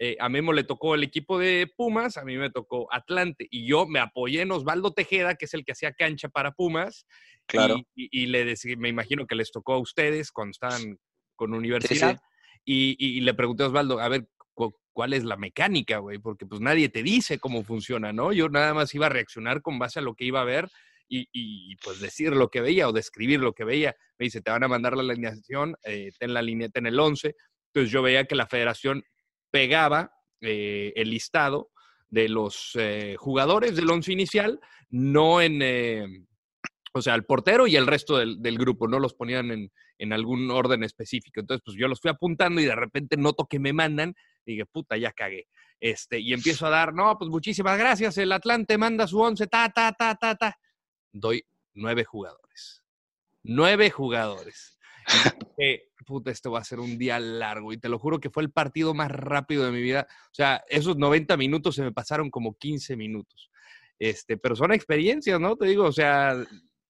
Eh, 0.00 0.16
a 0.20 0.28
Memo 0.28 0.52
le 0.52 0.62
tocó 0.62 0.94
el 0.94 1.02
equipo 1.02 1.38
de 1.40 1.68
Pumas, 1.76 2.16
a 2.18 2.24
mí 2.24 2.36
me 2.36 2.50
tocó 2.50 2.86
Atlante. 2.92 3.48
Y 3.50 3.66
yo 3.68 3.86
me 3.86 3.98
apoyé 3.98 4.42
en 4.42 4.52
Osvaldo 4.52 4.92
Tejeda, 4.92 5.34
que 5.34 5.46
es 5.46 5.54
el 5.54 5.64
que 5.64 5.72
hacía 5.72 5.92
cancha 5.92 6.28
para 6.28 6.52
Pumas. 6.52 7.04
Claro. 7.46 7.76
Y, 7.94 8.04
y- 8.04 8.22
y 8.22 8.26
le 8.26 8.44
decí- 8.46 8.76
me 8.76 8.88
imagino 8.88 9.26
que 9.26 9.34
les 9.34 9.50
tocó 9.50 9.72
a 9.74 9.78
ustedes 9.78 10.30
cuando 10.30 10.52
estaban 10.52 10.98
con 11.34 11.52
universidad. 11.52 12.20
Y, 12.64 12.90
y- 12.98 13.16
y 13.18 13.20
le 13.22 13.34
pregunté 13.34 13.64
a 13.64 13.66
Osvaldo, 13.68 13.98
a 13.98 14.08
ver, 14.08 14.28
¿cuál 14.98 15.12
es 15.12 15.22
la 15.22 15.36
mecánica, 15.36 15.98
güey? 15.98 16.18
Porque 16.18 16.44
pues 16.44 16.60
nadie 16.60 16.88
te 16.88 17.04
dice 17.04 17.38
cómo 17.38 17.62
funciona, 17.62 18.12
¿no? 18.12 18.32
Yo 18.32 18.48
nada 18.48 18.74
más 18.74 18.92
iba 18.96 19.06
a 19.06 19.08
reaccionar 19.08 19.62
con 19.62 19.78
base 19.78 20.00
a 20.00 20.02
lo 20.02 20.16
que 20.16 20.24
iba 20.24 20.40
a 20.40 20.44
ver 20.44 20.68
y, 21.08 21.76
pues 21.76 22.00
decir 22.00 22.32
lo 22.32 22.48
que 22.48 22.60
veía 22.60 22.88
o 22.88 22.92
describir 22.92 23.38
lo 23.38 23.52
que 23.52 23.62
veía. 23.62 23.94
Me 24.18 24.24
dice, 24.24 24.40
te 24.40 24.50
van 24.50 24.64
a 24.64 24.66
mandar 24.66 24.96
la 24.96 25.04
alineación, 25.04 25.76
eh, 25.84 26.10
ten 26.18 26.34
la 26.34 26.42
línea, 26.42 26.68
ten 26.68 26.84
el 26.84 26.98
11. 26.98 27.36
Entonces 27.68 27.92
yo 27.92 28.02
veía 28.02 28.24
que 28.24 28.34
la 28.34 28.48
federación 28.48 29.04
pegaba 29.52 30.10
eh, 30.40 30.92
el 30.96 31.10
listado 31.10 31.70
de 32.08 32.28
los 32.28 32.72
eh, 32.74 33.14
jugadores 33.20 33.76
del 33.76 33.88
once 33.88 34.12
inicial, 34.12 34.58
no 34.90 35.40
en, 35.40 35.62
eh, 35.62 36.08
o 36.92 37.02
sea, 37.02 37.14
el 37.14 37.24
portero 37.24 37.68
y 37.68 37.76
el 37.76 37.86
resto 37.86 38.16
del, 38.16 38.42
del 38.42 38.58
grupo, 38.58 38.88
no 38.88 38.98
los 38.98 39.14
ponían 39.14 39.52
en, 39.52 39.70
en 39.98 40.12
algún 40.12 40.50
orden 40.50 40.82
específico. 40.82 41.38
Entonces, 41.38 41.62
pues 41.64 41.76
yo 41.76 41.86
los 41.86 42.00
fui 42.00 42.10
apuntando 42.10 42.60
y 42.60 42.64
de 42.64 42.74
repente 42.74 43.16
noto 43.16 43.46
que 43.46 43.60
me 43.60 43.72
mandan 43.72 44.16
y 44.48 44.54
dije, 44.54 44.66
puta, 44.66 44.96
ya 44.96 45.12
cagué. 45.12 45.46
Este, 45.80 46.18
y 46.18 46.32
empiezo 46.32 46.66
a 46.66 46.70
dar, 46.70 46.94
no, 46.94 47.16
pues 47.18 47.30
muchísimas 47.30 47.78
gracias, 47.78 48.18
el 48.18 48.32
Atlante 48.32 48.78
manda 48.78 49.06
su 49.06 49.20
once, 49.20 49.46
ta, 49.46 49.68
ta, 49.70 49.92
ta, 49.92 50.14
ta, 50.14 50.34
ta. 50.34 50.58
Doy 51.12 51.44
nueve 51.74 52.04
jugadores. 52.04 52.82
Nueve 53.44 53.90
jugadores. 53.90 54.78
Dije, 55.56 55.90
puta, 56.06 56.30
esto 56.30 56.50
va 56.50 56.60
a 56.60 56.64
ser 56.64 56.80
un 56.80 56.98
día 56.98 57.18
largo. 57.18 57.72
Y 57.72 57.78
te 57.78 57.88
lo 57.88 57.98
juro 57.98 58.20
que 58.20 58.30
fue 58.30 58.42
el 58.42 58.50
partido 58.50 58.94
más 58.94 59.10
rápido 59.10 59.64
de 59.64 59.70
mi 59.70 59.80
vida. 59.80 60.06
O 60.10 60.34
sea, 60.34 60.62
esos 60.68 60.96
90 60.96 61.36
minutos 61.36 61.76
se 61.76 61.82
me 61.82 61.92
pasaron 61.92 62.30
como 62.30 62.56
15 62.56 62.96
minutos. 62.96 63.50
Este, 63.98 64.36
pero 64.36 64.54
son 64.54 64.72
experiencias, 64.72 65.40
¿no? 65.40 65.56
Te 65.56 65.66
digo, 65.66 65.84
o 65.84 65.92
sea, 65.92 66.36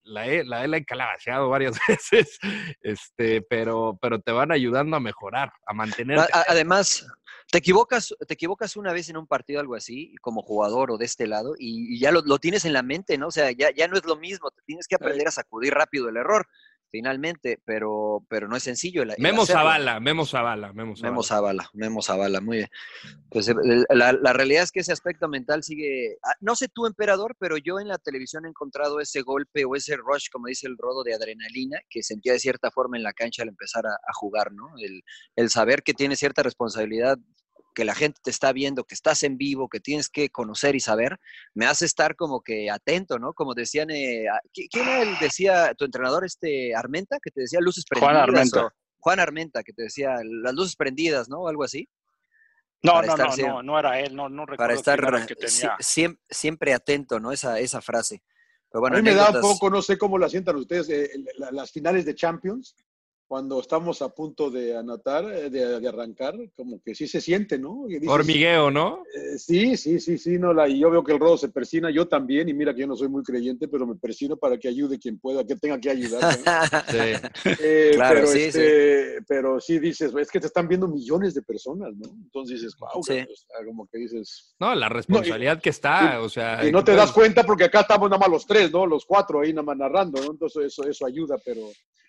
la 0.09 0.26
he, 0.26 0.44
la 0.44 0.64
he, 0.64 0.68
la 0.68 0.76
he 0.78 0.84
calabaceado 0.84 1.48
varias 1.48 1.78
veces, 1.88 2.38
este, 2.82 3.42
pero, 3.42 3.98
pero 4.00 4.20
te 4.20 4.32
van 4.32 4.52
ayudando 4.52 4.96
a 4.96 5.00
mejorar, 5.00 5.52
a 5.66 5.72
mantener. 5.72 6.18
Además, 6.48 7.06
te 7.50 7.59
equivocas, 7.59 8.14
te 8.26 8.34
equivocas 8.34 8.76
una 8.76 8.92
vez 8.92 9.09
en 9.09 9.16
un 9.16 9.26
partido, 9.26 9.61
algo 9.61 9.74
así, 9.74 10.14
como 10.20 10.42
jugador 10.42 10.90
o 10.90 10.98
de 10.98 11.04
este 11.04 11.26
lado, 11.26 11.54
y, 11.59 11.96
y 11.96 12.00
ya 12.00 12.11
lo, 12.11 12.22
lo 12.22 12.38
tienes 12.38 12.64
en 12.64 12.72
la 12.72 12.82
mente, 12.82 13.16
¿no? 13.16 13.28
O 13.28 13.30
sea, 13.30 13.50
ya, 13.52 13.70
ya 13.74 13.88
no 13.88 13.96
es 13.96 14.04
lo 14.04 14.16
mismo, 14.16 14.50
te 14.50 14.62
tienes 14.66 14.86
que 14.86 14.96
aprender 14.96 15.28
a 15.28 15.32
sacudir 15.32 15.72
rápido 15.74 16.09
el 16.09 16.16
error, 16.16 16.46
finalmente, 16.91 17.59
pero, 17.64 18.24
pero 18.28 18.49
no 18.49 18.57
es 18.57 18.62
sencillo. 18.62 19.03
El, 19.03 19.11
el 19.11 19.16
Memo 19.18 19.43
hacerlo. 19.43 19.61
Zavala, 19.62 20.01
Memo 20.01 20.24
Zavala, 20.26 20.72
Memo 20.72 20.97
Zavala. 20.97 21.11
Memo 21.11 21.22
Zavala, 21.22 21.70
Memo 21.74 22.03
Zavala, 22.03 22.41
muy 22.41 22.57
bien. 22.59 22.68
Pues 23.30 23.49
el- 23.49 23.84
la, 23.91 24.12
la 24.12 24.32
realidad 24.32 24.62
es 24.62 24.72
que 24.72 24.80
ese 24.80 24.93
aspecto 24.93 25.28
mental 25.28 25.62
sigue, 25.62 26.16
ah, 26.24 26.34
no 26.41 26.55
sé 26.57 26.68
tú, 26.68 26.86
emperador, 26.86 27.36
pero 27.39 27.57
yo 27.57 27.80
en 27.80 27.89
la 27.89 27.99
televisión 27.99 28.47
he 28.47 28.49
encontrado 28.49 29.01
ese 29.01 29.22
golpe 29.22 29.64
o 29.64 29.74
ese 29.76 29.97
rush, 29.97 30.28
como 30.32 30.47
dice 30.47 30.66
el 30.66 30.76
rodo 30.78 31.03
de 31.05 31.14
adrenalina, 31.14 31.78
que 31.91 32.03
sentía 32.03 32.32
de 32.32 32.39
cierta 32.39 32.70
forma 32.70 32.97
en 32.97 33.03
la 33.03 33.12
cancha 33.12 33.43
al 33.43 33.49
empezar 33.49 33.86
a, 33.86 33.91
a 33.95 34.12
jugar, 34.14 34.53
¿no? 34.53 34.70
El, 34.78 35.03
el 35.36 35.51
saber 35.51 35.82
que 35.82 35.95
tienes 35.95 36.18
cierta 36.18 36.43
responsabilidad, 36.43 37.18
que 37.79 37.85
la 37.85 37.95
gente 37.95 38.18
te 38.24 38.31
está 38.33 38.53
viendo, 38.53 38.83
que 38.83 38.97
estás 38.97 39.22
en 39.22 39.39
vivo, 39.39 39.68
que 39.68 39.79
tienes 39.79 40.09
que 40.09 40.31
conocer 40.31 40.74
y 40.74 40.81
saber, 40.81 41.16
me 41.55 41.64
hace 41.64 41.85
estar 41.85 42.16
como 42.16 42.41
que 42.41 42.68
atento, 42.72 43.20
¿no? 43.20 43.35
Como 43.35 43.55
decían, 43.55 43.89
eh, 43.93 44.24
ah, 44.29 44.41
¿qui- 44.53 44.66
¿quién 44.68 44.89
era 44.89 45.03
el, 45.03 45.16
decía, 45.20 45.72
tu 45.74 45.85
entrenador, 45.85 46.24
este, 46.24 46.74
Armenta, 46.74 47.18
que 47.22 47.31
te 47.31 47.43
decía 47.43 47.61
luces 47.61 47.85
prendidas? 47.89 48.12
Juan 48.14 48.20
Armenta. 48.29 48.66
o- 48.66 48.70
Juan 48.99 49.20
Armenta, 49.20 49.62
que 49.62 49.72
te 49.72 49.83
decía 49.85 50.16
las 50.24 50.55
luces 50.55 50.74
prendidas, 50.74 51.29
¿no? 51.29 51.47
Algo 51.47 51.62
así. 51.62 51.89
No, 52.83 52.95
no, 52.95 53.01
estar 53.03 53.26
no, 53.29 53.33
siempre- 53.33 53.55
no, 53.55 53.62
no 53.62 53.79
era 53.79 54.01
él, 54.01 54.16
no, 54.16 54.29
no 54.29 54.45
recuerdo 54.45 54.57
para 54.57 54.72
quién 54.74 54.81
estar 54.81 54.99
era 55.14 55.18
el 55.22 55.26
que 55.29 55.49
si- 55.49 55.61
tenía. 55.61 55.76
siem- 55.79 56.18
siempre 56.29 56.74
atento, 56.74 57.20
¿no? 57.20 57.31
Esa, 57.31 57.61
esa 57.61 57.81
frase. 57.81 58.24
Pero 58.72 58.81
bueno, 58.81 58.97
a 58.97 58.99
mí 59.01 59.05
me 59.09 59.14
da 59.14 59.31
un 59.31 59.41
poco, 59.41 59.70
no 59.70 59.83
sé 59.83 59.97
cómo 59.97 60.18
la 60.18 60.29
sientan 60.29 60.57
ustedes, 60.57 60.89
eh, 60.91 61.11
la- 61.37 61.53
las 61.53 61.70
finales 61.70 62.05
de 62.05 62.16
Champions, 62.16 62.74
cuando 63.29 63.61
estamos 63.61 64.01
a 64.01 64.09
punto 64.09 64.51
de 64.51 64.74
anotar, 64.74 65.22
eh, 65.31 65.51
de, 65.51 65.79
de 65.81 65.89
arrancar, 65.89 66.35
como 66.57 66.81
que 66.83 66.95
sí 66.95 67.07
se 67.07 67.20
siente, 67.20 67.59
¿no? 67.59 67.85
Dices, 67.87 68.09
Hormigueo, 68.09 68.70
¿no? 68.70 69.03
eh, 69.14 69.39
sí, 69.39 69.76
sí, 69.76 70.01
sí, 70.01 70.16
sí, 70.16 70.39
no, 70.39 70.55
la, 70.55 70.66
y 70.66 70.79
yo 70.81 70.91
veo 70.91 71.05
que 71.05 71.12
el 71.12 71.20
rodo 71.20 71.37
se 71.37 71.51
persina, 71.51 71.91
yo 71.91 72.09
también, 72.09 72.49
y 72.49 72.55
mira 72.55 72.74
que 72.74 72.81
yo 72.81 72.87
no 72.87 72.97
soy 72.97 73.09
muy 73.09 73.22
creyente, 73.22 73.68
pero 73.68 73.87
me 73.87 73.97
persino 73.97 74.39
para 74.39 74.57
que 74.57 74.68
ayude 74.68 74.99
quien 74.99 75.18
pueda, 75.18 75.45
que 75.47 75.57
tenga 75.57 75.79
que 75.79 75.91
ayudar. 75.91 76.22
¿no? 76.22 76.45
Sí. 76.89 77.55
Eh, 77.61 77.91
Claro, 77.95 78.14
pero, 78.14 78.26
sí, 78.29 78.41
este, 78.45 79.18
pero 79.29 79.61
sí 79.61 79.79
dices, 79.79 80.12
es 80.18 80.31
que 80.31 80.41
te 80.41 80.47
están 80.47 80.66
viendo 80.66 80.89
millones 80.89 81.35
de 81.35 81.43
personas, 81.43 81.93
¿no? 81.95 82.09
Entonces 82.09 82.62
dices, 82.62 82.74
wow, 82.79 83.03
Sí. 83.03 83.26
como 83.66 83.87
que 83.89 83.99
dices, 83.99 84.55
No, 84.59 84.74
la 84.74 84.89
responsabilidad 84.89 85.61
que 85.61 85.68
está, 85.70 86.20
o 86.22 86.31
sea. 86.31 86.66
y 86.66 86.72
no 86.72 86.83
te 86.83 86.95
das 86.95 87.12
cuenta 87.12 87.45
porque 87.45 87.64
acá 87.64 87.81
estamos 87.81 88.09
nada 88.09 88.20
más 88.20 88.31
los 88.31 88.47
tres, 88.47 88.72
¿no? 88.72 88.87
Los 88.87 89.05
cuatro 89.05 89.41
ahí 89.41 89.53
nada 89.53 89.64
más 89.66 89.76
narrando, 89.76 90.22
¿no? 90.22 90.31
Entonces 90.33 90.64
eso, 90.66 90.89
eso 90.89 91.05
ayuda, 91.05 91.37
pero... 91.45 91.61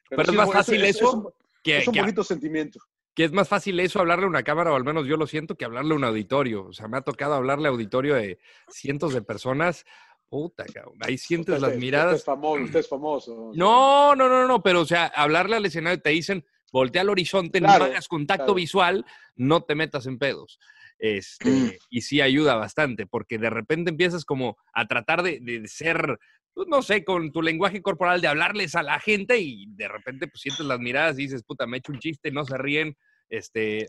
Pero 0.10 0.24
es 0.24 0.34
más 0.34 0.52
fácil 0.52 0.84
es- 0.84 0.96
eso 0.98 1.08
Es 1.10 1.14
un, 1.14 1.30
que, 1.64 1.78
es 1.80 1.88
un 1.88 1.94
que- 1.94 2.02
bonito 2.02 2.24
sentimiento. 2.24 2.80
que 3.16 3.24
es 3.26 3.32
más 3.32 3.48
fácil 3.48 3.80
eso 3.80 4.00
hablarle 4.00 4.26
a 4.26 4.30
una 4.30 4.44
cámara, 4.44 4.72
o 4.72 4.76
al 4.76 4.84
menos 4.84 5.06
yo 5.08 5.18
lo 5.18 5.28
siento, 5.28 5.56
que 5.56 5.66
hablarle 5.66 5.94
a 5.94 5.98
un 5.98 6.04
auditorio. 6.06 6.66
O 6.68 6.74
sea, 6.74 6.88
me 6.88 6.98
ha 6.98 7.02
tocado 7.02 7.34
hablarle 7.34 7.68
a 7.68 7.72
auditorio 7.72 8.16
de 8.16 8.40
cientos 8.70 9.14
de 9.14 9.22
personas. 9.22 9.86
Puta, 10.30 10.64
cabrón. 10.66 10.96
Ahí 11.02 11.18
sientes 11.18 11.56
Usted- 11.56 11.62
las 11.62 11.70
usted 11.72 11.82
miradas. 11.82 12.16
es 12.18 12.24
famoso, 12.24 12.64
usted 12.64 12.80
es 12.80 12.88
famoso. 12.88 13.52
No, 13.56 14.16
no, 14.16 14.30
no, 14.30 14.48
no, 14.48 14.62
pero 14.62 14.82
o 14.82 14.86
sea, 14.86 15.08
hablarle 15.08 15.56
al 15.56 15.66
escenario 15.66 16.00
te 16.00 16.12
dicen, 16.12 16.46
voltea 16.72 17.02
al 17.02 17.10
horizonte, 17.10 17.60
Claro, 17.60 17.86
no 17.86 17.92
hagas 17.92 18.08
contacto 18.08 18.44
claro. 18.46 18.54
visual, 18.56 19.06
no 19.36 19.64
te 19.64 19.74
metas 19.74 20.06
en 20.06 20.20
pedos. 20.20 20.60
Este, 21.00 21.50
Mm. 21.50 21.72
Y 21.90 22.02
sí 22.02 22.22
ayuda 22.22 22.56
bastante, 22.56 23.08
porque 23.08 23.38
de 23.40 23.50
repente 23.50 23.90
empiezas 23.90 24.24
como 24.24 24.58
a 24.74 24.86
tratar 24.88 25.24
de, 25.24 25.40
de 25.40 25.68
ser, 25.68 26.20
pues, 26.54 26.68
no 26.68 26.82
sé, 26.82 27.04
con 27.04 27.32
tu 27.32 27.42
lenguaje 27.42 27.82
corporal, 27.82 28.22
de 28.22 28.28
hablarles 28.28 28.76
a 28.76 28.84
la 28.84 29.00
gente 29.00 29.38
y 29.38 29.66
de 29.70 29.88
repente 29.88 30.28
pues 30.28 30.42
sientes 30.42 30.66
las 30.66 30.80
miradas 30.80 31.18
y 31.18 31.24
dices, 31.24 31.44
puta, 31.44 31.66
me 31.66 31.78
he 31.78 31.80
hecho 31.80 31.92
un 31.92 32.00
chiste, 32.00 32.32
no 32.32 32.46
se 32.46 32.58
ríen, 32.58 32.96
este, 33.30 33.88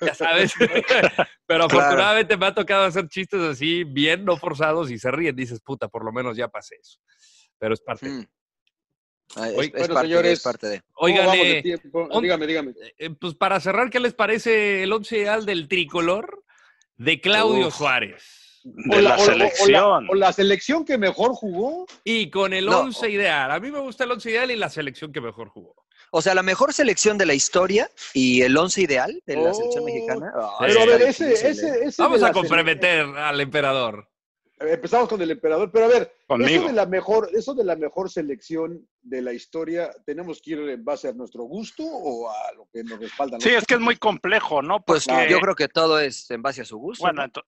ya 0.00 0.14
sabes. 0.14 0.52
Pero 0.58 1.28
Claro. 1.46 1.64
afortunadamente 1.64 2.36
me 2.36 2.46
ha 2.46 2.54
tocado 2.54 2.84
hacer 2.84 3.08
chistes 3.08 3.40
así, 3.40 3.84
bien, 3.84 4.24
no 4.24 4.36
forzados, 4.36 4.90
y 4.90 4.98
se 4.98 5.10
ríen, 5.10 5.34
dices, 5.34 5.60
puta, 5.60 5.88
por 5.88 6.04
lo 6.04 6.12
menos 6.12 6.36
ya 6.36 6.48
pasé 6.48 6.76
eso. 6.80 6.98
Pero 7.58 7.74
es 7.74 7.80
parte. 7.80 8.08
Mm. 8.08 8.26
Ah, 9.36 9.48
es, 9.48 9.58
Oye, 9.58 9.66
es 9.66 9.72
bueno, 9.72 9.94
parte 9.94 10.08
señores, 10.08 10.32
es 10.32 10.42
parte 10.42 10.66
de. 10.68 10.80
¿Cómo 10.92 11.06
Oigan, 11.06 11.28
eh, 11.34 11.62
dígame, 12.22 12.46
dígame. 12.46 12.74
Eh, 12.98 13.10
pues 13.18 13.34
para 13.34 13.58
cerrar, 13.58 13.90
¿qué 13.90 13.98
les 13.98 14.14
parece 14.14 14.82
el 14.82 14.92
once 14.92 15.18
ideal 15.18 15.46
del 15.46 15.66
tricolor 15.66 16.44
de 16.96 17.20
Claudio 17.20 17.68
Uf. 17.68 17.74
Suárez? 17.74 18.43
De 18.64 19.02
la 19.02 19.18
selección. 19.18 20.08
O 20.08 20.14
la, 20.14 20.32
selección 20.32 20.86
que 20.86 20.96
mejor 20.96 21.32
jugó. 21.32 21.86
Y 22.02 22.30
con 22.30 22.54
el 22.54 22.64
No. 22.64 22.80
once 22.80 23.10
ideal. 23.10 23.50
A 23.50 23.60
mí 23.60 23.70
me 23.70 23.78
gusta 23.78 24.04
el 24.04 24.12
once 24.12 24.30
ideal 24.30 24.50
y 24.50 24.56
la 24.56 24.70
selección 24.70 25.12
que 25.12 25.20
mejor 25.20 25.50
jugó. 25.50 25.74
O 26.10 26.22
sea, 26.22 26.34
la 26.34 26.42
mejor 26.42 26.72
selección 26.72 27.18
de 27.18 27.26
la 27.26 27.34
historia 27.34 27.90
y 28.14 28.40
el 28.42 28.56
once 28.56 28.80
ideal 28.80 29.20
de 29.26 29.36
la 29.36 29.52
selección 29.52 29.82
Oh, 29.82 29.86
mexicana. 29.86 30.32
Ah, 30.34 30.56
Pero 30.60 30.80
a 30.80 30.86
ver, 30.86 31.02
ese, 31.02 31.32
ese, 31.32 31.48
¿eh? 31.50 31.78
ese 31.84 32.02
Vamos 32.02 32.22
a 32.22 32.32
comprometer 32.32 33.04
al 33.04 33.40
emperador. 33.40 34.08
Empezamos 34.60 35.08
con 35.08 35.20
el 35.20 35.30
emperador, 35.32 35.70
pero 35.70 35.86
a 35.86 35.88
ver, 35.88 36.14
eso 36.40 36.66
de 36.66 36.72
la 36.72 36.86
mejor, 36.86 37.28
eso 37.34 37.54
de 37.54 37.64
la 37.64 37.76
mejor 37.76 38.08
selección 38.10 38.88
de 39.02 39.20
la 39.20 39.32
historia, 39.32 39.90
¿tenemos 40.06 40.40
que 40.40 40.52
ir 40.52 40.58
en 40.60 40.84
base 40.84 41.08
a 41.08 41.12
nuestro 41.12 41.42
gusto 41.42 41.82
o 41.84 42.30
a 42.30 42.52
lo 42.56 42.66
que 42.72 42.82
nos 42.84 42.98
respaldan? 42.98 43.40
Sí, 43.40 43.50
es 43.50 43.64
que 43.66 43.74
es 43.74 43.80
muy 43.80 43.96
complejo, 43.96 44.62
¿no? 44.62 44.80
Pues 44.80 45.04
yo 45.28 45.38
creo 45.40 45.54
que 45.54 45.68
todo 45.68 45.98
es 45.98 46.30
en 46.30 46.40
base 46.40 46.62
a 46.62 46.64
su 46.64 46.78
gusto. 46.78 47.02
bueno, 47.04 47.26
¿no? 47.26 47.42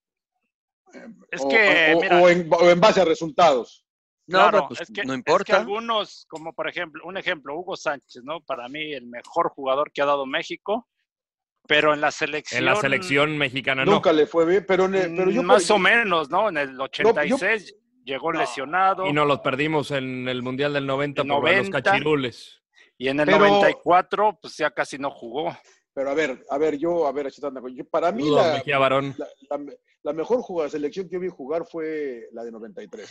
Es 1.31 1.41
o, 1.43 1.49
que, 1.49 1.95
o- 1.97 2.01
mira, 2.01 2.21
o 2.23 2.29
en, 2.29 2.49
o 2.53 2.71
en 2.71 2.81
base 2.81 3.01
a 3.01 3.05
resultados. 3.05 3.85
No, 4.29 4.39
claro, 4.39 4.67
pues, 4.69 4.81
es 4.81 4.89
que, 4.93 5.05
no 5.05 5.13
es 5.15 5.23
que 5.23 5.31
importa. 5.31 5.57
algunos, 5.57 6.27
como 6.29 6.53
por 6.53 6.69
ejemplo, 6.69 7.03
un 7.07 7.17
ejemplo, 7.17 7.55
Hugo 7.57 7.77
Sánchez, 7.77 8.23
¿no? 8.25 8.41
Para 8.41 8.69
mí 8.69 8.93
el 8.93 9.07
mejor 9.07 9.51
jugador 9.51 9.93
que 9.93 10.03
ha 10.03 10.07
dado 10.07 10.27
México 10.27 10.89
pero 11.69 11.93
en 11.93 12.01
la 12.01 12.13
selección. 12.13 12.61
En 12.61 12.65
la 12.67 12.77
selección 12.77 13.37
mexicana 13.37 13.85
no. 13.85 13.91
Nunca 13.95 14.13
le 14.13 14.27
fue 14.29 14.47
bien, 14.47 14.65
pero, 14.69 14.85
en 14.85 14.95
el- 14.95 15.17
pero 15.17 15.31
yo 15.33 15.43
más 15.43 15.69
o 15.73 15.79
menos, 15.81 16.31
¿no? 16.31 16.49
En 16.49 16.59
el 16.59 16.81
86 16.81 17.75
llegó 18.05 18.33
No. 18.33 18.39
lesionado 18.39 19.05
Y 19.09 19.13
no 19.13 19.25
los 19.25 19.41
perdimos 19.41 19.91
en 19.91 20.29
el 20.29 20.43
Mundial 20.45 20.73
del 20.75 20.87
90 20.87 21.23
El 21.23 21.29
por 21.29 21.43
los 21.43 21.51
90. 21.51 21.83
cachirules. 21.83 22.63
y 22.99 23.09
en 23.09 23.19
el 23.19 23.27
Pero- 23.27 23.39
94 23.41 24.39
pues 24.41 24.57
ya 24.57 24.71
casi 24.71 24.97
no 24.97 25.11
jugó. 25.11 25.57
Pero 25.97 26.11
a 26.11 26.15
ver, 26.15 26.45
a 26.51 26.59
ver, 26.59 26.77
yo, 26.77 27.07
a 27.07 27.13
ver, 27.13 27.31
yo- 27.33 27.85
para 27.89 28.13
mí 28.13 28.29
la, 28.29 28.63
la, 28.67 28.79
la- 29.49 29.73
la 30.03 30.13
mejor 30.13 30.43
jugada, 30.43 30.69
selección 30.69 31.09
que 31.09 31.19
vi 31.19 31.29
jugar 31.31 31.65
fue 31.67 32.29
la 32.33 32.45
de 32.45 32.53
93. 32.53 33.09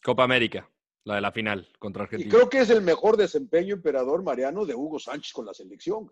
Copa 0.00 0.22
América, 0.22 0.70
la 1.02 1.16
de 1.16 1.20
la 1.20 1.32
final 1.32 1.68
contra 1.80 2.04
Y 2.04 2.04
Argentina. 2.04 2.32
creo 2.32 2.48
que 2.48 2.60
es 2.60 2.70
el 2.70 2.82
mejor 2.82 3.16
desempeño, 3.16 3.74
emperador 3.74 4.22
Mariano, 4.22 4.64
de 4.64 4.76
Hugo 4.76 5.00
Sánchez 5.00 5.32
con 5.32 5.44
la 5.44 5.52
selección. 5.54 6.08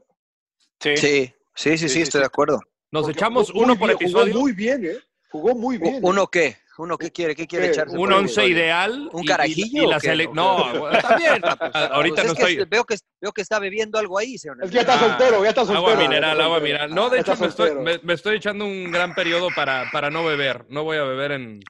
Sí. 0.81 0.97
Sí, 0.97 1.33
sí, 1.55 1.79
sí, 1.79 1.79
sí, 1.79 1.89
sí, 1.89 2.03
estoy 2.03 2.19
sí. 2.19 2.23
de 2.23 2.27
acuerdo. 2.27 2.59
Nos 2.91 3.03
Porque 3.05 3.19
echamos 3.21 3.51
uno 3.51 3.77
por 3.79 3.87
bien, 3.91 3.91
episodio. 3.93 4.33
Jugó 4.33 4.41
muy 4.43 4.53
bien, 4.53 4.85
¿eh? 4.85 4.99
Jugó 5.31 5.55
muy 5.55 5.79
bien. 5.79 5.95
¿eh? 5.95 6.01
¿Uno 6.03 6.27
qué? 6.27 6.57
¿Uno 6.79 6.97
qué 6.97 7.11
quiere? 7.11 7.35
¿Qué 7.35 7.47
quiere 7.47 7.67
¿Qué? 7.67 7.73
echarse? 7.73 7.97
Un 7.97 8.13
once 8.13 8.47
ideal. 8.47 9.09
¿Un 9.13 9.23
y- 9.23 9.25
y- 9.25 9.29
carajillo 9.29 9.83
Y, 9.83 9.87
o 9.87 9.91
la 9.91 9.99
No, 10.33 10.79
bueno, 10.79 10.99
también. 11.01 11.41
Ah, 11.43 11.57
pues, 11.59 11.71
Ah, 11.75 11.87
Ahorita 11.93 12.15
pues 12.17 12.27
no 12.27 12.33
es 12.33 12.39
que 12.39 12.45
estoy. 12.53 12.67
Veo 12.69 12.85
que, 12.85 12.97
veo 13.21 13.33
que 13.33 13.43
está 13.43 13.59
bebiendo 13.59 13.99
algo 13.99 14.19
ahí, 14.19 14.39
señor. 14.39 14.59
Es 14.63 14.71
que 14.71 14.77
ya 14.77 14.81
está 14.81 14.95
Ah, 14.95 14.99
soltero, 14.99 15.43
ya 15.43 15.49
está 15.51 15.65
soltero. 15.67 15.87
Agua 15.87 15.97
mineral, 16.03 16.41
agua 16.41 16.61
mineral. 16.61 16.95
No, 16.95 17.11
de 17.11 17.21
hecho 17.21 17.37
me 17.37 17.47
estoy, 17.47 17.75
me, 17.77 17.99
me 18.03 18.15
estoy 18.15 18.37
echando 18.37 18.65
un 18.65 18.91
gran 18.91 19.15
periodo 19.15 19.49
para, 19.55 19.91
para 19.93 20.11
no 20.11 20.25
beber. 20.25 20.65
No 20.71 20.85
voy 20.85 20.97
a 20.97 21.03
beber 21.05 21.33
en, 21.33 21.61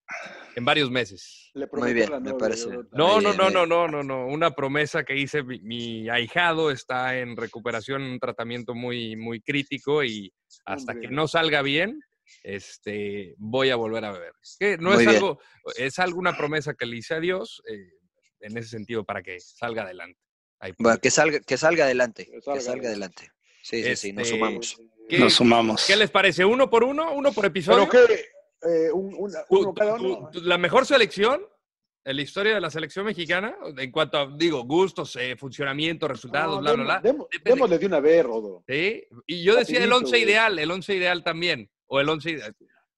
en 0.55 0.65
varios 0.65 0.91
meses. 0.91 1.51
Le 1.55 1.67
Muy 1.73 1.93
bien, 1.93 2.11
me 2.23 2.35
parece. 2.35 2.69
No, 2.93 3.21
no, 3.21 3.33
no, 3.35 3.51
no, 3.51 3.67
no, 3.67 3.89
no, 3.89 4.03
no. 4.03 4.27
Una 4.27 4.53
promesa 4.53 5.03
que 5.05 5.17
hice. 5.17 5.43
Mi, 5.43 5.59
mi 5.61 6.09
ahijado 6.09 6.71
está 6.71 7.19
en 7.19 7.37
recuperación, 7.37 8.03
un 8.03 8.19
tratamiento 8.21 8.75
muy, 8.75 9.17
muy 9.17 9.41
crítico 9.43 10.03
y 10.05 10.33
hasta 10.65 10.93
Hombre. 10.93 11.09
que 11.09 11.15
no 11.15 11.27
salga 11.29 11.61
bien, 11.61 12.01
este, 12.43 13.35
voy 13.39 13.71
a 13.71 13.77
volver 13.77 14.05
a 14.05 14.13
beber. 14.13 14.33
Que 14.59 14.77
no 14.79 14.91
Muy 14.91 14.93
es 14.95 14.99
bien. 15.01 15.17
algo, 15.17 15.41
es 15.77 15.99
alguna 15.99 16.37
promesa 16.37 16.75
que 16.75 16.87
le 16.87 16.97
hice 16.97 17.15
a 17.15 17.21
Dios 17.21 17.63
eh, 17.69 17.93
en 18.41 18.57
ese 18.57 18.69
sentido 18.71 19.05
para 19.05 19.23
que 19.23 19.39
salga 19.41 19.83
adelante. 19.83 20.19
Ahí 20.59 20.73
Bueno, 20.79 20.99
que 21.01 21.11
salga, 21.11 21.41
que 21.41 21.57
salga 21.57 21.85
adelante. 21.85 22.27
Que 22.27 22.33
Que 22.33 22.41
salga 22.43 22.61
salga, 22.61 22.89
adelante. 22.89 23.25
adelante. 23.25 23.43
Sí, 23.63 23.83
sí, 23.83 23.97
sí, 23.97 24.13
nos 24.13 24.25
Este, 24.27 24.37
sumamos. 24.39 24.81
¿Qué, 25.09 25.19
Nos 25.19 25.33
sumamos. 25.35 25.87
qué 25.87 25.97
les 25.97 26.11
parece? 26.11 26.45
¿Uno 26.45 26.71
por 26.71 26.85
uno? 26.85 27.13
¿Uno 27.13 27.33
por 27.33 27.45
episodio? 27.47 27.89
Pero 27.91 28.07
que 28.07 28.15
eh, 28.69 28.93
un- 28.93 29.15
uno 29.19 29.75
cada 29.75 29.95
uno. 29.95 30.31
tú- 30.33 30.41
la 30.43 30.57
mejor 30.59 30.87
selección 30.87 31.45
en 32.05 32.17
la 32.17 32.23
historia 32.23 32.55
de 32.55 32.61
la 32.61 32.71
selección 32.71 33.05
mexicana, 33.07 33.57
en 33.77 33.91
cuanto 33.93 34.19
a, 34.19 34.33
digo, 34.37 34.65
gustos, 34.65 35.15
eh, 35.17 35.37
funcionamiento, 35.37 36.07
resultados, 36.09 36.57
No, 36.57 36.61
bla, 36.61 36.73
bla, 36.73 37.01
demo- 37.01 37.27
bla. 37.29 37.29
Depende. 37.33 37.51
Démosle 37.57 37.79
de 37.79 37.87
una 37.87 38.01
vez, 38.01 38.25
Rodo. 38.25 38.65
¿sí? 38.69 39.05
Y 39.27 39.43
yo 39.45 39.55
decía 39.57 39.79
el 39.79 39.91
Rapidito, 39.91 39.97
once 39.99 40.11
güey. 40.17 40.23
ideal, 40.23 40.59
el 40.59 40.71
once 40.71 40.95
ideal 40.95 41.23
también. 41.25 41.71
O 41.95 42.01
el 42.01 42.09
once 42.09 42.31
ideal. 42.31 42.57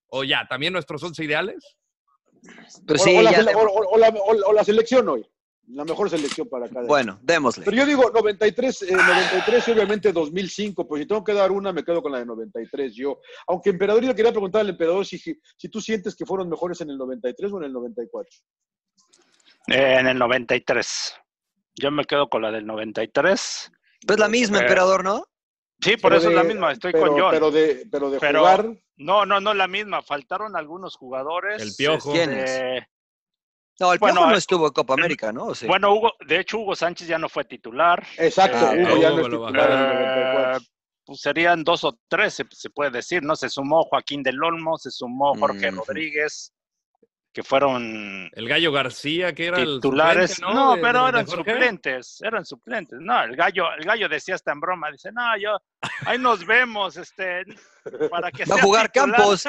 O 0.08 0.22
ya, 0.22 0.46
también 0.48 0.72
nuestros 0.72 1.02
once 1.02 1.24
ideales. 1.24 1.76
Pues 2.86 3.00
o, 3.00 3.04
sí, 3.04 3.16
o 3.16 3.22
la, 3.22 3.32
ya 3.32 3.56
o- 3.56 3.60
o- 3.66 3.88
o 3.94 3.98
la, 3.98 4.08
o- 4.10 4.50
o 4.50 4.52
la 4.52 4.62
selección 4.62 5.08
hoy. 5.08 5.26
La 5.68 5.84
mejor 5.84 6.10
selección 6.10 6.46
para 6.48 6.68
cada. 6.68 6.86
Bueno, 6.86 7.18
démosle. 7.22 7.64
Pero 7.64 7.76
yo 7.78 7.86
digo 7.86 8.10
93, 8.14 8.82
eh, 8.82 8.92
93 8.92 9.66
y 9.68 9.70
obviamente 9.72 10.12
2005, 10.12 10.86
pues 10.86 11.00
si 11.02 11.08
tengo 11.08 11.24
que 11.24 11.32
dar 11.32 11.50
una, 11.50 11.72
me 11.72 11.82
quedo 11.82 12.02
con 12.02 12.12
la 12.12 12.18
de 12.18 12.26
93 12.26 12.94
yo. 12.94 13.18
Aunque 13.48 13.70
Emperador, 13.70 14.02
yo 14.02 14.08
le 14.10 14.14
quería 14.14 14.30
preguntar 14.30 14.60
al 14.60 14.68
Emperador 14.68 15.04
si, 15.06 15.18
si 15.18 15.68
tú 15.70 15.80
sientes 15.80 16.14
que 16.14 16.26
fueron 16.26 16.48
mejores 16.50 16.80
en 16.82 16.90
el 16.90 16.98
93 16.98 17.50
o 17.50 17.58
en 17.58 17.64
el 17.64 17.72
94. 17.72 18.30
Eh, 19.68 19.96
en 20.00 20.06
el 20.06 20.18
93. 20.18 21.14
Yo 21.76 21.90
me 21.90 22.04
quedo 22.04 22.28
con 22.28 22.42
la 22.42 22.52
del 22.52 22.66
93. 22.66 23.72
Pues 24.06 24.18
la 24.18 24.28
misma, 24.28 24.58
Eh, 24.58 24.60
emperador, 24.62 25.02
¿no? 25.02 25.24
Sí, 25.80 25.96
por 25.96 26.10
Pero 26.10 26.16
eso 26.20 26.28
es 26.28 26.34
la 26.36 26.42
de- 26.42 26.48
misma, 26.48 26.72
estoy 26.72 26.92
pero, 26.92 27.06
con 27.08 27.18
John. 27.20 27.30
Pero 27.32 27.50
de, 27.50 27.86
pero 27.90 28.10
de 28.10 28.20
Pero- 28.20 28.38
jugar, 28.40 28.68
No, 28.96 29.26
no, 29.26 29.40
no 29.40 29.54
la 29.54 29.66
misma. 29.66 30.02
Faltaron 30.02 30.56
algunos 30.56 30.96
jugadores. 30.96 31.60
El 31.62 31.74
Piojo. 31.76 32.12
¿Quiénes? 32.12 32.50
este, 32.50 32.88
No, 33.80 33.92
el 33.92 33.98
Bueno, 33.98 34.14
Piojo 34.16 34.28
no 34.30 34.34
eh, 34.34 34.38
estuvo 34.38 34.66
en 34.68 34.72
Copa 34.72 34.94
América, 34.94 35.32
¿no? 35.32 35.52
Bueno, 35.66 35.92
Hugo, 35.94 36.12
de 36.26 36.40
hecho, 36.40 36.58
Hugo 36.58 36.76
Sánchez 36.76 37.08
ya 37.08 37.18
no 37.18 37.28
fue 37.28 37.44
titular. 37.44 38.06
exacto, 38.18 38.58
Ah, 38.60 38.72
Hugo 38.76 38.96
ya 39.00 39.10
no 39.10 39.18
es 39.20 39.24
titular 39.26 39.70
Eh, 39.70 39.94
94. 40.54 40.66
pues 41.06 41.20
serían 41.20 41.64
dos 41.64 41.84
o 41.84 41.98
tres, 42.08 42.34
se, 42.34 42.44
se 42.50 42.70
puede 42.70 42.90
decir, 42.90 43.22
¿no? 43.22 43.36
Se 43.36 43.48
sumó 43.50 43.82
Joaquín 43.84 44.22
del 44.22 44.42
Olmo, 44.42 44.78
se 44.78 44.90
sumó 44.90 45.34
Jorge. 45.38 45.70
Rodríguez, 45.70 46.52
que 47.34 47.42
fueron 47.42 48.30
El 48.32 48.48
Gallo 48.48 48.70
García, 48.70 49.34
que 49.34 49.46
era 49.46 49.58
el 49.58 49.74
titulares. 49.80 50.34
suplente, 50.36 50.54
No, 50.54 50.76
pero 50.80 51.00
de- 51.00 51.04
de 51.04 51.08
eran 51.18 51.26
suplentes, 51.26 52.22
eran 52.22 52.46
suplentes. 52.46 52.98
No, 53.00 53.24
el 53.24 53.34
gallo, 53.34 53.72
el 53.76 53.84
gallo 53.84 54.08
decía 54.08 54.36
hasta 54.36 54.52
en 54.52 54.60
broma, 54.60 54.88
dice, 54.92 55.10
no, 55.12 55.36
yo, 55.36 55.58
ahí 56.06 56.16
nos 56.16 56.46
vemos, 56.46 56.96
este, 56.96 57.42
para 58.08 58.30
que 58.30 58.44
Va 58.44 58.54
a 58.54 58.62
jugar 58.62 58.88
titular". 58.88 59.16
Campos. 59.20 59.44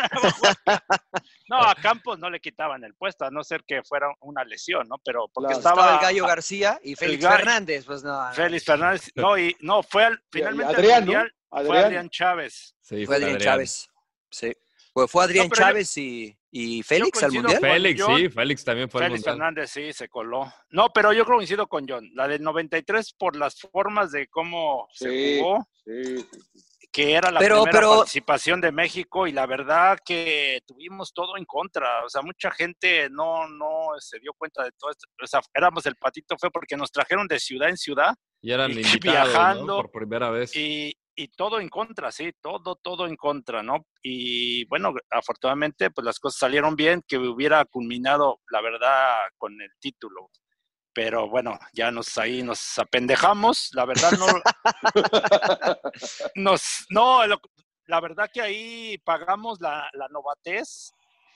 No, 1.47 1.61
a 1.61 1.75
Campos 1.75 2.17
no 2.17 2.29
le 2.31 2.39
quitaban 2.39 2.83
el 2.83 2.95
puesto, 2.95 3.23
a 3.25 3.29
no 3.29 3.43
ser 3.43 3.63
que 3.63 3.83
fuera 3.83 4.07
una 4.21 4.43
lesión, 4.43 4.87
¿no? 4.89 4.95
Pero 5.05 5.27
porque 5.31 5.53
Claro. 5.53 5.59
Estaba, 5.59 5.81
estaba, 5.83 5.95
el 5.99 6.01
Gallo 6.01 6.25
García 6.27 6.79
y 6.83 6.95
Félix 6.95 7.23
Gallo- 7.23 7.37
Fernández, 7.37 7.85
pues 7.85 8.03
no. 8.03 8.33
Félix 8.33 8.65
Fernández, 8.65 9.11
no, 9.13 9.37
y 9.37 9.55
no, 9.59 9.83
fue 9.83 10.05
al, 10.05 10.19
finalmente 10.31 10.73
al 10.73 10.79
Adrián, 10.79 11.05
¿no? 11.05 11.11
Mundial, 11.13 11.33
fue 11.51 11.59
Adrián. 11.61 11.85
Adrián 11.85 12.09
Chávez. 12.09 12.75
Sí, 12.81 13.05
Fue 13.05 13.15
Adrián 13.17 13.37
Chávez. 13.37 13.87
Sí. 14.31 14.51
Fue, 14.91 15.07
fue 15.07 15.23
Adrián 15.25 15.49
No, 15.49 15.55
Chávez 15.55 15.97
y, 15.97 16.35
y 16.57 16.83
Félix 16.83 17.21
al 17.23 17.31
Mundial. 17.33 17.59
con 17.59 17.69
Félix, 17.69 18.01
John. 18.01 18.17
sí, 18.17 18.29
Félix 18.29 18.63
también 18.63 18.89
fue 18.89 19.01
al 19.01 19.07
Félix 19.07 19.19
Mundial. 19.27 19.35
Fernández 19.35 19.69
sí 19.71 19.91
se 19.93 20.07
coló. 20.07 20.51
No, 20.69 20.89
pero 20.93 21.11
yo 21.11 21.25
creo 21.25 21.35
que 21.35 21.39
coincido 21.39 21.67
con 21.67 21.85
John. 21.87 22.09
La 22.13 22.27
del 22.27 22.41
93 22.41 23.13
por 23.17 23.35
las 23.35 23.59
formas 23.59 24.11
de 24.11 24.27
cómo 24.27 24.87
se 24.93 25.39
jugó, 25.39 25.67
Sí, 25.85 26.03
sí, 26.05 26.17
sí. 26.53 26.87
que 26.93 27.13
era 27.13 27.29
la 27.29 27.39
Pero- 27.41 27.63
primera 27.63 27.79
pero- 27.79 27.95
participación 27.97 28.61
de 28.61 28.71
México 28.71 29.27
y 29.27 29.33
la 29.33 29.45
verdad 29.45 29.97
que 30.05 30.61
tuvimos 30.65 31.13
todo 31.13 31.35
en 31.35 31.43
contra. 31.43 32.05
O 32.05 32.09
sea, 32.09 32.21
mucha 32.21 32.49
gente 32.51 33.09
no, 33.09 33.49
no 33.49 33.89
se 33.99 34.19
dio 34.19 34.31
cuenta 34.37 34.63
de 34.63 34.71
todo 34.79 34.91
esto. 34.91 35.07
O 35.21 35.27
sea, 35.27 35.41
éramos 35.53 35.85
el 35.87 35.95
patito 35.97 36.37
fue 36.39 36.51
porque 36.51 36.77
nos 36.77 36.89
trajeron 36.91 37.27
de 37.27 37.37
ciudad 37.39 37.67
en 37.69 37.75
ciudad 37.77 38.15
Y 38.41 38.51
eran 38.51 38.71
Y 38.71 38.75
invitados, 39.01 39.03
¿no? 39.03 39.11
viajando, 39.33 39.75
Por 39.81 39.91
primera 39.91 40.29
vez. 40.29 40.55
y, 40.55 40.95
y 41.15 41.29
todo 41.29 41.59
en 41.59 41.69
contra, 41.69 42.11
sí, 42.11 42.31
todo, 42.41 42.75
todo 42.75 43.07
en 43.07 43.15
contra, 43.15 43.63
¿no? 43.63 43.85
Y 44.03 44.65
bueno, 44.65 44.93
afortunadamente, 45.11 45.89
pues 45.91 46.05
las 46.05 46.19
cosas 46.19 46.39
salieron 46.39 46.75
bien, 46.75 47.01
que 47.07 47.17
hubiera 47.17 47.63
culminado, 47.65 48.41
la 48.51 48.61
verdad, 48.61 49.17
con 49.37 49.59
el 49.61 49.71
título. 49.79 50.29
Pero 50.93 51.29
bueno, 51.29 51.57
ya 51.73 51.91
nos 51.91 52.17
ahí 52.17 52.41
nos 52.43 52.77
apendejamos, 52.79 53.69
la 53.73 53.85
verdad 53.85 54.11
no. 54.13 54.25
nos, 56.35 56.85
no, 56.89 57.25
lo- 57.27 57.41
la 57.87 57.99
verdad 57.99 58.29
que 58.33 58.41
ahí 58.41 58.97
pagamos 58.99 59.59
la, 59.61 59.89
la 59.93 60.07
novatez 60.09 60.91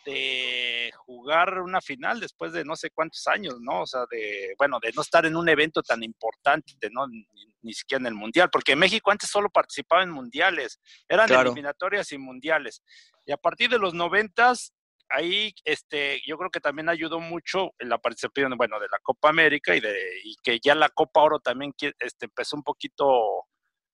de 0.05 0.91
jugar 1.05 1.59
una 1.61 1.81
final 1.81 2.19
después 2.19 2.53
de 2.53 2.63
no 2.65 2.75
sé 2.75 2.89
cuántos 2.91 3.27
años, 3.27 3.55
¿no? 3.59 3.81
O 3.81 3.85
sea, 3.87 4.05
de, 4.09 4.53
bueno, 4.57 4.79
de 4.81 4.91
no 4.95 5.01
estar 5.01 5.25
en 5.25 5.35
un 5.35 5.49
evento 5.49 5.81
tan 5.81 6.03
importante, 6.03 6.89
¿no? 6.91 7.07
Ni, 7.07 7.25
ni 7.61 7.73
siquiera 7.73 8.01
en 8.01 8.07
el 8.07 8.13
mundial, 8.13 8.49
porque 8.49 8.75
México 8.75 9.11
antes 9.11 9.29
solo 9.29 9.49
participaba 9.49 10.03
en 10.03 10.11
mundiales, 10.11 10.79
eran 11.07 11.27
Claro. 11.27 11.49
eliminatorias 11.49 12.11
y 12.13 12.17
mundiales. 12.17 12.81
Y 13.25 13.31
a 13.33 13.37
partir 13.37 13.69
de 13.69 13.77
los 13.77 13.93
noventas, 13.93 14.73
ahí, 15.09 15.53
este, 15.65 16.21
yo 16.25 16.37
creo 16.37 16.49
que 16.51 16.61
también 16.61 16.87
ayudó 16.87 17.19
mucho 17.19 17.71
en 17.79 17.89
la 17.89 17.97
participación, 17.97 18.55
bueno, 18.57 18.79
de 18.79 18.87
la 18.89 18.99
Copa 18.99 19.29
América 19.29 19.75
y 19.75 19.81
de, 19.81 20.21
y 20.23 20.35
que 20.41 20.59
ya 20.63 20.73
la 20.75 20.89
Copa 20.89 21.21
Oro 21.21 21.39
también, 21.39 21.73
este, 21.99 22.25
empezó 22.25 22.55
un 22.55 22.63
poquito 22.63 23.45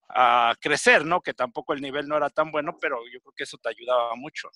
a 0.08 0.54
crecer, 0.60 1.04
¿no? 1.04 1.20
Que 1.20 1.34
tampoco 1.34 1.72
el 1.72 1.80
nivel 1.80 2.06
no 2.06 2.16
era 2.16 2.30
tan 2.30 2.52
bueno, 2.52 2.78
pero 2.80 3.00
yo 3.12 3.18
creo 3.20 3.32
que 3.36 3.42
eso 3.44 3.58
te 3.58 3.68
ayudaba 3.70 4.14
mucho. 4.14 4.48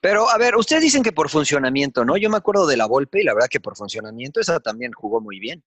Pero, 0.00 0.28
a 0.28 0.38
ver, 0.38 0.56
ustedes 0.56 0.82
dicen 0.82 1.02
que 1.02 1.12
por 1.12 1.28
funcionamiento, 1.30 2.04
¿no? 2.04 2.16
Yo 2.16 2.30
me 2.30 2.36
acuerdo 2.36 2.66
de 2.66 2.76
la 2.76 2.86
Volpe 2.86 3.20
y 3.20 3.24
la 3.24 3.34
verdad 3.34 3.48
que 3.50 3.60
por 3.60 3.76
funcionamiento 3.76 4.40
esa 4.40 4.60
también 4.60 4.92
jugó 4.92 5.20
muy 5.20 5.40
bien. 5.40 5.64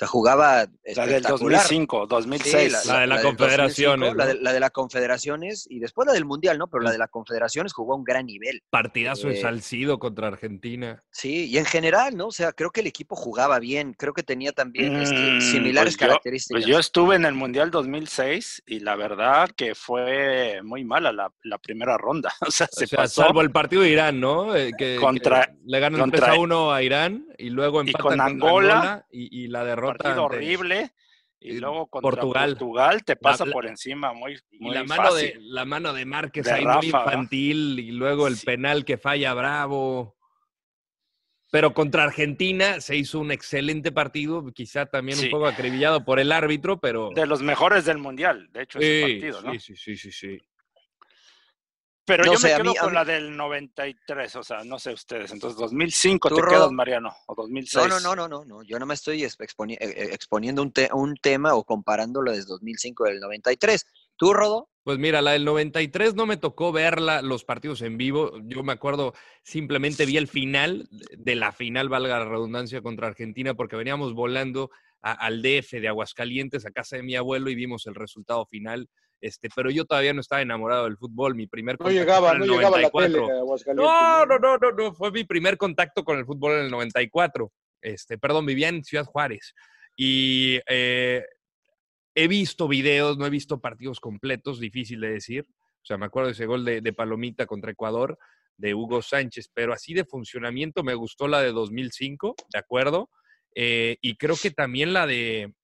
O 0.00 0.02
sea, 0.02 0.08
jugaba 0.08 0.54
La 0.56 0.66
del 1.04 1.16
espectacular. 1.16 1.58
2005, 1.60 2.00
Sí, 2.04 2.06
2006. 2.08 2.86
La 2.86 3.00
de 3.00 3.06
la 3.06 3.16
del 3.16 3.24
Confederaciones, 3.26 4.08
2005, 4.08 4.14
La 4.16 4.26
de, 4.26 4.34
¿no? 4.34 4.40
la 4.40 4.52
de 4.54 4.60
la 4.60 4.70
Confederaciones 4.70 5.66
y 5.68 5.78
después 5.78 6.06
la 6.06 6.14
del 6.14 6.24
Mundial, 6.24 6.56
¿no? 6.56 6.68
Pero 6.68 6.82
la 6.82 6.90
de 6.90 6.96
la 6.96 7.08
Confederaciones 7.08 7.74
jugó 7.74 7.92
a 7.92 7.96
un 7.96 8.04
gran 8.04 8.24
nivel. 8.24 8.62
Partidazo 8.70 9.28
de 9.28 9.34
Eh, 9.34 9.42
Salcido 9.42 9.98
contra 9.98 10.28
Argentina. 10.28 11.04
Sí, 11.10 11.50
y 11.50 11.58
en 11.58 11.66
general, 11.66 12.16
¿no? 12.16 12.28
O 12.28 12.32
sea, 12.32 12.52
creo 12.52 12.70
que 12.70 12.80
el 12.80 12.86
equipo 12.86 13.14
jugaba 13.14 13.58
bien. 13.58 13.92
Creo 13.92 14.14
que 14.14 14.22
tenía 14.22 14.52
también 14.52 14.96
este, 15.02 15.16
Mm, 15.32 15.40
similares 15.42 15.96
pues 15.96 16.00
yo- 16.00 16.06
características. 16.08 16.62
Pues 16.62 16.66
yo 16.66 16.78
estuve 16.78 17.16
en 17.16 17.26
el 17.26 17.34
Mundial 17.34 17.70
2006 17.70 18.62
y 18.66 18.80
la 18.80 18.96
verdad 18.96 19.50
que 19.54 19.74
fue 19.74 20.60
muy 20.62 20.82
mala 20.82 21.12
la, 21.12 21.30
la 21.42 21.58
primera 21.58 21.98
ronda. 21.98 22.32
O 22.48 22.50
sea, 22.50 22.68
se 22.72 22.86
sea, 22.86 22.96
pasó. 23.00 23.22
salvo 23.22 23.42
el 23.42 23.50
partido 23.50 23.82
de 23.82 23.90
Irán, 23.90 24.18
¿no? 24.18 24.56
Eh, 24.56 24.72
que, 24.78 24.96
Contra- 24.96 25.46
que 25.46 25.52
le 25.66 25.78
ganan 25.78 26.00
contra- 26.00 26.26
3 26.28 26.38
a 26.38 26.40
1 26.40 26.72
a 26.72 26.82
Irán 26.82 27.26
y 27.40 27.50
luego 27.50 27.82
Y 27.82 27.86
empatan 27.88 28.18
con 28.18 28.20
Angola, 28.20 29.06
y, 29.10 29.44
y 29.44 29.48
la 29.48 29.64
derrota. 29.64 29.94
partido 29.98 30.24
ante- 30.24 30.36
horrible. 30.36 30.90
Y 31.42 31.52
y 31.52 31.58
luego 31.58 31.86
contra 31.86 32.10
Portugal. 32.10 32.50
Portugal, 32.50 33.02
te 33.02 33.16
pasa 33.16 33.46
la- 33.46 33.52
por 33.52 33.66
encima 33.66 34.12
muy, 34.12 34.38
Y 34.50 34.58
muy 34.64 34.74
la 34.74 34.84
mano, 34.84 35.14
de, 35.14 35.36
la 35.40 35.64
mano 35.64 35.92
de 35.94 36.04
Márquez 36.04 36.44
De 36.44 36.52
ahí 36.52 36.64
Rafa, 36.64 36.76
muy 36.78 36.86
¿verdad? 36.92 37.04
infantil 37.06 37.78
y 37.78 37.92
luego 37.92 38.26
el 38.28 38.36
Sí. 38.36 38.44
penal 38.44 38.84
que 38.84 38.98
falla 38.98 39.32
Bravo. 39.32 40.16
pero 41.52 41.74
contra 41.74 42.04
Argentina 42.04 42.80
se 42.80 42.94
hizo 42.96 43.18
un 43.18 43.32
excelente 43.32 43.90
partido, 43.90 44.44
quizá 44.52 44.86
también 44.86 45.18
un 45.18 45.30
poco 45.30 45.46
acribillado 45.48 46.04
por 46.04 46.20
el 46.20 46.30
árbitro, 46.30 46.78
pero... 46.78 47.10
De 47.12 47.26
los 47.26 47.42
mejores 47.42 47.84
del 47.86 47.98
mundial, 47.98 48.48
de 48.52 48.62
hecho, 48.62 48.78
ese 48.78 49.00
partido, 49.20 49.42
¿no? 49.42 49.58
sí, 49.58 49.74
sí, 49.74 49.96
sí, 49.96 50.12
sí. 50.12 50.38
Pero 52.04 52.24
No 52.24 52.32
yo 52.32 52.38
sé, 52.38 52.48
me 52.48 52.54
a 52.54 52.56
quedo 52.56 52.70
mí- 52.72 52.76
con 52.78 52.88
mí- 52.90 52.94
la 52.94 53.04
del 53.04 53.36
93, 53.36 54.34
o 54.36 54.42
sea, 54.42 54.64
no 54.64 54.78
sé 54.78 54.92
ustedes. 54.92 55.30
Entonces, 55.32 55.58
2005 55.58 56.28
Tú, 56.28 56.36
te 56.36 56.42
quedas, 56.42 56.72
Mariano, 56.72 57.12
o 57.26 57.34
2006. 57.34 57.86
No, 57.88 58.00
no, 58.00 58.16
no, 58.16 58.16
no, 58.16 58.28
no, 58.28 58.44
no. 58.44 58.62
Yo 58.62 58.78
no 58.78 58.86
me 58.86 58.94
estoy 58.94 59.22
exponi- 59.22 59.74
eh, 59.80 59.94
eh, 59.96 60.08
exponiendo 60.12 60.62
un, 60.62 60.72
te- 60.72 60.90
un 60.92 61.14
tema 61.16 61.54
o 61.54 61.64
comparándolo 61.64 62.32
desde 62.32 62.46
2005 62.48 63.04
del 63.04 63.20
93. 63.20 63.86
¿Tú, 64.16 64.32
Rodo? 64.32 64.68
Pues 64.82 64.98
mira, 64.98 65.22
la 65.22 65.32
del 65.32 65.44
93 65.44 66.14
no 66.14 66.26
me 66.26 66.36
tocó 66.38 66.72
verla, 66.72 67.22
los 67.22 67.44
partidos 67.44 67.82
en 67.82 67.96
vivo. 67.98 68.32
Yo 68.44 68.62
me 68.62 68.72
acuerdo, 68.72 69.14
simplemente 69.42 70.04
vi 70.06 70.16
el 70.16 70.26
final, 70.26 70.88
de 70.90 71.34
la 71.36 71.52
final, 71.52 71.88
valga 71.88 72.18
la 72.18 72.24
redundancia, 72.24 72.80
contra 72.82 73.06
Argentina, 73.08 73.54
porque 73.54 73.76
veníamos 73.76 74.14
volando 74.14 74.70
a- 75.02 75.12
al 75.12 75.42
DF 75.42 75.80
de 75.80 75.88
Aguascalientes, 75.88 76.66
a 76.66 76.70
casa 76.70 76.96
de 76.96 77.02
mi 77.02 77.14
abuelo, 77.14 77.50
y 77.50 77.54
vimos 77.54 77.86
el 77.86 77.94
resultado 77.94 78.44
final. 78.46 78.88
Este, 79.20 79.48
pero 79.54 79.70
yo 79.70 79.84
todavía 79.84 80.14
no 80.14 80.20
estaba 80.20 80.42
enamorado 80.42 80.84
del 80.84 80.96
fútbol. 80.96 81.34
Mi 81.34 81.46
primer 81.46 81.74
No 81.74 81.84
contacto 81.84 82.00
llegaba, 82.00 82.28
fue 82.28 82.32
en 82.32 82.38
no 82.38 82.44
el 82.44 82.50
llegaba 82.50 82.76
la 82.80 82.88
94. 82.88 83.26
tele. 83.26 83.74
No, 83.74 84.26
no, 84.26 84.38
no, 84.38 84.58
no, 84.58 84.72
no, 84.72 84.94
fue 84.94 85.10
mi 85.10 85.24
primer 85.24 85.56
contacto 85.56 86.04
con 86.04 86.18
el 86.18 86.24
fútbol 86.24 86.52
en 86.52 86.64
el 86.64 86.70
94. 86.70 87.52
Este, 87.82 88.18
perdón, 88.18 88.46
vivía 88.46 88.68
en 88.68 88.84
Ciudad 88.84 89.04
Juárez. 89.04 89.54
Y 89.96 90.60
eh, 90.66 91.24
he 92.14 92.28
visto 92.28 92.68
videos, 92.68 93.18
no 93.18 93.26
he 93.26 93.30
visto 93.30 93.60
partidos 93.60 94.00
completos, 94.00 94.60
difícil 94.60 95.00
de 95.00 95.10
decir. 95.10 95.46
O 95.48 95.84
sea, 95.84 95.98
me 95.98 96.06
acuerdo 96.06 96.28
de 96.28 96.32
ese 96.32 96.46
gol 96.46 96.64
de, 96.64 96.80
de 96.80 96.92
Palomita 96.92 97.46
contra 97.46 97.72
Ecuador, 97.72 98.18
de 98.56 98.74
Hugo 98.74 99.00
Sánchez, 99.02 99.50
pero 99.54 99.72
así 99.72 99.94
de 99.94 100.04
funcionamiento 100.04 100.82
me 100.82 100.94
gustó 100.94 101.28
la 101.28 101.40
de 101.40 101.52
2005, 101.52 102.34
¿de 102.52 102.58
acuerdo? 102.58 103.10
Eh, 103.54 103.96
y 104.00 104.16
creo 104.16 104.36
que 104.40 104.50
también 104.50 104.92
la 104.92 105.06
de, 105.06 105.54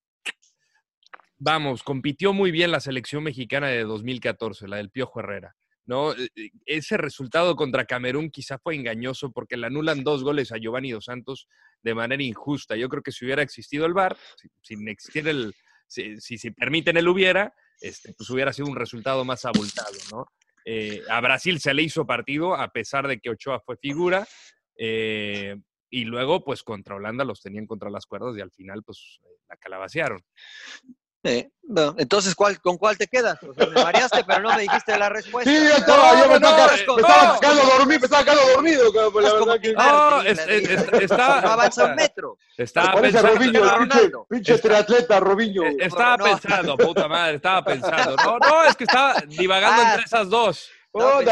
vamos, 1.39 1.82
compitió 1.82 2.32
muy 2.32 2.51
bien 2.51 2.70
la 2.70 2.80
selección 2.80 3.22
mexicana 3.24 3.68
de 3.68 3.84
2014, 3.84 4.68
la 4.68 4.76
del 4.76 4.91
Piojo 4.91 5.20
Herrera. 5.20 5.55
¿no? 5.84 6.12
Eh, 6.12 6.28
eh, 6.34 6.51
Ese 6.66 6.97
resultado 6.97 7.55
contra 7.55 7.84
Camerún 7.84 8.30
quizá 8.30 8.59
fue 8.59 8.74
engañoso 8.74 9.30
porque 9.30 9.57
le 9.57 9.66
anulan 9.68 10.03
dos 10.03 10.24
goles 10.24 10.51
a 10.53 10.57
Giovanni 10.59 10.91
Dos 10.91 11.05
Santos 11.05 11.47
de 11.82 11.95
manera 11.95 12.22
injusta. 12.22 12.74
Yo 12.76 12.89
creo 12.89 13.03
que 13.03 13.12
si 13.12 13.24
hubiera 13.24 13.43
existido 13.43 13.87
el 13.87 13.95
VAR, 13.95 14.16
si- 14.37 14.49
sin 14.62 14.89
existir 14.89 15.28
el, 15.28 15.55
si, 15.87 16.20
si, 16.20 16.39
si 16.39 16.51
permiten 16.51 16.97
el 16.97 17.07
hubiera, 17.07 17.55
este, 17.80 18.12
pues 18.14 18.28
hubiera 18.30 18.53
sido 18.53 18.66
un 18.68 18.74
resultado 18.76 19.24
más 19.24 19.45
abultado, 19.45 19.93
¿no? 20.11 20.26
Eh, 20.64 21.03
a 21.09 21.20
Brasil 21.20 21.61
se 21.61 21.72
le 21.72 21.82
hizo 21.84 22.05
partido 22.05 22.57
a 22.57 22.68
pesar 22.72 23.07
de 23.07 23.20
que 23.20 23.30
Ochoa 23.30 23.61
fue 23.61 23.76
figura. 23.76 24.26
eh, 24.78 25.57
y 25.89 26.05
luego, 26.05 26.43
pues 26.45 26.64
contra 26.64 26.97
Holanda 26.97 27.24
los 27.24 27.41
tenían 27.41 27.66
contra 27.66 27.89
las 27.91 28.07
cuerdas 28.07 28.37
y 28.37 28.41
al 28.41 28.51
final, 28.51 28.82
pues 28.82 29.20
eh, 29.22 29.28
la 29.49 29.57
calabacearon. 29.57 30.20
Eh, 31.27 31.51
bueno, 31.68 31.95
entonces, 31.99 32.35
¿cuál, 32.37 32.61
¿con 32.61 32.79
cuál 32.79 32.97
te 32.97 33.09
quedas? 33.09 33.43
O 33.43 33.53
sea, 33.53 33.66
me 33.66 33.83
mareaste, 33.83 34.22
pero 34.24 34.41
no 34.41 34.55
me 34.55 34.62
dijiste 34.62 34.97
la 34.97 35.09
respuesta. 35.09 35.51
Sí, 35.51 35.57
yo 35.57 35.74
estaba, 35.77 36.12
No, 36.12 36.18
yo 36.20 36.20
me 36.20 36.27
no, 36.29 36.35
estaba, 36.35 36.57
no, 36.87 36.95
me 36.95 37.03
estaba 37.03 37.33
no. 37.35 37.41
quedando 37.41 37.62
dormido, 37.62 37.99
me 38.01 38.05
estaba 38.05 38.22
quedando 38.24 38.43
dormido, 38.55 38.93
cabrón, 38.93 39.12
pues, 39.12 39.24
la 39.24 39.29
Es 39.31 39.35
como 39.37 39.47
verdad 39.53 39.62
que... 39.62 39.72
No, 39.72 40.22
es- 40.22 40.39
es- 40.39 40.70
es- 40.70 41.03
está- 41.03 41.41
no 41.41 41.49
avanza 41.51 41.85
un 41.87 41.95
metro. 41.97 42.39
Estaba 42.57 43.01
pensando, 43.01 43.29
Robinho, 43.35 43.79
pinche, 43.79 44.11
pinche 44.31 44.55
Está- 44.55 44.68
triatleta, 44.68 45.18
Robinho. 45.20 45.62
eh, 45.64 45.77
estaba 45.81 46.16
No. 46.18 46.24
pensando, 46.24 46.77
puta 46.77 47.09
madre, 47.09 47.37
estaba 47.37 47.64
pensando. 47.64 48.16
No, 48.16 48.39
no, 48.39 48.64
es 48.64 48.77
que 48.77 48.85
estaba 48.85 49.14
divagando 49.27 49.83
Ah. 49.83 49.89
entre 49.91 50.05
esas 50.05 50.29
dos. 50.31 50.68
No, 50.95 51.18
me, 51.18 51.24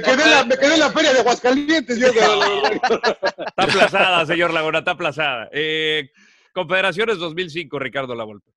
quedé 0.00 0.22
en 0.22 0.30
la, 0.30 0.44
me 0.44 0.56
quedé 0.56 0.74
en 0.74 0.80
la 0.80 0.90
feria 0.90 1.12
de 1.12 1.18
Aguascalientes, 1.20 1.98
yo. 1.98 2.06
Está 2.06 3.62
aplazada, 3.64 4.24
señor 4.24 4.52
Laguna, 4.54 4.78
está 4.78 4.92
aplazada. 4.92 5.48
Eh, 5.52 6.08
Confederaciones 6.54 7.18
2005, 7.18 7.78
Ricardo 7.78 8.14
Lavolpe. 8.14 8.50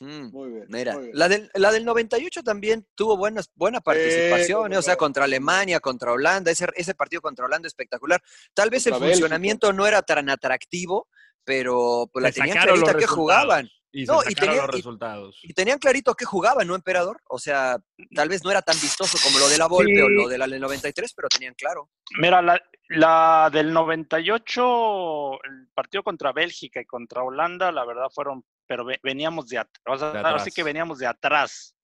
Mm, 0.00 0.30
Muy 0.32 0.50
bien, 0.50 0.64
Mira, 0.68 0.94
muy 0.94 1.04
bien. 1.04 1.16
la 1.16 1.28
del, 1.28 1.50
la 1.54 1.70
del 1.70 1.84
98 1.84 2.42
también 2.42 2.86
tuvo 2.94 3.16
buenas, 3.16 3.50
buena 3.54 3.80
participación, 3.80 4.72
eh, 4.72 4.78
o 4.78 4.82
sea, 4.82 4.96
contra 4.96 5.24
Alemania, 5.24 5.78
contra 5.80 6.12
Holanda, 6.12 6.50
ese, 6.50 6.66
ese 6.74 6.94
partido 6.94 7.22
contra 7.22 7.44
Holanda 7.46 7.68
espectacular. 7.68 8.20
Tal 8.54 8.70
vez 8.70 8.82
Contra 8.84 8.96
el 8.96 9.00
Bélgica. 9.02 9.14
funcionamiento 9.16 9.72
no 9.72 9.86
era 9.86 10.02
tan 10.02 10.28
atractivo, 10.30 11.08
pero 11.44 12.08
pues 12.12 12.22
la 12.22 12.32
tenían 12.32 12.56
clarita 12.56 12.86
que 12.86 12.92
resultados. 12.92 13.10
jugaban. 13.14 13.68
Y 13.96 14.06
No, 14.06 14.22
y 14.22 14.32
sacaron 14.32 14.34
tenía- 14.54 14.62
los 14.66 14.74
resultados. 14.74 15.38
Y 15.44 15.52
tenían 15.54 15.78
clarito 15.78 16.14
que 16.14 16.24
jugaban, 16.24 16.66
¿no, 16.66 16.74
emperador? 16.74 17.20
O 17.28 17.38
sea, 17.38 17.78
tal 18.12 18.28
vez 18.28 18.42
no 18.42 18.50
era 18.50 18.60
tan 18.60 18.74
vistoso 18.80 19.16
como 19.22 19.38
lo 19.38 19.48
de 19.48 19.56
la 19.56 19.68
Volpe 19.68 20.02
o 20.02 20.08
lo 20.08 20.26
de 20.28 20.36
la 20.36 20.48
del 20.48 20.60
93, 20.60 21.12
pero 21.14 21.28
tenían 21.28 21.54
claro. 21.54 21.90
Mira, 22.18 22.42
la, 22.42 22.60
la 22.88 23.50
del 23.52 23.72
98, 23.72 25.42
el 25.44 25.68
partido 25.74 26.02
contra 26.02 26.32
Bélgica 26.32 26.80
y 26.80 26.84
contra 26.86 27.22
Holanda, 27.22 27.70
la 27.70 27.84
verdad 27.84 28.08
fueron, 28.12 28.44
pero 28.66 28.84
ve- 28.84 29.00
veníamos 29.02 29.48
de 29.48 29.58
atrás. 29.58 29.82
O 29.86 29.98
sea, 29.98 30.12
De 30.12 30.18
atrás. 30.18 30.54
que 30.54 30.62
veníamos 30.62 30.98
de 30.98 31.06
atrás. 31.06 31.74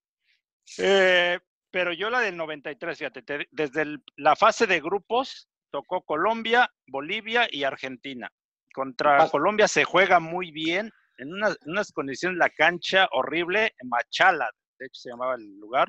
Eh, 0.78 1.38
pero 1.70 1.92
yo 1.92 2.10
la 2.10 2.20
del 2.20 2.36
93, 2.36 2.98
fíjate, 2.98 3.22
te- 3.22 3.48
desde 3.50 3.82
el- 3.82 4.02
la 4.16 4.36
fase 4.36 4.66
de 4.66 4.80
grupos 4.80 5.48
tocó 5.70 6.02
Colombia, 6.02 6.70
Bolivia 6.86 7.46
y 7.50 7.64
Argentina. 7.64 8.30
Contra 8.72 9.18
Colombia 9.30 9.66
se 9.68 9.84
juega 9.84 10.20
muy 10.20 10.50
bien, 10.52 10.90
en 11.18 11.32
unas, 11.34 11.56
unas 11.66 11.92
condiciones 11.92 12.38
la 12.38 12.48
cancha 12.50 13.08
horrible, 13.12 13.74
en 13.78 13.88
Machala, 13.88 14.48
de 14.78 14.86
hecho 14.86 15.00
se 15.00 15.10
llamaba 15.10 15.34
el 15.34 15.58
lugar. 15.58 15.88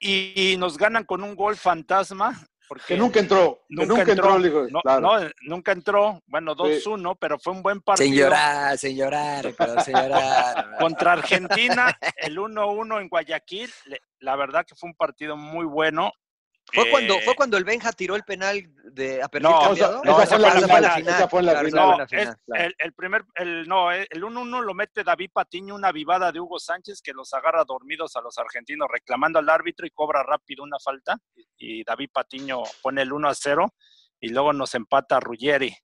Y, 0.00 0.52
y 0.52 0.56
nos 0.56 0.76
ganan 0.76 1.04
con 1.04 1.22
un 1.22 1.34
gol 1.36 1.56
fantasma. 1.56 2.34
Porque 2.74 2.94
Que 2.94 2.96
nunca 2.98 3.20
entró, 3.20 3.62
Nunca, 3.68 3.86
nunca 3.86 4.12
entró, 4.12 4.34
entró, 4.34 4.46
hijo 4.48 4.68
no, 4.68 4.80
claro. 4.80 5.00
no, 5.00 5.30
nunca 5.42 5.70
entró, 5.70 6.20
bueno, 6.26 6.56
2-1, 6.56 7.16
pero 7.20 7.38
fue 7.38 7.52
un 7.52 7.62
buen 7.62 7.80
partido. 7.80 8.08
Sin 8.08 8.16
llorar, 8.16 8.76
sin 8.78 8.96
llorar, 8.96 9.46
emperador, 9.46 9.82
sin 9.82 9.94
llorar. 9.94 10.76
Contra 10.80 11.12
Argentina, 11.12 11.96
el 12.16 12.36
1-1 12.36 13.00
en 13.00 13.08
Guayaquil, 13.08 13.72
la 14.18 14.34
verdad 14.34 14.66
que 14.66 14.74
fue 14.74 14.88
un 14.88 14.96
partido 14.96 15.36
muy 15.36 15.64
bueno. 15.66 16.10
Fue, 16.72 16.90
cuando, 16.90 17.14
Eh, 17.16 17.20
fue 17.24 17.34
cuando 17.36 17.56
el 17.56 17.64
Benja 17.64 17.92
tiró 17.92 18.16
el 18.16 18.22
penal 18.24 18.60
de 18.92 19.22
a 19.22 19.28
perfil 19.28 19.50
No, 19.50 19.60
cambiado. 19.60 20.02
esa- 20.02 20.12
esa 20.24 20.26
fue 20.28 20.38
la 20.40 20.48
esa 20.48 20.58
final, 20.66 21.08
esa 21.08 21.28
fue 21.28 21.42
la 21.42 21.52
claro, 21.52 21.68
final. 21.68 21.84
fue 21.84 21.90
No, 21.92 21.98
la 21.98 22.04
es- 22.04 22.10
final, 22.10 22.36
claro. 22.46 22.64
el, 22.64 22.74
el 22.78 22.92
primer, 22.94 23.24
el, 23.34 23.68
no, 23.68 23.92
eh, 23.92 24.06
el 24.10 24.24
1-1 24.24 24.60
lo 24.62 24.74
mete 24.74 25.04
David 25.04 25.30
Patiño, 25.32 25.74
una 25.74 25.92
vivada 25.92 26.32
de 26.32 26.40
Hugo 26.40 26.58
Sánchez 26.58 27.00
que 27.02 27.12
los 27.12 27.32
agarra 27.34 27.64
dormidos 27.64 28.16
a 28.16 28.20
los 28.22 28.38
argentinos 28.38 28.88
reclamando 28.90 29.38
al 29.38 29.48
árbitro 29.50 29.86
y 29.86 29.90
cobra 29.90 30.22
rápido 30.22 30.64
una 30.64 30.78
falta. 30.82 31.16
Y 31.58 31.84
David 31.84 32.08
Patiño 32.12 32.62
pone 32.82 33.02
el 33.02 33.12
1-0 33.12 33.68
y 34.20 34.30
luego 34.30 34.52
nos 34.52 34.74
empata 34.74 35.20
Ruggeri. 35.20 35.76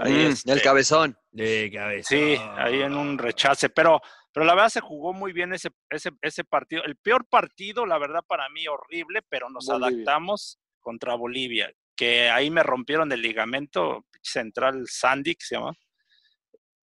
Ahí 0.00 0.12
Mm, 0.12 0.30
este- 0.32 0.52
el 0.52 0.62
cabezón. 0.62 1.18
De. 1.30 2.02
Sí, 2.04 2.36
ahí 2.56 2.82
en 2.82 2.94
un 2.96 3.16
rechace, 3.18 3.68
pero, 3.70 4.00
pero 4.32 4.44
la 4.46 4.54
verdad 4.54 4.68
se 4.68 4.80
jugó 4.80 5.12
muy 5.12 5.32
bien 5.32 5.52
ese, 5.54 5.70
ese, 5.90 6.10
ese 6.20 6.44
partido. 6.44 6.82
El 6.84 6.96
peor 6.96 7.26
partido, 7.28 7.86
la 7.86 7.98
verdad, 7.98 8.20
para 8.26 8.48
mí 8.50 8.66
horrible, 8.68 9.22
pero 9.28 9.48
nos 9.50 9.66
Bolivia. 9.66 9.88
adaptamos 9.96 10.58
contra 10.80 11.14
Bolivia, 11.14 11.72
que 11.96 12.28
ahí 12.30 12.50
me 12.50 12.62
rompieron 12.62 13.10
el 13.12 13.22
ligamento 13.22 14.04
central 14.20 14.84
Sandy, 14.88 15.34
que 15.36 15.44
se 15.44 15.54
llama. 15.56 15.72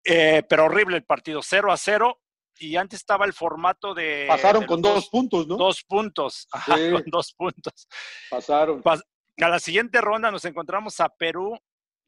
Eh, 0.04 0.42
pero 0.48 0.64
horrible 0.66 0.96
el 0.96 1.04
partido, 1.04 1.40
0 1.42 1.70
a 1.72 1.76
0, 1.76 2.18
y 2.60 2.76
antes 2.76 3.00
estaba 3.00 3.24
el 3.26 3.32
formato 3.34 3.92
de... 3.94 4.24
Pasaron 4.26 4.62
de 4.62 4.66
con 4.66 4.80
dos 4.82 5.08
puntos, 5.10 5.46
¿no? 5.46 5.56
Dos 5.56 5.84
puntos, 5.84 6.48
ajá, 6.52 6.76
Sí. 6.76 6.90
con 6.92 7.04
dos 7.06 7.32
puntos. 7.34 7.86
Pasaron. 8.30 8.82
A 8.84 9.48
la 9.48 9.58
siguiente 9.60 10.00
ronda 10.00 10.30
nos 10.30 10.44
encontramos 10.44 10.98
a 11.00 11.08
Perú 11.10 11.56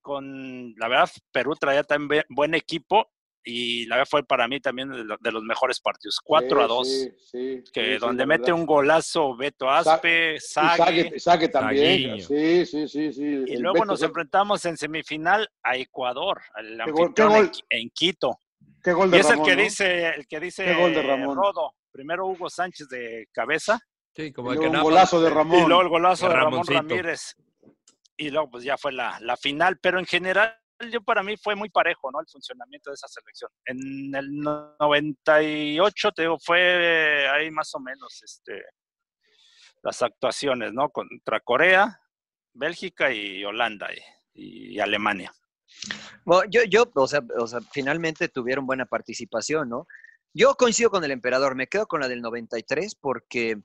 con, 0.00 0.74
la 0.76 0.88
verdad, 0.88 1.10
Perú 1.32 1.54
traía 1.58 1.82
también 1.84 2.24
buen 2.28 2.54
equipo 2.54 3.10
y 3.42 3.86
la 3.86 3.96
verdad 3.96 4.08
fue 4.10 4.22
para 4.24 4.46
mí 4.48 4.60
también 4.60 4.90
de, 4.90 5.02
lo- 5.04 5.16
de 5.18 5.32
los 5.32 5.42
mejores 5.42 5.80
partidos. 5.80 6.20
4 6.22 6.58
Sí, 6.58 6.64
a 6.64 6.66
2, 6.66 6.88
sí, 6.88 7.10
sí, 7.22 7.64
que 7.72 7.98
donde 7.98 8.26
mete 8.26 8.42
verdad. 8.50 8.60
un 8.60 8.66
golazo 8.66 9.34
Beto 9.36 9.70
Aspe, 9.70 10.34
Y 10.36 10.40
Sague, 10.40 11.18
Sague, 11.18 11.48
también. 11.48 12.20
Sí, 12.20 12.66
sí, 12.66 12.86
sí, 12.86 13.12
sí. 13.12 13.22
y 13.46 13.52
El 13.54 13.60
luego 13.62 13.74
Beto 13.74 13.84
nos 13.86 14.02
enfrentamos 14.02 14.64
en 14.66 14.76
semifinal 14.76 15.48
a 15.62 15.76
Ecuador, 15.76 16.40
al 16.54 16.82
Qué 16.84 16.90
gol- 16.92 17.14
qué 17.14 17.22
en, 17.22 17.50
en 17.70 17.90
Quito. 17.90 18.38
Qué 18.82 18.92
gol 18.92 19.08
Y 19.08 19.12
de 19.12 19.18
es 19.18 19.28
Ramón, 19.28 19.38
el 19.38 19.50
que 19.50 19.56
¿no? 19.56 19.62
dice, 19.62 20.08
el 20.08 20.26
que 20.26 20.40
dice 20.40 20.64
Qué 20.64 20.74
gol 20.74 20.94
de 20.94 21.02
Ramón. 21.02 21.36
Rodo. 21.36 21.74
Primero 21.92 22.26
Hugo 22.26 22.48
Sánchez 22.48 22.88
de 22.88 23.26
cabeza 23.32 23.80
Sí, 24.14 24.32
como 24.32 24.50
Y 24.50 24.52
el 24.52 24.58
luego 24.58 24.72
que 24.72 24.76
un 24.78 24.82
golazo 24.84 25.20
de 25.20 25.30
Y 25.30 25.34
Ramón. 25.34 25.68
luego 25.68 25.82
el 25.82 25.88
golazo 25.88 26.28
De 26.28 26.34
de 26.34 26.40
Ramón. 26.40 26.62
Ramírez. 26.66 27.36
Y 28.20 28.28
luego, 28.30 28.50
pues 28.50 28.64
ya 28.64 28.76
fue 28.76 28.92
la, 28.92 29.18
la 29.20 29.34
final. 29.38 29.78
Pero 29.80 29.98
en 29.98 30.04
general, 30.04 30.54
yo 30.92 31.00
para 31.00 31.22
mí 31.22 31.38
fue 31.38 31.54
muy 31.54 31.70
parejo, 31.70 32.10
¿no? 32.12 32.20
El 32.20 32.26
funcionamiento 32.28 32.90
de 32.90 32.94
esa 32.94 33.08
selección. 33.08 33.50
En 33.64 34.14
el 34.14 34.30
no- 34.38 34.76
98, 34.78 36.12
te 36.12 36.22
digo, 36.22 36.38
fue 36.38 37.26
ahí 37.30 37.50
más 37.50 37.74
o 37.74 37.80
menos 37.80 38.22
este, 38.22 38.62
las 39.82 40.02
actuaciones, 40.02 40.74
¿no? 40.74 40.90
Contra 40.90 41.40
Corea, 41.40 41.98
Bélgica 42.52 43.10
y 43.10 43.42
Holanda 43.42 43.88
y, 44.34 44.74
y 44.74 44.80
Alemania. 44.80 45.32
Bueno, 46.26 46.50
yo, 46.50 46.64
yo 46.64 46.90
o, 46.94 47.06
sea, 47.06 47.22
o 47.38 47.46
sea, 47.46 47.60
finalmente 47.72 48.28
tuvieron 48.28 48.66
buena 48.66 48.84
participación, 48.84 49.70
¿no? 49.70 49.86
Yo 50.34 50.56
coincido 50.56 50.90
con 50.90 51.04
el 51.04 51.10
emperador, 51.10 51.54
me 51.54 51.68
quedo 51.68 51.86
con 51.86 52.00
la 52.00 52.08
del 52.08 52.20
93 52.20 52.96
porque 52.96 53.56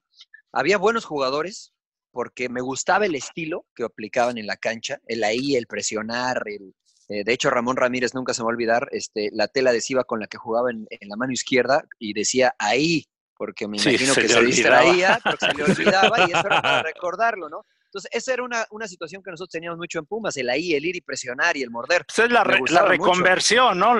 había 0.54 0.78
buenos 0.78 1.04
jugadores, 1.04 1.75
porque 2.16 2.48
me 2.48 2.62
gustaba 2.62 3.06
el 3.06 3.14
estilo 3.14 3.66
que 3.76 3.84
aplicaban 3.84 4.38
en 4.38 4.48
la 4.48 4.56
cancha, 4.56 5.02
el 5.06 5.22
ahí, 5.26 5.58
el 5.58 5.68
presionar, 5.68 6.44
el, 6.46 6.74
eh, 7.10 7.26
de 7.26 7.34
hecho, 7.34 7.50
Ramón 7.50 7.76
Ramírez 7.76 8.14
nunca 8.16 8.34
se 8.34 8.42
me 8.42 8.46
va 8.46 8.52
a 8.52 8.56
olvidar 8.56 8.88
este, 8.94 9.30
la 9.34 9.50
tela 9.50 9.72
adhesiva 9.72 10.06
con 10.06 10.22
la 10.22 10.28
que 10.28 10.38
jugaba 10.38 10.72
en, 10.72 10.88
en 10.90 11.10
la 11.10 11.18
mano 11.18 11.34
izquierda 11.34 11.84
y 12.00 12.14
decía 12.14 12.56
ahí, 12.58 13.04
porque 13.36 13.68
me 13.68 13.78
Sí, 13.78 13.90
imagino 13.90 14.14
se 14.14 14.22
que 14.22 14.30
se 14.30 14.38
olvidaba. 14.38 14.80
distraía, 14.82 15.20
porque 15.22 15.46
se 15.46 15.54
le 15.54 15.64
olvidaba 15.74 16.20
y 16.22 16.32
eso 16.32 16.48
era 16.48 16.62
para 16.62 16.84
recordarlo, 16.84 17.50
¿no? 17.50 17.66
Entonces, 17.88 18.10
esa 18.14 18.34
era 18.34 18.44
una, 18.44 18.66
una 18.72 18.88
situación 18.88 19.22
que 19.22 19.32
nosotros 19.32 19.52
teníamos 19.52 19.78
mucho 19.78 20.00
en 20.00 20.06
Pumas, 20.06 20.38
el 20.38 20.50
ahí, 20.50 20.74
el 20.74 20.86
ir 20.86 20.96
y 20.96 21.02
presionar 21.02 21.58
y 21.58 21.64
el 21.64 21.70
morder. 21.70 22.06
Pues 22.06 22.20
es 22.28 22.32
la, 22.32 22.46
re- 22.46 22.60
la 22.70 22.82
mucho. 22.82 22.90
reconversión, 22.90 23.78
¿no? 23.78 23.96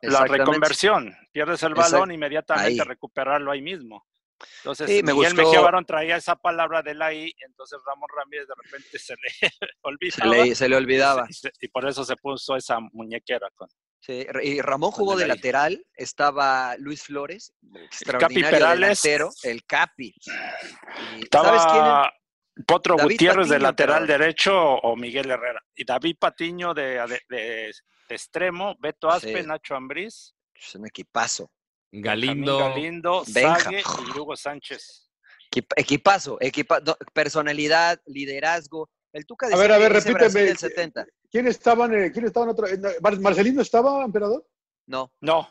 La, 0.00 0.24
reconversión. 0.26 1.14
Pierdes 1.30 1.62
el 1.62 1.72
Exacto. 1.72 1.92
balón, 1.92 2.10
inmediatamente 2.10 2.82
Ahí. 2.82 2.88
recuperarlo 2.88 3.50
ahí 3.52 3.60
mismo. 3.62 4.06
Entonces, 4.58 4.88
Sí, 4.88 5.02
me 5.02 5.12
Miguel 5.12 5.34
gustó. 5.34 5.42
Mejía 5.48 5.60
Barón 5.60 5.84
traía 5.84 6.16
esa 6.16 6.36
palabra 6.36 6.82
del 6.82 7.00
ahí, 7.02 7.32
entonces 7.46 7.78
Ramón 7.86 8.08
Ramírez 8.16 8.46
de 8.48 8.54
repente 8.64 8.98
se 8.98 9.14
le 9.14 9.30
Se 9.50 9.66
olvidaba. 9.82 10.44
le, 10.44 10.54
se 10.54 10.68
le 10.68 10.76
olvidaba. 10.76 11.26
Y, 11.28 11.32
se- 11.32 11.52
y 11.60 11.68
por 11.68 11.88
eso 11.88 12.04
se 12.04 12.16
puso 12.16 12.56
esa 12.56 12.78
muñequera 12.92 13.48
con 13.54 13.68
Sí, 14.02 14.26
y 14.42 14.62
Ramón 14.62 14.92
jugó 14.92 15.14
de 15.14 15.24
el 15.24 15.28
lateral, 15.28 15.84
estaba 15.94 16.74
Luis 16.78 17.02
Flores, 17.02 17.52
extraordinario 17.74 18.50
Perales. 18.58 19.02
delantero, 19.02 19.30
el 19.42 19.62
Capi. 19.66 20.14
Y, 21.18 21.26
¿Sabes 21.30 21.62
quién? 21.70 22.64
Potro 22.66 22.96
David 22.96 23.12
Gutiérrez 23.12 23.48
de 23.50 23.58
lateral 23.58 24.06
pero- 24.06 24.18
derecho 24.18 24.54
o 24.58 24.96
Miguel 24.96 25.30
Herrera. 25.30 25.62
Y 25.74 25.84
David 25.84 26.16
Patiño 26.18 26.72
de, 26.72 26.82
de- 27.06 27.20
de- 27.28 27.72
de 28.08 28.14
extremo, 28.14 28.74
Beto 28.80 29.10
Aspe, 29.10 29.42
Sí. 29.42 29.46
Nacho 29.46 29.74
Ambriz, 29.76 30.34
Es 30.54 30.74
un 30.74 30.86
equipazo. 30.86 31.50
Galindo. 31.92 32.58
Galindo, 32.58 33.24
Benja. 33.32 33.58
Sague 33.60 33.82
y 34.14 34.18
Hugo 34.18 34.36
Sánchez. 34.36 35.10
Equip- 35.50 35.72
Equipazo, 35.76 36.38
equipa- 36.40 36.80
no, 36.80 36.96
personalidad, 37.12 38.00
liderazgo. 38.06 38.88
El 39.12 39.26
Tuca 39.26 39.46
A 39.46 39.48
decía 39.50 39.62
ver, 39.62 39.72
a 39.72 39.76
que 39.76 39.82
ver, 39.82 39.92
repíteme. 39.92 40.40
del 40.44 40.56
70. 40.56 41.04
¿Quién 41.30 41.48
estaban, 41.48 41.90
quién 42.10 42.24
estaban 42.26 42.54
Mar- 43.00 43.18
¿Marcelino 43.20 43.60
estaba, 43.62 44.04
emperador? 44.04 44.46
No, 44.86 45.12
No, 45.20 45.48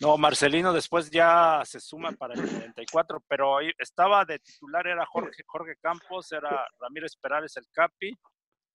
no, 0.00 0.16
Marcelino 0.18 0.72
después 0.74 1.10
ya 1.10 1.62
se 1.64 1.80
suma 1.80 2.12
para 2.12 2.34
el 2.34 2.40
94, 2.42 3.22
pero 3.26 3.56
ahí 3.58 3.70
estaba 3.78 4.24
de 4.26 4.38
titular, 4.38 4.86
era 4.86 5.04
Jorge, 5.06 5.42
Jorge 5.46 5.76
Campos, 5.80 6.30
era 6.32 6.66
Ramírez 6.78 7.16
Perales 7.16 7.56
el 7.56 7.66
Capi, 7.72 8.14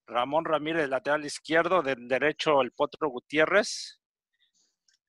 Ramón 0.08 0.44
Ramírez 0.46 0.90
lateral 0.90 1.24
izquierdo, 1.26 1.82
del 1.84 2.08
derecho 2.08 2.62
el 2.62 2.72
Potro 2.72 3.10
Gutiérrez, 3.10 4.00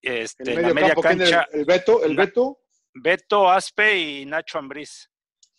este, 0.05 0.42
En 0.44 0.48
el 0.50 0.55
la 0.55 0.61
medio 0.62 0.74
media 0.74 0.88
campo, 0.88 1.02
cancha 1.02 1.48
El 1.52 1.64
Beto, 1.64 2.05
el 2.05 2.16
Beto, 2.16 2.61
Beto 2.94 3.50
Aspe 3.50 3.98
y 3.98 4.26
Nacho 4.26 4.59
Ambriz 4.59 5.11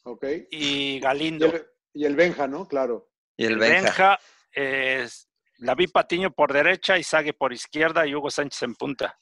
ok. 0.03 0.23
y 0.51 0.95
Y 0.95 0.99
Galindo. 0.99 1.47
el, 1.47 1.65
y 1.93 2.05
el 2.05 2.15
Benja, 2.15 2.47
¿no? 2.47 2.67
Claro. 2.67 3.09
y 3.37 3.45
el 3.45 3.53
El 3.53 3.59
Benja. 3.59 3.81
Benja, 3.81 4.19
es 4.51 5.27
David 5.57 5.89
Patiño 5.93 6.31
por 6.31 6.53
derecha, 6.53 6.97
Izague 6.97 7.33
por 7.33 7.51
izquierda 7.53 8.05
y 8.05 8.13
Hugo 8.15 8.29
Sánchez 8.29 8.61
en 8.63 8.75
punta. 8.75 9.17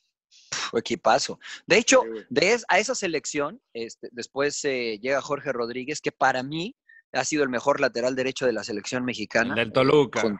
Equipazo. 0.74 1.39
De 1.67 1.78
hecho, 1.78 2.01
de 2.30 2.53
es- 2.53 2.65
a 2.67 2.80
esa 2.80 2.95
selección, 2.95 3.61
este, 3.74 4.09
después 4.11 4.63
eh, 4.65 4.99
llega 5.01 5.21
Jorge 5.21 5.51
Rodríguez, 5.51 6.01
que 6.01 6.11
para 6.11 6.41
mí 6.43 6.76
ha 7.11 7.24
sido 7.24 7.43
el 7.43 7.49
mejor 7.49 7.80
lateral 7.80 8.15
derecho 8.15 8.45
de 8.47 8.53
la 8.53 8.63
selección 8.63 9.01
El 9.01 9.05
mexicana. 9.05 9.53
del 9.55 9.71
Toluca. 9.71 10.21
Con- 10.21 10.39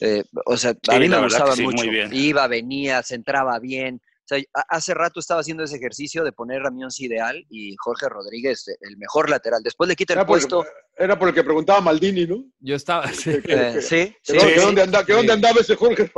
eh, 0.00 0.24
o 0.46 0.56
sea, 0.56 0.70
a 0.72 0.92
Sí, 0.94 0.98
mí 1.00 1.08
me 1.08 1.20
gustaba 1.22 1.54
sí, 1.54 1.62
mucho. 1.62 1.88
bien. 1.88 2.10
Iba, 2.12 2.46
venía, 2.48 3.02
se 3.02 3.14
entraba 3.14 3.58
bien. 3.58 4.00
O 4.24 4.26
sea, 4.26 4.42
hace 4.68 4.94
rato 4.94 5.20
estaba 5.20 5.40
haciendo 5.42 5.64
ese 5.64 5.76
ejercicio 5.76 6.24
de 6.24 6.32
poner 6.32 6.64
a 6.64 6.70
mi 6.70 6.82
once 6.82 7.04
ideal 7.04 7.44
y 7.50 7.76
Jorge 7.76 8.08
Rodríguez, 8.08 8.66
eh, 8.68 8.76
el 8.80 8.96
mejor 8.96 9.28
lateral. 9.28 9.62
Después 9.62 9.86
le 9.86 9.96
quita 9.96 10.14
el 10.14 10.20
Era 10.20 10.26
por, 10.26 10.38
puesto. 10.38 10.64
era 10.96 11.18
por 11.18 11.28
el 11.28 11.34
que 11.34 11.44
preguntaba 11.44 11.82
Maldini, 11.82 12.26
¿no? 12.26 12.42
Yo 12.58 12.74
estaba, 12.76 13.06
sí, 13.12 13.42
Que- 13.42 13.52
eh, 13.52 13.82
sí, 13.82 14.16
que 14.24 14.32
sí, 14.32 14.36
dónde- 14.36 14.40
sí, 14.40 14.46
que 14.54 14.58
sí. 14.60 14.64
dónde 14.64 14.82
anda- 14.82 15.04
que 15.04 15.12
Sí. 15.12 15.16
dónde 15.18 15.32
andaba 15.34 15.60
ese 15.60 15.76
Jorge? 15.76 16.10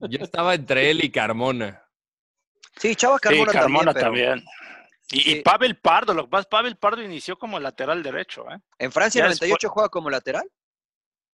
Yo 0.00 0.18
estaba 0.24 0.54
entre 0.54 0.90
él 0.90 1.04
y 1.04 1.10
Carmona. 1.10 1.80
Sí, 2.80 2.96
Chava 2.96 3.18
Carmona, 3.20 3.52
sí, 3.52 3.58
Carmona 3.58 3.94
también. 3.94 4.42
Y, 5.12 5.18
y 5.18 5.22
Sí. 5.34 5.40
Pavel 5.42 5.76
Pardo, 5.76 6.14
lo 6.14 6.24
que 6.24 6.30
pasa, 6.30 6.48
Pavel 6.48 6.76
Pardo 6.76 7.02
inició 7.02 7.36
como 7.38 7.60
lateral 7.60 8.02
derecho, 8.02 8.50
¿eh? 8.50 8.58
En 8.78 8.90
Francia 8.90 9.20
Ya 9.20 9.24
98 9.26 9.68
juega 9.68 9.88
como 9.90 10.10
lateral. 10.10 10.48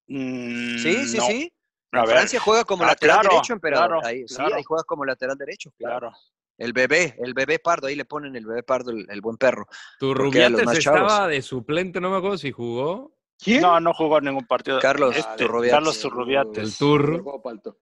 Mm, 0.09 0.78
Sí, 0.78 1.06
sí, 1.06 1.16
no. 1.18 1.24
sí. 1.26 1.52
A 1.92 2.00
En 2.00 2.04
ver, 2.06 2.14
Francia 2.16 2.40
juega 2.40 2.64
como 2.64 2.84
Ah, 2.84 2.88
lateral 2.88 3.20
claro, 3.20 3.34
derecho, 3.36 3.52
emperador. 3.54 3.88
claro, 4.00 4.06
ahí, 4.06 4.26
Sí, 4.28 4.34
claro. 4.36 4.54
ahí 4.56 4.62
juega 4.64 4.84
como 4.84 5.04
lateral 5.04 5.36
derecho. 5.38 5.70
claro. 5.78 5.98
claro. 6.11 6.16
El 6.59 6.72
bebé, 6.72 7.14
el 7.22 7.34
bebé 7.34 7.61
pardo, 7.61 7.86
ahí 7.86 7.94
le 7.94 8.04
ponen 8.04 8.34
el 8.34 8.44
bebé 8.44 8.64
pardo, 8.64 8.90
el, 8.90 9.06
el 9.09 9.20
buen 9.20 9.36
perro. 9.36 9.68
Tu 10.00 10.12
Rubiates 10.12 10.64
más 10.64 10.76
chavos. 10.80 11.02
estaba 11.02 11.28
de 11.28 11.40
suplente, 11.40 12.00
no 12.00 12.11
me 12.11 12.16
acuerdo 12.16 12.36
si 12.36 12.50
jugó. 12.50 13.14
¿Quién? 13.38 13.62
No, 13.62 13.78
no 13.78 13.94
jugó 13.94 14.20
ningún 14.20 14.44
partido. 14.44 14.80
Carlos 14.80 15.14
Este, 15.16 15.36
Turrubiates. 15.44 15.72
Carlos 15.76 16.00
Turrubiates. 16.00 16.80
El 16.82 17.22
palto. 17.44 17.78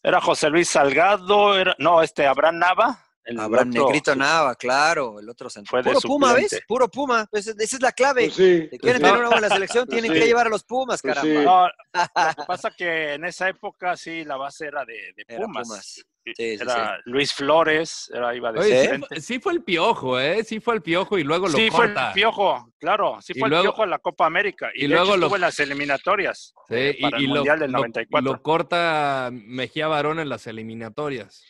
Era 0.00 0.20
José 0.20 0.48
Luis 0.48 0.68
Salgado, 0.68 1.58
era, 1.58 1.74
no, 1.80 2.02
este, 2.02 2.24
Abraham 2.24 2.58
Nava. 2.58 3.04
El 3.24 3.38
Abraham 3.40 3.70
otro- 3.70 3.84
Negrito 3.86 4.16
Nava, 4.16 4.54
claro, 4.56 5.20
el 5.20 5.28
otro 5.28 5.48
centro. 5.48 5.70
Fue 5.70 5.82
de 5.82 5.90
Puro 5.90 6.00
Puma, 6.00 6.32
¿ves? 6.32 6.60
Puro 6.66 6.88
Puma. 6.88 7.26
Pues, 7.30 7.46
esa 7.46 7.76
es 7.76 7.82
la 7.82 7.92
clave. 7.92 8.24
Pues 8.24 8.34
sí. 8.34 8.68
Si 8.70 8.78
quieren 8.78 9.00
sí. 9.00 9.06
tener 9.06 9.20
una 9.20 9.28
buena 9.30 9.48
selección, 9.48 9.86
Pues 9.86 10.00
tienen 10.00 10.12
sí. 10.12 10.20
que 10.20 10.26
llevar 10.26 10.46
a 10.46 10.50
los 10.50 10.64
Pumas, 10.64 11.00
Pues 11.02 11.14
caramba. 11.14 11.40
sí. 11.40 11.44
No, 11.44 11.66
lo 11.66 12.34
que 12.36 12.42
pasa 12.46 12.70
que 12.76 13.14
en 13.14 13.24
esa 13.24 13.48
época 13.48 13.96
sí 13.96 14.24
la 14.24 14.36
base 14.36 14.66
era 14.66 14.84
de, 14.84 14.94
de 15.16 15.24
Era 15.28 15.44
Pumas. 15.46 15.68
Pumas. 15.68 16.04
Sí, 16.24 16.32
sí, 16.36 16.44
era 16.60 17.00
Luis 17.06 17.32
Flores, 17.34 18.08
era 18.14 18.32
iba 18.32 18.52
de 18.52 18.60
Oye, 18.60 18.82
sí, 18.94 19.02
fue- 19.08 19.20
sí 19.20 19.40
fue 19.40 19.52
el 19.54 19.64
piojo, 19.64 20.20
¿eh? 20.20 20.44
Sí 20.44 20.60
fue 20.60 20.74
el 20.74 20.80
piojo 20.82 21.18
y 21.18 21.24
luego 21.24 21.48
lo 21.48 21.58
Sí, 21.58 21.68
fue 21.68 21.86
el 21.86 21.94
corta. 21.94 22.12
piojo, 22.12 22.72
claro, 22.78 23.18
sí 23.20 23.32
Y 23.34 23.40
fue 23.40 23.48
luego- 23.48 23.64
el 23.64 23.68
piojo 23.70 23.82
en 23.82 23.90
la 23.90 23.98
Copa 23.98 24.26
América. 24.26 24.70
Y, 24.72 24.84
y 24.84 24.86
luego 24.86 25.16
lo- 25.16 25.26
estuvo 25.26 25.34
en 25.34 25.40
las 25.40 25.58
eliminatorias 25.58 26.54
Sí, 26.68 26.74
eh, 26.76 26.94
y, 26.96 27.02
para 27.02 27.20
y 27.20 27.24
el 27.24 27.28
lo, 27.30 27.34
Mundial 27.36 27.58
del 27.58 27.72
lo- 27.72 27.78
94. 27.78 28.32
lo 28.32 28.40
corta 28.40 29.30
Mejía 29.32 29.88
Barón 29.88 30.20
en 30.20 30.28
las 30.28 30.46
eliminatorias. 30.46 31.42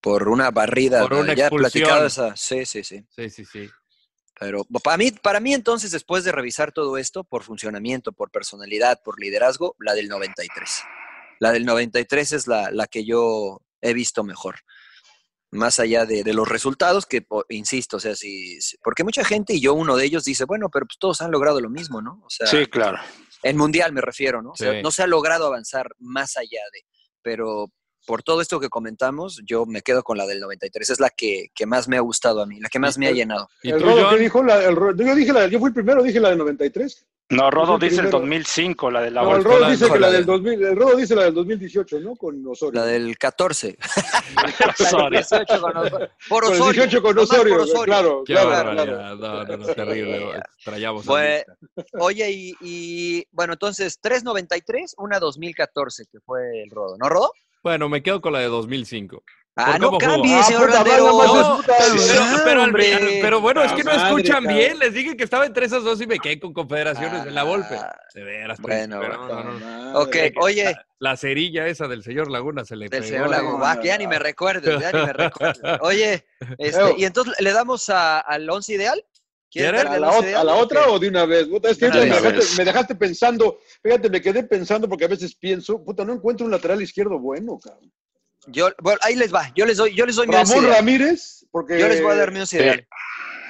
Por 0.00 0.28
una 0.28 0.50
barrida. 0.50 1.00
Por 1.02 1.14
una 1.14 1.34
ya 1.34 1.46
he 1.46 1.50
platicado 1.50 2.04
expulsión. 2.06 2.28
esa. 2.32 2.36
Sí, 2.36 2.64
sí, 2.66 2.84
sí. 2.84 3.04
Sí, 3.14 3.30
sí, 3.30 3.44
sí. 3.44 3.68
Pero 4.40 4.64
para 4.84 4.96
mí, 4.96 5.10
para 5.10 5.40
mí 5.40 5.52
entonces, 5.52 5.90
después 5.90 6.22
de 6.22 6.30
revisar 6.30 6.70
todo 6.70 6.96
esto, 6.96 7.24
por 7.24 7.42
funcionamiento, 7.42 8.12
por 8.12 8.30
personalidad, 8.30 9.02
por 9.02 9.18
liderazgo, 9.20 9.74
la 9.80 9.94
del 9.94 10.08
93. 10.08 10.82
La 11.40 11.50
del 11.50 11.64
93 11.64 12.32
es 12.32 12.46
la, 12.46 12.70
la 12.70 12.86
que 12.86 13.04
yo 13.04 13.60
he 13.80 13.92
visto 13.94 14.22
mejor. 14.22 14.60
Más 15.50 15.80
allá 15.80 16.04
de, 16.04 16.22
de 16.24 16.34
los 16.34 16.46
resultados, 16.46 17.06
que 17.06 17.26
insisto, 17.48 17.96
o 17.96 18.00
sea, 18.00 18.14
si, 18.14 18.60
si- 18.60 18.76
porque 18.78 19.02
mucha 19.02 19.24
gente, 19.24 19.54
y 19.54 19.60
yo 19.60 19.72
uno 19.74 19.96
de 19.96 20.04
ellos, 20.04 20.24
dice, 20.24 20.44
bueno, 20.44 20.68
pero 20.70 20.84
pues 20.86 20.98
todos 20.98 21.20
han 21.22 21.30
logrado 21.32 21.60
lo 21.60 21.70
mismo, 21.70 22.02
¿no? 22.02 22.20
O 22.24 22.28
sea, 22.30 22.46
Sí, 22.46 22.66
claro. 22.66 22.98
en 23.42 23.56
mundial 23.56 23.92
me 23.92 24.02
refiero, 24.02 24.42
¿no? 24.42 24.50
O 24.50 24.56
sea, 24.56 24.82
no 24.82 24.90
se 24.90 25.02
ha 25.02 25.06
logrado 25.06 25.46
avanzar 25.46 25.90
más 25.98 26.36
allá 26.36 26.60
de, 26.72 26.84
pero 27.22 27.72
por 28.08 28.22
todo 28.22 28.40
esto 28.40 28.58
que 28.58 28.70
comentamos, 28.70 29.42
yo 29.44 29.66
me 29.66 29.82
quedo 29.82 30.02
con 30.02 30.16
la 30.16 30.26
del 30.26 30.40
93. 30.40 30.88
Es 30.88 30.98
la 30.98 31.10
que, 31.10 31.48
que 31.54 31.66
más 31.66 31.88
me 31.88 31.98
ha 31.98 32.00
gustado 32.00 32.40
a 32.40 32.46
mí, 32.46 32.58
la 32.58 32.70
que 32.70 32.78
más 32.78 32.96
me 32.96 33.06
ha 33.06 33.12
llenado. 33.12 33.50
¿Y 33.62 33.70
¿El 33.70 33.80
tú, 33.82 33.84
Rodo 33.84 34.08
qué 34.08 34.16
dijo? 34.16 34.42
La- 34.42 34.64
el 34.64 34.74
yo 34.74 35.14
dije 35.14 35.30
la, 35.34 35.46
yo 35.46 35.58
fui 35.58 35.68
el 35.68 35.74
primero, 35.74 36.02
dije 36.02 36.18
la 36.18 36.30
del 36.30 36.38
93. 36.38 37.06
No, 37.30 37.50
Rodo 37.50 37.74
el 37.74 37.80
dice 37.80 37.96
el 37.96 38.00
primero. 38.08 38.20
2005, 38.20 38.90
la 38.90 39.02
de 39.02 39.10
la 39.10 39.22
No, 39.22 39.36
el. 39.36 39.44
Rodo 39.44 39.68
dice 39.68 39.90
que 39.90 39.98
la 39.98 40.10
del 40.10 40.24
de- 40.24 40.32
2000, 40.32 40.64
el 40.64 40.76
Rodo 40.76 40.96
dice 40.96 41.14
la 41.14 41.24
del 41.24 41.34
2018, 41.34 42.00
¿no? 42.00 42.16
Con 42.16 42.42
Osorio. 42.46 42.80
La 42.80 42.86
del 42.86 43.18
14. 43.18 43.76
Osorio. 44.80 45.10
18 45.20 45.60
con 45.60 45.76
Osorio. 45.76 46.08
Por 46.30 46.44
Con 46.44 46.54
el 46.54 46.60
Osorio. 46.62 46.82
18 46.84 47.02
con 47.02 47.18
Osorio, 47.18 47.52
por 47.54 47.62
Osorio. 47.64 47.84
claro, 47.84 48.22
Qué 48.24 48.32
claro, 48.32 48.48
barbaridad. 48.48 48.84
claro. 48.86 49.16
No, 49.16 49.44
no, 49.44 49.56
no, 49.58 49.66
terrible. 49.74 50.30
Extrañamos 50.56 51.04
a 51.04 51.06
Pues, 51.06 51.44
oye, 52.00 52.30
y, 52.30 52.54
y, 52.62 53.26
bueno, 53.32 53.52
entonces 53.52 54.00
3.93, 54.02 54.94
una 54.96 55.18
2014, 55.18 56.06
que 56.10 56.20
fue 56.20 56.62
el 56.62 56.70
Rodo. 56.70 56.96
¿No, 56.98 57.10
Rodo? 57.10 57.32
Bueno, 57.62 57.88
me 57.88 58.02
quedo 58.02 58.20
con 58.20 58.32
la 58.32 58.40
de 58.40 58.46
2005. 58.46 59.22
Ah, 59.60 59.72
¿Por 59.72 59.80
no 59.80 59.98
cambie, 59.98 60.34
Ah, 60.36 60.42
señor 60.44 60.66
puta, 60.66 60.78
No, 60.84 60.84
Pero, 61.66 62.22
Ah, 62.22 62.40
pero, 62.44 62.60
al- 62.62 62.68
hombre. 62.68 63.18
pero 63.20 63.40
bueno, 63.40 63.60
es 63.64 63.72
que 63.72 63.82
no 63.82 63.90
madre, 63.90 64.06
escuchan 64.06 64.44
bien. 64.46 64.78
Les 64.78 64.94
dije 64.94 65.16
que 65.16 65.24
estaba 65.24 65.46
entre 65.46 65.66
esas 65.66 65.82
dos 65.82 66.00
y 66.00 66.06
me 66.06 66.20
quedé 66.20 66.38
con 66.38 66.52
confederaciones 66.52 67.26
en 67.26 67.34
la 67.34 67.42
Volpe. 67.42 67.74
Ah, 67.74 67.92
De 68.14 68.22
veras, 68.22 68.60
bueno, 68.60 69.00
no, 69.02 69.42
no. 69.42 69.98
Ok, 69.98 70.16
oye, 70.40 70.76
La 71.00 71.16
cerilla 71.16 71.66
esa 71.66 71.88
del 71.88 72.04
señor 72.04 72.30
Laguna 72.30 72.64
se 72.64 72.76
le 72.76 72.88
del 72.88 73.00
pegó. 73.02 73.12
señor. 73.12 73.30
Lago, 73.30 73.58
va, 73.58 73.80
que 73.80 73.88
ya 73.88 73.98
ni 73.98 74.06
me 74.06 74.20
recuerdes, 74.20 74.78
ya 74.80 74.92
ni 74.92 75.04
me 75.04 75.12
recuerdes. 75.12 75.60
Oye, 75.82 76.24
este, 76.58 76.94
y 76.96 77.04
entonces 77.04 77.34
le 77.40 77.52
damos 77.52 77.88
a- 77.90 78.18
al 78.20 78.48
11 78.48 78.74
ideal. 78.74 79.04
¿Quieren 79.50 79.74
¿Quieres? 79.76 79.90
¿A 79.92 79.98
la, 79.98 80.08
11 80.08 80.18
ot- 80.20 80.24
ideal? 80.24 80.40
a 80.40 80.44
la 80.44 80.54
¿O 80.54 80.58
otra 80.58 80.88
o 80.90 80.98
de 80.98 81.08
una 81.08 81.24
vez? 81.24 81.46
Puta, 81.46 81.70
es 81.70 81.78
que 81.78 81.86
De 81.86 81.90
una 81.90 81.98
ahorita 82.00 82.16
me 82.16 82.20
vez. 82.22 82.32
dejaste, 82.34 82.56
me 82.58 82.64
dejaste 82.64 82.94
pensando, 82.96 83.58
fíjate, 83.82 84.10
me 84.10 84.20
quedé 84.20 84.42
pensando 84.44 84.88
porque 84.88 85.04
a 85.04 85.08
veces 85.08 85.34
pienso, 85.34 85.82
puta, 85.82 86.04
no 86.04 86.12
encuentro 86.12 86.44
un 86.44 86.52
lateral 86.52 86.82
izquierdo 86.82 87.18
bueno, 87.18 87.58
cabrón. 87.58 87.90
Yo, 88.46 88.68
bueno, 88.82 88.98
ahí 89.02 89.14
les 89.16 89.32
va, 89.34 89.50
yo 89.54 89.64
les 89.66 89.76
doy, 89.78 89.94
yo 89.94 90.06
les 90.06 90.16
doy 90.16 90.26
mi 90.26 90.34
11 90.34 90.52
Ramón 90.52 90.64
ideal. 90.64 90.76
Ramírez, 90.78 91.46
porque 91.50 91.78
Yo 91.78 91.88
les 91.88 92.02
voy 92.02 92.12
a 92.12 92.16
dar 92.16 92.32
mi 92.32 92.40
11 92.40 92.56
ideal. 92.56 92.86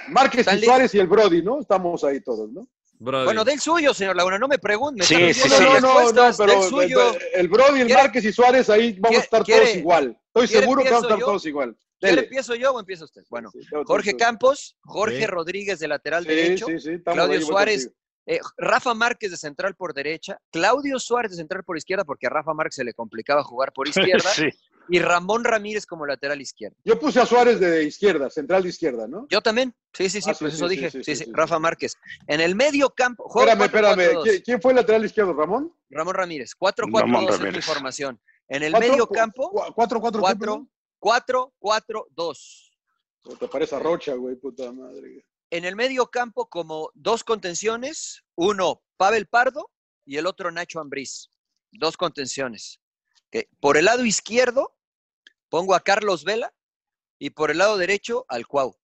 Márquez 0.09 0.41
¿Están 0.41 0.59
y 0.59 0.63
Suárez 0.65 0.95
y 0.95 0.99
el 1.01 1.07
Brody, 1.07 1.43
¿no? 1.43 1.61
Estamos 1.61 2.03
ahí 2.05 2.21
todos, 2.21 2.51
¿no? 2.51 2.67
Brody. 3.01 3.27
Bueno, 3.27 3.45
del 3.45 3.61
suyo, 3.61 3.95
señor 3.95 4.17
Laguna, 4.17 4.39
no 4.39 4.49
me 4.49 4.59
pregunte. 4.59 5.05
Sí, 5.05 5.33
sí, 5.35 5.49
sí. 5.49 5.63
no, 5.63 5.81
no, 5.81 6.13
no, 6.13 6.37
pero 6.37 6.53
del 6.61 6.63
suyo. 6.69 7.17
el 7.35 7.49
Brody, 7.49 7.81
el 7.83 7.87
¿Quiere- 7.87 8.03
Márquez 8.03 8.25
y 8.25 8.33
Suárez, 8.33 8.71
ahí 8.71 8.97
vamos 8.99 9.19
a 9.19 9.23
estar 9.23 9.45
todos 9.45 9.75
igual. 9.77 10.19
Estoy 10.35 10.49
seguro 10.61 10.83
que 10.83 10.91
vamos 10.91 11.05
a 11.05 11.09
estar 11.09 11.21
todos 11.25 11.47
igual. 11.47 11.77
¿Quiere 11.99 12.17
Dele. 12.17 12.27
empiezo 12.29 12.55
yo 12.55 12.73
o 12.73 12.81
empieza 12.81 13.05
usted? 13.05 13.23
Bueno, 13.29 13.51
Sí, 13.53 13.61
sí, 13.63 13.69
Jorge 13.87 14.17
Campos, 14.17 14.77
Jorge 14.83 15.21
Sí. 15.21 15.27
Rodríguez 15.27 15.79
de 15.81 15.89
lateral 15.89 16.23
Sí, 16.25 16.29
derecho, 16.31 16.67
sí, 16.67 16.79
sí, 16.81 16.91
estamos 16.93 17.17
Claudio 17.17 17.39
ahí, 17.39 17.45
Suárez, 17.45 17.91
eh, 18.27 18.41
Rafa 18.57 18.95
Márquez 18.95 19.31
de 19.31 19.37
central 19.37 19.75
por 19.75 19.95
derecha, 19.95 20.39
Claudio 20.53 20.99
Suárez 20.99 21.31
de 21.33 21.37
central 21.39 21.65
por 21.65 21.77
izquierda, 21.77 22.05
porque 22.05 22.27
a 22.27 22.31
Rafa 22.31 22.53
Márquez 22.55 22.77
se 22.77 22.85
le 22.85 22.95
complicaba 22.95 23.43
jugar 23.43 23.73
por 23.73 23.87
izquierda, 24.23 24.29
Sí. 24.31 24.49
y 24.91 25.01
Ramón 25.01 25.45
Ramírez 25.45 25.87
como 25.87 26.07
lateral 26.07 26.41
izquierdo. 26.41 26.77
Yo 26.85 26.99
puse 27.01 27.21
a 27.21 27.27
Suárez 27.27 27.59
de 27.59 27.85
izquierda, 27.85 28.31
central 28.31 28.63
de 28.63 28.69
izquierda, 28.69 29.09
¿no? 29.09 29.27
Yo 29.29 29.41
también, 29.41 29.75
sí, 29.93 30.09
sí, 30.09 30.21
sí, 30.21 30.31
Ah, 30.31 30.35
sí, 30.35 30.45
pues 30.45 30.53
sí, 30.53 30.57
eso 30.59 30.69
sí, 30.69 30.77
dije, 30.77 30.91
sí, 30.91 30.99
sí, 30.99 31.05
sí, 31.05 31.17
sí, 31.17 31.25
sí, 31.25 31.31
Rafa. 31.35 31.59
Márquez. 31.59 31.97
En 32.27 32.41
el 32.41 32.55
medio 32.55 32.91
campo, 32.91 33.25
Espérame, 33.29 33.65
espérame. 33.65 34.13
4-4-2. 34.15 34.43
¿Quién, 34.45 34.63
fue 34.63 34.73
el 34.73 34.77
lateral 34.77 35.05
izquierdo? 35.05 35.33
¿Ramón? 35.35 35.75
Ramón 35.91 36.15
Ramírez, 36.15 36.53
4-4-2 36.59 37.01
Ramón 37.01 37.29
es 37.29 37.41
mi 37.57 37.63
formación. 37.63 38.21
En 38.51 38.63
el 38.63 38.73
¿Cuatro? 38.73 38.89
medio 38.91 39.07
campo, 39.09 39.51
cu- 39.51 39.75
¿Cuatro, 40.99 41.55
cuatro, 41.59 42.07
qué, 42.09 42.13
perdón? 42.15 42.35
4-4-4-2. 42.35 42.69
O 43.25 43.37
Te 43.37 43.49
parece 43.49 43.77
a 43.77 43.79
Rocha, 43.79 44.15
güey, 44.15 44.37
puta 44.37 44.73
madre. 44.73 45.25
En 45.51 45.65
el 45.65 45.77
medio 45.77 46.07
campo, 46.09 46.49
como 46.49 46.91
dos 46.95 47.25
contenciones, 47.25 48.25
uno 48.35 48.83
Pavel 48.97 49.27
Pardo 49.27 49.71
y 50.05 50.17
el 50.17 50.27
otro 50.27 50.51
Nacho 50.51 50.81
Ambriz. 50.81 51.31
Dos 51.71 51.97
contenciones. 51.97 52.81
Que 53.31 53.49
por 53.61 53.77
el 53.77 53.87
lado 53.87 54.05
izquierdo 54.05 54.77
pongo 55.49 55.75
a 55.75 55.81
Carlos 55.81 56.25
Vela 56.25 56.55
y 57.19 57.31
por 57.31 57.51
el 57.51 57.59
lado 57.59 57.77
derecho 57.77 58.25
al 58.29 58.47
Cuau. 58.47 58.77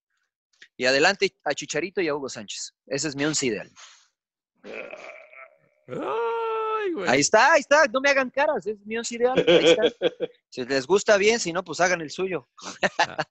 Y 0.77 0.87
adelante 0.87 1.37
a 1.45 1.55
Chicharito 1.55 2.01
y 2.01 2.09
a 2.09 2.15
Hugo 2.15 2.29
Sánchez. 2.29 2.75
Ese 2.87 3.09
es 3.09 3.17
mi 3.17 3.25
once 3.25 3.47
ideal. 3.47 3.71
Ay, 6.85 6.93
güey. 6.93 7.09
Ahí 7.09 7.21
está, 7.21 7.53
ahí 7.53 7.61
está. 7.61 7.85
No 7.93 8.01
me 8.01 8.11
hagan 8.11 8.31
caras. 8.31 8.67
Es 8.67 8.79
mi 8.85 8.97
once 8.97 9.15
ideal. 9.15 9.35
Ahí 9.47 9.67
está. 9.71 9.83
Si 10.51 10.65
les 10.65 10.87
gusta 10.87 11.17
bien, 11.17 11.41
si 11.41 11.53
no, 11.53 11.65
pues 11.65 11.81
hagan 11.81 12.01
el 12.01 12.11
suyo. 12.13 12.49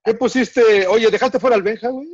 ¿Qué 0.04 0.14
pusiste? 0.14 0.86
Oye, 0.88 1.10
¿dejaste 1.10 1.40
fuera 1.40 1.56
al 1.56 1.64
Benja, 1.64 1.88
güey? 1.88 2.10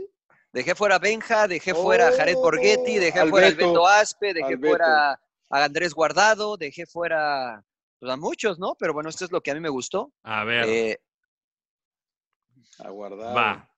Dejé 0.54 0.76
fuera 0.76 0.96
a 0.96 1.00
Benja, 1.00 1.48
dejé 1.48 1.74
fuera 1.74 2.10
a 2.10 2.12
Jared 2.12 2.36
Oh, 2.38 2.42
Borghetti, 2.42 3.00
dejé 3.00 3.26
fuera 3.28 3.48
al 3.48 3.56
Beto, 3.56 3.70
Beto 3.70 3.88
Aspe, 3.88 4.34
dejé 4.36 4.56
fuera 4.58 5.12
a 5.14 5.64
Andrés 5.64 5.94
Guardado, 5.96 6.58
dejé 6.58 6.86
fuera 6.86 7.64
pues, 8.00 8.12
a 8.12 8.18
muchos, 8.18 8.60
¿no? 8.60 8.76
Pero 8.78 8.94
bueno, 8.94 9.10
esto 9.10 9.26
es 9.26 9.32
lo 9.32 9.42
que 9.42 9.50
a 9.50 9.56
mí 9.56 9.60
me 9.62 9.70
gustó. 9.70 10.12
A 10.24 10.44
ver, 10.44 10.66
Eh, 10.70 11.00
Aguardado. 12.80 13.36
va. 13.36 13.70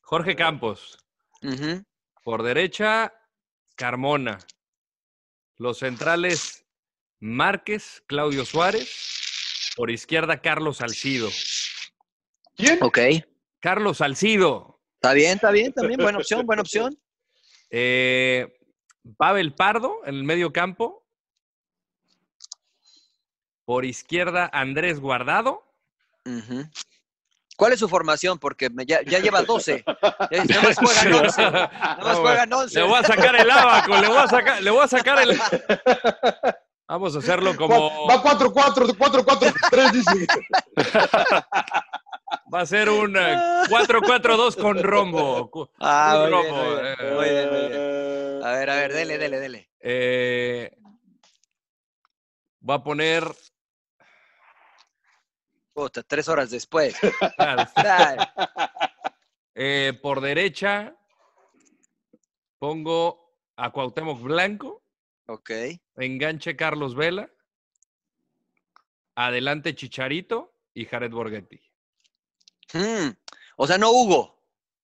Jorge 0.00 0.34
Campos. 0.36 0.98
ujú. 1.42 1.84
Por 2.24 2.42
derecha, 2.42 3.12
Carmona. 3.76 4.38
Los 5.56 5.78
centrales, 5.78 6.65
Márquez, 7.20 8.02
Claudio 8.06 8.44
Suárez. 8.44 9.72
Por 9.76 9.90
izquierda, 9.90 10.40
Carlos 10.40 10.78
Salcido. 10.78 11.28
¿Quién? 12.56 12.78
Ok. 12.82 12.98
Carlos 13.60 13.98
Salcido. 13.98 14.80
Está 14.94 15.12
bien, 15.12 15.34
está 15.34 15.50
bien, 15.50 15.72
también. 15.72 16.00
Buena 16.00 16.18
opción, 16.18 16.46
buena 16.46 16.62
opción. 16.62 16.98
Eh, 17.70 18.58
Pavel 19.18 19.54
Pardo 19.54 20.00
en 20.06 20.14
el 20.14 20.24
medio 20.24 20.52
campo. 20.52 21.04
Por 23.64 23.84
izquierda, 23.84 24.48
Andrés 24.52 25.00
Guardado. 25.00 25.62
¿Cuál 27.56 27.72
es 27.72 27.80
su 27.80 27.88
formación? 27.88 28.38
Porque 28.38 28.70
me- 28.70 28.86
ya, 28.86 29.02
ya 29.02 29.18
lleva 29.18 29.42
12. 29.42 29.84
Ya, 30.30 30.44
nada 30.44 30.62
más 30.62 30.76
juegan 30.76 31.12
11. 31.24 31.42
Nada 31.42 31.98
más 32.02 32.16
No, 32.16 32.20
juegan 32.22 32.52
11. 32.52 32.78
Le 32.80 32.86
voy 32.86 32.98
a 32.98 33.02
sacar 33.02 33.36
el 33.36 33.50
abaco, 33.50 33.96
le 34.00 34.08
voy 34.08 34.16
a 34.18 34.28
sacar, 34.28 34.62
le 34.62 34.70
voy 34.70 34.84
a 34.84 34.88
sacar 34.88 35.18
el. 35.22 35.38
Vamos 36.88 37.16
a 37.16 37.18
hacerlo 37.18 37.56
como. 37.56 38.06
Va 38.06 38.22
4-4, 38.22 38.96
4-4-3, 38.96 39.92
dice. 39.92 40.26
Va 42.52 42.60
a 42.60 42.66
ser 42.66 42.88
un 42.88 43.16
eh, 43.16 43.36
4-4-2 43.68 44.56
con 44.60 44.82
rombo. 44.82 45.70
Ah, 45.80 46.22
un 46.24 46.30
muy 46.30 46.42
bien, 46.42 46.54
rombo, 46.54 46.64
muy 46.64 46.74
bien, 46.80 46.96
eh. 46.98 47.14
muy 47.14 47.28
bien, 47.28 47.50
muy 47.50 47.68
bien. 47.68 48.44
A 48.44 48.50
ver, 48.52 48.70
a 48.70 48.74
ver, 48.76 48.92
dele, 48.92 49.18
dele, 49.18 49.40
dele. 49.40 49.70
Eh, 49.80 50.76
voy 52.60 52.76
a 52.76 52.82
poner. 52.82 53.24
Puta, 55.72 56.02
tres 56.02 56.28
horas 56.28 56.50
después. 56.50 56.96
Ay, 57.36 58.16
eh, 59.54 59.98
por 60.00 60.20
derecha, 60.20 60.94
pongo 62.58 63.34
a 63.56 63.70
Cuauhtémoc 63.70 64.20
Blanco. 64.22 64.85
Ok. 65.26 65.50
Enganche 65.96 66.56
Carlos 66.56 66.94
Vela. 66.94 67.30
Adelante 69.14 69.74
Chicharito 69.74 70.54
y 70.74 70.84
Jared 70.84 71.10
Borghetti. 71.10 71.60
Hmm, 72.72 73.10
O 73.56 73.66
sea, 73.66 73.78
no 73.78 73.90
Hugo. 73.90 74.35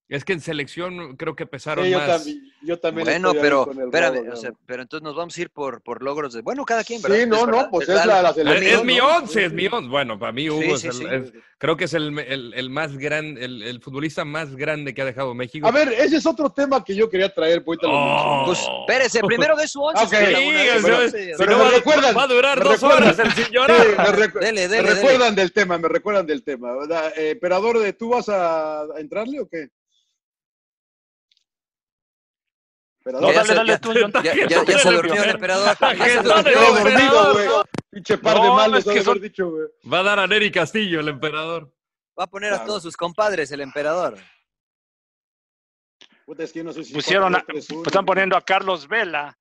Es 0.09 0.25
que 0.27 0.35
en 0.35 0.41
selección 0.41 1.17
creo 1.17 1.35
que 1.35 1.47
pesaron 1.47 1.87
Sí, 1.87 1.91
yo 1.91 1.99
más. 1.99 2.07
también, 2.09 2.53
yo 2.61 2.79
también 2.79 3.07
Bueno, 3.07 3.33
pero, 3.41 3.65
con 3.65 3.79
el 3.79 3.85
espérame, 3.87 4.17
robo, 4.27 4.33
o 4.33 4.37
sea, 4.37 4.53
pero 4.67 4.83
entonces 4.83 5.03
nos 5.03 5.17
vamos 5.17 5.39
a 5.39 5.41
ir 5.41 5.49
por, 5.49 5.81
por 5.81 6.03
logros 6.03 6.35
de. 6.35 6.43
Bueno, 6.43 6.67
cada 6.67 6.85
quien, 6.85 7.01
¿verdad? 7.01 7.17
Sí, 7.19 7.27
no, 7.27 7.47
no, 7.47 7.71
pues 7.71 7.89
es 7.89 7.99
es 7.99 8.05
la, 8.05 8.21
la 8.21 8.29
Es, 8.29 8.35
selección. 8.35 8.81
es 8.81 8.85
mi 8.85 9.01
once, 9.01 9.45
es 9.47 9.53
mi 9.55 9.67
once. 9.69 9.89
Bueno, 9.89 10.19
para 10.19 10.33
mí 10.33 10.51
Hugo 10.51 10.61
Sí, 10.61 10.71
es 10.73 10.85
el- 10.85 10.93
sí. 10.93 11.05
es- 11.11 11.33
creo 11.57 11.77
que 11.79 11.85
es 11.85 11.95
el, 11.95 12.19
el- 12.19 12.53
el 12.55 12.69
más 12.69 12.99
grande, 12.99 13.43
el, 13.43 13.63
el 13.63 13.81
futbolista 13.81 14.25
más 14.27 14.55
grande 14.55 14.93
que 14.93 15.01
ha 15.01 15.07
dejado 15.07 15.33
México. 15.33 15.67
A 15.67 15.71
ver, 15.71 15.89
ese 15.93 16.17
es 16.17 16.27
otro 16.27 16.51
tema 16.51 16.85
que 16.85 16.95
yo 16.95 17.09
quería 17.09 17.33
traer, 17.33 17.65
pues 17.65 17.79
Oh. 17.83 18.43
Pues, 18.45 18.61
espérese, 18.81 19.21
primero 19.23 19.57
de 19.57 19.67
su 19.67 19.81
once. 19.81 20.05
Ok. 20.05 20.11
señor 20.11 20.27
Sí, 20.27 20.33
Laguna, 20.35 20.59
o 20.59 20.63
de 20.63 20.81
su 20.81 20.87
sea, 20.87 20.99
once, 20.99 21.25
si 21.25 21.33
o 21.33 21.37
pero 21.39 21.51
no 21.53 21.57
sea, 21.57 21.65
me 21.65 21.71
va, 21.71 21.77
recuerdan, 21.79 22.17
va 22.19 22.23
a 22.25 22.27
durar 22.27 22.59
me 22.59 22.65
dos 22.65 22.75
recuerdan. 22.83 23.03
horas 23.05 23.19
el 23.19 23.33
sin 23.33 23.45
Sí, 23.47 23.51
llorar. 23.53 23.87
me, 23.87 23.95
recu- 24.27 24.41
Dele, 24.41 24.53
me 24.53 24.69
dele, 24.69 24.69
dele. 24.69 24.95
recuerdan 24.95 25.35
del 25.35 25.53
tema, 25.53 25.79
me 25.79 25.89
recuerdan 25.89 26.27
del 26.27 26.43
tema. 26.45 26.77
¿verdad? 26.77 27.13
Eh, 27.17 27.31
Emperador, 27.31 27.79
de, 27.79 27.93
¿tú 27.95 28.11
vas 28.11 28.29
a 28.29 28.85
entrarle 28.99 29.41
o 29.41 29.49
qué? 29.49 29.69
Emperador. 33.05 33.29
No, 33.29 33.33
dale, 33.35 33.55
dale 33.55 33.79
tú, 33.79 33.93
John. 33.99 34.13
Ya, 34.23 34.35
ya- 34.49 34.65
ya 34.65 34.79
se 34.79 34.91
durmió 34.93 35.23
el 35.25 35.31
emperador. 35.31 35.77
Ya 35.81 36.07
se 36.07 36.23
durmió. 36.23 36.43
dormido, 36.43 36.79
emperador. 36.79 37.69
Pinche 37.91 38.19
par 38.19 38.41
de 38.41 38.49
malos, 38.49 38.87
es 38.87 38.93
que 38.95 39.03
son- 39.03 39.21
dicho, 39.21 39.51
güey. 39.51 39.67
Va 39.93 39.99
a 40.01 40.03
dar 40.03 40.19
a 40.21 40.27
Neri 40.27 40.51
Castillo, 40.53 41.01
el 41.01 41.09
emperador. 41.09 41.73
Va 42.19 42.25
a 42.25 42.27
poner 42.29 42.53
a 42.53 42.65
todos 42.65 42.83
sus 42.83 42.97
compadres 42.97 43.51
el 43.53 43.61
emperador. 43.61 44.17
Puta, 46.25 46.45
es 46.45 46.53
que 46.53 46.63
no 46.63 46.73
sé 46.73 46.85
si 46.85 46.93
Pusieron, 46.95 47.35
a- 47.35 47.45
4-3-1. 47.45 47.87
están 47.87 48.05
poniendo 48.07 48.37
a 48.37 48.41
Carlos 48.43 48.87
Vela. 48.89 49.37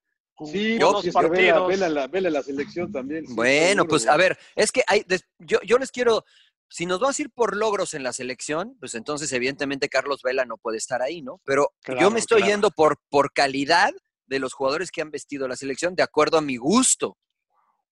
Sí, 0.51 0.77
pues, 0.79 0.79
dos 0.79 1.05
es 1.05 1.13
que 1.13 1.19
vela, 1.21 1.29
partidos. 1.29 1.67
vela 1.67 1.85
en 1.87 1.93
la, 1.93 2.07
vela 2.07 2.29
la 2.31 2.41
selección 2.41 2.91
también. 2.91 3.27
sí, 3.27 3.33
Bueno, 3.35 3.67
seguro, 3.83 3.87
pues 3.89 4.03
güey. 4.05 4.13
a 4.13 4.17
ver, 4.17 4.39
es 4.55 4.71
que 4.71 4.81
hay, 4.87 5.03
des- 5.07 5.27
yo, 5.37 5.59
yo 5.61 5.77
les 5.77 5.91
quiero, 5.91 6.25
si 6.71 6.85
nos 6.85 7.01
vamos 7.01 7.19
a 7.19 7.21
ir 7.21 7.29
por 7.29 7.57
logros 7.57 7.93
en 7.93 8.03
la 8.03 8.13
selección, 8.13 8.77
pues 8.79 8.95
entonces 8.95 9.31
evidentemente 9.33 9.89
Carlos 9.89 10.21
Vela 10.23 10.45
no 10.45 10.57
puede 10.57 10.77
estar 10.77 11.01
ahí, 11.01 11.21
¿no? 11.21 11.41
Pero 11.43 11.73
yo 11.99 12.09
me 12.09 12.19
estoy 12.19 12.37
claro. 12.37 12.51
yendo 12.51 12.71
por, 12.71 12.97
por 13.09 13.33
calidad 13.33 13.91
de 14.25 14.39
los 14.39 14.53
jugadores 14.53 14.89
que 14.89 15.01
han 15.01 15.11
vestido 15.11 15.49
la 15.49 15.57
selección 15.57 15.95
de 15.95 16.03
acuerdo 16.03 16.37
a 16.37 16.41
mi 16.41 16.55
gusto, 16.55 17.17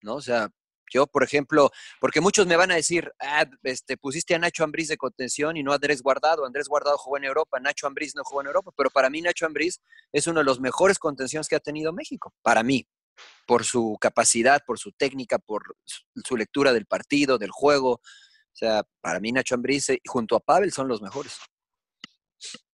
¿no? 0.01 0.15
O 0.15 0.21
sea, 0.21 0.49
yo, 0.89 1.07
por 1.07 1.23
ejemplo, 1.23 1.71
porque 1.99 2.21
muchos 2.21 2.47
me 2.47 2.55
van 2.55 2.71
a 2.71 2.75
decir, 2.75 3.11
ah, 3.19 3.45
este, 3.63 3.97
pusiste 3.97 4.33
a 4.33 4.39
Nacho 4.39 4.63
Ambriz 4.63 4.87
de 4.87 4.97
contención 4.97 5.57
y 5.57 5.63
no 5.63 5.73
a 5.73 5.75
Andrés 5.75 6.01
Guardado. 6.01 6.45
Andrés 6.45 6.69
Guardado 6.69 6.97
jugó 6.97 7.17
en 7.17 7.25
Europa, 7.25 7.59
Nacho 7.59 7.85
Ambriz 7.85 8.15
no 8.15 8.23
jugó 8.23 8.39
en 8.39 8.47
Europa, 8.47 8.71
pero 8.77 8.89
para 8.89 9.09
mí 9.09 9.21
Nacho 9.21 9.45
Ambriz 9.45 9.81
es 10.13 10.25
uno 10.27 10.39
de 10.39 10.45
los 10.45 10.61
mejores 10.61 10.97
contenciones 10.99 11.49
que 11.49 11.57
ha 11.57 11.59
tenido 11.59 11.91
México, 11.91 12.33
para 12.41 12.63
mí, 12.63 12.87
por 13.45 13.65
su 13.65 13.97
capacidad, 13.99 14.61
por 14.65 14.79
su 14.79 14.93
técnica, 14.93 15.37
por 15.37 15.75
su 15.85 16.37
lectura 16.37 16.71
del 16.71 16.85
partido, 16.85 17.37
del 17.37 17.51
juego. 17.51 17.99
O 18.53 18.55
sea, 18.59 18.83
para 19.01 19.19
mí 19.19 19.31
Nacho 19.31 19.55
Ambriz 19.55 19.89
eh, 19.89 19.99
junto 20.05 20.35
a 20.35 20.39
Pavel 20.39 20.71
son 20.71 20.87
los 20.87 21.01
mejores. 21.01 21.37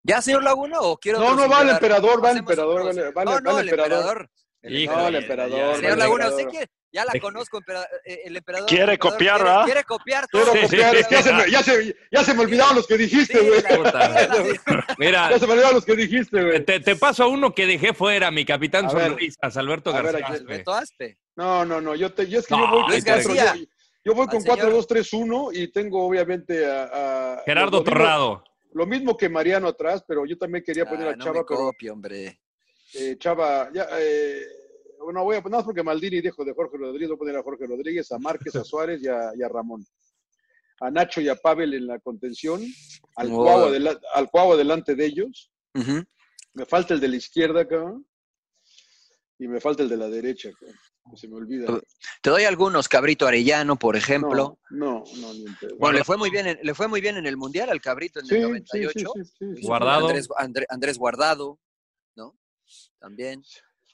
¿Ya, 0.02 0.22
señor 0.22 0.44
Laguna, 0.44 0.80
o 0.80 0.96
quiero 0.96 1.18
No, 1.18 1.34
no, 1.34 1.48
va 1.48 1.62
el 1.62 1.70
emperador, 1.70 2.24
va 2.24 2.30
el 2.30 2.38
emperador, 2.38 2.84
vale, 2.84 3.10
vale, 3.10 3.30
no, 3.30 3.40
no, 3.40 3.52
vale, 3.54 3.62
el 3.62 3.68
emperador. 3.68 3.98
emperador. 3.98 4.30
El 4.62 4.76
Híjole, 4.78 5.02
No, 5.02 5.08
el 5.08 5.14
emperador, 5.16 5.58
ya, 5.58 5.74
Señor 5.76 5.90
vale, 5.90 5.96
Laguna, 6.02 6.28
usted 6.28 6.44
quiere, 6.48 6.66
ya 6.92 7.04
la 7.04 7.20
conozco, 7.20 7.58
eh, 8.04 8.20
el 8.24 8.36
emperador. 8.36 8.68
Quiere 8.68 8.92
emperador 8.94 9.12
copiar, 9.12 9.38
¿verdad? 9.44 9.64
quiere 9.64 9.84
copiar 9.84 10.26
todo. 10.28 10.42
Quiero 10.42 10.56
Sí, 10.56 10.62
copiar, 10.76 10.90
sí. 10.94 10.96
es 11.00 11.06
que 11.08 11.14
ya 11.16 11.22
se, 11.22 11.32
me, 11.32 11.50
ya, 11.50 11.62
se, 11.62 11.96
ya 12.10 12.24
se 12.24 12.34
me 12.34 12.40
olvidaron 12.42 12.74
los 12.76 12.86
que 12.86 12.96
dijiste, 12.96 13.38
güey. 13.40 13.62
Mira, 14.98 15.30
Ya 15.30 15.38
se 15.38 15.46
me 15.46 15.52
olvidaron 15.52 15.74
los 15.76 15.84
que 15.84 15.96
dijiste, 15.96 16.42
güey. 16.42 16.64
te, 16.64 16.80
te 16.80 16.96
paso 16.96 17.24
a 17.24 17.28
uno 17.28 17.52
que 17.54 17.66
dejé 17.66 17.92
fuera, 17.92 18.30
mi 18.30 18.44
capitán 18.44 18.90
sonrisas, 18.90 19.56
Alberto 19.56 19.90
A 19.94 20.00
ver, 20.02 20.20
García. 20.20 20.42
aquí-. 20.46 21.16
No, 21.36 21.64
no, 21.64 21.80
no, 21.80 21.94
yo, 21.94 22.12
te, 22.12 22.26
yo 22.28 22.38
es 22.40 22.46
que 22.46 22.54
No, 22.54 22.64
yo 22.64 22.70
voy 22.70 22.90
Luis 22.90 23.04
García. 23.04 23.54
yo, 23.56 23.64
yo 24.06 24.14
voy 24.14 24.26
con 24.26 24.36
Al 24.36 24.42
señor. 24.42 24.72
4-2-3-1 24.72 25.50
y 25.56 25.68
tengo 25.72 26.06
obviamente 26.06 26.64
a... 26.64 27.34
a- 27.38 27.42
Gerardo 27.44 27.78
lo 27.78 27.82
mismo- 27.82 27.92
Torrado. 27.92 28.44
Lo 28.72 28.86
mismo 28.86 29.16
que 29.16 29.28
Mariano 29.28 29.68
atrás, 29.68 30.04
pero 30.06 30.24
yo 30.26 30.36
también 30.38 30.62
quería 30.64 30.84
Ah, 30.84 30.90
poner 30.90 31.08
a 31.08 31.16
no 31.16 31.24
Chava, 31.24 31.38
me 31.40 31.44
pero 31.48 31.60
copie, 31.60 31.90
hombre. 31.90 32.40
eh, 32.94 33.16
Chava, 33.18 33.70
ya, 33.74 33.86
eh, 33.98 34.40
bueno, 35.00 35.24
voy 35.24 35.36
a 35.36 35.42
poner 35.42 35.56
más 35.56 35.64
porque 35.64 35.82
Maldini 35.82 36.20
dijo 36.20 36.44
de 36.44 36.52
Jorge 36.54 36.76
Rodríguez, 36.76 37.08
voy 37.08 37.16
a 37.16 37.18
poner 37.18 37.36
a 37.36 37.42
Jorge 37.42 37.66
Rodríguez, 37.66 38.10
a 38.12 38.18
Márquez, 38.18 38.54
a 38.56 38.64
Suárez 38.64 39.02
y 39.02 39.08
a, 39.08 39.30
y 39.36 39.42
a 39.42 39.48
Ramón. 39.48 39.84
A 40.80 40.90
Nacho 40.90 41.22
y 41.22 41.28
a 41.30 41.34
Pavel 41.36 41.72
en 41.74 41.86
la 41.86 41.98
contención, 42.00 42.62
al, 43.16 43.30
Oh. 43.32 43.42
Cuau, 43.44 43.64
adela- 43.68 43.98
al 44.14 44.30
Cuau 44.30 44.56
delante 44.56 44.94
de 44.94 45.06
ellos. 45.06 45.50
Me 46.52 46.66
falta 46.66 46.92
el 46.94 47.00
de 47.00 47.08
la 47.08 47.16
izquierda, 47.16 47.66
cabrón. 47.66 48.06
Y 49.38 49.48
me 49.48 49.58
falta 49.60 49.82
el 49.82 49.88
de 49.88 49.96
la 49.96 50.08
derecha, 50.08 50.50
cabrón. 50.52 50.76
Se 51.14 51.28
me 51.28 51.36
olvida. 51.36 51.80
Te 52.20 52.30
doy 52.30 52.44
algunos, 52.44 52.88
Cabrito 52.88 53.26
Arellano, 53.26 53.76
por 53.76 53.96
ejemplo. 53.96 54.58
No, 54.70 55.04
no, 55.16 55.32
no, 55.34 55.56
pedo. 55.60 55.76
Bueno, 55.78 55.98
le 55.98 56.04
fue 56.04 56.16
muy 56.16 56.30
bien, 56.30 56.46
en, 56.48 56.58
le 56.62 56.74
fue 56.74 56.88
muy 56.88 57.00
bien 57.00 57.16
en 57.16 57.26
el 57.26 57.36
mundial 57.36 57.70
al 57.70 57.80
Cabrito 57.80 58.20
en 58.20 58.26
Sí, 58.26 58.34
el 58.34 58.40
sí, 58.42 58.48
98. 58.48 59.12
sí, 59.14 59.24
sí, 59.24 59.30
sí, 59.38 59.54
sí. 59.56 59.66
Guardado. 59.66 60.08
Andrés, 60.08 60.28
André- 60.36 60.66
Andrés 60.68 60.98
Guardado, 60.98 61.58
¿no? 62.16 62.36
También. 62.98 63.42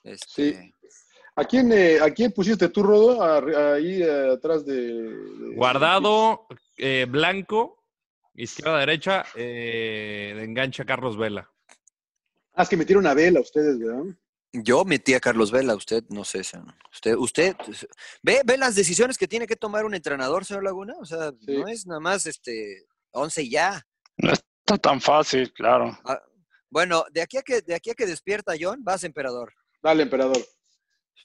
Este, 0.02 0.74
¿A 1.36 1.44
quién, 1.44 1.70
eh, 1.72 1.98
¿A 2.00 2.10
quién 2.10 2.32
pusiste 2.32 2.68
tú, 2.70 2.82
Rodo? 2.82 3.22
A- 3.22 3.74
ahí 3.74 4.02
eh, 4.02 4.30
atrás 4.32 4.64
de, 4.64 4.74
de- 4.82 5.54
Guardado, 5.54 6.46
eh, 6.76 7.06
blanco, 7.08 7.84
izquierda, 8.34 8.78
derecha, 8.78 9.24
eh, 9.34 10.32
de 10.36 10.44
engancha 10.44 10.84
Carlos 10.84 11.16
Vela. 11.16 11.48
Ah, 12.54 12.64
es 12.64 12.68
que 12.68 12.76
metieron 12.76 13.06
a 13.06 13.14
Vela 13.14 13.40
ustedes, 13.40 13.78
¿verdad? 13.78 14.04
Yo 14.52 14.84
metí 14.84 15.14
a 15.14 15.20
Carlos 15.20 15.50
Vela, 15.50 15.74
usted, 15.74 16.04
no 16.10 16.24
sé, 16.24 16.44
señor. 16.44 16.74
usted, 16.92 17.14
usted 17.16 17.56
ve, 18.22 18.42
ve 18.44 18.58
las 18.58 18.74
decisiones 18.74 19.16
que 19.16 19.26
tiene 19.26 19.46
que 19.46 19.56
tomar 19.56 19.84
un 19.86 19.94
entrenador, 19.94 20.44
señor 20.44 20.64
Laguna. 20.64 20.94
O 21.00 21.06
sea, 21.06 21.30
Sí. 21.40 21.56
no 21.56 21.68
es 21.68 21.86
nada 21.86 22.00
más 22.00 22.26
este 22.26 22.84
11 23.12 23.42
y 23.44 23.50
ya. 23.50 23.82
No 24.18 24.30
está 24.32 24.76
tan 24.78 25.00
fácil, 25.00 25.52
claro. 25.54 25.98
Bueno, 26.68 27.04
de 27.12 27.22
aquí 27.22 27.38
a 27.38 27.42
que 27.42 27.62
de 27.62 27.74
aquí 27.74 27.90
a 27.90 27.94
que 27.94 28.06
despierta 28.06 28.52
John, 28.60 28.82
vas 28.84 29.04
emperador, 29.04 29.52
Dale, 29.82 30.02
emperador. 30.02 30.38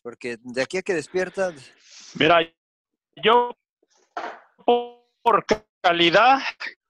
porque 0.01 0.37
de 0.41 0.61
aquí 0.61 0.77
a 0.77 0.81
que 0.81 0.93
despierta, 0.93 1.53
Mira, 2.15 2.39
yo 3.23 3.51
por 4.65 5.45
calidad, 5.81 6.39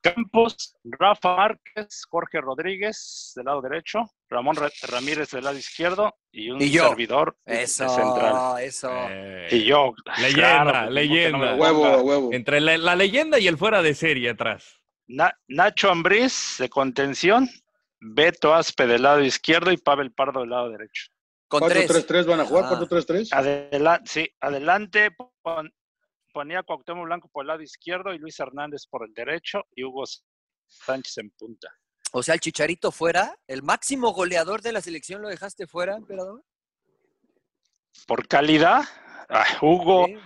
Campos, 0.01 0.75
Rafa 0.83 1.35
Márquez, 1.35 2.03
Jorge 2.09 2.39
Rodríguez 2.41 3.33
del 3.35 3.45
lado 3.45 3.61
derecho, 3.61 3.99
Ramón 4.29 4.55
Ra- 4.57 4.69
Ramírez 4.89 5.31
del 5.31 5.45
lado 5.45 5.57
izquierdo 5.57 6.15
y 6.31 6.49
un 6.51 6.61
Y 6.61 6.69
yo. 6.69 6.89
servidor 6.89 7.37
de 7.45 7.65
central. 7.67 8.61
eso. 8.61 8.89
Eh, 9.09 9.47
Y 9.51 9.63
yo. 9.65 9.93
Leyenda, 10.19 10.63
claro, 10.63 10.79
pues, 10.83 10.91
leyenda. 10.93 11.31
¿cómo 11.31 11.43
que 11.43 11.53
no 11.53 11.55
me 11.55 11.61
Huevo, 11.61 12.01
huevo. 12.03 12.33
Entre 12.33 12.59
la, 12.61 12.77
la 12.77 12.95
leyenda 12.95 13.39
y 13.39 13.47
el 13.47 13.57
fuera 13.57 13.81
de 13.81 13.95
serie 13.95 14.29
atrás. 14.31 14.79
Na- 15.07 15.37
Nacho 15.47 15.89
Ambriz 15.89 16.57
de 16.59 16.69
contención, 16.69 17.47
Beto 17.99 18.53
Aspe 18.53 18.85
del 18.87 19.03
lado 19.03 19.23
izquierdo 19.23 19.71
y 19.71 19.77
Pavel 19.77 20.11
Pardo 20.11 20.41
del 20.41 20.49
lado 20.49 20.69
derecho. 20.69 21.05
Con 21.47 21.67
tres. 21.69 21.89
4-3-3 21.89 22.25
van 22.25 22.41
a 22.41 22.45
jugar, 22.45 22.65
Ah. 22.65 22.69
4-3-3. 22.69 23.29
Adelante, 23.31 24.09
sí, 24.11 24.29
adelante 24.41 25.11
pon- 25.41 25.73
ponía 26.33 26.61
Cuauhtémoc 26.63 27.05
Blanco 27.05 27.29
por 27.31 27.43
el 27.45 27.47
lado 27.47 27.61
izquierdo 27.61 28.13
y 28.13 28.17
Luis 28.19 28.37
Hernández 28.39 28.85
por 28.89 29.07
el 29.07 29.13
derecho 29.13 29.63
y 29.73 29.85
Hugo 29.85 30.03
Sánchez 30.67 31.17
en 31.19 31.29
punta. 31.31 31.69
O 32.11 32.23
sea, 32.23 32.33
el 32.35 32.39
Chicharito 32.39 32.91
fuera, 32.91 33.37
el 33.47 33.63
máximo 33.63 34.11
goleador 34.13 34.61
de 34.61 34.71
la 34.71 34.81
selección 34.81 35.21
lo 35.21 35.27
dejaste 35.29 35.67
fuera, 35.67 35.95
emperador. 35.95 36.43
Por 38.05 38.27
calidad, 38.27 38.83
ah, 39.29 39.45
Hugo, 39.61 40.05
Sí. 40.07 40.17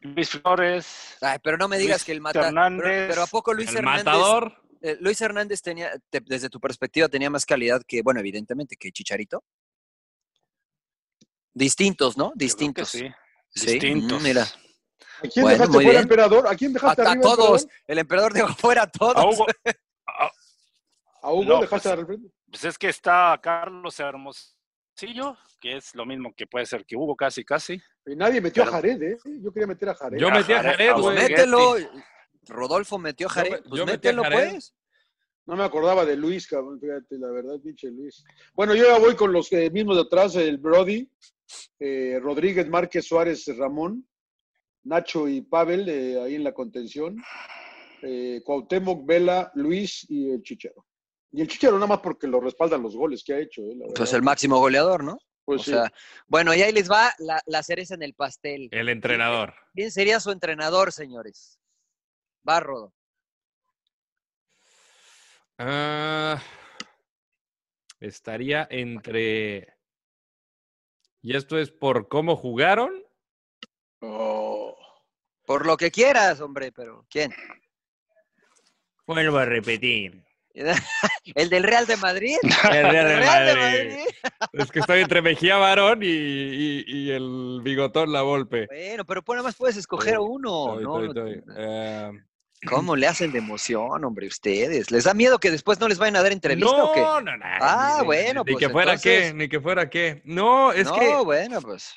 Luis 0.00 0.30
Flores, 0.30 1.16
Ay, 1.20 1.38
pero 1.44 1.56
no 1.56 1.68
me 1.68 1.78
digas 1.78 1.98
Luis 2.00 2.04
que 2.04 2.12
el 2.12 2.20
mata. 2.20 2.48
Hernández, 2.48 2.82
pero, 2.84 3.08
pero 3.08 3.22
a 3.22 3.26
poco 3.28 3.54
Luis 3.54 3.68
el 3.70 3.76
Hernández. 3.76 4.04
matador. 4.04 4.58
eh, 4.80 4.96
Luis 5.00 5.20
Hernández 5.20 5.62
tenía, 5.62 5.92
te- 6.10 6.20
desde 6.26 6.48
tu 6.50 6.58
perspectiva, 6.58 7.08
tenía 7.08 7.30
más 7.30 7.46
calidad 7.46 7.80
que, 7.86 8.02
bueno, 8.02 8.18
evidentemente, 8.18 8.74
que 8.76 8.90
Chicharito. 8.90 9.44
Distintos, 11.54 12.16
¿no? 12.16 12.32
Distintos. 12.34 12.88
sí, 12.88 13.08
Sí, 13.54 13.72
distintos. 13.72 14.20
mm, 14.20 14.24
mira. 14.24 14.42
¿A 14.42 15.28
quién 15.28 15.42
Bueno, 15.44 15.48
dejaste 15.50 15.72
fuera, 15.74 15.90
bien. 15.90 16.02
emperador? 16.02 16.48
¿A 16.48 16.56
quién 16.56 16.72
dejaste 16.72 17.02
A, 17.02 17.04
a 17.04 17.10
arriba, 17.12 17.22
todos. 17.22 17.62
emperador? 17.62 17.82
El 17.86 17.98
emperador 17.98 18.32
dejó 18.32 18.54
fuera 18.54 18.82
a 18.82 18.90
todos. 18.90 19.16
A 19.16 19.24
Hugo, 19.28 19.46
¿A 21.22 21.32
Hugo 21.32 21.44
No, 21.44 21.60
dejaste 21.60 21.88
pues, 21.90 21.98
arriba? 22.00 22.22
pues 22.50 22.64
es 22.64 22.76
que 22.78 22.88
está 22.88 23.38
Carlos 23.42 23.98
Hermosillo, 24.00 25.36
que 25.60 25.76
es 25.76 25.94
lo 25.94 26.04
mismo 26.04 26.32
que 26.34 26.46
puede 26.46 26.66
ser 26.66 26.84
que 26.84 26.96
Hugo 26.96 27.14
casi, 27.16 27.44
casi. 27.44 27.80
Y 28.06 28.16
nadie 28.16 28.40
metió 28.40 28.64
Pero- 28.64 28.72
a 28.76 28.80
Jared, 28.80 29.02
¿eh? 29.02 29.16
Yo 29.40 29.52
quería 29.52 29.66
meter 29.68 29.88
a 29.90 29.94
Jared. 29.94 30.18
Yo 30.18 30.28
A 30.28 30.32
metí 30.34 30.52
a 30.52 30.62
Jared, 30.62 30.92
Pues 30.94 31.16
mételo. 31.22 31.74
Rodolfo 32.48 32.98
metió 32.98 33.28
a 33.28 33.30
Yo 33.30 33.34
Jared. 33.34 33.50
me- 33.52 33.62
Pues 33.62 33.78
yo 33.78 33.86
mételo, 33.86 34.22
Jared. 34.24 34.50
pues. 34.50 34.74
No 35.46 35.56
me 35.56 35.64
acordaba 35.64 36.04
de 36.04 36.16
Luis, 36.16 36.46
cabrón, 36.46 36.78
fíjate, 36.80 37.18
la 37.18 37.30
verdad, 37.30 37.58
pinche 37.62 37.88
Luis. 37.90 38.24
Bueno, 38.54 38.74
yo 38.74 38.84
ya 38.84 38.98
voy 38.98 39.16
con 39.16 39.32
los 39.32 39.52
eh, 39.52 39.70
mismos 39.70 39.96
de 39.96 40.02
atrás, 40.02 40.36
el 40.36 40.58
Brody, 40.58 41.10
eh, 41.80 42.18
Rodríguez, 42.22 42.68
Márquez, 42.68 43.06
Suárez, 43.06 43.44
Ramón, 43.56 44.06
Nacho 44.84 45.28
y 45.28 45.40
Pavel, 45.42 45.88
eh, 45.88 46.20
ahí 46.20 46.36
en 46.36 46.44
la 46.44 46.52
contención, 46.52 47.20
eh, 48.02 48.40
Cuauhtémoc, 48.44 49.04
Vela, 49.04 49.50
Luis 49.56 50.06
y 50.08 50.30
el 50.30 50.42
Chichero. 50.42 50.84
Y 51.32 51.40
el 51.40 51.48
Chichero 51.48 51.74
nada 51.74 51.86
más 51.86 52.00
porque 52.00 52.26
lo 52.26 52.40
respaldan 52.40 52.82
los 52.82 52.94
goles 52.94 53.24
que 53.24 53.32
ha 53.32 53.38
hecho, 53.38 53.62
eh, 53.62 53.74
la 53.74 53.86
Pues 53.94 54.12
el 54.12 54.22
máximo 54.22 54.58
goleador, 54.58 55.02
¿no? 55.02 55.18
Pues 55.44 55.62
o 55.62 55.64
sí. 55.64 55.70
sea, 55.72 55.92
bueno, 56.26 56.54
y 56.54 56.62
ahí 56.62 56.72
les 56.72 56.90
va 56.90 57.12
la, 57.18 57.42
la 57.46 57.62
cereza 57.62 57.94
en 57.94 58.02
el 58.02 58.14
pastel. 58.14 58.68
El 58.70 58.88
entrenador. 58.88 59.54
¿Quién 59.74 59.90
sería 59.90 60.20
su 60.20 60.30
entrenador, 60.30 60.92
señores? 60.92 61.58
Va, 62.48 62.60
Rodo. 62.60 62.92
Ah, 65.58 66.40
estaría 68.00 68.66
entre. 68.70 69.74
¿Y 71.22 71.36
esto 71.36 71.58
es 71.58 71.70
por 71.70 72.08
cómo 72.08 72.36
jugaron? 72.36 73.02
Oh. 74.00 74.76
Por 75.46 75.66
lo 75.66 75.76
que 75.76 75.90
quieras, 75.90 76.40
hombre, 76.40 76.72
pero 76.72 77.06
¿quién? 77.08 77.32
Vuelvo 79.06 79.38
a 79.38 79.44
repetir. 79.44 80.24
¿El 81.34 81.48
del 81.50 81.62
Real 81.62 81.86
de 81.86 81.96
Madrid? 81.96 82.36
El 82.72 82.88
Real 82.90 83.06
de 83.06 83.12
¿El 83.14 83.18
Real 83.18 83.46
de 83.46 83.54
Madrid. 83.54 84.04
Es 84.52 84.70
que 84.70 84.80
estoy 84.80 85.00
entre 85.00 85.22
Mejía 85.22 85.56
Barón 85.56 86.02
y, 86.02 86.06
y- 86.06 86.84
y 86.86 87.10
el 87.10 87.60
bigotón 87.62 88.12
La 88.12 88.22
Volpe. 88.22 88.66
Bueno, 88.66 89.04
pero 89.04 89.22
pues 89.22 89.36
nada 89.36 89.48
más 89.48 89.56
puedes 89.56 89.76
escoger 89.76 90.14
Estoy, 90.14 90.26
uno, 90.28 90.78
Estoy, 90.78 90.84
¿no? 90.84 91.04
estoy. 91.06 91.42
Eh, 91.56 92.10
¿Cómo 92.66 92.94
le 92.94 93.06
hacen 93.08 93.32
de 93.32 93.38
emoción, 93.38 94.04
hombre, 94.04 94.26
ustedes? 94.28 94.90
¿Les 94.90 95.04
da 95.04 95.14
miedo 95.14 95.38
que 95.40 95.50
después 95.50 95.80
no 95.80 95.88
les 95.88 95.98
vayan 95.98 96.16
a 96.16 96.22
dar 96.22 96.30
entrevista 96.32 96.70
o 96.84 96.92
qué? 96.92 97.00
no, 97.00 97.20
no, 97.20 97.36
no. 97.36 97.44
Ah, 97.60 97.98
ni- 98.00 98.06
bueno, 98.06 98.44
Ni 98.46 98.52
pues 98.52 98.64
que 98.66 98.70
fuera 98.72 98.92
entonces- 98.92 99.28
qué, 99.32 99.34
ni 99.34 99.48
que 99.48 99.60
fuera 99.60 99.90
qué. 99.90 100.22
No, 100.24 100.72
es 100.72 100.84
no, 100.86 100.94
que. 100.94 101.14
bueno, 101.24 101.60
pues. 101.62 101.94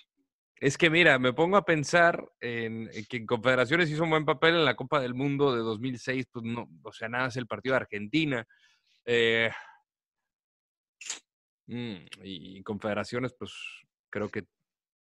Es 0.66 0.80
que 0.80 0.90
mira, 0.90 1.20
me 1.20 1.32
pongo 1.32 1.58
a 1.58 1.64
pensar 1.64 2.28
en, 2.40 2.90
que 3.08 3.18
en 3.18 3.28
Confederaciones 3.28 3.88
hizo 3.92 4.02
un 4.02 4.10
buen 4.10 4.26
papel 4.26 4.56
en 4.56 4.66
la 4.66 4.76
Copa 4.76 5.00
del 5.00 5.14
Mundo 5.14 5.56
de 5.56 5.62
2006, 5.62 6.26
pues 6.32 6.44
no, 6.44 6.68
o 6.82 6.92
sea, 6.92 7.08
nada 7.08 7.28
es 7.28 7.38
el 7.38 7.46
partido 7.46 7.74
de 7.74 7.82
Argentina. 7.82 8.48
Eh, 9.06 9.52
mm, 11.68 11.96
y 12.24 12.64
Confederaciones, 12.64 13.36
pues 13.38 13.54
creo 14.10 14.28
que 14.28 14.46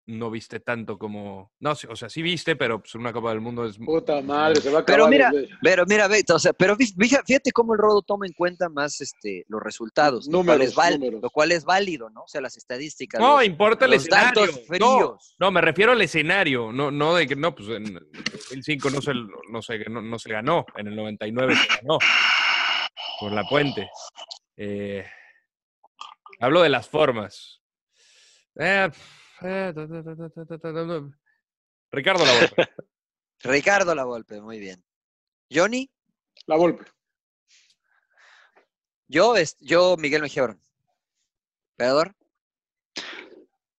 no 0.10 0.32
viste 0.32 0.60
tanto 0.60 0.98
como, 0.98 1.52
no, 1.60 1.72
o 1.72 1.96
sea, 1.96 2.10
sí 2.10 2.22
viste, 2.22 2.56
pero 2.56 2.80
pues 2.80 2.96
una 2.96 3.14
Copa 3.14 3.30
del 3.30 3.42
Mundo 3.42 3.66
es... 3.66 3.78
Puta 3.78 4.22
madre, 4.22 4.60
se 4.62 4.72
va 4.72 4.80
a 4.80 4.86
Pero 4.86 5.06
acabar. 5.06 5.12
mira, 5.12 5.32
güey. 5.32 5.50
Pero 5.62 5.86
mira, 5.86 6.08
ve, 6.08 6.24
o 6.34 6.40
sea, 6.40 6.52
pero 6.54 6.76
fí- 6.76 6.94
fíjate, 7.26 7.52
cómo 7.52 7.74
el 7.74 7.80
Rodo 7.80 8.02
toma 8.02 8.26
en 8.26 8.34
cuenta 8.34 8.70
más 8.70 9.02
este, 9.02 9.46
los 9.48 9.62
resultados, 9.62 10.26
lo, 10.28 10.44
cual 10.44 10.58
Números, 10.60 10.68
es 10.78 11.00
números. 11.00 11.22
lo 11.22 11.30
cual 11.30 11.52
es 11.52 11.64
válido, 11.64 12.10
¿no? 12.10 12.24
O 12.24 12.28
sea, 12.28 12.42
las 12.42 12.58
estadísticas. 12.58 13.22
No, 13.22 13.38
los- 13.38 13.46
importa 13.46 13.86
el 13.86 13.92
los 13.92 14.02
escenario. 14.04 14.42
datos 14.42 14.56
No, 14.56 14.66
fríos. 14.68 15.36
No, 15.40 15.52
me 15.52 15.62
refiero 15.62 15.92
al 15.92 16.02
escenario, 16.02 16.72
no, 16.72 16.92
no 16.92 17.16
de 17.16 17.28
que, 17.28 17.36
no, 17.36 17.54
pues 17.54 17.70
en 17.70 17.94
2005 17.94 18.90
no 18.90 19.02
se, 19.02 19.14
no 19.52 19.62
se, 19.62 19.78
no, 19.90 20.02
no 20.02 20.18
se 20.20 20.30
ganó, 20.32 20.66
en 20.76 20.88
el 20.88 20.96
99 20.96 21.56
se 21.56 21.68
ganó, 21.82 22.00
por 23.20 23.32
la 23.32 23.44
puente. 23.44 23.90
Eh, 24.58 25.06
hablo 26.40 26.62
de 26.62 26.70
las 26.70 26.88
formas. 26.90 27.62
Eh, 28.60 28.90
Ricardo 31.92 32.26
La 32.26 32.34
Volpe. 32.40 32.56
Ricardo 33.44 33.96
La 33.96 34.04
Volpe, 34.04 34.42
muy 34.42 34.60
bien. 34.60 34.84
¿Johnny? 35.52 35.90
La 36.46 36.58
Volpe. 36.58 36.86
Yo, 39.08 39.36
es, 39.36 39.58
yo 39.60 39.98
Miguel 39.98 40.22
Mejía 40.22 40.56
¿Pedador? 41.76 42.14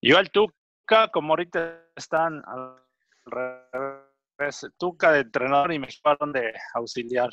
Yo 0.02 0.16
al 0.16 0.30
Tuca, 0.30 1.08
como 1.12 1.34
ahorita 1.34 1.84
están 1.94 2.42
al 2.46 2.82
revés 3.26 3.99
Tuca 4.78 5.12
de 5.12 5.20
entrenador 5.20 5.72
y 5.72 5.78
me 5.78 5.86
llevaron 5.88 6.32
de 6.32 6.53
auxiliar. 6.74 7.28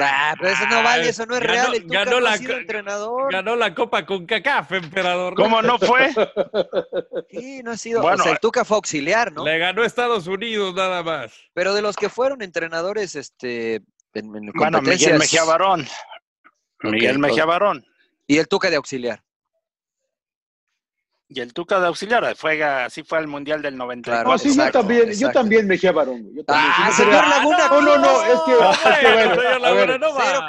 Ah, 0.00 0.34
pero 0.38 0.52
eso 0.52 0.66
no 0.66 0.82
vale, 0.82 1.08
eso 1.08 1.26
no 1.26 1.34
es 1.36 1.40
Ganó- 1.40 1.52
real. 1.52 1.74
El 1.74 1.82
Tuca 1.82 1.98
ganó 1.98 2.10
no 2.12 2.20
la 2.20 2.32
ha 2.32 2.38
sido 2.38 2.52
co- 2.54 2.58
entrenador. 2.60 3.32
Ganó 3.32 3.56
la 3.56 3.74
copa 3.74 4.04
con 4.06 4.26
CACAF, 4.26 4.72
emperador. 4.72 5.34
¿Cómo 5.34 5.62
no 5.62 5.78
fue? 5.78 6.10
Sí, 7.30 7.62
no 7.62 7.72
ha 7.72 7.76
sido. 7.76 8.00
Bueno, 8.02 8.16
o 8.20 8.22
sea, 8.22 8.32
el 8.32 8.36
eh, 8.36 8.40
Tuca 8.40 8.64
fue 8.64 8.76
auxiliar, 8.76 9.32
¿no? 9.32 9.44
Le 9.44 9.58
ganó 9.58 9.84
Estados 9.84 10.26
Unidos 10.26 10.74
nada 10.74 11.02
más. 11.02 11.32
Pero 11.52 11.74
de 11.74 11.82
los 11.82 11.94
que 11.96 12.08
fueron 12.08 12.42
entrenadores, 12.42 13.14
este, 13.14 13.76
en, 13.76 13.84
en 14.14 14.32
Bueno, 14.54 14.78
competencias. 14.78 15.00
Miguel 15.12 15.18
Mejía 15.18 15.44
Barón. 15.44 15.82
Ok, 16.82 16.90
Miguel 16.90 17.18
Mejía 17.18 17.44
Barón. 17.44 17.84
Y 18.26 18.38
el 18.38 18.48
Tuca 18.48 18.70
de 18.70 18.76
auxiliar. 18.76 19.22
Y 21.30 21.40
el 21.40 21.52
Tuca 21.52 21.78
de 21.78 21.86
auxiliar, 21.88 22.34
fue, 22.36 22.62
así 22.64 23.02
fue 23.02 23.18
al 23.18 23.26
Mundial 23.26 23.60
del 23.60 23.76
94. 23.76 24.24
Claro, 24.24 24.30
No, 24.30 24.38
sí, 24.38 24.48
exacto, 24.48 24.78
yo 24.78 24.80
también, 24.80 25.12
yo 25.12 25.30
también 25.30 25.66
Mejía 25.66 25.92
Barón. 25.92 26.22
güey, 26.22 26.36
Yo 26.36 26.44
también. 26.44 26.72
Ah, 26.74 26.90
Si 26.96 27.02
no 27.02 27.08
señor 27.10 27.28
Laguna, 27.28 27.68
No, 27.68 27.80
no, 27.82 27.98
no, 27.98 28.22
es 28.22 28.40
que, 28.46 28.52
es 28.52 29.36
bueno, 29.36 29.66
a 29.66 29.72
ver, 29.72 30.00
Cero 30.00 30.46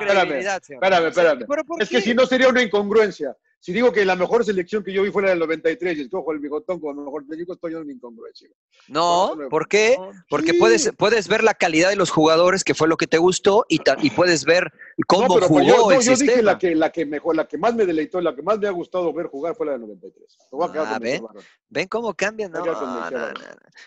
espérame, 0.70 1.08
espérame. 1.08 1.46
¿Pero 1.48 1.66
por 1.66 1.84
Es 1.84 1.90
que 1.90 2.02
si 2.02 2.14
no 2.14 2.26
sería 2.26 2.48
una 2.48 2.62
incongruencia. 2.62 3.36
Si 3.62 3.74
digo 3.74 3.92
que 3.92 4.06
la 4.06 4.16
mejor 4.16 4.46
selección 4.46 4.84
que 4.86 4.94
yo 4.94 5.04
vi 5.04 5.12
fue 5.12 5.22
la 5.22 5.32
del 5.32 5.40
93 5.40 5.98
y 5.98 6.02
escojo 6.04 6.32
el 6.32 6.40
bigotón 6.40 6.80
como 6.80 7.04
mejor 7.04 7.26
técnico, 7.28 7.52
estoy 7.54 7.74
en 7.76 7.90
incongruencia. 7.92 8.48
No, 8.88 9.34
eso 9.34 9.50
¿por 9.50 9.68
qué? 9.68 9.98
No, 10.00 10.12
Porque 10.30 10.52
sí. 10.54 10.58
puedes, 10.60 10.92
puedes 10.98 11.28
ver 11.28 11.44
la 11.44 11.54
calidad 11.54 11.90
de 11.90 11.98
los 11.98 12.10
jugadores, 12.10 12.64
que 12.64 12.74
fue 12.74 12.88
lo 12.88 12.96
que 12.96 13.06
te 13.06 13.18
gustó, 13.18 13.66
y, 13.68 13.82
y 14.02 14.10
puedes 14.12 14.46
ver 14.46 14.72
cómo 15.08 15.28
No, 15.28 15.34
pero 15.36 15.48
jugó 15.50 15.62
yo, 15.62 15.76
no, 15.78 15.92
el 15.92 15.98
yo 16.00 16.12
dije 16.12 16.16
sistema. 16.16 16.42
la 16.54 16.58
que, 16.58 16.74
la 16.74 16.90
que 16.90 17.06
mejor, 17.06 17.36
la 17.36 17.48
que 17.50 17.58
más 17.58 17.76
me 17.76 17.86
deleitó, 17.86 18.22
la 18.22 18.34
que 18.34 18.42
más 18.42 18.60
me 18.60 18.68
ha 18.68 18.72
gustado 18.72 19.12
ver 19.14 19.28
jugar 19.28 19.56
fue 19.56 19.66
la 19.66 19.74
del 19.74 19.82
93. 19.82 20.38
Me 20.54 20.58
voy 20.58 20.70
a 20.70 20.72
quedar 20.72 20.88
Ah, 20.94 21.00
¿ven? 21.00 21.24
¿Ven 21.68 21.88
cómo 21.90 22.14
cambian? 22.14 22.52
No, 22.54 22.66
no, 22.66 22.72
no, 22.72 23.10
no. 23.10 23.10
Que 23.10 23.16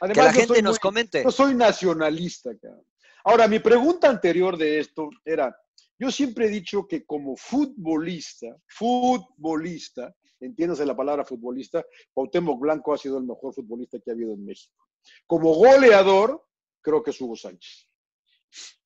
Además, 0.00 0.16
la 0.26 0.32
gente 0.34 0.60
nos 0.60 0.72
muy- 0.74 0.78
comente. 0.80 1.22
Yo 1.24 1.30
soy 1.30 1.54
nacionalista, 1.54 2.50
cabrón. 2.60 2.84
Ahora, 3.24 3.48
mi 3.48 3.58
pregunta 3.60 4.10
anterior 4.10 4.58
de 4.58 4.80
esto 4.80 5.08
era, 5.24 5.56
yo 6.02 6.10
siempre 6.10 6.46
he 6.46 6.48
dicho 6.48 6.84
que 6.88 7.06
como 7.06 7.36
futbolista, 7.36 8.48
futbolista, 8.66 10.12
entiéndase 10.40 10.84
la 10.84 10.96
palabra 10.96 11.24
futbolista, 11.24 11.84
Cuauhtémoc 12.12 12.58
Blanco 12.58 12.92
ha 12.92 12.98
sido 12.98 13.18
el 13.18 13.24
mejor 13.24 13.54
futbolista 13.54 14.00
que 14.00 14.10
ha 14.10 14.14
habido 14.14 14.32
en 14.32 14.44
México. 14.44 14.84
Como 15.28 15.54
goleador, 15.54 16.44
creo 16.80 17.04
que 17.04 17.12
es 17.12 17.20
Hugo 17.20 17.36
Sánchez. 17.36 17.88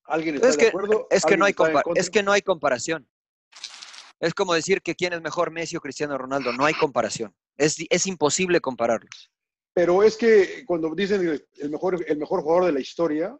¿Alguien 0.03 0.35
está 0.35 0.49
Es 0.49 0.57
de 0.57 0.61
que, 0.61 0.67
acuerdo? 0.67 1.07
es, 1.09 1.25
que 1.25 1.37
no 2.21 2.31
hay 2.33 2.41
comparación. 2.43 3.09
Es 4.19 4.35
como 4.35 4.53
decir 4.53 4.83
que 4.83 4.93
quién 4.93 5.13
es 5.13 5.21
mejor, 5.21 5.49
Messi 5.49 5.75
o 5.75 5.81
Cristiano 5.81 6.19
Ronaldo. 6.19 6.53
No 6.53 6.65
hay 6.65 6.75
comparación. 6.75 7.35
Es 7.57 8.05
imposible 8.05 8.61
compararlos. 8.61 9.31
Pero 9.73 10.03
es 10.03 10.17
que 10.17 10.65
cuando 10.67 10.93
dicen 10.93 11.41
el 11.55 11.69
mejor, 11.71 12.05
el 12.07 12.17
mejor 12.19 12.41
jugador 12.41 12.65
de 12.65 12.73
la 12.73 12.79
historia, 12.79 13.35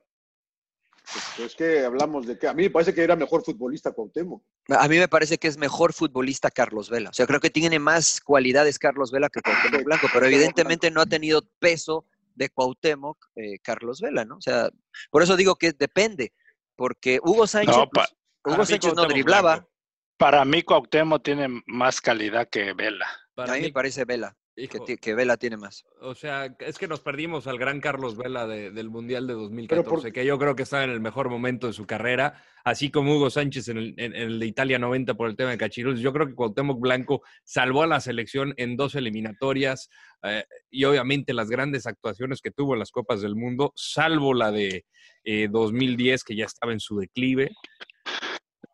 pues 1.14 1.49
es 1.51 1.55
que 1.55 1.86
hablamos 1.86 2.26
de 2.28 2.38
que 2.38 2.47
a 2.47 2.53
mí 2.53 2.64
me 2.64 2.70
parece 2.70 2.93
que 2.93 3.03
era 3.03 3.16
mejor 3.16 3.43
futbolista 3.43 3.91
Cuauhtémoc. 3.91 4.43
A 4.70 4.88
mí 4.88 4.97
me 4.97 5.08
parece 5.08 5.38
que 5.38 5.47
es 5.47 5.58
mejor 5.58 5.93
futbolista 5.93 6.51
Carlos 6.51 6.89
Vela. 6.89 7.10
O 7.10 7.14
sea, 7.14 7.26
creo 7.26 7.39
que 7.39 7.49
tiene 7.49 7.80
más 7.80 8.20
cualidades 8.22 8.78
Carlos 8.80 9.12
Vela 9.12 9.30
que 9.30 9.41
Cuauhtémoc 9.41 9.80
Sí, 9.80 9.84
Blanco, 9.86 10.08
pero 10.14 10.26
evidentemente 10.26 10.91
no 10.91 11.01
ha 11.01 11.05
tenido 11.05 11.41
peso 11.60 12.05
de 12.36 12.49
Cuauhtémoc 12.49 13.18
eh, 13.36 13.60
Carlos 13.64 14.01
Vela, 14.01 14.26
¿no? 14.26 14.38
O 14.38 14.41
sea, 14.41 14.70
por 15.10 15.24
eso 15.24 15.36
digo 15.38 15.55
que 15.55 15.72
depende, 15.72 16.34
porque 16.76 17.20
Hugo 17.24 17.47
Sánchez, 17.47 17.76
No, 17.78 17.89
pues, 17.89 18.08
pa- 18.08 18.16
Para 18.43 18.55
Hugo 18.58 18.66
Sánchez 18.66 18.93
no 18.95 19.05
driblaba, 19.05 19.53
Blanco. 19.55 19.72
Para 20.18 20.45
mí 20.45 20.64
Cuauhtémoc 20.64 21.24
tiene 21.24 21.47
más 21.68 22.01
calidad 22.01 22.47
que 22.49 22.74
Vela. 22.74 23.08
Para 23.36 23.53
a 23.53 23.55
mí 23.55 23.62
mí, 23.62 23.68
me 23.68 23.74
parece 23.74 24.03
Vela, 24.05 24.36
hijo, 24.58 24.86
que 24.86 25.14
Vela 25.16 25.38
tiene 25.38 25.55
más. 25.58 25.86
o 26.01 26.16
sea, 26.16 26.55
es 26.60 26.78
que 26.78 26.88
nos 26.88 26.99
perdimos 27.01 27.47
al 27.47 27.58
gran 27.58 27.80
Carlos 27.80 28.18
Vela 28.18 28.45
de- 28.47 28.72
del 28.72 28.89
Mundial 28.89 29.28
de 29.28 29.34
Pero 29.34 29.43
2014, 29.43 29.89
por- 29.89 30.12
que 30.14 30.26
yo 30.26 30.38
creo 30.39 30.55
que 30.55 30.64
está 30.64 30.84
en 30.84 30.89
el 30.89 30.99
mejor 30.99 31.30
momento 31.30 31.68
de 31.68 31.74
su 31.74 31.86
carrera, 31.86 32.43
así 32.64 32.89
como 32.91 33.16
Hugo 33.16 33.30
Sánchez 33.30 33.68
en 33.70 33.78
el, 33.78 33.93
en- 33.97 34.16
en 34.16 34.22
el 34.24 34.39
de 34.39 34.45
Italia 34.47 34.80
90 34.80 35.14
por 35.14 35.30
el 35.30 35.36
tema 35.36 35.51
de 35.51 35.58
Cachirul. 35.58 35.97
Yo 35.99 36.12
creo 36.12 36.28
que 36.28 36.34
Cuauhtémoc 36.36 36.80
Blanco 36.80 37.22
salvó 37.43 37.84
a 37.84 37.88
la 37.88 37.99
selección 38.01 38.53
en 38.58 38.76
dos 38.76 38.95
eliminatorias 38.95 39.89
eh, 40.24 40.43
y 40.72 40.84
obviamente 40.86 41.34
las 41.34 41.49
grandes 41.49 41.86
actuaciones 41.86 42.41
que 42.41 42.51
tuvo 42.51 42.74
en 42.74 42.80
las 42.80 42.91
Copas 42.91 43.22
del 43.22 43.36
Mundo, 43.36 43.72
salvo 43.76 44.34
la 44.34 44.51
de 44.51 44.86
eh, 45.24 45.47
2010, 45.51 46.24
que 46.24 46.36
ya 46.36 46.45
estaba 46.45 46.74
en 46.74 46.80
su 46.80 46.97
declive. 46.97 47.51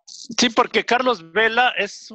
Sí, 0.05 0.49
porque 0.49 0.85
Carlos 0.85 1.31
Vela 1.33 1.73
es 1.77 2.13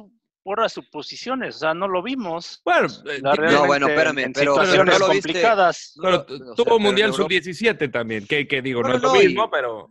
puras 0.49 0.73
suposiciones, 0.73 1.57
o 1.57 1.59
sea, 1.59 1.73
no 1.75 1.87
lo 1.87 2.01
vimos. 2.01 2.59
Bueno, 2.65 2.87
eh, 3.05 3.21
No, 3.21 3.67
bueno, 3.67 3.87
espérame, 3.87 4.17
en 4.17 4.33
pero- 4.33 4.55
pero 4.55 4.65
situaciones 4.65 4.99
no 4.99 5.05
lo 5.07 5.13
viste. 5.13 5.27
complicadas. 5.29 5.93
pero 6.01 6.15
o 6.17 6.25
sea, 6.27 6.37
tuvo 6.55 6.63
pero 6.65 6.79
Mundial 6.79 7.09
Europa- 7.11 7.23
Sub-17 7.35 7.91
también, 7.91 8.25
que, 8.25 8.47
que 8.47 8.59
digo, 8.63 8.81
no, 8.81 8.89
No, 8.89 8.95
es 8.95 9.01
lo 9.03 9.15
y- 9.21 9.27
mismo, 9.27 9.51
pero... 9.51 9.87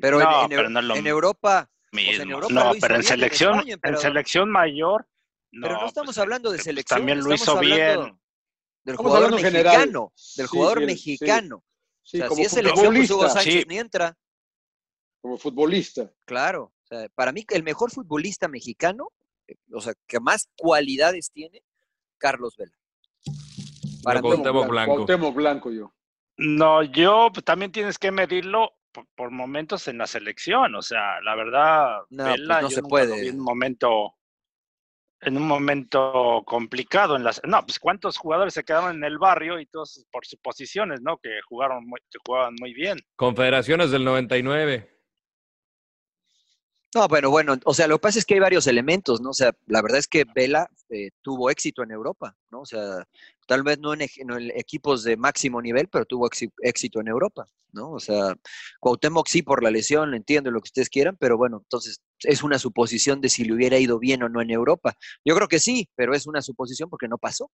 Pero 0.00 0.20
en- 0.20 0.24
No, 0.28 0.42
en, 0.42 0.48
pero 0.48 0.62
Eu- 0.68 0.70
no 0.72 0.80
es 0.80 0.84
lo 0.86 0.94
en 0.96 1.02
mismo. 1.04 1.08
Europa, 1.16 1.70
Mismo. 1.92 2.22
en 2.24 2.30
Europa 2.32 2.52
no, 2.54 2.72
pero 2.80 2.96
en 2.96 3.02
selección, 3.04 3.54
España, 3.60 3.76
en 3.84 3.96
selección 3.96 4.50
mayor, 4.50 5.06
no. 5.52 5.68
pero 5.68 5.80
no 5.80 5.86
estamos 5.86 6.06
pues, 6.08 6.18
hablando 6.18 6.50
de 6.50 6.56
pues, 6.56 6.64
selección, 6.64 6.98
También 6.98 7.20
lo 7.22 7.32
hizo 7.32 7.58
bien. 7.60 8.18
del 8.82 8.96
jugador 8.96 9.30
mexicano, 9.40 10.12
del 10.36 10.46
jugador 10.48 10.78
sí, 10.80 10.86
mexicano. 10.86 11.62
Sí, 12.02 12.16
o 12.16 12.20
sea, 12.22 12.26
como 12.28 12.36
si 12.40 12.42
es 12.46 12.50
selección, 12.52 12.92
pues 12.92 13.08
Hugo 13.08 13.18
futbolista. 13.20 13.40
Sánchez 13.40 13.62
Sí. 13.62 13.68
ni 13.68 13.78
entra. 13.78 14.16
Como 15.20 15.38
futbolista. 15.38 16.10
Claro, 16.24 16.72
o 16.82 16.86
sea, 16.88 17.08
para 17.14 17.30
mí 17.30 17.44
el 17.50 17.62
mejor 17.62 17.92
futbolista 17.92 18.48
mexicano, 18.48 19.10
eh, 19.19 19.19
o 19.72 19.80
sea, 19.80 19.94
que 20.06 20.20
más 20.20 20.48
cualidades 20.56 21.30
tiene, 21.32 21.62
Carlos 22.18 22.56
Vela. 22.56 22.76
Para 24.02 24.20
Cuauhtémoc 24.20 24.68
Blanco. 24.68 24.94
Cuauhtémoc 24.94 25.34
Blanco 25.34 25.70
yo. 25.70 25.92
No, 26.36 26.82
yo 26.82 27.30
pues, 27.32 27.44
también 27.44 27.70
tienes 27.72 27.98
que 27.98 28.10
medirlo 28.10 28.72
por, 28.92 29.06
por 29.14 29.30
momentos 29.30 29.88
en 29.88 29.98
la 29.98 30.06
selección. 30.06 30.74
O 30.74 30.82
sea, 30.82 31.20
la 31.22 31.34
verdad, 31.34 31.98
No, 32.10 32.24
Vela, 32.24 32.60
pues, 32.60 32.62
no 32.62 32.68
yo 32.68 32.70
se 32.70 32.82
nunca 32.82 32.88
puede. 32.88 33.08
lo 33.08 33.16
vi 33.16 33.28
en 33.28 33.38
un 33.38 33.44
momento, 33.44 34.14
en 35.20 35.36
un 35.36 35.46
momento 35.46 36.42
complicado. 36.46 37.16
En 37.16 37.24
las, 37.24 37.40
no, 37.44 37.62
pues 37.64 37.78
cuántos 37.78 38.16
jugadores 38.16 38.54
se 38.54 38.64
quedaron 38.64 38.96
en 38.96 39.04
el 39.04 39.18
barrio 39.18 39.60
y 39.60 39.66
todos 39.66 40.04
por 40.10 40.26
sus 40.26 40.38
posiciones, 40.40 41.02
¿no? 41.02 41.18
Que 41.18 41.40
jugaron, 41.46 41.86
muy, 41.86 42.00
que 42.10 42.18
jugaban 42.24 42.54
muy 42.58 42.72
bien. 42.72 42.98
Confederaciones 43.16 43.90
del 43.90 44.04
99. 44.04 44.99
No, 46.92 47.06
bueno, 47.06 47.30
bueno, 47.30 47.56
o 47.66 47.72
sea, 47.72 47.86
lo 47.86 47.98
que 47.98 48.02
pasa 48.02 48.18
es 48.18 48.24
que 48.24 48.34
hay 48.34 48.40
varios 48.40 48.66
elementos, 48.66 49.20
¿no? 49.20 49.30
O 49.30 49.32
sea, 49.32 49.52
la 49.66 49.80
verdad 49.80 49.98
es 49.98 50.08
que 50.08 50.24
Vela 50.34 50.68
eh, 50.88 51.10
tuvo 51.22 51.48
éxito 51.48 51.84
en 51.84 51.92
Europa, 51.92 52.36
¿no? 52.50 52.62
O 52.62 52.66
sea, 52.66 53.06
tal 53.46 53.62
vez 53.62 53.78
no 53.78 53.94
en, 53.94 54.00
equipos 54.56 55.04
de 55.04 55.16
máximo 55.16 55.62
nivel, 55.62 55.86
pero 55.88 56.04
tuvo 56.04 56.28
éxito 56.62 57.00
en 57.00 57.06
Europa, 57.06 57.46
¿no? 57.72 57.92
O 57.92 58.00
sea, 58.00 58.34
Cuauhtémoc 58.80 59.28
sí 59.28 59.42
por 59.42 59.62
la 59.62 59.70
lesión, 59.70 60.14
entiendo 60.14 60.50
lo 60.50 60.60
que 60.60 60.66
ustedes 60.66 60.88
quieran, 60.88 61.16
pero 61.16 61.36
bueno, 61.36 61.58
entonces 61.62 62.00
es 62.24 62.42
una 62.42 62.58
suposición 62.58 63.20
de 63.20 63.28
si 63.28 63.44
le 63.44 63.54
hubiera 63.54 63.78
ido 63.78 64.00
bien 64.00 64.24
o 64.24 64.28
no 64.28 64.42
en 64.42 64.50
Europa. 64.50 64.94
Yo 65.24 65.36
creo 65.36 65.46
que 65.46 65.60
sí, 65.60 65.88
pero 65.94 66.12
es 66.12 66.26
una 66.26 66.42
suposición 66.42 66.90
porque 66.90 67.06
no 67.06 67.18
pasó. 67.18 67.52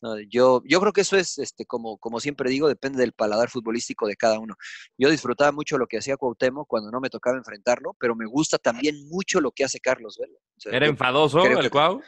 No, 0.00 0.18
Yo, 0.20 0.62
yo 0.64 0.80
creo 0.80 0.92
que 0.92 1.00
eso 1.00 1.16
es, 1.16 1.38
este, 1.38 1.66
como, 1.66 1.98
como 1.98 2.20
siempre 2.20 2.50
digo, 2.50 2.68
depende 2.68 2.98
del 3.00 3.12
paladar 3.12 3.50
futbolístico 3.50 4.06
de 4.06 4.16
cada 4.16 4.38
uno. 4.38 4.54
Yo 4.96 5.10
disfrutaba 5.10 5.50
mucho 5.52 5.76
lo 5.76 5.86
que 5.86 5.98
hacía 5.98 6.16
Cuauhtémoc 6.16 6.68
cuando 6.68 6.90
no 6.90 7.00
me 7.00 7.10
tocaba 7.10 7.36
enfrentarlo, 7.36 7.96
pero 7.98 8.14
me 8.14 8.26
gusta 8.26 8.58
también 8.58 9.08
mucho 9.08 9.40
lo 9.40 9.50
que 9.50 9.64
hace 9.64 9.80
Carlos 9.80 10.16
Vela. 10.20 10.38
O 10.56 10.60
sea, 10.60 10.72
¿Era 10.72 10.86
enfadoso 10.86 11.44
el 11.44 11.58
que- 11.60 11.70
Cuau? 11.70 12.00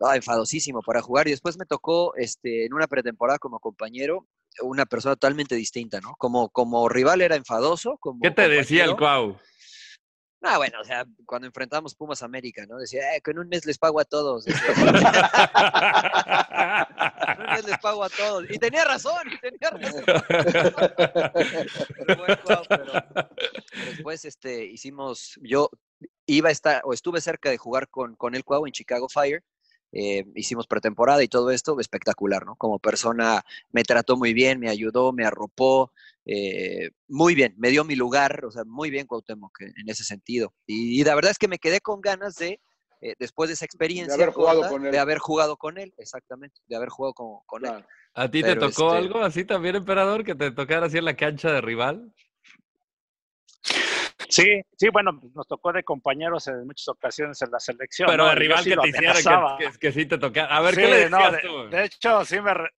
ah, 0.00 0.16
enfadosísimo 0.16 0.82
para 0.82 1.00
jugar. 1.00 1.28
Y 1.28 1.30
después 1.30 1.56
me 1.58 1.64
tocó 1.66 2.14
este, 2.16 2.66
en 2.66 2.74
una 2.74 2.86
pretemporada 2.86 3.38
como 3.38 3.58
compañero 3.58 4.26
una 4.62 4.86
persona 4.86 5.14
totalmente 5.14 5.54
distinta, 5.54 6.00
¿no? 6.00 6.14
Como, 6.18 6.48
como 6.50 6.88
rival 6.88 7.20
era 7.20 7.36
enfadoso. 7.36 7.96
Como 7.98 8.20
¿Qué 8.20 8.30
te 8.30 8.48
decía 8.48 8.84
el 8.84 8.96
Cuau? 8.96 9.38
Ah, 10.42 10.56
bueno, 10.56 10.80
o 10.80 10.84
sea, 10.84 11.04
cuando 11.26 11.48
enfrentamos 11.48 11.96
Pumas 11.96 12.22
América, 12.22 12.64
¿no? 12.66 12.78
Decía, 12.78 13.16
eh, 13.16 13.20
que 13.20 13.32
en 13.32 13.40
un 13.40 13.48
mes 13.48 13.66
les 13.66 13.76
pago 13.76 13.98
a 13.98 14.04
todos. 14.04 14.46
En 14.46 14.54
un 17.38 17.46
mes 17.46 17.66
les 17.66 17.78
pago 17.78 18.04
a 18.04 18.08
todos. 18.08 18.44
Y 18.48 18.56
tenía 18.58 18.84
razón, 18.84 19.18
tenía 19.40 19.70
razón. 19.70 20.04
Pero 22.06 22.24
después 23.86 24.24
este, 24.24 24.64
hicimos, 24.66 25.40
yo 25.42 25.70
iba 26.26 26.50
a 26.50 26.52
estar, 26.52 26.82
o 26.84 26.92
estuve 26.92 27.20
cerca 27.20 27.50
de 27.50 27.58
jugar 27.58 27.88
con, 27.88 28.14
con 28.14 28.36
el 28.36 28.44
Cuau 28.44 28.64
en 28.66 28.72
Chicago 28.72 29.08
Fire. 29.08 29.42
Eh, 29.92 30.24
hicimos 30.34 30.66
pretemporada 30.66 31.22
y 31.22 31.28
todo 31.28 31.50
esto, 31.50 31.78
espectacular, 31.80 32.44
¿no? 32.44 32.56
Como 32.56 32.78
persona 32.78 33.42
me 33.72 33.82
trató 33.84 34.16
muy 34.16 34.32
bien, 34.34 34.60
me 34.60 34.68
ayudó, 34.68 35.12
me 35.12 35.24
arropó, 35.24 35.92
eh, 36.26 36.90
muy 37.08 37.34
bien, 37.34 37.54
me 37.56 37.70
dio 37.70 37.84
mi 37.84 37.96
lugar, 37.96 38.44
o 38.44 38.50
sea, 38.50 38.64
muy 38.64 38.90
bien 38.90 39.06
Cuauhtémoc 39.06 39.60
en 39.62 39.72
en 39.76 39.88
ese 39.88 40.04
sentido. 40.04 40.52
Y, 40.66 41.00
y 41.00 41.04
la 41.04 41.14
verdad 41.14 41.30
es 41.30 41.38
que 41.38 41.48
me 41.48 41.58
quedé 41.58 41.80
con 41.80 42.00
ganas 42.00 42.34
de, 42.36 42.60
eh, 43.00 43.14
después 43.18 43.48
de 43.48 43.54
esa 43.54 43.64
experiencia, 43.64 44.14
haber 44.14 44.30
jugado 44.30 44.60
corta, 44.60 44.68
con 44.74 44.86
él. 44.86 44.92
de 44.92 44.98
haber 44.98 45.18
jugado 45.18 45.56
con 45.56 45.78
él, 45.78 45.94
exactamente, 45.96 46.60
de 46.66 46.76
haber 46.76 46.88
jugado 46.88 47.14
con, 47.14 47.38
con 47.46 47.64
él. 47.64 47.84
¿A 48.14 48.30
ti 48.30 48.42
Pero, 48.42 48.60
te 48.60 48.66
tocó 48.68 48.86
este- 48.86 48.98
algo 48.98 49.20
así 49.20 49.44
también, 49.44 49.76
emperador, 49.76 50.24
que 50.24 50.34
te 50.34 50.50
tocara 50.50 50.86
así 50.86 50.98
en 50.98 51.04
la 51.04 51.16
cancha 51.16 51.52
de 51.52 51.60
rival? 51.60 52.12
Sí, 54.28 54.60
sí, 54.76 54.88
bueno, 54.90 55.18
nos 55.34 55.46
tocó 55.46 55.72
de 55.72 55.82
compañeros 55.84 56.46
en 56.48 56.66
muchas 56.66 56.88
ocasiones 56.88 57.40
en 57.42 57.50
la 57.50 57.60
selección. 57.60 58.08
Pero 58.10 58.24
¿no? 58.24 58.28
de 58.30 58.34
Yo 58.34 58.38
rival 58.40 58.64
sí 58.64 58.70
que 58.70 58.76
te 58.76 58.88
hiciera 58.88 59.14
que, 59.58 59.70
que, 59.70 59.78
que 59.78 59.92
sí 59.92 60.06
te 60.06 60.18
tocara. 60.18 60.54
A 60.56 60.60
ver, 60.60 60.74
Sí, 60.74 60.80
¿qué 60.82 60.88
le 60.88 61.10
no, 61.10 61.16
decías 61.18 61.32
de, 61.32 61.40
tú? 61.48 61.68
de 61.70 61.84
hecho, 61.84 62.24
sí 62.24 62.40
me, 62.40 62.54
re- 62.54 62.70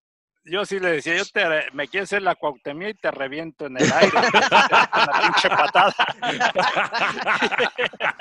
yo 0.44 0.64
sí 0.64 0.80
le 0.80 0.92
decía, 0.92 1.16
yo 1.16 1.24
te, 1.26 1.44
me 1.72 1.86
quieres 1.88 2.08
hacer 2.08 2.22
la 2.22 2.34
cuautemía 2.34 2.88
y 2.90 2.94
te 2.94 3.10
reviento 3.10 3.66
en 3.66 3.76
el 3.78 3.92
aire. 3.92 4.16
Una 4.16 5.20
pinche 5.22 5.48
patada. 5.50 5.94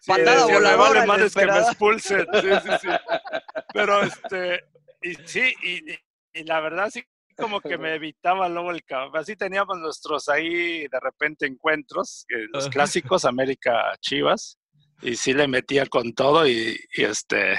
Sí, 0.00 0.10
Patada 0.10 0.30
decía, 0.40 0.46
me 0.46 0.52
voladora, 0.54 0.88
vale 1.00 1.06
madres 1.06 1.34
que 1.34 1.46
me 1.46 1.52
desesperada". 1.52 1.70
expulsen. 1.70 2.26
Sí, 2.34 2.48
sí, 2.62 2.70
sí. 2.82 2.88
Pero 3.74 4.02
este, 4.02 4.64
y 5.02 5.14
sí, 5.26 5.54
y, 5.62 5.92
y- 5.92 5.98
y 6.34 6.44
la 6.44 6.60
verdad 6.60 6.90
sí 6.90 7.02
como 7.36 7.60
que 7.60 7.78
me 7.78 7.94
evitaba 7.96 8.48
luego 8.48 8.70
el 8.70 8.84
cabrón. 8.84 9.16
Así 9.16 9.36
teníamos 9.36 9.78
nuestros 9.78 10.28
ahí 10.28 10.86
de 10.88 11.00
repente 11.00 11.46
encuentros, 11.46 12.24
eh, 12.28 12.46
los 12.52 12.68
clásicos 12.68 13.24
América 13.24 13.94
Chivas, 14.00 14.58
y 15.02 15.14
sí 15.16 15.34
le 15.34 15.46
metía 15.46 15.84
con 15.86 16.14
todo 16.14 16.46
y, 16.48 16.74
y 16.96 17.04
este, 17.04 17.58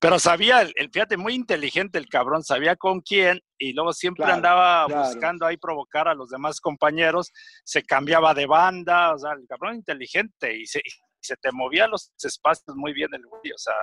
pero 0.00 0.18
sabía, 0.18 0.62
el, 0.62 0.72
el- 0.76 0.90
fíjate, 0.90 1.18
muy 1.18 1.34
inteligente 1.34 1.98
el 1.98 2.08
cabrón, 2.08 2.42
sabía 2.42 2.76
con 2.76 3.02
quién 3.02 3.40
y 3.58 3.74
luego 3.74 3.92
siempre 3.92 4.24
Claro, 4.24 4.36
andaba 4.36 4.86
claro. 4.86 5.04
buscando 5.04 5.44
ahí 5.44 5.58
provocar 5.58 6.08
a 6.08 6.14
los 6.14 6.30
demás 6.30 6.60
compañeros, 6.60 7.30
se 7.62 7.82
cambiaba 7.82 8.32
de 8.32 8.46
banda, 8.46 9.12
o 9.14 9.18
sea, 9.18 9.32
el 9.32 9.46
cabrón 9.46 9.74
inteligente 9.74 10.56
y 10.56 10.64
se, 10.64 10.78
y 10.78 10.90
se 11.20 11.36
te 11.36 11.52
movía 11.52 11.86
los 11.88 12.10
espacios 12.22 12.74
muy 12.74 12.94
bien 12.94 13.10
el 13.12 13.26
güey, 13.26 13.52
o 13.52 13.58
sea, 13.58 13.74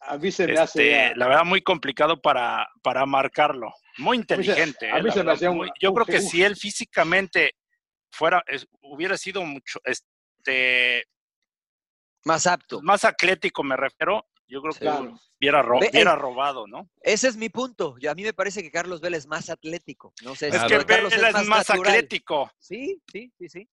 A 0.00 0.18
mí 0.18 0.32
se 0.32 0.48
me 0.48 0.58
hace. 0.58 0.90
Este, 1.06 1.16
la 1.16 1.28
verdad, 1.28 1.44
muy 1.44 1.62
complicado 1.62 2.20
para, 2.20 2.66
para 2.82 3.06
marcarlo. 3.06 3.72
Muy 3.98 4.18
mí 4.18 4.24
se- 4.26 4.34
inteligente. 4.34 4.86
a 4.90 4.98
eh, 4.98 5.02
mí 5.02 5.08
la 5.08 5.12
se 5.12 5.18
me 5.18 5.22
verdad, 5.24 5.34
hacía 5.34 5.50
un- 5.50 5.56
muy- 5.58 5.70
yo 5.80 5.92
creo 5.94 6.06
que 6.06 6.20
si 6.20 6.42
él 6.42 6.56
físicamente 6.56 7.52
fuera, 8.10 8.42
es- 8.46 8.66
hubiera 8.82 9.16
sido 9.16 9.42
mucho, 9.44 9.80
este, 9.84 11.04
Más 12.24 12.46
apto. 12.46 12.80
más 12.82 13.04
atlético, 13.04 13.62
me 13.62 13.76
refiero, 13.76 14.26
yo 14.46 14.60
creo 14.62 14.72
que 14.72 14.80
Claro. 14.80 15.18
hubiera, 15.40 15.62
ro- 15.62 15.78
Ve, 15.80 15.88
hubiera 15.92 16.16
robado, 16.16 16.66
¿no? 16.66 16.88
Ese 17.02 17.28
es 17.28 17.36
mi 17.36 17.48
punto. 17.48 17.96
Yo, 17.98 18.10
a 18.10 18.14
mí 18.14 18.22
me 18.22 18.32
parece 18.32 18.62
que 18.62 18.70
Carlos 18.70 19.00
Vela 19.00 19.16
es 19.16 19.26
más 19.26 19.50
atlético. 19.50 20.12
No 20.24 20.34
sé, 20.34 20.48
Es 20.48 20.54
Claro. 20.54 20.68
que 20.68 20.94
Vela 20.94 21.28
es 21.40 21.46
más, 21.46 21.68
atlético, 21.70 22.50
Sí, 22.58 23.00
sí, 23.12 23.32
sí, 23.38 23.48
sí. 23.48 23.68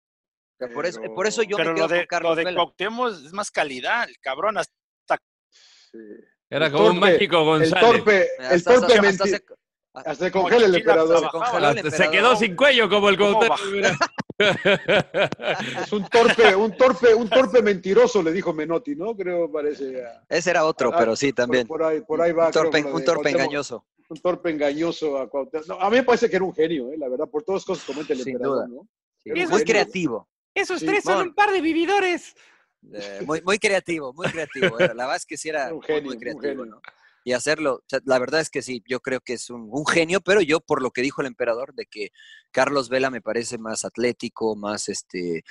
Por, 0.73 0.85
eso, 0.85 1.01
por 1.13 1.27
eso 1.27 1.43
yo 1.43 1.57
pero 1.57 1.71
me 1.71 1.75
quedo 1.75 1.87
lo 1.87 1.93
de, 1.93 1.99
con 2.01 2.07
Carlos 2.07 2.31
lo 2.31 2.35
de 2.35 2.43
Vela. 2.45 2.55
Cuauhtémoc 2.55 3.09
es 3.25 3.33
más 3.33 3.51
calidad, 3.51 4.07
el 4.07 4.17
cabrón. 4.19 4.57
Hasta 4.57 5.17
Sí. 5.91 5.97
Era 6.49 6.67
El 6.67 6.71
como 6.73 6.89
un 6.89 6.99
mágico 6.99 7.39
El 7.39 7.43
González. 7.45 7.79
torpe, 7.81 8.27
el 8.39 8.63
torpe 8.63 8.85
hasta- 8.85 9.01
menti- 9.01 9.23
hasta 9.23 9.25
se- 9.25 9.45
Hasta 9.95 10.15
se 10.15 10.31
congela 10.31 10.65
el 10.65 10.75
emperador. 10.75 11.19
se 11.19 11.27
congeló 11.29 11.57
el 11.57 11.77
Hasta 11.77 11.81
se 11.81 12.03
emperador. 12.03 12.11
quedó 12.11 12.35
sin 12.35 12.55
cuello 12.55 12.89
como 12.89 13.09
el 13.09 13.17
¿Cómo 13.17 13.39
Cuauhtémoc. 13.39 13.59
mira. 13.71 13.97
Es 15.83 15.91
un 15.93 16.05
torpe, 16.09 16.55
un 16.55 16.75
torpe, 16.75 17.13
un 17.13 17.29
torpe 17.29 17.61
mentiroso, 17.61 18.21
le 18.21 18.31
dijo 18.31 18.53
Menotti, 18.53 18.95
¿no? 18.95 19.15
Creo, 19.15 19.51
parece. 19.51 20.03
ah, 20.03 20.23
Ese 20.29 20.49
era 20.51 20.65
otro, 20.65 20.91
Ah, 20.93 20.97
pero 20.97 21.15
sí, 21.15 21.31
también. 21.33 21.65
Por, 21.67 21.83
ahí, 21.83 22.01
por 22.01 22.21
ahí 22.21 22.31
va. 22.31 22.47
un 22.47 22.51
torpe, 22.51 22.77
un 22.83 23.03
torpe 23.03 23.03
Cuauhtémoc. 23.03 23.27
engañoso. 23.41 23.85
Un 24.09 24.17
torpe 24.17 24.49
engañoso 24.51 25.17
a 25.17 25.29
Cuauhtémoc. 25.29 25.67
No, 25.67 25.79
a 25.81 25.89
mí 25.89 25.97
me 25.97 26.03
parece 26.03 26.29
que 26.29 26.35
era 26.35 26.45
un 26.45 26.53
genio, 26.53 26.91
¿eh? 26.91 26.97
la 26.97 27.07
verdad, 27.09 27.27
por 27.29 27.43
todas 27.43 27.61
las 27.61 27.65
cosas 27.65 27.85
que 27.85 27.93
comenta 27.93 28.13
el 28.13 28.19
Sin 28.19 28.33
emperador, 28.33 28.67
duda. 28.67 28.67
¿no? 28.67 28.87
Sí, 29.23 29.29
Muy 29.31 29.39
genio. 29.41 29.63
creativo. 29.65 30.29
Esos 30.53 30.79
Sí, 30.79 30.85
tres 30.85 31.03
son 31.03 31.27
un 31.29 31.33
par 31.33 31.51
de 31.51 31.61
vividores. 31.61 32.35
eh, 32.93 33.21
muy, 33.25 33.41
muy 33.41 33.57
creativo, 33.59 34.13
muy 34.13 34.27
creativo. 34.27 34.77
era. 34.79 34.93
La 34.93 35.03
verdad 35.05 35.15
es 35.17 35.25
que 35.25 35.37
sí 35.37 35.49
era 35.49 35.67
Un 35.69 35.75
muy, 35.77 35.85
genio, 35.85 36.03
muy 36.03 36.13
un 36.15 36.19
creativo, 36.19 36.41
genio. 36.63 36.65
¿no? 36.65 36.81
Y 37.27 37.33
hacerlo, 37.33 37.77
o 37.77 37.83
sea, 37.87 37.99
la 38.05 38.19
verdad 38.19 38.39
es 38.39 38.51
que 38.51 38.61
sí, 38.61 38.83
yo 38.87 38.99
creo 38.99 39.19
que 39.19 39.33
es 39.33 39.49
un, 39.49 39.67
un 39.71 39.85
genio, 39.87 40.21
pero 40.21 40.41
yo 40.41 40.59
por 40.61 40.83
lo 40.83 40.91
que 40.91 41.01
dijo 41.01 41.21
el 41.21 41.27
emperador, 41.27 41.73
de 41.73 41.87
que 41.87 42.09
Carlos 42.51 42.87
Vela 42.87 43.09
me 43.09 43.19
parece 43.19 43.57
más 43.57 43.83
atlético, 43.83 44.55
más 44.55 44.89
este 44.89 45.43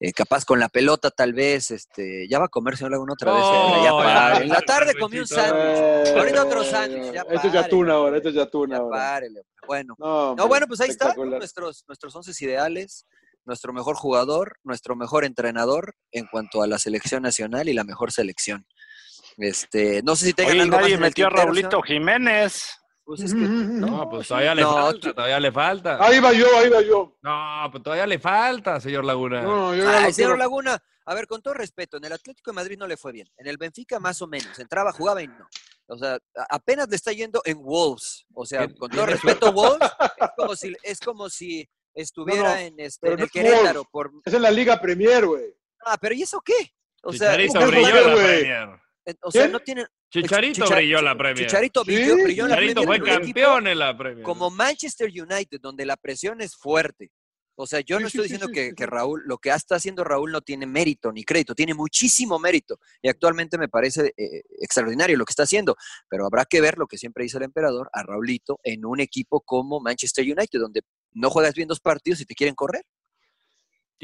eh, 0.00 0.12
capaz 0.12 0.44
con 0.44 0.60
la 0.60 0.68
pelota 0.68 1.10
tal 1.10 1.32
vez, 1.32 1.70
este, 1.70 2.28
ya 2.28 2.38
va 2.38 2.44
a 2.44 2.48
comer 2.48 2.76
señor 2.76 2.92
Laguna 2.92 3.14
otra 3.14 3.32
vez. 3.32 3.42
Ya 3.42 3.84
ya, 3.84 3.90
pare. 3.92 4.44
En 4.44 4.48
la 4.50 4.60
tarde 4.60 4.92
comí 5.00 5.18
un 5.18 5.26
sándwich. 5.26 5.78
Eh, 6.08 6.14
Ahorita 6.14 6.44
otro 6.44 6.62
sándwich, 6.62 7.12
ya 7.12 7.22
Esto 7.30 7.48
es 7.48 7.54
atún 7.54 7.88
ahora, 7.90 8.16
esto 8.18 8.28
es 8.28 8.36
atún 8.36 8.70
Ya 8.70 8.76
ahora. 8.76 8.94
párele. 8.98 9.42
Bueno, 9.66 9.94
No, 9.98 10.36
bueno, 10.46 10.66
pues 10.66 10.82
ahí 10.82 10.90
está, 10.90 11.06
¿no? 11.06 11.10
espectacular. 11.12 11.38
nuestros, 11.38 11.84
nuestros 11.88 12.14
once 12.16 12.44
ideales, 12.44 13.06
nuestro 13.46 13.72
mejor 13.72 13.96
jugador, 13.96 14.58
nuestro 14.62 14.94
mejor 14.94 15.24
entrenador 15.24 15.94
en 16.12 16.26
cuanto 16.26 16.60
a 16.62 16.66
la 16.66 16.78
selección 16.78 17.22
nacional 17.22 17.68
y 17.70 17.72
la 17.72 17.84
mejor 17.84 18.12
selección. 18.12 18.66
Este, 19.38 20.02
no 20.02 20.16
sé 20.16 20.26
si 20.26 20.32
tengan 20.32 20.52
Oye, 20.54 20.62
algo 20.62 20.76
nadie 20.80 20.98
metió 20.98 21.26
a 21.26 21.30
Raulito. 21.30 21.82
Jiménez. 21.82 22.78
Pues 23.04 23.20
es 23.20 23.34
que- 23.34 23.40
No, 23.40 24.08
pues 24.08 24.28
todavía 24.28 24.54
le 24.54 24.62
No, 24.62 24.72
falta, 24.72 25.12
todavía 25.12 25.40
le 25.40 25.52
falta. 25.52 25.98
Ahí 26.02 26.20
va 26.20 26.32
yo, 26.32 26.46
ahí 26.58 26.70
va 26.70 26.80
yo. 26.80 27.16
No, 27.20 27.68
pues 27.70 27.82
todavía 27.82 28.06
le 28.06 28.18
falta, 28.18 28.80
señor 28.80 29.04
Laguna. 29.04 29.42
No, 29.42 29.74
yo 29.74 29.84
ya 29.84 30.04
Ay, 30.04 30.12
señor 30.12 30.30
quiero. 30.30 30.36
Laguna, 30.36 30.78
a 31.04 31.14
ver, 31.14 31.26
con 31.26 31.42
todo 31.42 31.52
respeto, 31.52 31.98
en 31.98 32.04
el 32.04 32.12
Atlético 32.14 32.50
de 32.50 32.54
Madrid 32.54 32.76
no 32.78 32.86
le 32.86 32.96
fue 32.96 33.12
bien, 33.12 33.28
en 33.36 33.46
el 33.46 33.58
Benfica 33.58 34.00
más 34.00 34.22
o 34.22 34.26
menos, 34.26 34.58
entraba, 34.58 34.90
jugaba 34.92 35.22
y 35.22 35.28
no. 35.28 35.46
O 35.86 35.98
sea, 35.98 36.18
apenas 36.48 36.88
le 36.88 36.96
está 36.96 37.12
yendo 37.12 37.42
en 37.44 37.58
Wolves. 37.62 38.24
O 38.32 38.46
sea, 38.46 38.66
con 38.74 38.90
todo 38.90 39.04
respeto, 39.04 39.52
Wolves 39.52 39.86
es 40.18 40.30
como 40.34 40.56
si, 40.56 40.74
es 40.82 41.00
como 41.00 41.28
si 41.28 41.68
estuviera 41.92 42.42
No, 42.42 42.48
no, 42.54 42.56
en, 42.56 42.74
este, 42.80 43.08
en 43.12 43.18
el 43.18 43.24
es 43.26 43.30
Querétaro 43.30 43.84
por... 43.84 44.10
Es 44.24 44.32
en 44.32 44.40
la 44.40 44.50
Liga 44.50 44.80
Premier, 44.80 45.26
güey. 45.26 45.54
Ah, 45.84 45.98
pero 46.00 46.14
¿y 46.14 46.22
eso 46.22 46.40
qué? 46.40 46.72
O 47.02 47.12
sea, 47.12 47.32
Chicharito 47.36 47.58
¿cómo 47.58 47.66
brilló 47.66 48.08
la? 48.08 48.14
Premier. 48.14 48.68
Eh, 49.06 49.14
o 49.22 49.30
sea 49.30 49.48
no 49.48 49.60
tienen... 49.60 49.86
Chicharito 50.10 50.64
Chicha- 50.64 50.76
brilló 50.76 50.98
en 51.00 51.04
la 51.04 51.16
Premier. 51.16 51.46
Chicharito 51.46 51.84
Sí, 51.84 51.94
brilló, 51.94 52.14
brilló 52.22 52.44
en 52.44 52.50
la 52.50 52.56
Chicharito 52.56 52.82
Premier 52.82 53.00
fue 53.02 53.24
campeón 53.24 53.66
en 53.66 53.78
la 53.78 53.96
Premier. 53.96 54.22
como 54.24 54.50
Manchester 54.50 55.08
United, 55.10 55.60
donde 55.60 55.84
la 55.84 55.96
presión 55.96 56.40
es 56.40 56.54
fuerte. 56.56 57.10
O 57.56 57.66
sea, 57.68 57.78
yo 57.80 57.98
Sí, 57.98 58.02
no 58.02 58.10
sí, 58.10 58.16
estoy 58.18 58.28
sí, 58.28 58.32
diciendo 58.34 58.46
sí, 58.48 58.52
que, 58.52 58.68
sí, 58.70 58.74
que 58.74 58.84
sí. 58.84 58.90
Raúl, 58.90 59.22
lo 59.26 59.38
que 59.38 59.50
está 59.50 59.76
haciendo 59.76 60.02
Raúl 60.02 60.32
no 60.32 60.40
tiene 60.40 60.66
mérito 60.66 61.12
ni 61.12 61.22
crédito, 61.24 61.54
tiene 61.54 61.72
muchísimo 61.74 62.38
mérito. 62.40 62.78
Y 63.00 63.08
actualmente 63.08 63.58
me 63.58 63.68
parece 63.68 64.12
eh, 64.16 64.42
extraordinario 64.60 65.16
lo 65.16 65.24
que 65.24 65.30
está 65.32 65.44
haciendo. 65.44 65.76
Pero 66.08 66.26
habrá 66.26 66.44
que 66.46 66.60
ver 66.60 66.78
lo 66.78 66.86
que 66.88 66.98
siempre 66.98 67.22
dice 67.22 67.36
el 67.36 67.44
emperador, 67.44 67.88
a 67.92 68.02
Raulito, 68.02 68.58
en 68.64 68.84
un 68.84 68.98
equipo 68.98 69.40
como 69.40 69.78
Manchester 69.80 70.24
United, 70.24 70.58
donde 70.58 70.80
no 71.12 71.30
juegas 71.30 71.54
bien 71.54 71.68
dos 71.68 71.78
partidos 71.80 72.20
y 72.20 72.24
te 72.24 72.34
quieren 72.34 72.56
correr. 72.56 72.82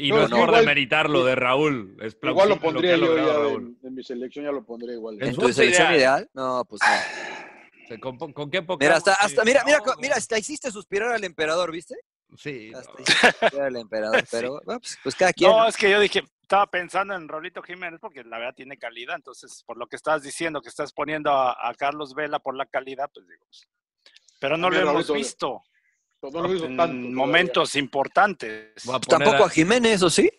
Y 0.07 0.11
No, 0.11 0.17
no, 0.17 0.25
es 0.25 0.31
por 0.31 0.39
igual- 0.41 0.61
demeritar 0.61 1.11
lo 1.11 1.25
de 1.25 1.35
Raúl. 1.35 1.97
Es 2.01 2.17
Igual 2.23 2.49
lo 2.49 2.59
pondría 2.61 2.97
yo 2.97 3.17
ya 3.17 3.23
Raúl. 3.25 3.77
en, 3.83 3.87
en 3.89 3.95
mi 3.95 4.03
selección, 4.03 4.45
ya 4.45 4.53
lo 4.53 4.65
pondré 4.65 4.95
igual. 4.95 5.17
En 5.21 5.29
¿En 5.29 5.35
su 5.35 5.41
tu 5.43 5.53
selección 5.53 5.89
ideal. 5.95 6.23
ideal? 6.23 6.31
No, 6.35 6.65
pues 6.65 6.81
no. 6.83 7.99
¿Con, 8.01 8.33
con 8.33 8.51
qué 8.51 8.63
poca 8.63 8.85
Mira, 8.85 8.97
hasta, 8.97 9.15
hasta, 9.15 9.45
mira, 9.45 9.65
mira, 9.65 9.79
No, 9.85 9.95
mira, 10.01 10.15
hasta 10.17 10.39
hiciste 10.39 10.71
suspirar 10.71 11.13
al 11.13 11.25
emperador, 11.25 11.73
¿viste? 11.73 11.97
Sí. 12.37 12.71
Hasta 12.73 12.93
hiciste 13.03 13.33
suspirar 13.41 13.67
al 13.67 13.77
emperador, 13.77 14.23
pero 14.31 14.61
pues, 14.65 14.99
pues 15.03 15.15
cada 15.17 15.33
quien. 15.33 15.51
No, 15.51 15.59
¿no? 15.63 15.67
es 15.69 15.77
que 15.77 15.91
yo 15.91 15.99
dije, 15.99 16.23
estaba 16.41 16.67
pensando 16.69 17.15
en 17.15 17.27
Raulito 17.27 17.63
Jiménez 17.63 17.99
porque 18.01 18.23
la 18.23 18.39
verdad 18.39 18.55
tiene 18.55 18.79
calidad. 18.79 19.17
Entonces, 19.17 19.65
por 19.67 19.77
lo 19.77 19.89
que 19.89 19.97
estás 19.97 20.23
diciendo, 20.23 20.63
que 20.63 20.69
estás 20.69 20.93
poniendo 20.93 21.31
a, 21.33 21.69
a 21.69 21.75
Carlos 21.75 22.15
Vela 22.15 22.39
por 22.39 22.55
la 22.57 22.67
calidad, 22.67 23.11
pues 23.13 23.27
digo. 23.27 23.45
pues, 23.47 23.67
Pero 24.39 24.57
no 24.57 24.71
lo 24.71 24.79
hemos 24.79 25.13
visto 25.13 25.63
No 26.23 26.43
lo 26.43 26.55
hizo 26.55 26.67
en 26.67 26.77
tanto. 26.77 26.93
todavía. 26.93 27.17
momentos 27.17 27.77
importantes. 27.77 28.73
A 28.89 28.99
Pues 28.99 29.09
tampoco 29.09 29.45
a- 29.45 29.47
a 29.47 29.51
Jiménez, 29.51 30.03
¿o 30.03 30.11
sí? 30.11 30.31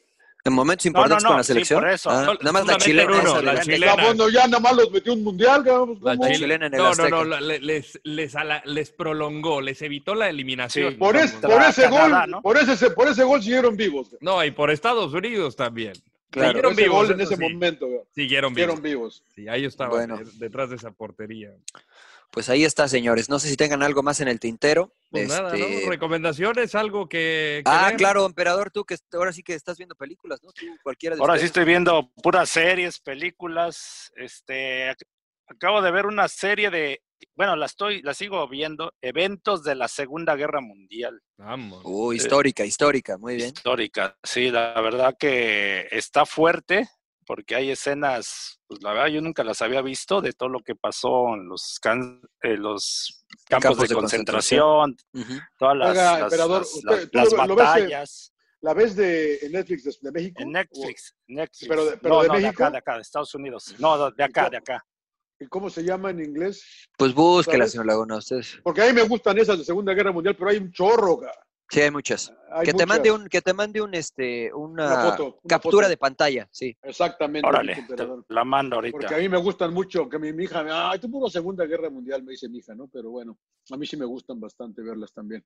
En 0.43 0.53
momentos 0.53 0.85
no, 0.85 0.89
importantes 0.89 1.23
no, 1.23 1.29
con 1.29 1.37
la 1.37 1.43
sí, 1.43 1.47
selección. 1.53 1.81
por 1.81 1.89
eso. 1.89 2.09
Ah, 2.09 2.33
nada 2.39 2.51
más 2.51 2.65
la 2.65 2.77
chilena. 2.77 3.11
uno, 3.21 3.41
la 3.43 3.61
chilena. 3.61 3.95
Ya, 3.95 4.03
bueno, 4.05 4.29
ya 4.29 4.47
nada 4.47 4.59
más 4.59 4.75
los 4.75 4.91
metió 4.91 5.13
un 5.13 5.23
mundial. 5.23 5.63
La 6.01 6.17
chilena 6.31 6.65
en 6.67 6.73
el 6.73 6.77
no, 6.79 6.83
no, 6.85 6.89
Azteca. 6.89 7.09
no, 7.09 7.39
les, 7.39 7.99
les, 8.03 8.91
prolongó, 8.91 9.61
les 9.61 9.81
evitó 9.83 10.15
la 10.15 10.29
eliminación. 10.29 10.93
Sí. 10.93 10.97
Por, 10.97 11.15
es- 11.15 11.39
Vamos. 11.41 11.57
por 11.57 11.65
ese 11.69 11.81
Canadá, 11.83 12.21
gol, 12.21 12.31
¿no? 12.31 12.41
por, 12.41 12.57
ese, 12.57 12.89
por 12.91 13.07
ese 13.07 13.23
gol 13.23 13.43
siguieron 13.43 13.77
vivos. 13.77 14.15
No, 14.19 14.43
y 14.43 14.49
por 14.51 14.71
Estados 14.71 15.13
Unidos 15.13 15.55
también. 15.55 15.93
Claro. 16.31 16.49
Siguieron 16.53 16.71
ese 16.73 16.81
vivos. 16.83 16.97
gol 17.07 17.11
en 17.15 17.21
ese 17.21 17.35
sí. 17.35 17.41
momento. 17.41 17.87
Siguieron 18.15 18.53
vivos. 18.55 18.71
Siguieron 18.75 18.81
vivos. 18.81 19.23
Sí, 19.35 19.47
ahí 19.47 19.65
estaban, 19.65 19.91
Bueno. 19.91 20.19
detrás 20.39 20.71
de 20.71 20.77
esa 20.77 20.89
portería. 20.91 21.51
Pues 22.31 22.49
ahí 22.49 22.63
está, 22.65 22.87
señores. 22.87 23.29
No 23.29 23.37
sé 23.37 23.47
si 23.47 23.57
tengan 23.57 23.83
algo 23.83 24.01
más 24.01 24.21
en 24.21 24.27
el 24.27 24.39
tintero. 24.39 24.91
Pues 25.11 25.27
nada, 25.27 25.53
Este, 25.53 25.83
¿no? 25.83 25.89
Recomendaciones, 25.89 26.73
algo 26.73 27.07
que. 27.09 27.61
que 27.65 27.69
Ah, 27.71 27.87
ver? 27.89 27.97
claro, 27.97 28.25
emperador, 28.25 28.71
tú 28.71 28.85
que 28.85 28.95
ahora 29.13 29.33
sí 29.33 29.43
que 29.43 29.53
estás 29.53 29.77
viendo 29.77 29.93
películas, 29.95 30.41
¿no? 30.41 30.51
Tú, 30.53 30.65
cualquiera 30.81 31.15
de 31.17 31.21
Ahora 31.21 31.37
sí 31.37 31.45
estoy 31.45 31.65
viendo 31.65 32.09
puras 32.23 32.49
series, 32.49 32.99
películas. 32.99 34.09
Este, 34.15 34.89
ac- 34.89 35.03
acabo 35.47 35.81
de 35.81 35.91
ver 35.91 36.05
una 36.05 36.29
serie 36.29 36.69
de, 36.69 37.01
bueno, 37.35 37.57
la 37.57 37.65
estoy, 37.65 38.01
la 38.03 38.13
sigo 38.13 38.47
viendo, 38.47 38.93
eventos 39.01 39.63
de 39.63 39.75
la 39.75 39.89
Segunda 39.89 40.35
Guerra 40.37 40.61
Mundial. 40.61 41.21
Vamos. 41.37 41.81
Uh, 41.83 42.13
histórica, 42.13 42.63
histórica, 42.63 43.17
muy 43.17 43.35
bien. 43.35 43.49
histórica. 43.49 44.17
Sí, 44.23 44.49
la 44.49 44.79
verdad 44.79 45.15
que 45.19 45.87
está 45.91 46.25
fuerte 46.25 46.87
porque 47.25 47.55
hay 47.55 47.69
escenas, 47.71 48.59
pues 48.67 48.81
la 48.81 48.93
verdad 48.93 49.07
yo 49.07 49.21
nunca 49.21 49.43
las 49.43 49.61
había 49.61 49.81
visto 49.81 50.21
de 50.21 50.33
todo 50.33 50.49
lo 50.49 50.61
que 50.61 50.75
pasó 50.75 51.33
en 51.35 51.47
los, 51.47 51.79
can- 51.81 52.21
eh, 52.41 52.57
los 52.57 53.20
campos, 53.51 53.69
Campos 53.71 53.89
de, 53.89 53.95
de 53.95 53.99
concentración, 53.99 54.97
todas 55.57 55.77
las, 55.77 55.89
Oiga, 55.91 56.11
las- 56.13 56.21
emperador, 56.23 56.59
las- 56.61 56.73
usted- 56.73 56.89
las- 56.89 57.09
tú 57.11 57.17
las 57.17 57.31
lo- 57.31 57.45
lo 57.47 57.55
ves, 57.55 57.65
batallas 57.65 58.33
¿La 58.61 58.73
ves 58.75 58.95
de 58.95 59.37
en 59.41 59.51
Netflix 59.53 59.83
de, 59.83 59.91
de 60.01 60.11
México? 60.11 60.41
en 60.43 60.51
Netflix. 60.51 61.15
Netflix. 61.27 61.67
Pero 61.67 61.85
de- 61.85 61.97
pero 61.97 62.15
no, 62.15 62.21
de 62.21 62.27
no, 62.27 62.33
México. 62.35 62.63
acá, 62.63 62.69
de 62.71 62.77
acá, 62.77 62.95
de 62.95 63.01
Estados 63.01 63.33
Unidos. 63.35 63.75
No, 63.79 64.11
de 64.11 64.23
acá, 64.23 64.49
de 64.51 64.57
acá. 64.57 64.85
¿Y 65.39 65.47
cómo 65.47 65.69
se 65.71 65.83
llama 65.83 66.11
en 66.11 66.23
inglés? 66.23 66.63
Pues 66.95 67.13
búsquela, 67.15 67.63
¿Sabes? 67.63 67.71
señor 67.71 67.87
Laguna, 67.87 68.17
ustedes. 68.17 68.59
Porque 68.63 68.83
a 68.83 68.85
mí 68.85 68.93
me 68.93 69.01
gustan 69.01 69.37
esas 69.39 69.57
de 69.57 69.65
Segunda 69.65 69.93
Guerra 69.95 70.11
Mundial, 70.11 70.35
pero 70.37 70.51
hay 70.51 70.57
un 70.57 70.71
chorro, 70.71 71.17
cara. 71.19 71.33
Sí, 71.71 71.79
hay 71.81 71.89
muchas. 71.91 72.33
Hay 72.51 72.65
que 72.65 72.73
te 72.73 72.85
mande 72.85 73.11
un, 73.11 73.29
que 73.29 73.41
te 73.41 73.53
mande 73.53 73.81
un, 73.81 73.93
este, 73.95 74.53
una, 74.53 74.85
Una 74.87 75.01
foto, 75.11 75.25
una 75.25 75.41
captura 75.47 75.83
foto. 75.85 75.89
de 75.89 75.97
pantalla, 75.97 76.49
sí. 76.51 76.77
Exactamente. 76.83 77.47
Órale, 77.47 77.75
la 78.27 78.43
mando 78.43 78.75
ahorita. 78.75 78.91
Porque 78.91 79.15
a 79.15 79.17
mí 79.19 79.29
me 79.29 79.37
gustan 79.37 79.73
mucho, 79.73 80.09
que 80.09 80.19
mi, 80.19 80.33
mi 80.33 80.43
hija, 80.43 80.61
me- 80.63 80.71
ay, 80.73 80.99
tú 80.99 81.09
puro 81.09 81.29
Segunda 81.29 81.65
Guerra 81.65 81.89
Mundial, 81.89 82.23
me 82.23 82.31
dice 82.31 82.49
mi 82.49 82.57
hija, 82.57 82.75
¿no? 82.75 82.89
Pero 82.89 83.09
bueno, 83.11 83.37
a 83.71 83.77
mí 83.77 83.87
sí 83.87 83.95
me 83.95 84.03
gustan 84.05 84.39
bastante 84.41 84.81
verlas 84.81 85.13
también. 85.13 85.45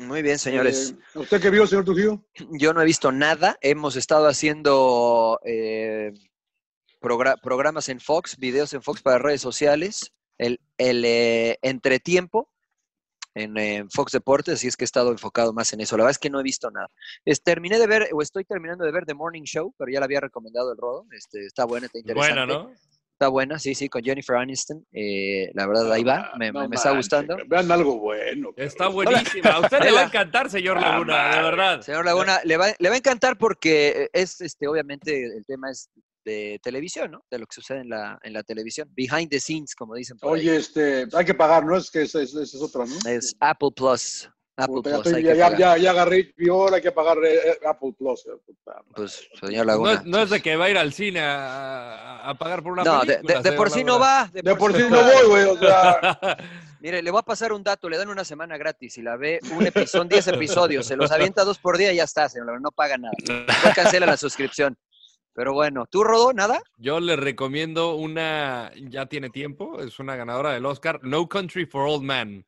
Muy 0.00 0.20
bien, 0.22 0.38
señores. 0.38 0.90
Eh, 1.14 1.18
¿Usted 1.18 1.40
qué 1.40 1.48
vio, 1.48 1.66
señor 1.66 1.84
Trujillo? 1.86 2.22
Yo 2.60 2.74
no 2.74 2.82
he 2.82 2.84
visto 2.84 3.10
nada. 3.10 3.56
Hemos 3.62 3.96
estado 3.96 4.26
haciendo 4.26 5.40
eh, 5.44 6.12
progra- 7.00 7.40
programas 7.40 7.88
en 7.88 8.00
Fox, 8.00 8.36
videos 8.36 8.74
en 8.74 8.82
Fox 8.82 9.00
para 9.00 9.18
redes 9.18 9.40
sociales. 9.40 10.12
El, 10.36 10.60
el 10.76 11.04
eh, 11.06 11.58
entretiempo 11.62 12.50
en 13.34 13.90
Fox 13.90 14.12
Deportes, 14.12 14.54
así 14.54 14.68
es 14.68 14.76
que 14.76 14.84
he 14.84 14.86
estado 14.86 15.10
enfocado 15.10 15.52
más 15.52 15.72
en 15.72 15.80
eso. 15.80 15.96
La 15.96 16.04
verdad 16.04 16.12
es 16.12 16.18
que 16.18 16.30
no 16.30 16.40
he 16.40 16.42
visto 16.44 16.70
nada. 16.70 16.88
Es, 17.24 17.42
terminé 17.42 17.78
de 17.78 17.86
ver, 17.86 18.08
o 18.12 18.22
estoy 18.22 18.44
terminando 18.44 18.84
de 18.84 18.92
ver 18.92 19.04
The 19.06 19.14
Morning 19.14 19.42
Show, 19.42 19.74
pero 19.76 19.90
ya 19.92 19.98
la 20.00 20.06
había 20.06 20.20
recomendado 20.20 20.72
el 20.72 20.78
Rodo. 20.78 21.04
Este, 21.10 21.44
está 21.46 21.64
buena, 21.64 21.86
está 21.86 21.98
interesante. 21.98 22.34
Buena, 22.34 22.46
¿no? 22.46 22.72
Está 23.14 23.28
buena, 23.28 23.58
sí, 23.60 23.76
sí, 23.76 23.88
con 23.88 24.02
Jennifer 24.02 24.34
Aniston. 24.36 24.84
Eh, 24.92 25.48
la 25.54 25.68
verdad, 25.68 25.90
ahí 25.92 26.02
va, 26.02 26.32
me, 26.36 26.50
No 26.50 26.62
me- 26.62 26.68
me 26.70 26.74
está 26.76 26.90
gustando. 26.96 27.36
Vean 27.46 27.70
algo 27.70 28.00
bueno. 28.00 28.50
Está 28.56 28.88
buenísima. 28.88 29.50
A 29.50 29.60
usted 29.60 29.80
le 29.82 29.92
va 29.92 30.00
a 30.00 30.04
encantar, 30.06 30.50
señor 30.50 30.78
Ah, 30.78 30.80
Laguna, 30.80 31.16
de 31.16 31.28
madre. 31.30 31.42
verdad. 31.42 31.80
Señor 31.82 32.04
Laguna, 32.04 32.40
le 32.44 32.56
va, 32.56 32.66
le 32.76 32.88
va 32.88 32.94
a 32.96 32.98
encantar 32.98 33.38
porque 33.38 34.08
es, 34.12 34.40
este, 34.40 34.66
obviamente, 34.66 35.26
el 35.26 35.46
tema 35.46 35.70
es 35.70 35.88
de 36.24 36.58
televisión, 36.62 37.10
¿no? 37.12 37.24
De 37.30 37.38
lo 37.38 37.46
que 37.46 37.54
sucede 37.54 37.80
en 37.80 37.88
la, 37.90 38.18
en 38.22 38.32
la 38.32 38.42
televisión. 38.42 38.88
Behind 38.94 39.28
the 39.30 39.40
scenes, 39.40 39.74
como 39.74 39.94
dicen 39.94 40.16
por 40.18 40.34
ahí. 40.36 40.40
Oye, 40.48 40.56
este, 40.56 41.06
hay 41.12 41.24
que 41.24 41.34
pagar, 41.34 41.64
¿no? 41.64 41.76
Es 41.76 41.90
que 41.90 42.02
esa 42.02 42.20
es, 42.22 42.34
esa 42.34 42.56
es 42.56 42.62
otra, 42.62 42.84
¿no? 42.86 42.94
Es 43.10 43.34
Apple 43.40 43.70
Plus. 43.74 44.28
Apple 44.56 44.82
Plus, 44.84 44.94
estoy- 45.06 45.22
ya, 45.24 45.34
ya, 45.34 45.58
ya, 45.58 45.76
ya 45.76 45.90
agarré 45.90 46.32
HBO, 46.38 46.72
hay 46.72 46.80
que 46.80 46.92
pagar 46.92 47.18
eh, 47.24 47.34
eh, 47.50 47.58
Apple 47.66 47.92
Plus. 47.98 48.24
eh. 48.26 48.52
Pues, 48.94 49.28
señor 49.40 49.66
No 49.66 49.72
Laguna. 49.72 49.92
es, 49.94 50.04
no 50.04 50.18
es 50.22 50.30
de 50.30 50.40
que 50.40 50.54
va 50.54 50.66
a 50.66 50.70
ir 50.70 50.78
al 50.78 50.92
cine 50.92 51.18
a, 51.20 52.28
a 52.30 52.34
pagar 52.38 52.62
por 52.62 52.70
una 52.72 52.84
No, 52.84 53.00
de, 53.00 53.14
película. 53.16 53.42
de- 53.42 53.50
de 53.50 53.56
por 53.56 53.70
sí 53.70 53.82
no 53.82 53.98
va. 53.98 54.30
De, 54.32 54.42
De 54.42 54.54
por 54.54 54.72
sí 54.72 54.82
no 54.88 55.02
voy, 55.02 55.26
güey, 55.28 55.44
o 55.44 55.58
sea, 55.58 56.08
Mire, 56.80 57.02
le 57.02 57.10
voy 57.10 57.18
a 57.18 57.22
pasar 57.22 57.52
un 57.52 57.62
dato, 57.64 57.88
le 57.88 57.96
dan 57.96 58.08
una 58.10 58.24
semana 58.24 58.56
gratis 58.56 58.96
y 58.98 59.02
la 59.02 59.16
ve 59.16 59.40
un 59.56 59.66
episodio, 59.66 59.86
son 59.88 60.08
10 60.08 60.28
episodios, 60.28 60.86
se 60.86 60.96
los 60.96 61.10
avienta 61.10 61.42
dos 61.42 61.58
por 61.58 61.76
día 61.78 61.92
y 61.92 61.96
ya 61.96 62.04
está, 62.04 62.28
señor, 62.28 62.46
Laguna, 62.46 62.62
no 62.64 62.70
paga 62.72 62.96
nada. 62.98 63.14
No 63.26 63.72
cancela 63.74 64.06
la 64.06 64.16
suscripción. 64.16 64.76
Pero 65.34 65.52
bueno, 65.52 65.84
¿tú, 65.90 66.04
Rodó, 66.04 66.32
nada? 66.32 66.62
Yo 66.76 67.00
le 67.00 67.16
recomiendo 67.16 67.96
una, 67.96 68.70
ya 68.76 69.06
tiene 69.06 69.30
tiempo, 69.30 69.80
es 69.80 69.98
una 69.98 70.14
ganadora 70.14 70.52
del 70.52 70.64
Oscar, 70.64 71.00
No 71.02 71.28
Country 71.28 71.66
for 71.66 71.88
Old 71.88 72.04
Men. 72.04 72.46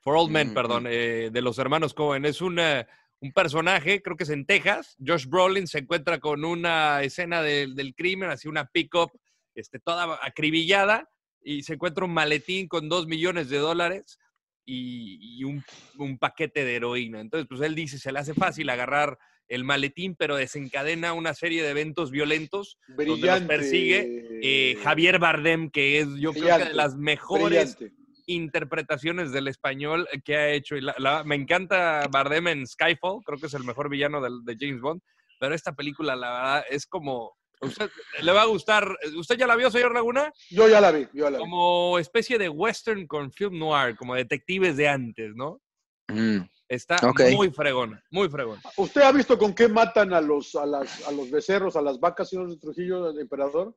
For 0.00 0.16
Old 0.16 0.30
Men, 0.32 0.50
Mm, 0.50 0.54
perdón, 0.54 0.86
eh, 0.88 1.30
de 1.32 1.40
los 1.40 1.58
hermanos 1.58 1.94
Cohen. 1.94 2.24
Es 2.24 2.40
una- 2.42 2.86
un 3.20 3.32
personaje, 3.32 4.02
creo 4.02 4.16
que 4.16 4.24
es 4.24 4.30
en 4.30 4.44
Texas. 4.44 4.96
Josh 5.04 5.26
Brolin 5.26 5.66
se 5.66 5.78
encuentra 5.78 6.18
con 6.18 6.44
una 6.44 7.02
escena 7.02 7.40
del- 7.40 7.74
del 7.74 7.94
crimen, 7.94 8.28
así 8.30 8.48
una 8.48 8.66
pick-up 8.66 9.10
este, 9.54 9.78
toda 9.78 10.18
acribillada, 10.20 11.08
y 11.40 11.62
se 11.62 11.74
encuentra 11.74 12.04
un 12.04 12.12
maletín 12.12 12.66
con 12.66 12.88
dos 12.88 13.06
millones 13.06 13.48
de 13.48 13.58
dólares 13.58 14.18
y, 14.64 15.38
y 15.38 15.44
un, 15.44 15.62
un 15.98 16.18
paquete 16.18 16.64
de 16.64 16.76
heroína. 16.76 17.20
Entonces, 17.20 17.46
pues 17.48 17.60
él 17.60 17.74
dice, 17.74 17.98
se 17.98 18.12
le 18.12 18.18
hace 18.18 18.34
fácil 18.34 18.68
agarrar 18.70 19.18
el 19.48 19.64
maletín, 19.64 20.16
pero 20.16 20.36
desencadena 20.36 21.12
una 21.12 21.34
serie 21.34 21.62
de 21.62 21.70
eventos 21.70 22.10
violentos 22.10 22.78
brillante. 22.88 23.46
persigue, 23.46 24.40
eh, 24.42 24.76
Javier 24.82 25.18
Bardem, 25.18 25.70
que 25.70 26.00
es 26.00 26.08
yo 26.18 26.32
creo 26.32 26.32
que 26.32 26.40
Brillante, 26.40 26.68
de 26.68 26.74
las 26.74 26.96
mejores 26.96 27.76
Brillante. 27.76 27.96
interpretaciones 28.26 29.32
del 29.32 29.48
español 29.48 30.08
que 30.24 30.36
ha 30.36 30.50
hecho. 30.50 30.76
Y 30.76 30.80
la- 30.80 30.94
la- 30.98 31.24
me 31.24 31.34
encanta 31.34 32.08
Bardem 32.10 32.48
en 32.48 32.66
Skyfall, 32.66 33.22
creo 33.24 33.38
que 33.38 33.46
es 33.46 33.54
el 33.54 33.64
mejor 33.64 33.90
villano 33.90 34.20
del- 34.22 34.44
de, 34.44 34.56
James 34.58 34.80
Bond, 34.80 35.02
pero 35.38 35.54
esta 35.54 35.74
película, 35.74 36.16
la 36.16 36.30
verdad, 36.30 36.64
es 36.70 36.86
como... 36.86 37.36
Usted, 37.64 37.90
le 38.22 38.32
va 38.32 38.42
a 38.42 38.46
gustar. 38.46 38.96
¿Usted 39.16 39.36
ya 39.36 39.46
la 39.46 39.56
vio, 39.56 39.70
señor 39.70 39.92
Laguna? 39.94 40.32
Yo 40.50 40.68
ya 40.68 40.80
la 40.80 40.90
vi, 40.92 41.02
yo 41.12 41.24
ya 41.24 41.30
la 41.30 41.38
vi. 41.38 41.42
Como 41.44 41.98
especie 41.98 42.38
de 42.38 42.48
western 42.48 43.06
con 43.06 43.32
film 43.32 43.58
noir, 43.58 43.96
como 43.96 44.14
detectives 44.14 44.76
de 44.76 44.88
antes, 44.88 45.32
¿no? 45.34 45.60
Mm, 46.08 46.40
Está 46.68 46.96
muy 47.32 47.50
fregona, 47.50 48.02
muy 48.10 48.28
fregona. 48.28 48.60
¿Usted 48.76 49.02
ha 49.02 49.12
visto 49.12 49.36
con 49.38 49.54
qué 49.54 49.68
matan 49.68 50.12
a 50.14 50.20
los, 50.20 50.54
a 50.54 50.64
las, 50.66 51.06
a 51.06 51.12
los 51.12 51.30
becerros, 51.30 51.76
a 51.76 51.82
las 51.82 52.00
vacas, 52.00 52.28
señor 52.30 52.48
de 52.50 52.56
Trujillo, 52.58 53.10
el 53.10 53.18
emperador? 53.20 53.76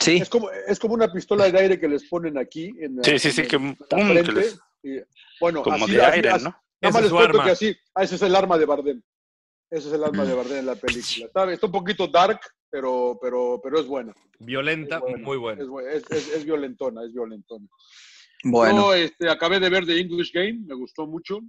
Sí, 0.00 0.16
Es 0.16 0.28
como, 0.28 0.50
es 0.50 0.78
como 0.78 0.94
una 0.94 1.12
pistola 1.12 1.48
de 1.50 1.58
aire 1.58 1.78
que 1.78 1.86
les 1.88 2.08
ponen 2.08 2.36
aquí. 2.38 2.72
En 2.80 2.96
la- 2.96 3.04
Sí, 3.04 3.18
sí, 3.18 3.30
sí, 3.30 3.42
en 3.42 3.48
que 3.48 3.58
pum, 3.58 3.76
que 3.88 3.96
frente, 4.06 4.32
les- 4.32 4.58
y, 4.82 4.98
bueno, 5.40 5.62
como 5.62 5.84
así, 5.84 5.94
de 5.94 6.02
así- 6.02 6.14
aire, 6.16 6.30
así- 6.30 6.44
¿no? 6.44 6.50
Nada 6.80 6.92
más 6.92 6.96
es 6.96 7.02
les 7.04 7.12
cuento 7.12 7.42
que 7.44 7.50
así, 7.50 7.76
ah, 7.94 8.02
ese 8.02 8.14
es 8.16 8.22
el 8.22 8.34
arma 8.36 8.58
de 8.58 8.66
Bardem. 8.66 9.02
Ese 9.70 9.88
es 9.88 9.94
el 9.94 10.04
arma 10.04 10.24
de 10.24 10.34
Mm. 10.34 10.36
Bardem 10.36 10.58
en 10.58 10.66
la 10.66 10.74
película. 10.76 11.26
Está, 11.26 11.52
está 11.52 11.66
un 11.66 11.72
poquito 11.72 12.06
dark, 12.06 12.40
pero, 12.76 13.18
pero, 13.22 13.58
pero 13.62 13.80
es 13.80 13.86
buena. 13.86 14.12
Violenta, 14.38 14.96
Es 14.96 15.00
buena, 15.00 15.24
muy 15.24 15.36
buena. 15.38 15.62
Es, 15.62 16.02
es, 16.02 16.10
es- 16.10 16.34
es 16.36 16.44
violentona, 16.44 17.02
es 17.06 17.12
violentona. 17.14 17.66
bueno. 18.44 18.88
Yo 18.88 18.94
este, 18.94 19.30
acabé 19.30 19.58
de 19.60 19.70
ver 19.70 19.86
The 19.86 19.98
English 19.98 20.30
Game, 20.34 20.58
me 20.66 20.74
gustó 20.74 21.06
mucho. 21.06 21.40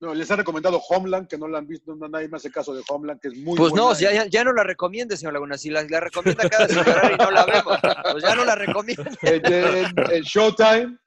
No, 0.00 0.12
les 0.14 0.30
he 0.30 0.36
recomendado 0.36 0.78
Homeland, 0.90 1.28
que 1.28 1.38
no 1.38 1.48
la 1.48 1.58
han 1.58 1.66
visto, 1.66 1.94
no, 1.96 2.08
nadie 2.08 2.28
me 2.28 2.36
hace 2.36 2.50
caso 2.50 2.74
de 2.74 2.82
Homeland, 2.90 3.20
que 3.22 3.28
es 3.28 3.36
muy 3.38 3.56
Pues 3.56 3.72
no, 3.72 3.86
buena. 3.86 4.00
ya, 4.00 4.12
ya, 4.12 4.26
ya 4.26 4.44
no 4.44 4.52
la 4.52 4.64
recomiende, 4.64 5.16
señor 5.16 5.32
Laguna. 5.32 5.56
Si 5.56 5.70
la, 5.70 5.82
la 5.84 6.00
recomienda 6.00 6.46
cada 6.48 6.66
llorar 6.68 7.12
y 7.12 7.16
no 7.16 7.30
la 7.30 7.46
vemos, 7.46 7.78
pues 8.12 8.22
ya 8.22 8.34
no 8.34 8.44
la 8.44 8.54
recomienda. 8.54 9.10
en, 9.22 9.46
en- 9.52 9.94
en 10.12 10.22
Showtime. 10.22 10.98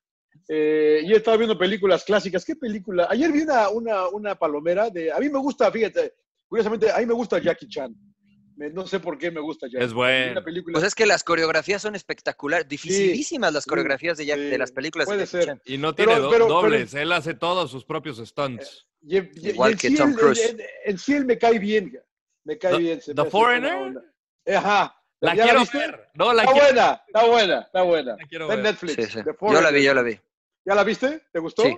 eh, 0.49 1.01
y 1.05 1.13
he 1.13 1.17
estado 1.17 1.37
viendo 1.37 1.57
películas 1.59 2.03
clásicas. 2.03 2.43
¿Qué 2.43 2.55
película? 2.55 3.07
Ayer 3.11 3.31
vi 3.31 3.41
una, 3.41 3.69
una, 3.69 4.07
una 4.07 4.33
palomera 4.35 4.89
de. 4.89 5.11
A 5.11 5.19
mí 5.19 5.29
me 5.29 5.37
gusta, 5.39 5.71
fíjate, 5.71 6.15
curiosamente, 6.47 6.91
a 6.91 6.97
mí 6.97 7.05
me 7.05 7.13
gusta 7.13 7.37
Jackie 7.39 7.67
Chan. 7.67 7.93
Me- 8.55 8.69
no 8.69 8.85
sé 8.85 8.99
por 8.99 9.17
qué 9.17 9.31
me 9.31 9.39
gusta 9.41 9.67
Jackie 9.67 9.83
Es 9.85 9.93
bueno. 9.93 10.41
Pues 10.71 10.83
es 10.83 10.95
que 10.95 11.05
las 11.05 11.23
coreografías 11.23 11.81
son 11.81 11.95
espectaculares, 11.95 12.67
dificilísimas 12.67 13.51
las 13.53 13.65
coreografías 13.65 14.17
de, 14.17 14.25
Jack- 14.25 14.39
sí, 14.39 14.45
de 14.45 14.57
las 14.57 14.71
películas 14.71 15.07
de 15.07 15.13
puede 15.15 15.25
ser. 15.27 15.45
Chan. 15.45 15.61
Y 15.65 15.77
no 15.77 15.95
Pero- 15.95 16.11
tiene 16.11 16.21
do- 16.21 16.29
pero- 16.31 16.47
dobles, 16.47 16.93
él 16.93 17.11
hace 17.11 17.33
todos 17.33 17.71
sus 17.71 17.83
propios 17.85 18.17
stunts. 18.17 18.87
y 19.01 19.17
en- 19.17 19.31
y- 19.35 19.47
y 19.47 19.49
Igual 19.51 19.77
que 19.77 19.89
sí 19.89 19.95
Tom 19.95 20.13
Cruise. 20.13 20.55
En, 20.85 20.97
sí 20.97 21.13
él 21.13 21.25
me 21.25 21.37
cae 21.37 21.59
bien. 21.59 21.91
Me 22.45 22.57
cae 22.57 22.71
The- 22.73 22.77
bien. 22.77 23.01
se 23.01 23.13
The 23.13 23.25
Foreigner? 23.25 24.01
Ajá. 24.55 24.95
La 25.19 25.35
¿Ya 25.35 25.43
quiero 25.43 25.59
viste? 25.61 25.77
ver. 25.77 26.09
No, 26.15 26.33
la 26.33 26.43
Está 26.43 26.53
quiero, 26.53 26.67
buena, 26.67 27.03
está 27.07 27.25
buena, 27.25 27.59
está 27.61 27.81
buena. 27.83 28.15
la 28.17 28.27
quiero 28.27 28.45
Está 28.45 28.53
en 28.55 28.63
ver. 28.63 28.71
Netflix. 28.73 28.95
Sí, 28.95 29.03
sí. 29.11 29.23
The 29.23 29.35
Yo 29.41 29.61
la 29.61 29.71
vi, 29.71 29.83
yo 29.83 29.93
la 29.93 30.01
vi. 30.01 30.19
¿Ya 30.65 30.75
la 30.75 30.83
viste? 30.83 31.21
¿Te 31.31 31.39
gustó? 31.39 31.63
Sí. 31.63 31.75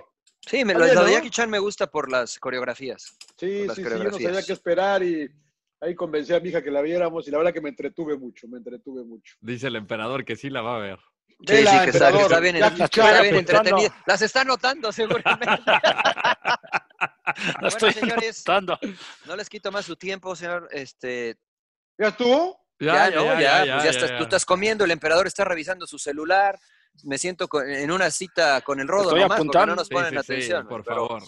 Sí, 0.48 0.64
me, 0.64 0.74
lo, 0.74 0.84
de 0.84 0.94
¿no? 0.94 1.08
Jackie 1.08 1.30
Chan 1.30 1.50
me 1.50 1.58
gusta 1.58 1.88
por 1.90 2.10
las 2.10 2.38
coreografías. 2.38 3.16
Sí, 3.38 3.66
las 3.66 3.74
sí, 3.76 3.82
sí, 3.82 3.90
no 3.90 4.12
sabía 4.12 4.42
qué 4.42 4.52
esperar 4.52 5.02
y 5.02 5.28
ahí 5.80 5.94
convencí 5.94 6.32
a 6.34 6.40
mi 6.40 6.50
hija 6.50 6.62
que 6.62 6.70
la 6.70 6.82
viéramos 6.82 7.26
y 7.26 7.30
la 7.30 7.38
verdad 7.38 7.52
que 7.52 7.60
me 7.60 7.70
entretuve 7.70 8.16
mucho, 8.16 8.46
me 8.48 8.58
entretuve 8.58 9.04
mucho. 9.04 9.34
Dice 9.40 9.66
el 9.68 9.76
emperador 9.76 10.24
que 10.24 10.36
sí 10.36 10.50
la 10.50 10.62
va 10.62 10.76
a 10.76 10.80
ver. 10.80 10.98
Sí, 11.28 11.38
sí, 11.38 11.46
que 11.46 11.58
está, 11.58 11.82
que 11.82 11.86
emperador, 11.90 12.20
está 12.22 12.40
bien, 12.40 12.56
está 12.56 13.58
entretenida. 13.58 14.02
Las 14.06 14.22
está 14.22 14.44
notando, 14.44 14.90
seguramente. 14.90 15.56
Estoy 17.66 17.92
señores. 17.92 18.38
notando. 18.46 18.78
No 19.26 19.36
les 19.36 19.48
quito 19.48 19.70
más 19.70 19.84
su 19.84 19.96
tiempo, 19.96 20.34
señor. 20.34 20.68
Este, 20.72 21.36
¿Ya 21.98 22.08
estuvo? 22.08 22.64
ya, 22.80 23.10
¿no? 23.10 23.24
Ya, 23.24 23.32
pues 23.32 23.40
ya, 23.44 23.64
ya, 23.66 23.90
estás, 23.90 24.10
ya. 24.10 24.18
tú 24.18 24.24
estás 24.24 24.44
comiendo, 24.46 24.84
el 24.84 24.90
emperador 24.90 25.26
está 25.26 25.44
revisando 25.44 25.86
su 25.86 25.98
celular. 25.98 26.58
Me 27.04 27.18
siento 27.18 27.46
con- 27.48 27.68
en 27.68 27.90
una 27.90 28.10
cita 28.10 28.62
con 28.62 28.80
el 28.80 28.88
rodo 28.88 29.10
Estoy 29.10 29.20
nomás, 29.20 29.38
porque 29.38 29.48
apuntando. 29.58 29.66
no 29.66 29.76
nos 29.76 29.88
ponen 29.90 30.10
sí, 30.10 30.14
sí, 30.14 30.18
atención. 30.32 30.68
por 30.68 30.82
pero, 30.84 31.08
favor. 31.08 31.22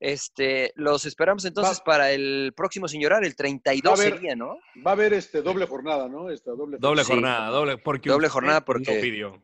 Este, 0.00 0.72
los 0.74 1.06
esperamos 1.06 1.44
entonces 1.44 1.78
Va- 1.80 1.84
para 1.84 2.10
el 2.12 2.52
próximo 2.56 2.88
sin 2.88 3.00
llorar, 3.00 3.24
el 3.24 3.36
32 3.36 3.90
Va 3.98 4.02
haber- 4.02 4.14
sería, 4.14 4.36
¿no? 4.36 4.56
Va 4.86 4.90
a 4.90 4.94
haber 4.94 5.14
este 5.14 5.40
doble 5.40 5.66
jornada, 5.66 6.08
¿no? 6.08 6.30
Esta 6.30 6.50
doble, 6.52 6.76
Doble 6.78 7.04
Sí. 7.04 7.12
jornada, 7.12 7.48
doble, 7.48 7.78
porque 7.78 8.10
Doble 8.10 8.28
jornada 8.28 8.64
porque- 8.64 9.00
pidió. 9.00 9.42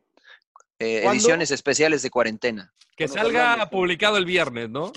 Eh, 0.78 1.04
ediciones 1.06 1.50
especiales 1.50 2.02
de 2.02 2.10
cuarentena. 2.10 2.72
Que 2.96 3.06
salga 3.08 3.68
publicado 3.70 4.16
el 4.16 4.24
viernes, 4.24 4.68
¿no? 4.70 4.92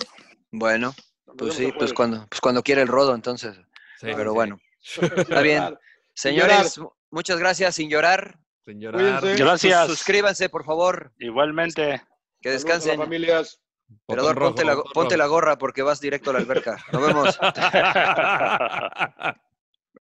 Bueno, 0.52 0.94
pues 1.38 1.56
sí, 1.56 1.72
pues 1.78 1.94
cuando, 1.94 2.26
pues 2.30 2.40
cuando 2.42 2.64
quiera 2.64 2.82
el 2.82 2.88
rodo, 2.88 3.14
entonces. 3.16 3.56
Sí, 4.00 4.08
Pero 4.16 4.32
sí, 4.32 4.36
bueno, 4.36 4.60
está 5.38 5.42
bien. 5.42 5.78
señores, 6.14 6.80
muchas 7.12 7.38
gracias, 7.40 7.76
sin 7.76 7.90
llorar. 7.90 8.38
Sin 8.66 8.80
llorar. 8.80 9.20
Cuídense. 9.22 9.44
Gracias. 9.44 9.88
Sus- 9.88 9.98
suscríbanse, 10.00 10.50
por 10.50 10.64
favor, 10.66 11.14
Igualmente. 11.20 11.82
que 11.84 11.90
Saludos 11.90 12.02
a 12.02 12.50
las 12.50 12.64
descansen. 12.64 12.98
familias. 13.00 13.60
Emperador, 14.08 14.36
rojo, 14.36 14.56
ponte 14.56 14.66
la, 14.66 14.84
ponte 14.94 15.18
la 15.18 15.28
gorra 15.28 15.58
porque 15.58 15.82
vas 15.82 16.02
directo 16.02 16.30
a 16.30 16.34
la 16.34 16.40
alberca. 16.40 16.78
Nos 16.92 17.02
vemos. 17.02 17.40